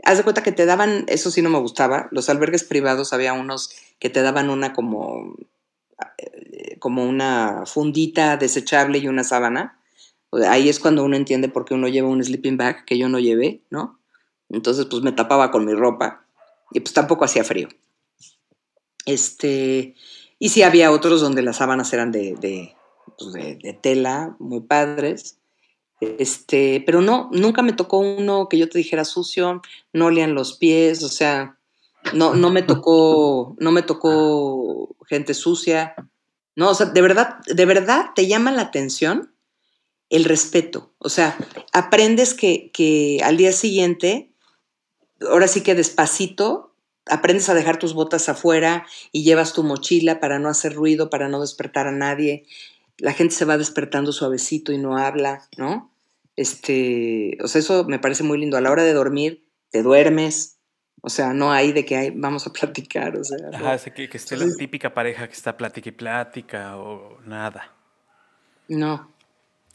haz 0.04 0.16
de 0.16 0.22
cuenta 0.22 0.44
que 0.44 0.52
te 0.52 0.64
daban, 0.64 1.04
eso 1.08 1.32
sí 1.32 1.42
no 1.42 1.50
me 1.50 1.58
gustaba, 1.58 2.08
los 2.12 2.30
albergues 2.30 2.62
privados 2.62 3.12
había 3.12 3.32
unos 3.32 3.70
que 3.98 4.08
te 4.08 4.22
daban 4.22 4.48
una 4.48 4.72
como, 4.72 5.34
eh, 6.18 6.78
como 6.78 7.04
una 7.04 7.64
fundita 7.66 8.36
desechable 8.36 8.98
y 8.98 9.08
una 9.08 9.24
sábana. 9.24 9.80
Ahí 10.48 10.68
es 10.68 10.78
cuando 10.78 11.02
uno 11.02 11.16
entiende 11.16 11.48
por 11.48 11.64
qué 11.64 11.74
uno 11.74 11.88
lleva 11.88 12.08
un 12.08 12.22
sleeping 12.22 12.56
bag 12.56 12.84
que 12.84 12.96
yo 12.96 13.08
no 13.08 13.18
llevé, 13.18 13.62
¿no? 13.68 13.98
Entonces, 14.48 14.86
pues 14.86 15.02
me 15.02 15.12
tapaba 15.12 15.50
con 15.50 15.64
mi 15.64 15.74
ropa 15.74 16.26
y 16.70 16.78
pues 16.78 16.92
tampoco 16.92 17.24
hacía 17.24 17.42
frío. 17.42 17.68
Este, 19.04 19.96
y 20.38 20.48
sí 20.50 20.62
había 20.62 20.92
otros 20.92 21.20
donde 21.20 21.42
las 21.42 21.56
sábanas 21.56 21.92
eran 21.92 22.12
de, 22.12 22.36
de, 22.36 22.76
pues 23.18 23.32
de 23.32 23.78
tela, 23.82 24.36
muy 24.38 24.60
padres. 24.60 25.40
Este, 26.00 26.82
pero 26.84 27.00
no, 27.00 27.30
nunca 27.32 27.62
me 27.62 27.72
tocó 27.72 27.98
uno 27.98 28.48
que 28.48 28.58
yo 28.58 28.68
te 28.68 28.78
dijera 28.78 29.04
sucio, 29.04 29.62
no 29.92 30.06
olían 30.06 30.34
los 30.34 30.58
pies, 30.58 31.02
o 31.02 31.08
sea, 31.08 31.58
no, 32.12 32.34
no 32.34 32.50
me 32.50 32.62
tocó, 32.62 33.56
no 33.58 33.72
me 33.72 33.82
tocó 33.82 34.94
gente 35.08 35.34
sucia. 35.34 35.94
No, 36.54 36.70
o 36.70 36.74
sea, 36.74 36.86
de 36.86 37.02
verdad, 37.02 37.36
de 37.46 37.66
verdad 37.66 38.10
te 38.14 38.26
llama 38.26 38.52
la 38.52 38.62
atención 38.62 39.34
el 40.10 40.24
respeto. 40.24 40.94
O 40.98 41.08
sea, 41.08 41.36
aprendes 41.72 42.34
que, 42.34 42.70
que 42.72 43.20
al 43.24 43.36
día 43.36 43.52
siguiente, 43.52 44.32
ahora 45.28 45.48
sí 45.48 45.62
que 45.62 45.74
despacito, 45.74 46.74
aprendes 47.06 47.48
a 47.48 47.54
dejar 47.54 47.78
tus 47.78 47.94
botas 47.94 48.28
afuera 48.28 48.86
y 49.12 49.24
llevas 49.24 49.52
tu 49.52 49.62
mochila 49.62 50.20
para 50.20 50.38
no 50.38 50.48
hacer 50.48 50.74
ruido, 50.74 51.08
para 51.10 51.28
no 51.28 51.40
despertar 51.40 51.86
a 51.86 51.92
nadie 51.92 52.44
la 52.98 53.12
gente 53.12 53.34
se 53.34 53.44
va 53.44 53.58
despertando 53.58 54.12
suavecito 54.12 54.72
y 54.72 54.78
no 54.78 54.96
habla, 54.96 55.42
¿no? 55.56 55.92
Este, 56.36 57.38
o 57.42 57.48
sea, 57.48 57.60
eso 57.60 57.84
me 57.84 57.98
parece 57.98 58.22
muy 58.22 58.38
lindo. 58.38 58.56
A 58.56 58.60
la 58.60 58.70
hora 58.70 58.82
de 58.82 58.92
dormir, 58.92 59.42
te 59.70 59.82
duermes. 59.82 60.58
O 61.02 61.08
sea, 61.08 61.32
no 61.32 61.52
hay 61.52 61.72
de 61.72 61.84
que 61.84 61.96
hay, 61.96 62.10
vamos 62.10 62.46
a 62.46 62.52
platicar, 62.52 63.16
o 63.16 63.24
sea. 63.24 63.36
Ajá, 63.52 63.78
que, 63.90 64.08
que 64.08 64.16
esté 64.16 64.36
la 64.36 64.46
típica 64.58 64.92
pareja 64.92 65.26
que 65.28 65.34
está 65.34 65.56
plática 65.56 65.88
y 65.88 65.92
plática 65.92 66.76
o 66.78 67.20
nada. 67.24 67.72
No. 68.68 69.12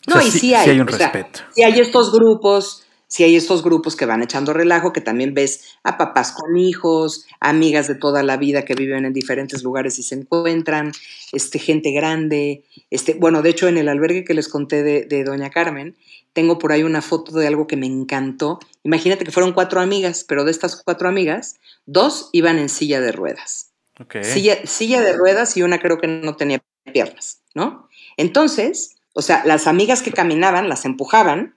No, 0.07 0.21
y 0.21 0.31
sí, 0.31 0.53
hay. 0.53 0.65
Sí 0.65 0.69
hay 0.71 0.79
un 0.79 0.87
respeto. 0.87 1.39
sí 1.51 1.63
hay 1.63 1.79
estos 1.79 2.11
grupos 2.11 2.85
si 3.11 3.25
hay 3.25 3.35
estos 3.35 3.61
grupos 3.61 3.97
que 3.97 4.05
van 4.05 4.23
echando 4.23 4.53
relajo, 4.53 4.93
que 4.93 5.01
también 5.01 5.33
ves 5.33 5.75
a 5.83 5.97
papás 5.97 6.31
con 6.31 6.55
hijos, 6.55 7.25
amigas 7.41 7.89
de 7.89 7.95
toda 7.95 8.23
la 8.23 8.37
vida 8.37 8.63
que 8.63 8.73
viven 8.73 9.03
en 9.03 9.11
diferentes 9.11 9.63
lugares 9.63 9.99
y 9.99 10.03
se 10.03 10.15
encuentran, 10.15 10.93
este, 11.33 11.59
gente 11.59 11.91
grande. 11.91 12.63
Este, 12.89 13.15
bueno, 13.15 13.41
de 13.41 13.49
hecho, 13.49 13.67
en 13.67 13.77
el 13.77 13.89
albergue 13.89 14.23
que 14.23 14.33
les 14.33 14.47
conté 14.47 14.81
de, 14.81 15.23
Doña 15.25 15.49
Carmen, 15.49 15.97
tengo 16.31 16.57
por 16.57 16.71
ahí 16.71 16.83
una 16.83 17.01
foto 17.01 17.33
de 17.33 17.47
algo 17.47 17.67
que 17.67 17.75
me 17.75 17.85
encantó. 17.85 18.59
Imagínate 18.83 19.25
que 19.25 19.31
fueron 19.31 19.51
cuatro 19.51 19.81
amigas, 19.81 20.23
pero 20.25 20.45
de 20.45 20.51
estas 20.51 20.81
cuatro 20.81 21.09
amigas, 21.09 21.57
dos 21.85 22.29
iban 22.31 22.59
en 22.59 22.69
silla 22.69 23.01
de 23.01 23.11
ruedas. 23.11 23.73
Silla, 24.21 24.65
silla 24.65 25.01
de 25.01 25.11
ruedas 25.11 25.57
y 25.57 25.63
una 25.63 25.81
creo 25.81 25.97
que 25.97 26.07
no 26.07 26.37
tenía 26.37 26.63
piernas, 26.93 27.41
¿no? 27.55 27.89
Entonces, 28.15 28.95
o 29.11 29.21
sea, 29.21 29.43
las 29.45 29.67
amigas 29.67 30.01
que 30.01 30.13
caminaban 30.13 30.69
las 30.69 30.85
empujaban 30.85 31.55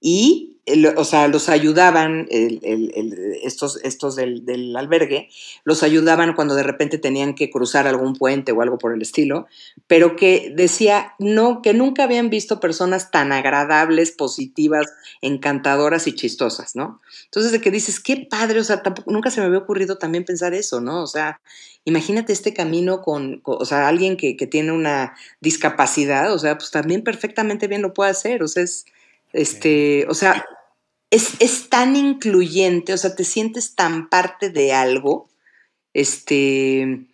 y 0.00 0.53
o 0.96 1.04
sea, 1.04 1.28
los 1.28 1.50
ayudaban, 1.50 2.26
estos, 2.30 3.78
estos 3.82 4.16
del, 4.16 4.74
albergue, 4.76 5.28
los 5.64 5.82
ayudaban 5.82 6.34
cuando 6.34 6.54
de 6.54 6.62
repente 6.62 6.96
tenían 6.96 7.34
que 7.34 7.50
cruzar 7.50 7.86
algún 7.86 8.14
puente 8.14 8.52
o 8.52 8.62
algo 8.62 8.78
por 8.78 8.94
el 8.94 9.02
estilo, 9.02 9.46
pero 9.86 10.16
que 10.16 10.52
decía 10.56 11.14
no, 11.18 11.60
que 11.60 11.74
nunca 11.74 12.04
habían 12.04 12.30
visto 12.30 12.60
personas 12.60 13.10
tan 13.10 13.30
agradables, 13.32 14.12
positivas, 14.12 14.86
encantadoras 15.20 16.06
y 16.06 16.14
chistosas, 16.14 16.74
¿no? 16.74 17.00
Entonces, 17.26 17.52
de 17.52 17.60
que 17.60 17.70
dices, 17.70 18.00
qué 18.00 18.26
padre, 18.28 18.60
o 18.60 18.64
sea, 18.64 18.82
nunca 19.06 19.30
se 19.30 19.40
me 19.40 19.46
había 19.46 19.58
ocurrido 19.58 19.98
también 19.98 20.24
pensar 20.24 20.54
eso, 20.54 20.80
¿no? 20.80 21.02
O 21.02 21.06
sea, 21.06 21.42
imagínate 21.84 22.32
este 22.32 22.54
camino 22.54 23.02
con, 23.02 23.42
o 23.44 23.66
sea, 23.66 23.86
alguien 23.86 24.16
que, 24.16 24.36
que 24.38 24.46
tiene 24.46 24.72
una 24.72 25.14
discapacidad, 25.40 26.32
o 26.32 26.38
sea, 26.38 26.56
pues 26.56 26.70
también 26.70 27.02
perfectamente 27.02 27.68
bien 27.68 27.82
lo 27.82 27.92
puede 27.92 28.12
hacer, 28.12 28.42
o 28.42 28.48
sea, 28.48 28.62
es 28.62 28.86
este, 29.34 30.06
o 30.08 30.14
sea, 30.14 30.46
es, 31.14 31.68
tan 31.68 31.96
incluyente, 31.96 32.92
o 32.92 32.96
sea, 32.96 33.14
te 33.14 33.24
sientes 33.24 33.74
tan 33.74 34.08
parte 34.08 34.50
de 34.50 34.72
algo. 34.72 35.28
Este, 35.92 37.06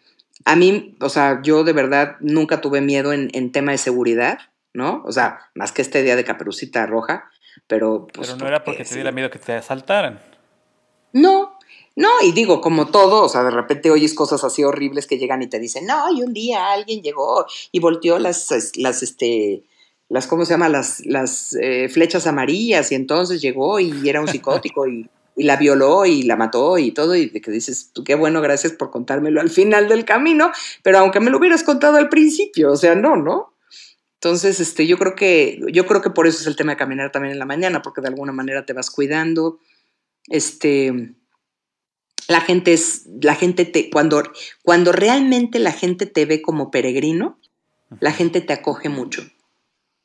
a 0.44 0.56
mí, 0.56 0.97
o 1.01 1.09
sea, 1.09 1.40
yo 1.43 1.64
de 1.64 1.72
verdad 1.72 2.16
nunca 2.20 2.60
tuve 2.60 2.81
miedo 2.81 3.12
en, 3.12 3.52
tema 3.52 3.72
de 3.72 3.78
seguridad, 3.78 4.39
¿no? 4.72 5.02
O 5.05 5.12
sea, 5.12 5.51
más 5.55 5.72
que 5.72 5.82
este 5.82 6.02
día 6.02 6.16
de 6.16 6.24
caperucita 6.24 6.86
roja, 6.86 7.31
pero... 7.66 8.06
Pues, 8.12 8.28
pero 8.28 8.40
no 8.40 8.48
era 8.48 8.64
porque 8.64 8.85
te 8.85 8.94
diera 8.94 9.12
miedo 9.12 9.31
que 9.31 9.39
te 9.39 9.52
asaltaran. 9.52 10.22
No, 11.12 11.59
no, 11.97 12.09
y 12.22 12.32
digo, 12.32 12.60
como 12.60 12.86
todo, 12.86 13.24
o 13.24 13.28
sea, 13.28 13.43
de 13.43 13.51
repente 13.51 13.90
oyes 13.90 14.14
cosas 14.14 14.44
así 14.44 14.64
horribles 14.64 15.06
que 15.06 15.18
llegan 15.18 15.43
y 15.43 15.48
te 15.48 15.59
dicen, 15.59 15.86
no, 15.86 16.10
y 16.12 16.22
un 16.22 16.32
día 16.32 16.72
alguien 16.72 17.02
llegó 17.02 17.44
y 17.72 17.81
volteó 17.81 18.18
las, 18.18 18.77
las, 18.77 19.02
este, 19.02 19.64
las, 20.10 20.26
¿cómo 20.26 20.44
se 20.44 20.52
llama? 20.52 20.68
Las, 20.68 21.06
las 21.06 21.56
eh, 21.60 21.88
flechas 21.88 22.26
amarillas 22.26 22.92
y 22.92 22.96
entonces 22.96 23.40
llegó 23.40 23.80
y 23.80 24.08
era 24.08 24.20
un 24.20 24.28
psicótico 24.28 24.86
y, 24.86 25.08
la 25.36 25.56
violó 25.56 26.04
y 26.04 26.24
la 26.24 26.36
mató 26.36 26.76
y 26.76 26.90
todo 26.90 27.16
y 27.16 27.30
que 27.30 27.50
dices, 27.50 27.92
qué 28.04 28.14
bueno, 28.14 28.42
gracias 28.42 28.74
por 28.74 28.90
contármelo 28.90 29.40
al 29.40 29.48
final 29.48 29.88
del 29.88 30.04
camino, 30.04 30.50
pero 30.82 30.98
aunque 30.98 31.18
me 31.18 31.30
lo 31.30 31.38
hubieras 31.38 31.62
contado 31.62 31.96
al 31.96 32.10
principio, 32.10 32.72
o 32.72 32.76
sea, 32.76 32.94
no, 32.94 33.16
¿no? 33.16 33.54
Entonces, 34.14 34.60
este, 34.60 34.86
yo 34.86 34.98
creo 34.98 35.14
que, 35.14 35.58
yo 35.72 35.86
creo 35.86 36.02
que 36.02 36.10
por 36.10 36.26
eso 36.26 36.40
es 36.40 36.46
el 36.46 36.56
tema 36.56 36.72
de 36.72 36.76
caminar 36.76 37.10
también 37.10 37.32
en 37.32 37.38
la 37.38 37.46
mañana, 37.46 37.80
porque 37.80 38.02
de 38.02 38.08
alguna 38.08 38.32
manera 38.32 38.66
te 38.66 38.74
vas 38.74 38.90
cuidando. 38.90 39.60
Este, 40.28 41.14
la 42.28 42.42
gente 42.42 42.74
es, 42.74 43.06
la 43.22 43.34
gente 43.34 43.64
te, 43.64 43.88
cuando, 43.88 44.22
cuando 44.62 44.92
realmente 44.92 45.58
la 45.58 45.72
gente 45.72 46.04
te 46.04 46.26
ve 46.26 46.42
como 46.42 46.70
peregrino, 46.70 47.40
la 47.98 48.12
gente 48.12 48.42
te 48.42 48.52
acoge 48.52 48.90
mucho. 48.90 49.22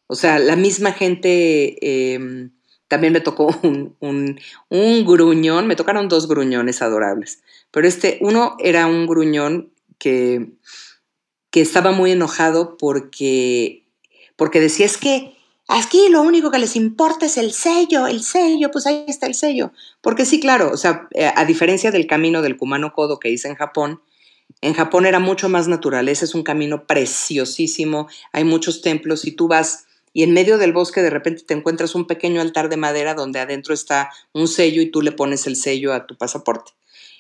O 0.08 0.16
sea, 0.16 0.40
la 0.40 0.56
misma 0.56 0.92
gente, 0.92 2.14
em, 2.14 2.52
también 2.88 3.14
me 3.14 3.22
tocó 3.22 3.48
un, 4.00 4.40
un, 4.70 5.06
gruñón, 5.06 5.68
me 5.68 5.76
tocaron 5.76 6.08
dos 6.08 6.28
gruñones 6.28 6.82
adorables, 6.82 7.44
pero 7.72 7.88
este, 7.88 8.18
uno 8.22 8.56
era 8.60 8.88
un 8.88 9.08
gruñón 9.08 9.72
que, 9.98 10.52
que 11.50 11.62
estaba 11.62 11.92
muy 11.92 12.12
enojado 12.12 12.78
porque, 12.78 13.86
porque 14.36 14.60
decía, 14.60 14.86
es 14.86 14.98
que 14.98 15.36
aquí 15.68 16.10
lo 16.10 16.22
único 16.22 16.52
que 16.52 16.60
les 16.60 16.76
importa 16.76 17.26
es 17.26 17.38
el 17.38 17.54
sello, 17.54 18.08
el 18.08 18.22
sello, 18.22 18.70
pues 18.72 18.86
ahí 18.86 19.06
está 19.08 19.26
el 19.26 19.36
sello. 19.36 19.72
Porque 20.02 20.26
sí, 20.26 20.40
claro, 20.40 20.70
o 20.72 20.78
sea, 20.78 21.08
eh, 21.12 21.32
a 21.34 21.46
diferencia 21.46 21.92
del 21.92 22.08
camino 22.08 22.42
del 22.42 22.58
Kumano 22.58 22.94
Kodo 22.94 23.20
que 23.20 23.30
hice 23.30 23.48
en 23.48 23.56
Japón, 23.56 24.02
en 24.62 24.74
Japón 24.74 25.06
era 25.06 25.20
mucho 25.20 25.50
más 25.50 25.68
natural, 25.68 26.08
ese 26.08 26.26
es 26.26 26.36
un 26.36 26.44
camino 26.44 26.86
preciosísimo, 26.86 28.08
hay 28.32 28.44
muchos 28.44 28.82
templos 28.82 29.26
y 29.26 29.32
tú 29.32 29.48
vas 29.48 29.85
y 30.16 30.24
en 30.24 30.32
medio 30.32 30.58
del 30.58 30.72
bosque 30.72 31.02
de 31.02 31.10
repente 31.10 31.44
te 31.44 31.54
encuentras 31.54 31.94
un 31.94 32.08
pequeño 32.08 32.40
altar 32.40 32.70
de 32.70 32.78
madera 32.78 33.16
donde 33.16 33.40
adentro 33.40 33.74
está 33.74 34.12
un 34.32 34.48
sello 34.48 34.82
y 34.82 34.90
tú 34.90 35.02
le 35.02 35.12
pones 35.12 35.46
el 35.46 35.58
sello 35.58 35.92
a 35.92 36.08
tu 36.08 36.16
pasaporte. 36.16 36.72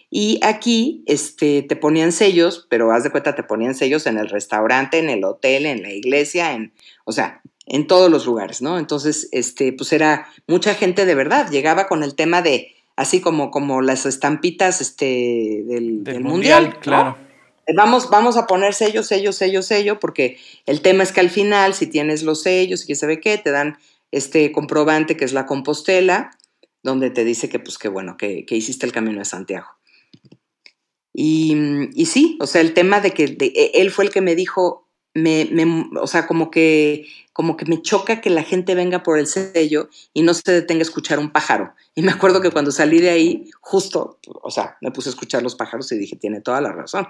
Y 0.09 0.39
aquí 0.41 1.03
este, 1.05 1.61
te 1.61 1.76
ponían 1.76 2.13
sellos, 2.13 2.65
pero 2.69 2.93
haz 2.93 3.03
de 3.03 3.09
cuenta, 3.09 3.35
te 3.35 3.43
ponían 3.43 3.76
sellos 3.76 4.07
en 4.07 4.17
el 4.17 4.30
restaurante, 4.30 4.97
en 4.97 5.09
el 5.09 5.26
hotel, 5.26 5.65
en 5.65 5.81
la 5.81 5.91
iglesia, 5.91 6.53
en, 6.53 6.72
o 7.03 7.11
sea, 7.11 7.41
en 7.65 7.85
todos 7.85 8.09
los 8.09 8.26
lugares, 8.26 8.61
¿no? 8.61 8.80
Entonces, 8.80 9.27
este, 9.34 9.73
pues 9.73 9.91
era 9.91 10.30
mucha 10.47 10.73
gente 10.73 11.05
de 11.05 11.15
verdad, 11.15 11.51
llegaba 11.51 11.88
con 11.88 12.01
el 12.01 12.15
tema 12.15 12.41
de 12.41 12.76
así 12.95 13.19
como, 13.19 13.51
como 13.51 13.81
las 13.81 14.05
estampitas 14.05 14.80
este, 14.80 15.65
del, 15.65 16.23
mundial, 16.23 16.80
claro. 16.80 17.17
Vamos, 17.73 18.09
vamos 18.09 18.37
a 18.37 18.45
poner 18.45 18.73
sello, 18.73 19.01
sello, 19.01 19.33
sello, 19.33 19.63
sello, 19.63 19.99
porque 19.99 20.37
el 20.65 20.81
tema 20.81 21.03
es 21.03 21.11
que 21.11 21.21
al 21.21 21.31
final, 21.31 21.73
si 21.73 21.87
tienes 21.87 22.21
los 22.21 22.43
sellos 22.43 22.83
y 22.83 22.87
que 22.87 22.95
sabe 22.95 23.19
qué, 23.19 23.37
te 23.37 23.51
dan 23.51 23.77
este 24.11 24.51
comprobante 24.51 25.17
que 25.17 25.25
es 25.25 25.33
la 25.33 25.45
Compostela, 25.45 26.31
donde 26.83 27.09
te 27.09 27.23
dice 27.23 27.49
que, 27.49 27.59
pues, 27.59 27.79
bueno, 27.91 28.17
que, 28.17 28.45
hiciste 28.47 28.85
el 28.85 28.91
camino 28.91 29.17
de 29.17 29.25
Santiago. 29.25 29.67
Y, 31.11 31.55
y, 31.95 32.05
sí, 32.05 32.37
o 32.39 32.45
sea, 32.45 32.61
el 32.61 32.73
tema 32.73 33.01
de 33.01 33.11
que 33.11 33.35
e, 33.39 33.71
él 33.81 33.89
fue 33.89 34.05
el 34.05 34.11
que 34.11 34.21
me 34.21 34.35
dijo, 34.35 34.87
me, 35.15 35.47
me, 35.51 35.89
o 35.99 36.07
sea, 36.07 36.27
como 36.27 36.51
que, 36.51 37.07
como 37.33 37.57
que 37.57 37.65
me 37.65 37.81
choca 37.81 38.21
que 38.21 38.29
la 38.29 38.43
gente 38.43 38.75
venga 38.75 39.01
por 39.01 39.17
el 39.17 39.27
sello 39.27 39.89
y 40.13 40.21
no 40.21 40.33
se 40.33 40.51
detenga 40.51 40.81
a 40.81 40.83
escuchar 40.83 41.17
un 41.17 41.31
pájaro. 41.31 41.73
Y 41.95 42.01
me 42.01 42.11
acuerdo 42.11 42.41
que 42.41 42.51
cuando 42.51 42.71
salí 42.71 42.99
de 42.99 43.09
ahí, 43.09 43.49
justo, 43.61 44.19
o 44.27 44.51
sea, 44.51 44.77
me 44.81 44.91
puse 44.91 45.09
a 45.09 45.11
escuchar 45.11 45.41
los 45.41 45.55
pájaros 45.55 45.91
y 45.91 45.97
dije, 45.97 46.17
tiene 46.17 46.41
toda 46.41 46.61
la 46.61 46.71
razón. 46.71 47.07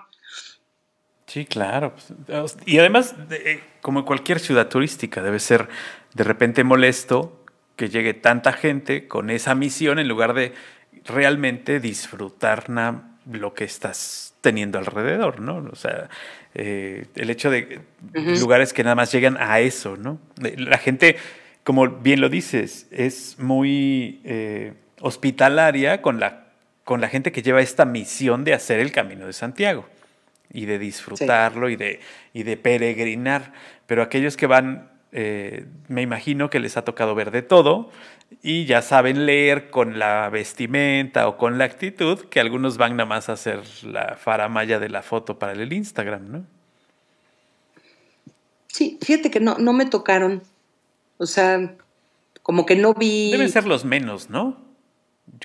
Sí, 1.35 1.43
claro. 1.43 1.93
Pues, 2.27 2.55
y 2.65 2.79
además, 2.79 3.13
eh, 3.29 3.59
como 3.81 4.05
cualquier 4.05 4.39
ciudad 4.39 4.69
turística, 4.69 5.21
debe 5.21 5.39
ser 5.39 5.67
de 6.13 6.23
repente 6.23 6.63
molesto 6.63 7.43
que 7.75 7.89
llegue 7.89 8.13
tanta 8.13 8.53
gente 8.53 9.09
con 9.09 9.29
esa 9.29 9.53
misión 9.53 9.99
en 9.99 10.07
lugar 10.07 10.33
de 10.33 10.53
realmente 11.03 11.81
disfrutar 11.81 12.67
lo 13.29 13.53
que 13.53 13.65
estás 13.65 14.33
teniendo 14.39 14.79
alrededor, 14.79 15.41
¿no? 15.41 15.57
O 15.69 15.75
sea, 15.75 16.07
eh, 16.53 17.07
el 17.15 17.29
hecho 17.29 17.51
de 17.51 17.81
lugares 18.13 18.71
que 18.71 18.85
nada 18.85 18.95
más 18.95 19.11
llegan 19.11 19.35
a 19.37 19.59
eso, 19.59 19.97
¿no? 19.97 20.19
La 20.39 20.77
gente, 20.77 21.17
como 21.65 21.85
bien 21.89 22.21
lo 22.21 22.29
dices, 22.29 22.87
es 22.91 23.37
muy 23.39 24.21
eh, 24.23 24.71
hospitalaria 25.01 26.01
con 26.01 26.21
la, 26.21 26.45
con 26.85 27.01
la 27.01 27.09
gente 27.09 27.33
que 27.33 27.41
lleva 27.41 27.59
esta 27.59 27.83
misión 27.83 28.45
de 28.45 28.53
hacer 28.53 28.79
el 28.79 28.93
Camino 28.93 29.27
de 29.27 29.33
Santiago 29.33 29.85
y 30.51 30.65
de 30.65 30.79
disfrutarlo 30.79 31.69
y, 31.69 31.75
de, 31.75 31.99
y 32.33 32.43
de 32.43 32.57
peregrinar. 32.57 33.53
Pero 33.87 34.01
aquellos 34.01 34.37
que 34.37 34.47
van, 34.47 34.91
eh, 35.11 35.65
me 35.87 36.01
imagino 36.01 36.49
que 36.49 36.59
les 36.59 36.77
ha 36.77 36.83
tocado 36.83 37.15
ver 37.15 37.31
de 37.31 37.41
todo 37.41 37.91
y 38.41 38.65
ya 38.65 38.81
saben 38.81 39.25
leer 39.25 39.69
con 39.69 39.99
la 39.99 40.29
vestimenta 40.29 41.27
o 41.27 41.37
con 41.37 41.57
la 41.57 41.65
actitud 41.65 42.21
que 42.29 42.39
algunos 42.39 42.77
van 42.77 42.95
nada 42.95 43.07
más 43.07 43.29
a 43.29 43.33
hacer 43.33 43.61
la 43.83 44.15
faramaya 44.17 44.79
de 44.79 44.89
la 44.89 45.01
foto 45.01 45.39
para 45.39 45.53
el 45.53 45.71
Instagram, 45.71 46.31
¿no? 46.31 46.45
Sí, 48.67 48.97
fíjate 49.01 49.31
que 49.31 49.39
no, 49.39 49.57
no 49.57 49.71
me 49.71 49.85
tocaron. 49.85 50.43
O 51.17 51.25
sea, 51.25 51.75
como 52.43 52.65
que 52.65 52.75
no 52.75 52.93
vi. 52.93 53.31
Deben 53.31 53.49
ser 53.49 53.65
los 53.65 53.85
menos, 53.85 54.29
¿no? 54.29 54.64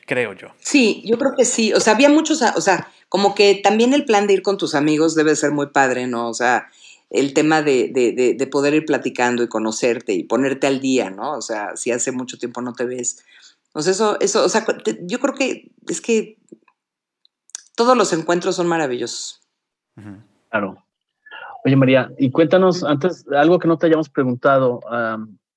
Creo 0.07 0.35
yo. 0.35 0.48
Sí, 0.61 1.02
yo 1.05 1.19
creo 1.19 1.35
que 1.36 1.44
sí. 1.44 1.73
O 1.73 1.81
sea, 1.81 1.94
había 1.94 2.09
muchos, 2.09 2.43
o 2.43 2.61
sea, 2.61 2.89
como 3.09 3.35
que 3.35 3.61
también 3.62 3.93
el 3.93 4.05
plan 4.05 4.27
de 4.27 4.35
ir 4.35 4.43
con 4.43 4.59
tus 4.59 4.74
amigos 4.74 5.15
debe 5.15 5.35
ser 5.36 5.52
muy 5.52 5.69
padre, 5.69 6.07
¿no? 6.07 6.28
O 6.28 6.35
sea, 6.35 6.69
el 7.11 7.35
tema 7.35 7.62
de, 7.62 7.90
de, 7.93 8.35
de, 8.36 8.47
poder 8.47 8.74
ir 8.74 8.86
platicando 8.86 9.43
y 9.43 9.48
conocerte 9.48 10.12
y 10.12 10.23
ponerte 10.23 10.69
al 10.69 10.81
día, 10.81 11.11
¿no? 11.11 11.32
O 11.32 11.43
sea, 11.43 11.77
si 11.77 11.90
hace 11.90 12.12
mucho 12.12 12.39
tiempo 12.39 12.61
no 12.61 12.73
te 12.73 12.85
ves. 12.85 13.24
O 13.73 13.82
sea, 13.82 13.93
eso, 13.93 14.20
eso, 14.20 14.44
o 14.44 14.48
sea, 14.48 14.65
yo 15.02 15.19
creo 15.19 15.35
que 15.35 15.73
es 15.89 16.01
que 16.01 16.39
todos 17.74 17.97
los 17.97 18.12
encuentros 18.12 18.57
son 18.57 18.69
maravillosos. 18.69 19.40
Claro. 20.51 20.85
Oye, 21.65 21.77
María, 21.77 22.11
y 22.19 22.31
cuéntanos 22.31 22.85
antes 22.85 23.24
algo 23.36 23.59
que 23.59 23.69
no 23.69 23.77
te 23.77 23.86
hayamos 23.86 24.09
preguntado 24.09 24.81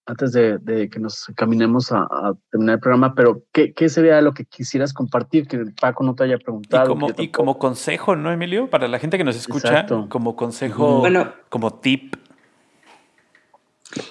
antes 0.06 0.34
de, 0.34 0.90
que 0.92 1.00
nos 1.00 1.26
caminemos 1.36 1.92
a, 1.92 2.08
terminar 2.52 2.76
el 2.76 2.80
programa, 2.82 3.16
pero 3.16 3.44
¿qué, 3.52 3.90
sería 3.90 4.22
lo 4.22 4.34
que 4.34 4.46
quisieras 4.46 4.94
compartir 4.94 5.48
que 5.48 5.66
Paco 5.80 6.04
no 6.04 6.16
te 6.16 6.24
haya 6.24 6.38
preguntado? 6.38 6.96
Y 7.18 7.30
como, 7.30 7.58
consejo, 7.58 8.16
¿no, 8.16 8.32
Emilio? 8.32 8.70
Para 8.70 8.88
la 8.88 9.00
gente 9.00 9.18
que 9.18 9.24
nos 9.24 9.36
escucha, 9.36 9.86
como 10.10 10.36
consejo, 10.36 11.00
bueno, 11.00 11.34
como 11.50 11.74
tip. 11.80 12.16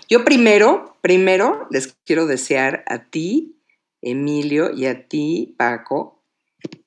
Yo 0.09 0.25
primero, 0.25 0.97
primero 1.01 1.67
les 1.71 1.97
quiero 2.05 2.27
desear 2.27 2.85
a 2.87 3.05
ti, 3.05 3.59
Emilio, 4.01 4.71
y 4.73 4.87
a 4.87 5.09
ti, 5.09 5.55
Paco, 5.59 6.23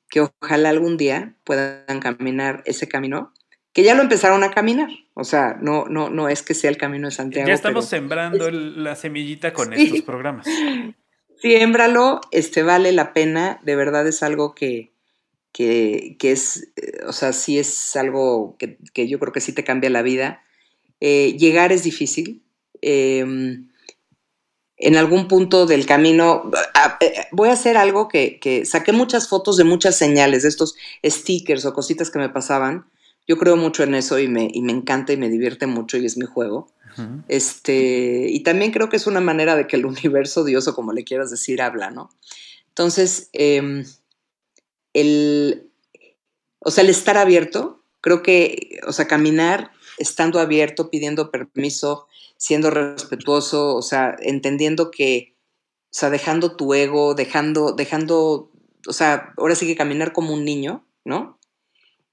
que 0.10 0.22
ojalá 0.22 0.70
algún 0.70 0.98
día 0.98 1.36
puedan 1.44 2.00
caminar 2.00 2.64
ese 2.66 2.88
camino 2.88 3.34
que 3.74 3.84
ya 3.84 3.94
lo 3.94 4.02
empezaron 4.02 4.44
a 4.44 4.52
caminar. 4.52 4.90
O 5.18 5.24
sea, 5.24 5.58
no, 5.62 5.86
no, 5.86 6.10
no 6.10 6.28
es 6.28 6.44
que 6.44 6.54
sea 6.54 6.70
el 6.70 6.78
camino 6.78 7.08
de 7.08 7.12
Santiago. 7.16 7.48
Ya 7.48 7.54
estamos 7.54 7.86
sembrando 7.86 8.52
la 8.52 8.96
semillita 8.96 9.54
con 9.54 9.72
estos 9.72 10.02
programas. 10.02 10.46
Siémbralo, 11.38 12.20
este 12.32 12.64
vale 12.64 12.92
la 12.92 13.14
pena, 13.14 13.62
de 13.64 13.78
verdad 13.78 14.06
es 14.08 14.24
algo 14.24 14.54
que, 14.56 14.92
que, 15.54 16.18
es, 16.20 16.68
eh, 16.76 17.00
o 17.08 17.14
sea, 17.14 17.32
sí 17.32 17.58
es 17.58 17.96
algo 17.96 18.58
que, 18.58 18.78
yo 19.08 19.18
creo 19.20 19.32
que 19.32 19.40
sí 19.40 19.54
te 19.54 19.64
cambia 19.64 19.90
la 19.90 20.02
vida. 20.02 20.44
Eh, 21.00 21.38
llegar 21.40 21.72
es 21.72 21.84
difícil. 21.84 22.44
Em, 22.82 23.70
en 24.78 24.98
algún 24.98 25.30
punto 25.30 25.66
del 25.66 25.86
camino, 25.86 26.52
eh, 27.00 27.28
voy 27.32 27.48
a 27.48 27.54
hacer 27.54 27.78
algo 27.78 28.10
que, 28.10 28.38
que, 28.42 28.66
saqué 28.66 28.92
muchas 28.92 29.30
fotos 29.30 29.56
de 29.56 29.64
muchas 29.64 29.98
señales, 29.98 30.44
de 30.44 30.50
estos 30.50 30.76
stickers 31.06 31.64
o 31.64 31.74
cositas 31.74 32.12
que 32.12 32.20
me 32.20 32.28
pasaban, 32.28 32.86
yo 33.28 33.38
creo 33.38 33.56
mucho 33.58 33.84
en 33.84 33.96
eso 33.96 34.20
y 34.20 34.28
me, 34.28 34.50
y 34.52 34.62
me 34.62 34.72
encanta 34.72 35.14
y 35.14 35.18
me 35.18 35.30
divierte 35.30 35.68
mucho 35.68 35.98
y 35.98 36.06
es 36.06 36.18
mi 36.18 36.26
juego. 36.26 36.72
este, 37.28 38.28
y 38.30 38.42
también 38.44 38.72
creo 38.72 38.90
que 38.90 38.96
es 38.96 39.08
una 39.08 39.20
manera 39.20 39.56
de 39.56 39.68
que 39.68 39.76
el 39.76 39.86
universo, 39.86 40.44
Dios 40.44 40.68
o 40.68 40.76
como 40.76 40.94
le 40.94 41.04
quieras 41.04 41.30
decir, 41.32 41.62
habla, 41.62 41.92
¿no? 41.92 42.10
Entonces, 42.70 43.30
em, 43.34 43.86
el, 44.94 45.70
o 46.60 46.72
sea, 46.72 46.84
el 46.84 46.90
estar 46.90 47.18
abierto, 47.18 47.84
creo 48.02 48.22
que, 48.22 48.80
o 48.88 48.94
sea, 48.94 49.08
caminar 49.08 49.72
estando 49.98 50.40
abierto, 50.40 50.90
pidiendo 50.90 51.32
permiso, 51.32 52.08
siendo 52.38 52.70
respetuoso, 52.70 53.76
o 53.76 53.82
sea, 53.82 54.16
entendiendo 54.20 54.92
que, 54.92 55.36
o 55.86 55.98
sea, 55.98 56.10
dejando 56.10 56.56
tu 56.56 56.74
ego, 56.74 57.16
dejando, 57.16 57.72
dejando, 57.72 58.52
o 58.88 58.94
sea, 58.94 59.34
ahora 59.38 59.56
sí 59.56 59.66
que 59.66 59.76
caminar 59.76 60.14
como 60.14 60.34
un 60.34 60.44
niño, 60.44 60.86
¿no? 61.06 61.40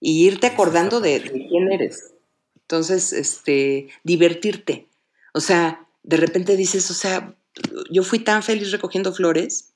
Y 0.05 0.27
irte 0.27 0.49
acordando 0.49 1.01
de, 1.01 1.23
quién 1.23 1.70
eres. 1.70 2.12
Entonces, 2.57 3.12
este, 3.12 3.89
divertirte. 4.03 4.89
O 5.33 5.39
sea, 5.39 5.87
de 6.03 6.16
repente 6.16 6.57
dices, 6.57 6.91
o 6.91 6.95
sea, 6.95 7.37
yo 7.89 8.03
fui 8.03 8.19
tan 8.19 8.43
feliz 8.43 8.73
recogiendo 8.73 9.15
flores, 9.15 9.74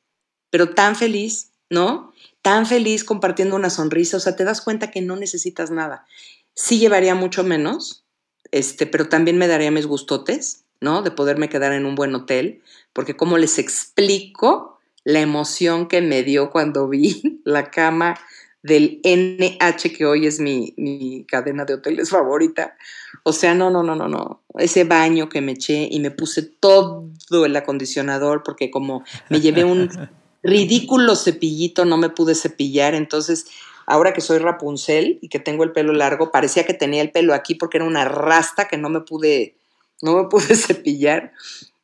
pero 0.51 0.71
tan 0.71 0.97
feliz, 0.97 1.53
¿no? 1.71 2.13
Tan 2.43 2.67
feliz 2.67 3.05
compartiendo 3.05 3.55
una 3.55 3.71
sonrisa, 3.71 4.17
o 4.17 4.21
sea, 4.21 4.35
te 4.35 4.43
das 4.43 4.61
cuenta 4.61 4.91
que 4.91 5.01
no 5.01 5.15
necesitas 5.15 5.71
nada. 5.71 6.07
Sí 6.55 6.81
llevaría 6.81 7.15
mucho 7.15 7.45
menos, 7.45 8.05
este, 8.51 8.87
pero 8.87 9.09
también 9.09 9.39
me 9.39 9.47
daría 9.47 9.71
mis 9.71 9.87
gustotes, 9.87 10.65
¿no? 10.81 11.03
De 11.03 11.13
poderme 11.13 11.49
quedar 11.49 11.73
en 11.73 11.87
un 11.87 11.95
buen 11.95 12.13
hotel, 12.17 12.63
porque 12.93 13.17
como 13.17 13.39
les 13.39 13.61
explico 13.61 14.81
la 15.05 15.21
emoción 15.21 15.87
que 15.87 16.03
me 16.03 16.25
dio 16.25 16.51
cuando 16.51 16.89
vi 16.89 17.41
la 17.45 17.71
cama 17.71 18.19
del 18.67 19.01
NH, 19.05 19.93
que 19.97 20.05
hoy 20.05 20.27
es 20.27 20.41
mi, 20.41 21.25
cadena 21.29 21.65
de 21.65 21.75
hoteles 21.75 22.11
favorita. 22.11 22.77
O 23.23 23.33
sea, 23.33 23.55
no, 23.55 23.71
no, 23.71 23.83
no, 23.83 23.95
no, 23.95 24.09
no. 24.09 24.43
Ese 24.59 24.85
baño 24.85 25.29
que 25.29 25.41
me 25.41 25.53
eché 25.53 25.89
y 25.91 26.01
me 26.01 26.11
puse 26.11 26.43
todo 26.43 27.07
el 27.45 27.57
acondicionador 27.57 28.43
porque 28.43 28.71
como 28.71 29.05
me 29.29 29.41
llevé 29.41 29.65
un 29.65 29.89
ridículo 30.43 31.17
cepillito, 31.17 31.85
no 31.85 31.97
me 31.97 32.11
pude 32.11 32.35
cepillar. 32.35 32.95
Entonces, 32.95 33.47
ahora 33.87 34.13
que 34.13 34.21
soy 34.21 34.39
Rapunzel 34.39 35.19
y 35.23 35.29
que 35.29 35.39
tengo 35.39 35.65
el 35.65 35.73
pelo 35.73 35.93
largo, 35.93 36.31
parecía 36.31 36.67
que 36.67 36.75
tenía 36.75 37.03
el 37.03 37.13
pelo 37.13 37.35
aquí 37.35 37.55
porque 37.55 37.79
era 37.79 37.87
una 37.87 38.05
rasta 38.05 38.69
que 38.69 38.77
no 38.77 38.89
me 38.89 39.01
pude, 39.01 39.57
no 40.03 40.17
me 40.17 40.25
pude 40.29 40.57
cepillar. 40.57 41.33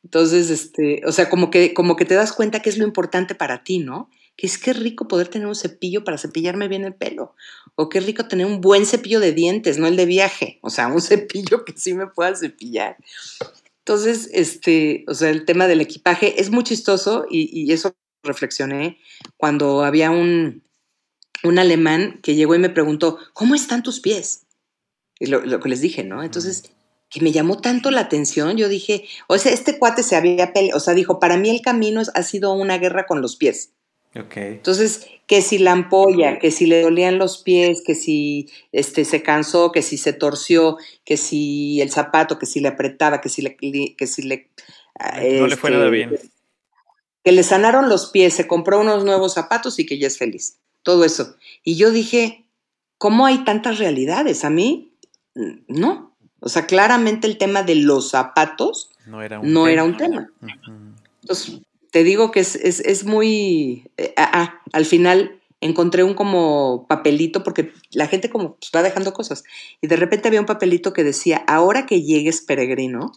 Entonces, 0.03 0.49
este, 0.49 1.01
o 1.05 1.11
sea, 1.13 1.29
como 1.29 1.49
que, 1.49 1.73
como 1.73 1.95
que 1.95 2.05
te 2.05 2.15
das 2.15 2.33
cuenta 2.33 2.61
que 2.61 2.69
es 2.69 2.77
lo 2.77 2.83
importante 2.83 3.35
para 3.35 3.63
ti, 3.63 3.79
¿no? 3.79 4.09
Que 4.35 4.47
es 4.47 4.57
que 4.57 4.73
rico 4.73 5.07
poder 5.07 5.27
tener 5.27 5.47
un 5.47 5.55
cepillo 5.55 6.03
para 6.03 6.17
cepillarme 6.17 6.67
bien 6.67 6.85
el 6.85 6.95
pelo, 6.95 7.35
o 7.75 7.89
qué 7.89 7.99
rico 7.99 8.27
tener 8.27 8.45
un 8.45 8.61
buen 8.61 8.85
cepillo 8.85 9.19
de 9.19 9.31
dientes, 9.31 9.77
no 9.77 9.87
el 9.87 9.95
de 9.95 10.05
viaje, 10.05 10.59
o 10.61 10.69
sea, 10.69 10.87
un 10.87 11.01
cepillo 11.01 11.65
que 11.65 11.73
sí 11.75 11.93
me 11.93 12.07
pueda 12.07 12.35
cepillar. 12.35 12.97
Entonces, 13.79 14.29
este, 14.31 15.03
o 15.07 15.13
sea, 15.13 15.29
el 15.29 15.45
tema 15.45 15.67
del 15.67 15.81
equipaje 15.81 16.39
es 16.39 16.49
muy 16.49 16.63
chistoso 16.63 17.25
y, 17.29 17.71
eso 17.71 17.93
reflexioné 18.23 18.99
cuando 19.35 19.83
había 19.83 20.09
un, 20.09 20.63
un 21.43 21.59
alemán 21.59 22.21
que 22.23 22.35
llegó 22.35 22.55
y 22.55 22.59
me 22.59 22.69
preguntó, 22.69 23.17
¿cómo 23.33 23.53
están 23.55 23.83
tus 23.83 23.99
pies? 23.99 24.45
Y 25.19 25.25
lo, 25.25 25.41
lo 25.41 25.59
que 25.59 25.67
les 25.67 25.81
dije, 25.81 26.05
¿no? 26.05 26.23
Entonces, 26.23 26.71
que 27.09 27.19
me 27.19 27.33
llamó 27.33 27.59
tanto 27.59 27.91
la 27.91 28.01
atención, 28.01 28.55
yo 28.55 28.69
dije, 28.69 29.05
o 29.27 29.37
sea, 29.37 29.51
este 29.51 29.77
cuate 29.77 30.01
se 30.01 30.15
había 30.15 30.53
peleado, 30.53 30.77
o 30.77 30.79
sea, 30.79 30.93
dijo, 30.93 31.19
para 31.19 31.37
mí 31.37 31.49
el 31.49 31.61
camino 31.61 32.01
ha 32.13 32.23
sido 32.23 32.53
una 32.53 32.77
guerra 32.77 33.05
con 33.05 33.21
los 33.21 33.35
pies. 33.35 33.73
Entonces, 34.15 35.07
que 35.25 35.41
si 35.41 35.57
la 35.57 35.71
ampolla, 35.71 36.37
que 36.37 36.51
si 36.51 36.67
le 36.67 36.81
dolían 36.81 37.17
los 37.17 37.39
pies, 37.39 37.81
que 37.83 37.95
si 37.95 38.49
este, 38.71 39.05
se 39.05 39.23
cansó, 39.23 39.71
que 39.71 39.81
si 39.81 39.97
se 39.97 40.13
torció, 40.13 40.77
que 41.03 41.17
si 41.17 41.81
el 41.81 41.89
zapato, 41.89 42.37
que 42.37 42.45
si 42.45 42.59
le 42.59 42.67
apretaba, 42.67 43.21
que 43.21 43.29
si 43.29 43.41
le... 43.41 43.55
Que 43.55 44.07
si 44.07 44.21
le 44.21 44.49
no 45.39 45.47
le 45.47 45.57
fue 45.57 45.71
nada 45.71 45.85
este, 45.85 45.95
bien. 45.95 46.19
que 47.23 47.31
le 47.31 47.43
sanaron 47.43 47.89
los 47.89 48.11
pies, 48.11 48.35
se 48.35 48.47
compró 48.47 48.79
unos 48.79 49.03
nuevos 49.03 49.33
zapatos 49.33 49.79
y 49.79 49.85
que 49.85 49.97
ya 49.97 50.07
es 50.07 50.17
feliz. 50.19 50.59
Todo 50.83 51.03
eso. 51.03 51.35
Y 51.63 51.75
yo 51.75 51.91
dije, 51.91 52.45
¿cómo 52.99 53.25
hay 53.25 53.39
tantas 53.43 53.79
realidades? 53.79 54.45
A 54.45 54.51
mí, 54.51 54.93
no. 55.67 56.15
O 56.39 56.49
sea, 56.49 56.67
claramente 56.67 57.25
el 57.25 57.37
tema 57.37 57.63
de 57.63 57.75
los 57.75 58.11
zapatos 58.11 58.91
no 59.05 59.21
era 59.21 59.39
un 59.39 59.47
tema. 59.47 59.71
Era 59.71 59.83
un 59.83 59.97
tema. 59.97 60.29
Entonces, 61.21 61.61
te 61.93 62.03
digo 62.03 62.31
que 62.31 62.39
es, 62.39 63.05
muy... 63.05 63.91
Eh, 63.97 64.15
ah, 64.17 64.31
ah, 64.33 64.61
al 64.71 64.85
final 64.85 65.39
encontré 65.61 66.03
un 66.03 66.15
como 66.15 66.87
papelito, 66.89 67.43
porque 67.43 67.71
la 67.91 68.07
gente 68.07 68.31
como 68.31 68.55
pues, 68.55 68.71
va 68.75 68.81
dejando 68.81 69.13
cosas. 69.13 69.43
Y 69.79 69.85
de 69.85 69.95
repente 69.95 70.27
había 70.27 70.39
un 70.39 70.47
papelito 70.47 70.91
que 70.91 71.03
decía, 71.03 71.43
ahora 71.47 71.85
que 71.85 72.01
llegues 72.01 72.41
peregrino, 72.41 73.11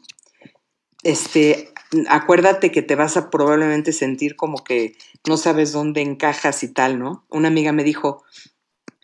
este, 1.04 1.72
acuérdate 2.10 2.70
que 2.70 2.82
te 2.82 2.96
vas 2.96 3.16
a 3.16 3.30
probablemente 3.30 3.92
sentir 3.92 4.36
como 4.36 4.62
que 4.62 4.94
no 5.26 5.38
sabes 5.38 5.72
dónde 5.72 6.02
encajas 6.02 6.62
y 6.62 6.68
tal, 6.68 6.98
¿no? 6.98 7.24
Una 7.30 7.48
amiga 7.48 7.72
me 7.72 7.82
dijo, 7.82 8.24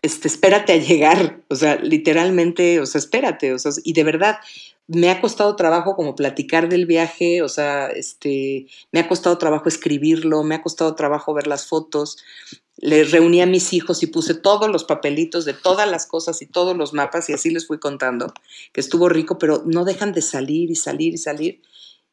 este, 0.03 0.27
espérate 0.27 0.73
a 0.73 0.77
llegar, 0.77 1.41
o 1.47 1.55
sea, 1.55 1.77
literalmente, 1.77 2.79
o 2.79 2.85
sea, 2.85 2.99
espérate, 2.99 3.53
o 3.53 3.57
sea, 3.57 3.71
y 3.83 3.93
de 3.93 4.03
verdad, 4.03 4.37
me 4.87 5.09
ha 5.09 5.21
costado 5.21 5.55
trabajo 5.55 5.95
como 5.95 6.15
platicar 6.15 6.69
del 6.69 6.85
viaje, 6.85 7.41
o 7.41 7.49
sea, 7.49 7.87
este, 7.87 8.67
me 8.91 8.99
ha 8.99 9.07
costado 9.07 9.37
trabajo 9.37 9.69
escribirlo, 9.69 10.43
me 10.43 10.55
ha 10.55 10.61
costado 10.61 10.95
trabajo 10.95 11.33
ver 11.33 11.47
las 11.47 11.67
fotos. 11.67 12.17
Le 12.77 13.03
reuní 13.03 13.41
a 13.41 13.45
mis 13.45 13.71
hijos 13.71 14.03
y 14.03 14.07
puse 14.07 14.33
todos 14.33 14.69
los 14.69 14.83
papelitos 14.83 15.45
de 15.45 15.53
todas 15.53 15.89
las 15.89 16.05
cosas 16.05 16.41
y 16.41 16.47
todos 16.47 16.75
los 16.75 16.93
mapas 16.93 17.29
y 17.29 17.33
así 17.33 17.49
les 17.49 17.67
fui 17.67 17.79
contando, 17.79 18.33
que 18.73 18.81
estuvo 18.81 19.07
rico, 19.09 19.37
pero 19.37 19.63
no 19.65 19.85
dejan 19.85 20.11
de 20.11 20.21
salir 20.21 20.69
y 20.71 20.75
salir 20.75 21.13
y 21.13 21.17
salir. 21.17 21.61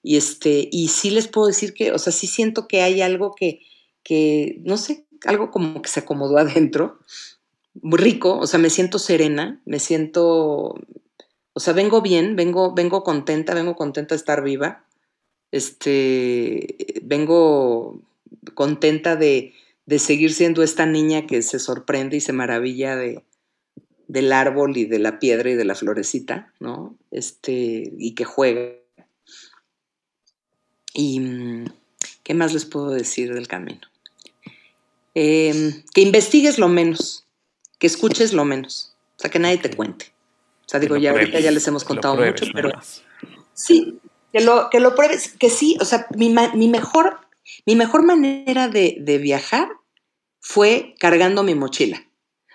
Y 0.03 0.17
este, 0.17 0.69
y 0.71 0.89
sí 0.89 1.11
les 1.11 1.29
puedo 1.29 1.49
decir 1.49 1.75
que, 1.75 1.93
o 1.93 1.99
sea, 1.99 2.13
sí 2.13 2.27
siento 2.27 2.69
que 2.69 2.83
hay 2.83 3.03
algo 3.03 3.35
que, 3.35 3.61
que, 4.03 4.61
no 4.65 4.77
sé, 4.77 5.07
algo 5.25 5.51
como 5.51 5.83
que 5.83 5.89
se 5.89 6.01
acomodó 6.01 6.39
adentro, 6.39 6.99
muy 7.83 7.99
rico, 7.99 8.39
o 8.39 8.47
sea, 8.47 8.59
me 8.59 8.71
siento 8.71 8.99
serena, 8.99 9.61
me 9.65 9.79
siento, 9.79 10.75
o 11.53 11.61
sea, 11.61 11.73
vengo 11.73 12.01
bien, 12.03 12.37
vengo, 12.37 12.75
vengo 12.75 13.03
contenta, 13.03 13.55
vengo 13.55 13.77
contenta 13.77 14.15
de 14.15 14.19
estar 14.19 14.43
viva, 14.43 14.85
este, 15.53 16.77
vengo 17.03 18.01
contenta 18.55 19.17
de, 19.17 19.53
de 19.87 19.99
seguir 19.99 20.33
siendo 20.33 20.63
esta 20.63 20.87
niña 20.87 21.27
que 21.27 21.43
se 21.43 21.59
sorprende 21.59 22.17
y 22.17 22.21
se 22.21 22.33
maravilla 22.33 22.97
de, 22.97 23.25
del 24.07 24.33
árbol 24.33 24.77
y 24.77 24.85
de 24.85 24.99
la 24.99 25.19
piedra 25.19 25.51
y 25.51 25.55
de 25.55 25.65
la 25.65 25.75
florecita, 25.75 26.53
¿no? 26.61 26.97
Este, 27.11 27.93
y 27.99 28.15
que 28.15 28.25
juega 28.25 28.81
y 30.93 31.21
mm, 31.21 31.65
¿qué 32.23 32.35
más 32.35 32.53
les 32.53 32.65
puedo 32.65 32.91
decir 32.91 33.33
del 33.35 33.49
camino? 33.49 33.81
Em, 35.15 35.83
que 35.95 36.01
investigues 36.03 36.59
lo 36.59 36.69
menos, 36.69 37.25
que 37.79 37.87
escuches 37.87 38.33
lo 38.33 38.45
menos, 38.45 38.95
o 39.17 39.21
sea, 39.21 39.31
que 39.31 39.39
nadie 39.39 39.59
te 39.59 39.75
cuente. 39.75 40.13
O 40.71 40.73
sea, 40.73 40.79
digo, 40.79 40.97
ya 40.97 41.11
ahorita 41.11 41.41
ya 41.41 41.51
les 41.51 41.67
hemos 41.67 41.83
contado 41.83 42.15
mucho, 42.15 42.47
pero 42.55 42.71
sí, 43.55 43.99
que 44.33 44.41
lo, 44.41 44.71
que 44.71 44.79
lo 44.79 44.95
pruebes, 44.95 45.33
que 45.37 45.51
sí, 45.51 45.77
o 45.81 45.85
sea, 45.85 46.07
mi, 46.15 46.29
mejor, 46.69 47.19
mi 47.67 47.75
mejor 47.75 48.05
manera 48.05 48.69
de, 48.69 48.99
de 49.01 49.19
viajar 49.19 49.69
fue 50.39 50.95
cargando 51.01 51.43
mi 51.43 51.57
mochila. 51.57 52.07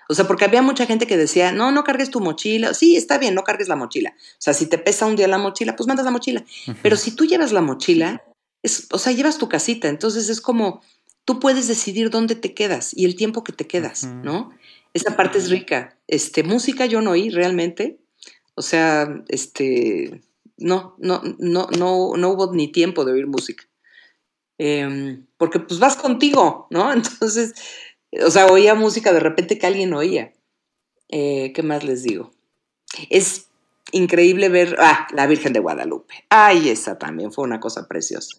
O 0.08 0.14
sea, 0.14 0.26
porque 0.26 0.46
había 0.46 0.62
mucha 0.62 0.86
gente 0.86 1.06
que 1.06 1.18
decía, 1.18 1.52
no, 1.52 1.72
no 1.72 1.84
cargues 1.84 2.08
tu 2.08 2.20
mochila. 2.20 2.72
Sí, 2.72 2.96
está 2.96 3.18
bien, 3.18 3.34
no 3.34 3.44
cargues 3.44 3.68
la 3.68 3.76
mochila. 3.76 4.14
O 4.16 4.38
sea, 4.38 4.54
si 4.54 4.64
te 4.64 4.78
pesa 4.78 5.04
un 5.04 5.16
día 5.16 5.28
la 5.28 5.36
mochila, 5.36 5.76
pues 5.76 5.86
mandas 5.86 6.06
la 6.06 6.10
mochila. 6.10 6.42
Pero 6.80 6.96
si 6.96 7.10
tú 7.10 7.26
llevas 7.26 7.52
la 7.52 7.60
mochila, 7.60 8.24
es, 8.62 8.86
o 8.92 8.98
sea, 8.98 9.12
llevas 9.12 9.36
tu 9.36 9.50
casita. 9.50 9.88
Entonces 9.88 10.30
es 10.30 10.40
como, 10.40 10.80
tú 11.26 11.38
puedes 11.38 11.68
decidir 11.68 12.08
dónde 12.08 12.34
te 12.34 12.54
quedas 12.54 12.96
y 12.96 13.04
el 13.04 13.14
tiempo 13.14 13.44
que 13.44 13.52
te 13.52 13.66
quedas, 13.66 14.04
¿no? 14.04 14.52
Esa 14.94 15.16
parte 15.16 15.36
es 15.36 15.50
rica. 15.50 15.98
Este, 16.06 16.42
música 16.44 16.86
yo 16.86 17.02
no 17.02 17.10
oí 17.10 17.28
realmente. 17.28 17.98
O 18.56 18.62
sea, 18.62 19.22
este, 19.28 20.22
no, 20.56 20.96
no, 20.98 21.22
no, 21.38 21.68
no, 21.78 22.16
no 22.16 22.28
hubo 22.30 22.52
ni 22.52 22.72
tiempo 22.72 23.04
de 23.04 23.12
oír 23.12 23.26
música. 23.26 23.64
Em, 24.58 25.26
porque 25.36 25.60
pues 25.60 25.78
vas 25.78 25.96
contigo, 25.96 26.66
¿no? 26.70 26.92
Entonces, 26.92 27.54
o 28.24 28.30
sea, 28.30 28.46
oía 28.46 28.74
música 28.74 29.12
de 29.12 29.20
repente 29.20 29.58
que 29.58 29.66
alguien 29.66 29.94
oía. 29.94 30.32
Eh, 31.08 31.52
¿Qué 31.54 31.62
más 31.62 31.84
les 31.84 32.02
digo? 32.02 32.32
Es 33.10 33.48
increíble 33.92 34.48
ver, 34.48 34.76
ah, 34.78 35.06
la 35.12 35.26
Virgen 35.26 35.52
de 35.52 35.60
Guadalupe. 35.60 36.24
Ay, 36.30 36.70
esa 36.70 36.98
también 36.98 37.32
fue 37.32 37.44
una 37.44 37.60
cosa 37.60 37.86
preciosa. 37.86 38.38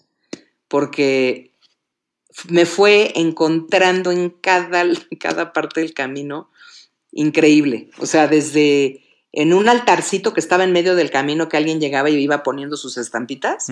Porque 0.67 1.53
me 2.49 2.65
fue 2.65 3.13
encontrando 3.15 4.11
en 4.11 4.31
cada, 4.31 4.83
cada 5.19 5.53
parte 5.53 5.81
del 5.81 5.93
camino 5.93 6.49
increíble. 7.11 7.89
O 7.99 8.07
sea, 8.07 8.27
desde 8.27 9.06
en 9.37 9.53
un 9.53 9.69
altarcito 9.69 10.33
que 10.33 10.39
estaba 10.39 10.63
en 10.63 10.71
medio 10.71 10.95
del 10.95 11.11
camino 11.11 11.47
que 11.47 11.57
alguien 11.57 11.79
llegaba 11.79 12.09
y 12.09 12.15
iba 12.15 12.41
poniendo 12.41 12.75
sus 12.75 12.97
estampitas. 12.97 13.67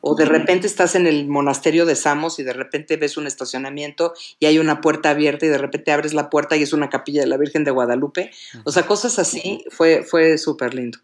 O 0.00 0.14
de 0.14 0.24
repente 0.24 0.66
estás 0.66 0.94
en 0.94 1.06
el 1.06 1.28
monasterio 1.28 1.84
de 1.84 1.94
Samos 1.94 2.38
y 2.38 2.44
de 2.44 2.54
repente 2.54 2.96
ves 2.96 3.18
un 3.18 3.26
estacionamiento 3.26 4.14
y 4.40 4.46
hay 4.46 4.58
una 4.58 4.80
puerta 4.80 5.10
abierta 5.10 5.44
y 5.44 5.50
de 5.50 5.58
repente 5.58 5.92
abres 5.92 6.14
la 6.14 6.30
puerta 6.30 6.56
y 6.56 6.62
es 6.62 6.72
una 6.72 6.88
capilla 6.88 7.20
de 7.20 7.26
la 7.26 7.36
Virgen 7.36 7.62
de 7.62 7.72
Guadalupe. 7.72 8.30
O 8.64 8.72
sea, 8.72 8.86
cosas 8.86 9.18
así 9.18 9.66
fue, 9.68 10.02
fue 10.02 10.38
súper 10.38 10.72
lindo. 10.72 10.98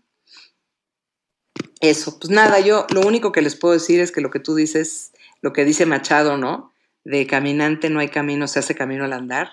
Eso, 1.80 2.18
pues 2.18 2.30
nada, 2.30 2.60
yo 2.60 2.86
lo 2.94 3.02
único 3.02 3.30
que 3.30 3.42
les 3.42 3.56
puedo 3.56 3.74
decir 3.74 4.00
es 4.00 4.10
que 4.10 4.22
lo 4.22 4.30
que 4.30 4.40
tú 4.40 4.54
dices, 4.54 5.12
lo 5.42 5.52
que 5.52 5.66
dice 5.66 5.84
Machado, 5.84 6.38
¿no? 6.38 6.72
De 7.04 7.26
caminante 7.26 7.90
no 7.90 8.00
hay 8.00 8.08
camino, 8.08 8.48
se 8.48 8.60
hace 8.60 8.74
camino 8.74 9.04
al 9.04 9.12
andar. 9.12 9.50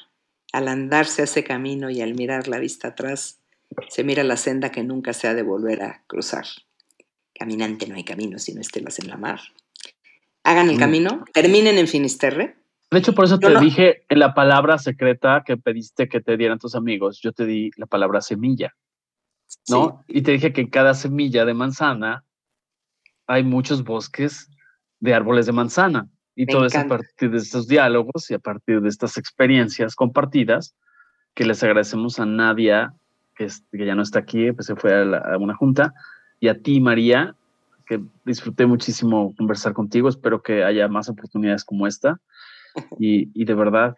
Al 0.54 0.70
andar 0.70 1.08
se 1.08 1.24
hace 1.24 1.44
camino 1.44 1.90
y 1.90 2.00
al 2.00 2.16
mirar 2.16 2.48
la 2.48 2.60
vista 2.60 2.88
atrás 2.88 3.40
se 3.90 4.04
mira 4.04 4.24
la 4.24 4.38
senda 4.38 4.72
que 4.72 4.84
nunca 4.84 5.14
se 5.14 5.28
ha 5.28 5.34
de 5.34 5.44
volver 5.44 5.82
a 5.84 6.04
cruzar. 6.08 6.46
Caminante 7.34 7.88
no 7.88 7.96
hay 7.96 8.04
camino 8.04 8.40
si 8.40 8.54
no 8.54 8.62
estelas 8.62 9.00
en 9.00 9.08
la 9.08 9.18
mar. 9.18 9.40
Hagan 10.44 10.70
el 10.70 10.76
mm. 10.76 10.80
camino, 10.80 11.26
terminen 11.34 11.78
en 11.78 11.88
Finisterre. 11.88 12.58
De 12.92 13.00
hecho, 13.00 13.14
por 13.14 13.26
eso 13.26 13.38
te 13.38 13.60
dije 13.60 14.04
en 14.10 14.20
la 14.20 14.34
palabra 14.34 14.80
secreta 14.80 15.44
que 15.46 15.58
pediste 15.58 16.10
que 16.10 16.22
te 16.22 16.38
dieran 16.38 16.58
tus 16.58 16.76
amigos, 16.76 17.20
yo 17.22 17.32
te 17.32 17.46
di 17.46 17.70
la 17.78 17.86
palabra 17.86 18.20
semilla, 18.20 18.76
¿no? 19.70 20.04
Y 20.08 20.24
te 20.24 20.32
dije 20.32 20.54
que 20.54 20.62
en 20.62 20.70
cada 20.70 20.96
semilla 20.96 21.46
de 21.46 21.54
manzana 21.54 22.26
hay 23.28 23.44
muchos 23.44 23.84
bosques 23.84 24.50
de 25.00 25.14
árboles 25.14 25.46
de 25.46 25.52
manzana. 25.52 26.10
Y 26.36 26.46
todo 26.46 26.66
es 26.66 26.76
a 26.76 26.88
partir 26.88 27.32
de 27.32 27.38
estos 27.38 27.68
diálogos 27.68 28.32
y 28.32 28.34
a 28.34 28.40
partir 28.40 28.82
de 28.82 28.90
estas 28.90 29.18
experiencias 29.18 29.94
compartidas 29.94 30.74
que 31.36 31.46
les 31.46 31.62
agradecemos 31.62 32.20
a 32.20 32.26
Nadia, 32.26 32.94
que, 33.40 33.48
que 33.72 33.86
ya 33.86 33.96
no 33.96 34.02
está 34.02 34.20
aquí, 34.20 34.52
pues 34.52 34.68
se 34.68 34.76
fue 34.76 34.94
a 34.94 35.38
una 35.38 35.56
junta, 35.56 35.94
y 36.42 36.50
a 36.50 36.62
ti, 36.62 36.80
María, 36.82 37.36
que 37.88 38.02
disfruté 38.26 38.66
muchísimo 38.66 39.34
conversar 39.36 39.74
contigo. 39.74 40.10
Espero 40.10 40.42
que 40.42 40.64
haya 40.64 40.88
más 40.88 41.10
oportunidades 41.10 41.64
como 41.64 41.88
esta. 41.88 42.20
Y, 43.00 43.32
y 43.34 43.46
de 43.46 43.56
verdad, 43.56 43.98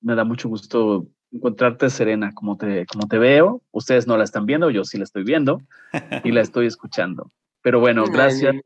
me 0.00 0.14
da 0.14 0.22
mucho 0.22 0.48
gusto 0.48 1.08
encontrarte 1.32 1.90
serena 1.90 2.30
como 2.32 2.56
te, 2.56 2.86
como 2.86 3.08
te 3.08 3.18
veo. 3.18 3.62
Ustedes 3.72 4.06
no 4.06 4.16
la 4.16 4.22
están 4.22 4.46
viendo, 4.46 4.70
yo 4.70 4.84
sí 4.84 4.96
la 4.96 5.04
estoy 5.04 5.24
viendo 5.24 5.60
y 6.22 6.30
la 6.30 6.40
estoy 6.48 6.66
escuchando. 6.66 7.32
Pero 7.62 7.78
bueno, 7.78 8.04
gracias. 8.06 8.56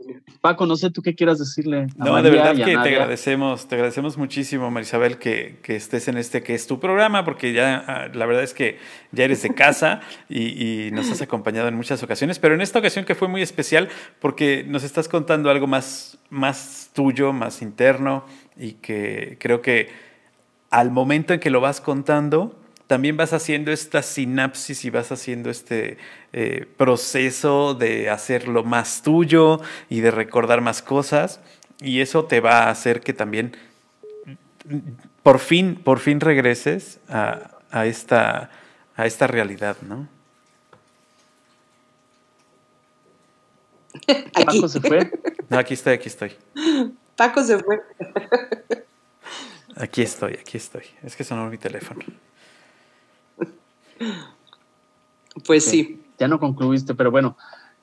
Paco, 0.41 0.65
no 0.65 0.75
sé 0.77 0.91
tú 0.91 1.03
qué 1.03 1.15
quieras 1.15 1.39
decirle. 1.39 1.87
A 1.99 2.05
no, 2.05 2.23
de 2.23 2.31
verdad 2.31 2.57
que 2.57 2.65
te 2.65 2.73
agradecemos, 2.73 3.69
te 3.69 3.75
agradecemos 3.75 4.17
muchísimo, 4.17 4.71
Marisabel, 4.71 5.19
que, 5.19 5.59
que, 5.63 5.77
estés 5.77 6.09
en 6.09 6.17
este 6.17 6.43
que 6.43 6.55
es 6.55 6.67
tu 6.67 6.81
programa, 6.81 7.23
porque 7.25 7.53
ya 7.53 7.85
ah, 7.87 8.09
la 8.15 8.25
verdad 8.25 8.43
es 8.43 8.55
que 8.55 8.79
ya 9.13 9.25
eres 9.25 9.43
de 9.43 9.55
casa 9.55 10.01
y, 10.31 10.87
y, 10.87 10.91
nos 10.93 11.11
has 11.11 11.21
acompañado 11.21 11.69
en 11.69 11.75
muchas 11.75 12.03
ocasiones, 12.03 12.39
pero 12.39 12.55
en 12.55 12.63
esta 12.63 12.79
ocasión 12.79 13.05
que 13.05 13.15
fue 13.15 13.29
muy 13.29 13.43
especial 13.43 13.89
porque 14.19 14.65
nos 14.67 14.83
estás 14.83 15.09
contando 15.09 15.51
algo 15.51 15.67
más, 15.67 16.19
más 16.31 16.91
tuyo, 16.95 17.35
más 17.35 17.61
interno 17.61 18.25
y 18.57 18.73
que 18.73 19.37
creo 19.39 19.61
que 19.61 19.91
al 20.71 20.91
momento 20.91 21.35
en 21.35 21.41
que 21.41 21.51
lo 21.51 21.61
vas 21.61 21.83
contando, 21.83 22.59
también 22.87 23.17
vas 23.17 23.33
haciendo 23.33 23.73
esta 23.73 24.03
sinapsis 24.03 24.85
y 24.85 24.91
vas 24.91 25.11
haciendo 25.11 25.51
este 25.51 25.99
eh, 26.33 26.67
proceso 26.77 27.75
de 27.75 28.11
hacerlo 28.11 28.63
más 28.63 29.03
tuyo 29.03 29.61
y 29.89 30.01
de 30.01 30.11
recordar 30.11 30.61
más 30.61 30.83
cosas. 30.83 31.41
Y 31.81 32.01
eso 32.01 32.25
te 32.25 32.41
va 32.41 32.65
a 32.65 32.71
hacer 32.71 33.01
que 33.01 33.13
también 33.13 33.57
por 35.23 35.39
fin, 35.41 35.75
por 35.77 35.99
fin 35.99 36.21
regreses 36.21 37.01
a, 37.09 37.87
esta, 37.87 38.51
a 38.95 39.07
esta 39.07 39.27
realidad, 39.27 39.77
¿no? 39.83 40.09
Paco 44.33 44.69
se 44.69 44.81
fue. 44.81 45.11
No, 45.49 45.59
aquí 45.59 45.75
estoy, 45.75 45.95
aquí 45.95 46.09
estoy. 46.09 46.37
Paco 47.17 47.43
se 47.43 47.59
fue. 47.59 47.83
Aquí 49.75 50.03
estoy, 50.03 50.35
aquí 50.35 50.57
estoy. 50.57 50.85
Es 51.03 51.17
que 51.17 51.25
sonó 51.25 51.51
mi 51.51 51.59
teléfono. 51.59 52.01
Pues 55.47 55.65
sí. 55.65 56.03
Ya 56.19 56.29
no 56.29 56.41
concluiste, 56.41 56.95
pero 56.95 57.11
bueno, 57.11 57.37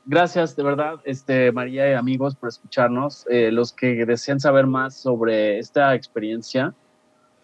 gracias 0.06 0.56
de 0.56 0.64
verdad, 0.64 1.00
este, 1.04 1.52
María 1.52 1.92
y 1.92 1.94
amigos, 1.94 2.36
por 2.36 2.50
escucharnos. 2.50 3.26
Eh, 3.30 3.52
los 3.52 3.72
que 3.72 4.06
desean 4.06 4.40
saber 4.40 4.66
más 4.66 4.96
sobre 4.96 5.60
esta 5.60 5.94
experiencia, 5.94 6.74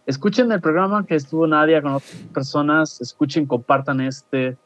escuchen 0.05 0.51
el 0.51 0.61
programa 0.61 1.05
que 1.05 1.15
estuvo 1.15 1.45
Nadia 1.45 1.81
con 1.81 1.93
otras 1.93 2.15
personas, 2.33 2.99
escuchen, 3.01 3.45
compartan 3.45 4.01
este, 4.01 4.57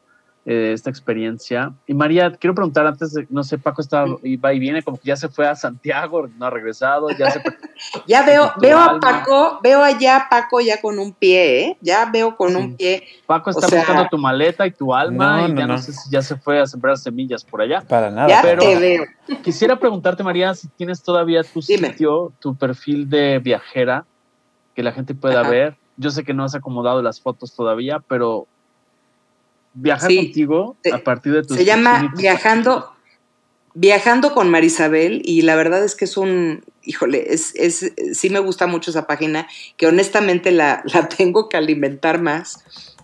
eh, 0.46 0.74
esta 0.74 0.90
experiencia. 0.90 1.72
Y 1.88 1.94
María, 1.94 2.30
quiero 2.32 2.54
preguntar 2.54 2.86
antes 2.86 3.14
de, 3.14 3.26
no 3.30 3.46
sé, 3.46 3.58
Paco 3.58 3.82
está, 3.82 4.06
y 4.24 4.36
va 4.36 4.54
y 4.54 4.60
viene, 4.60 4.84
como 4.84 4.98
que 4.98 5.08
ya 5.08 5.16
se 5.16 5.30
fue 5.30 5.48
a 5.48 5.56
Santiago, 5.56 6.28
no 6.38 6.46
ha 6.46 6.50
regresado, 6.50 7.10
ya 7.12 7.32
se 7.32 7.42
Ya 8.08 8.24
veo, 8.26 8.52
veo 8.60 8.78
a 8.78 9.00
Paco, 9.00 9.60
veo 9.64 9.82
allá 9.82 10.18
a 10.18 10.30
Paco 10.30 10.60
ya 10.60 10.82
con 10.82 11.00
un 11.00 11.14
pie, 11.14 11.62
¿eh? 11.62 11.78
Ya 11.80 12.10
veo 12.12 12.36
con 12.36 12.58
un 12.58 12.76
pie. 12.76 13.04
Paco 13.26 13.52
está 13.52 13.68
buscando 13.74 14.10
tu 14.10 14.18
maleta 14.18 14.68
y 14.68 14.72
tu 14.72 14.94
alma 14.94 15.48
y 15.48 15.56
ya 15.56 15.66
no, 15.66 15.78
sé 15.78 15.94
si 15.94 16.10
ya 16.10 16.22
se 16.22 16.36
fue 16.36 16.60
a 16.60 16.68
sembrar 16.68 16.98
semillas 16.98 17.46
por 17.46 17.62
allá. 17.62 17.80
Para 17.80 18.12
nada. 18.12 18.28
Ya 18.28 18.42
te 18.42 18.76
veo. 18.78 19.06
Quisiera 19.44 19.80
preguntarte, 19.80 20.24
María, 20.24 20.54
si 20.56 20.68
tienes 20.68 21.02
todavía 21.02 21.44
tu 21.44 21.62
sitio, 21.62 22.34
tu 22.40 22.54
perfil 22.54 23.10
de 23.10 23.40
viajera, 23.40 24.06
que 24.76 24.84
la 24.84 24.92
gente 24.92 25.16
pueda 25.16 25.42
ver. 25.44 25.78
Yo 25.96 26.10
sé 26.10 26.26
que 26.26 26.34
no 26.34 26.44
has 26.44 26.54
acomodado 26.54 27.02
las 27.02 27.22
fotos 27.22 27.56
todavía, 27.56 28.00
pero 28.06 28.48
viajar 29.74 30.14
contigo 30.14 30.78
a 30.92 30.98
partir 31.00 31.34
de 31.34 31.44
tu... 31.44 31.56
Se 31.56 31.66
llama 31.66 32.14
Viajando, 32.18 32.94
Viajando 33.76 34.34
con 34.34 34.52
Marisabel 34.52 35.24
y 35.26 35.42
la 35.42 35.56
verdad 35.56 35.84
es 35.84 35.96
que 35.96 36.06
es 36.06 36.16
un, 36.16 36.64
híjole, 36.84 37.34
es, 37.34 37.56
es, 37.56 37.92
sí 38.14 38.30
me 38.30 38.38
gusta 38.38 38.68
mucho 38.68 38.92
esa 38.92 39.08
página, 39.08 39.48
que 39.78 39.88
honestamente 39.88 40.52
la, 40.52 40.84
la 40.94 41.10
tengo 41.18 41.50
que 41.50 41.58
alimentar 41.58 42.22
más, 42.22 42.64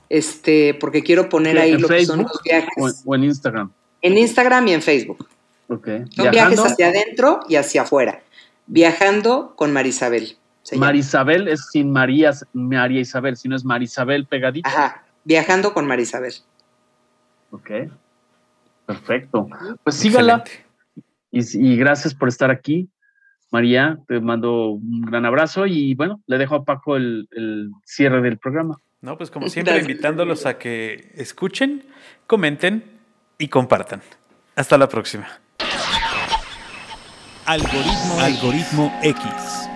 este, 0.09 0.75
porque 0.75 1.01
quiero 1.01 1.27
poner 1.27 1.57
ahí 1.57 1.75
lo 1.77 1.87
que 1.87 2.05
son 2.05 2.23
los 2.23 2.41
viajes. 2.43 3.03
O, 3.03 3.15
en 3.15 3.23
Instagram. 3.23 3.71
En 4.01 4.17
Instagram 4.17 4.67
y 4.67 4.73
en 4.73 4.81
Facebook. 4.81 5.27
Okay. 5.67 6.05
Son 6.11 6.29
viajes 6.31 6.59
hacia 6.59 6.87
adentro 6.87 7.39
y 7.49 7.55
hacia 7.55 7.83
afuera. 7.83 8.21
Viajando 8.67 9.53
con 9.55 9.73
Marisabel. 9.73 10.37
Marisabel 10.75 11.47
es 11.47 11.67
sin 11.71 11.91
María, 11.91 12.31
María 12.53 13.01
Isabel, 13.01 13.37
sino 13.37 13.55
es 13.55 13.65
Marisabel 13.65 14.27
pegadita. 14.27 14.69
Ajá, 14.69 15.03
viajando 15.23 15.73
con 15.73 15.87
Marisabel. 15.87 16.33
Ok. 17.51 17.71
Perfecto. 18.85 19.47
Pues 19.83 19.95
sígala. 19.95 20.43
Y, 21.31 21.75
gracias 21.77 22.15
por 22.15 22.27
estar 22.27 22.49
aquí. 22.49 22.89
María, 23.51 23.99
te 24.07 24.19
mando 24.19 24.69
un 24.69 25.01
gran 25.01 25.25
abrazo 25.25 25.65
y 25.65 25.95
bueno, 25.95 26.21
le 26.27 26.37
dejo 26.37 26.55
a 26.55 26.63
Paco 26.63 26.95
el, 26.95 27.27
cierre 27.83 28.21
del 28.21 28.37
programa. 28.37 28.77
No, 29.01 29.17
pues 29.17 29.31
como 29.31 29.47
siempre, 29.47 29.79
invitándolos 29.79 30.45
a 30.45 30.57
que 30.57 31.11
escuchen, 31.15 31.83
comenten 32.27 32.83
y 33.37 33.47
compartan. 33.47 34.01
Hasta 34.55 34.77
la 34.77 34.89
próxima. 34.89 35.27
Algoritmo, 37.45 38.19
Algoritmo 38.19 38.99
X. 39.01 39.69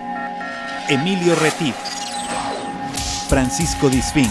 Emilio 0.88 1.34
Retif. 1.36 1.74
Francisco 3.28 3.88
Disfín. 3.88 4.30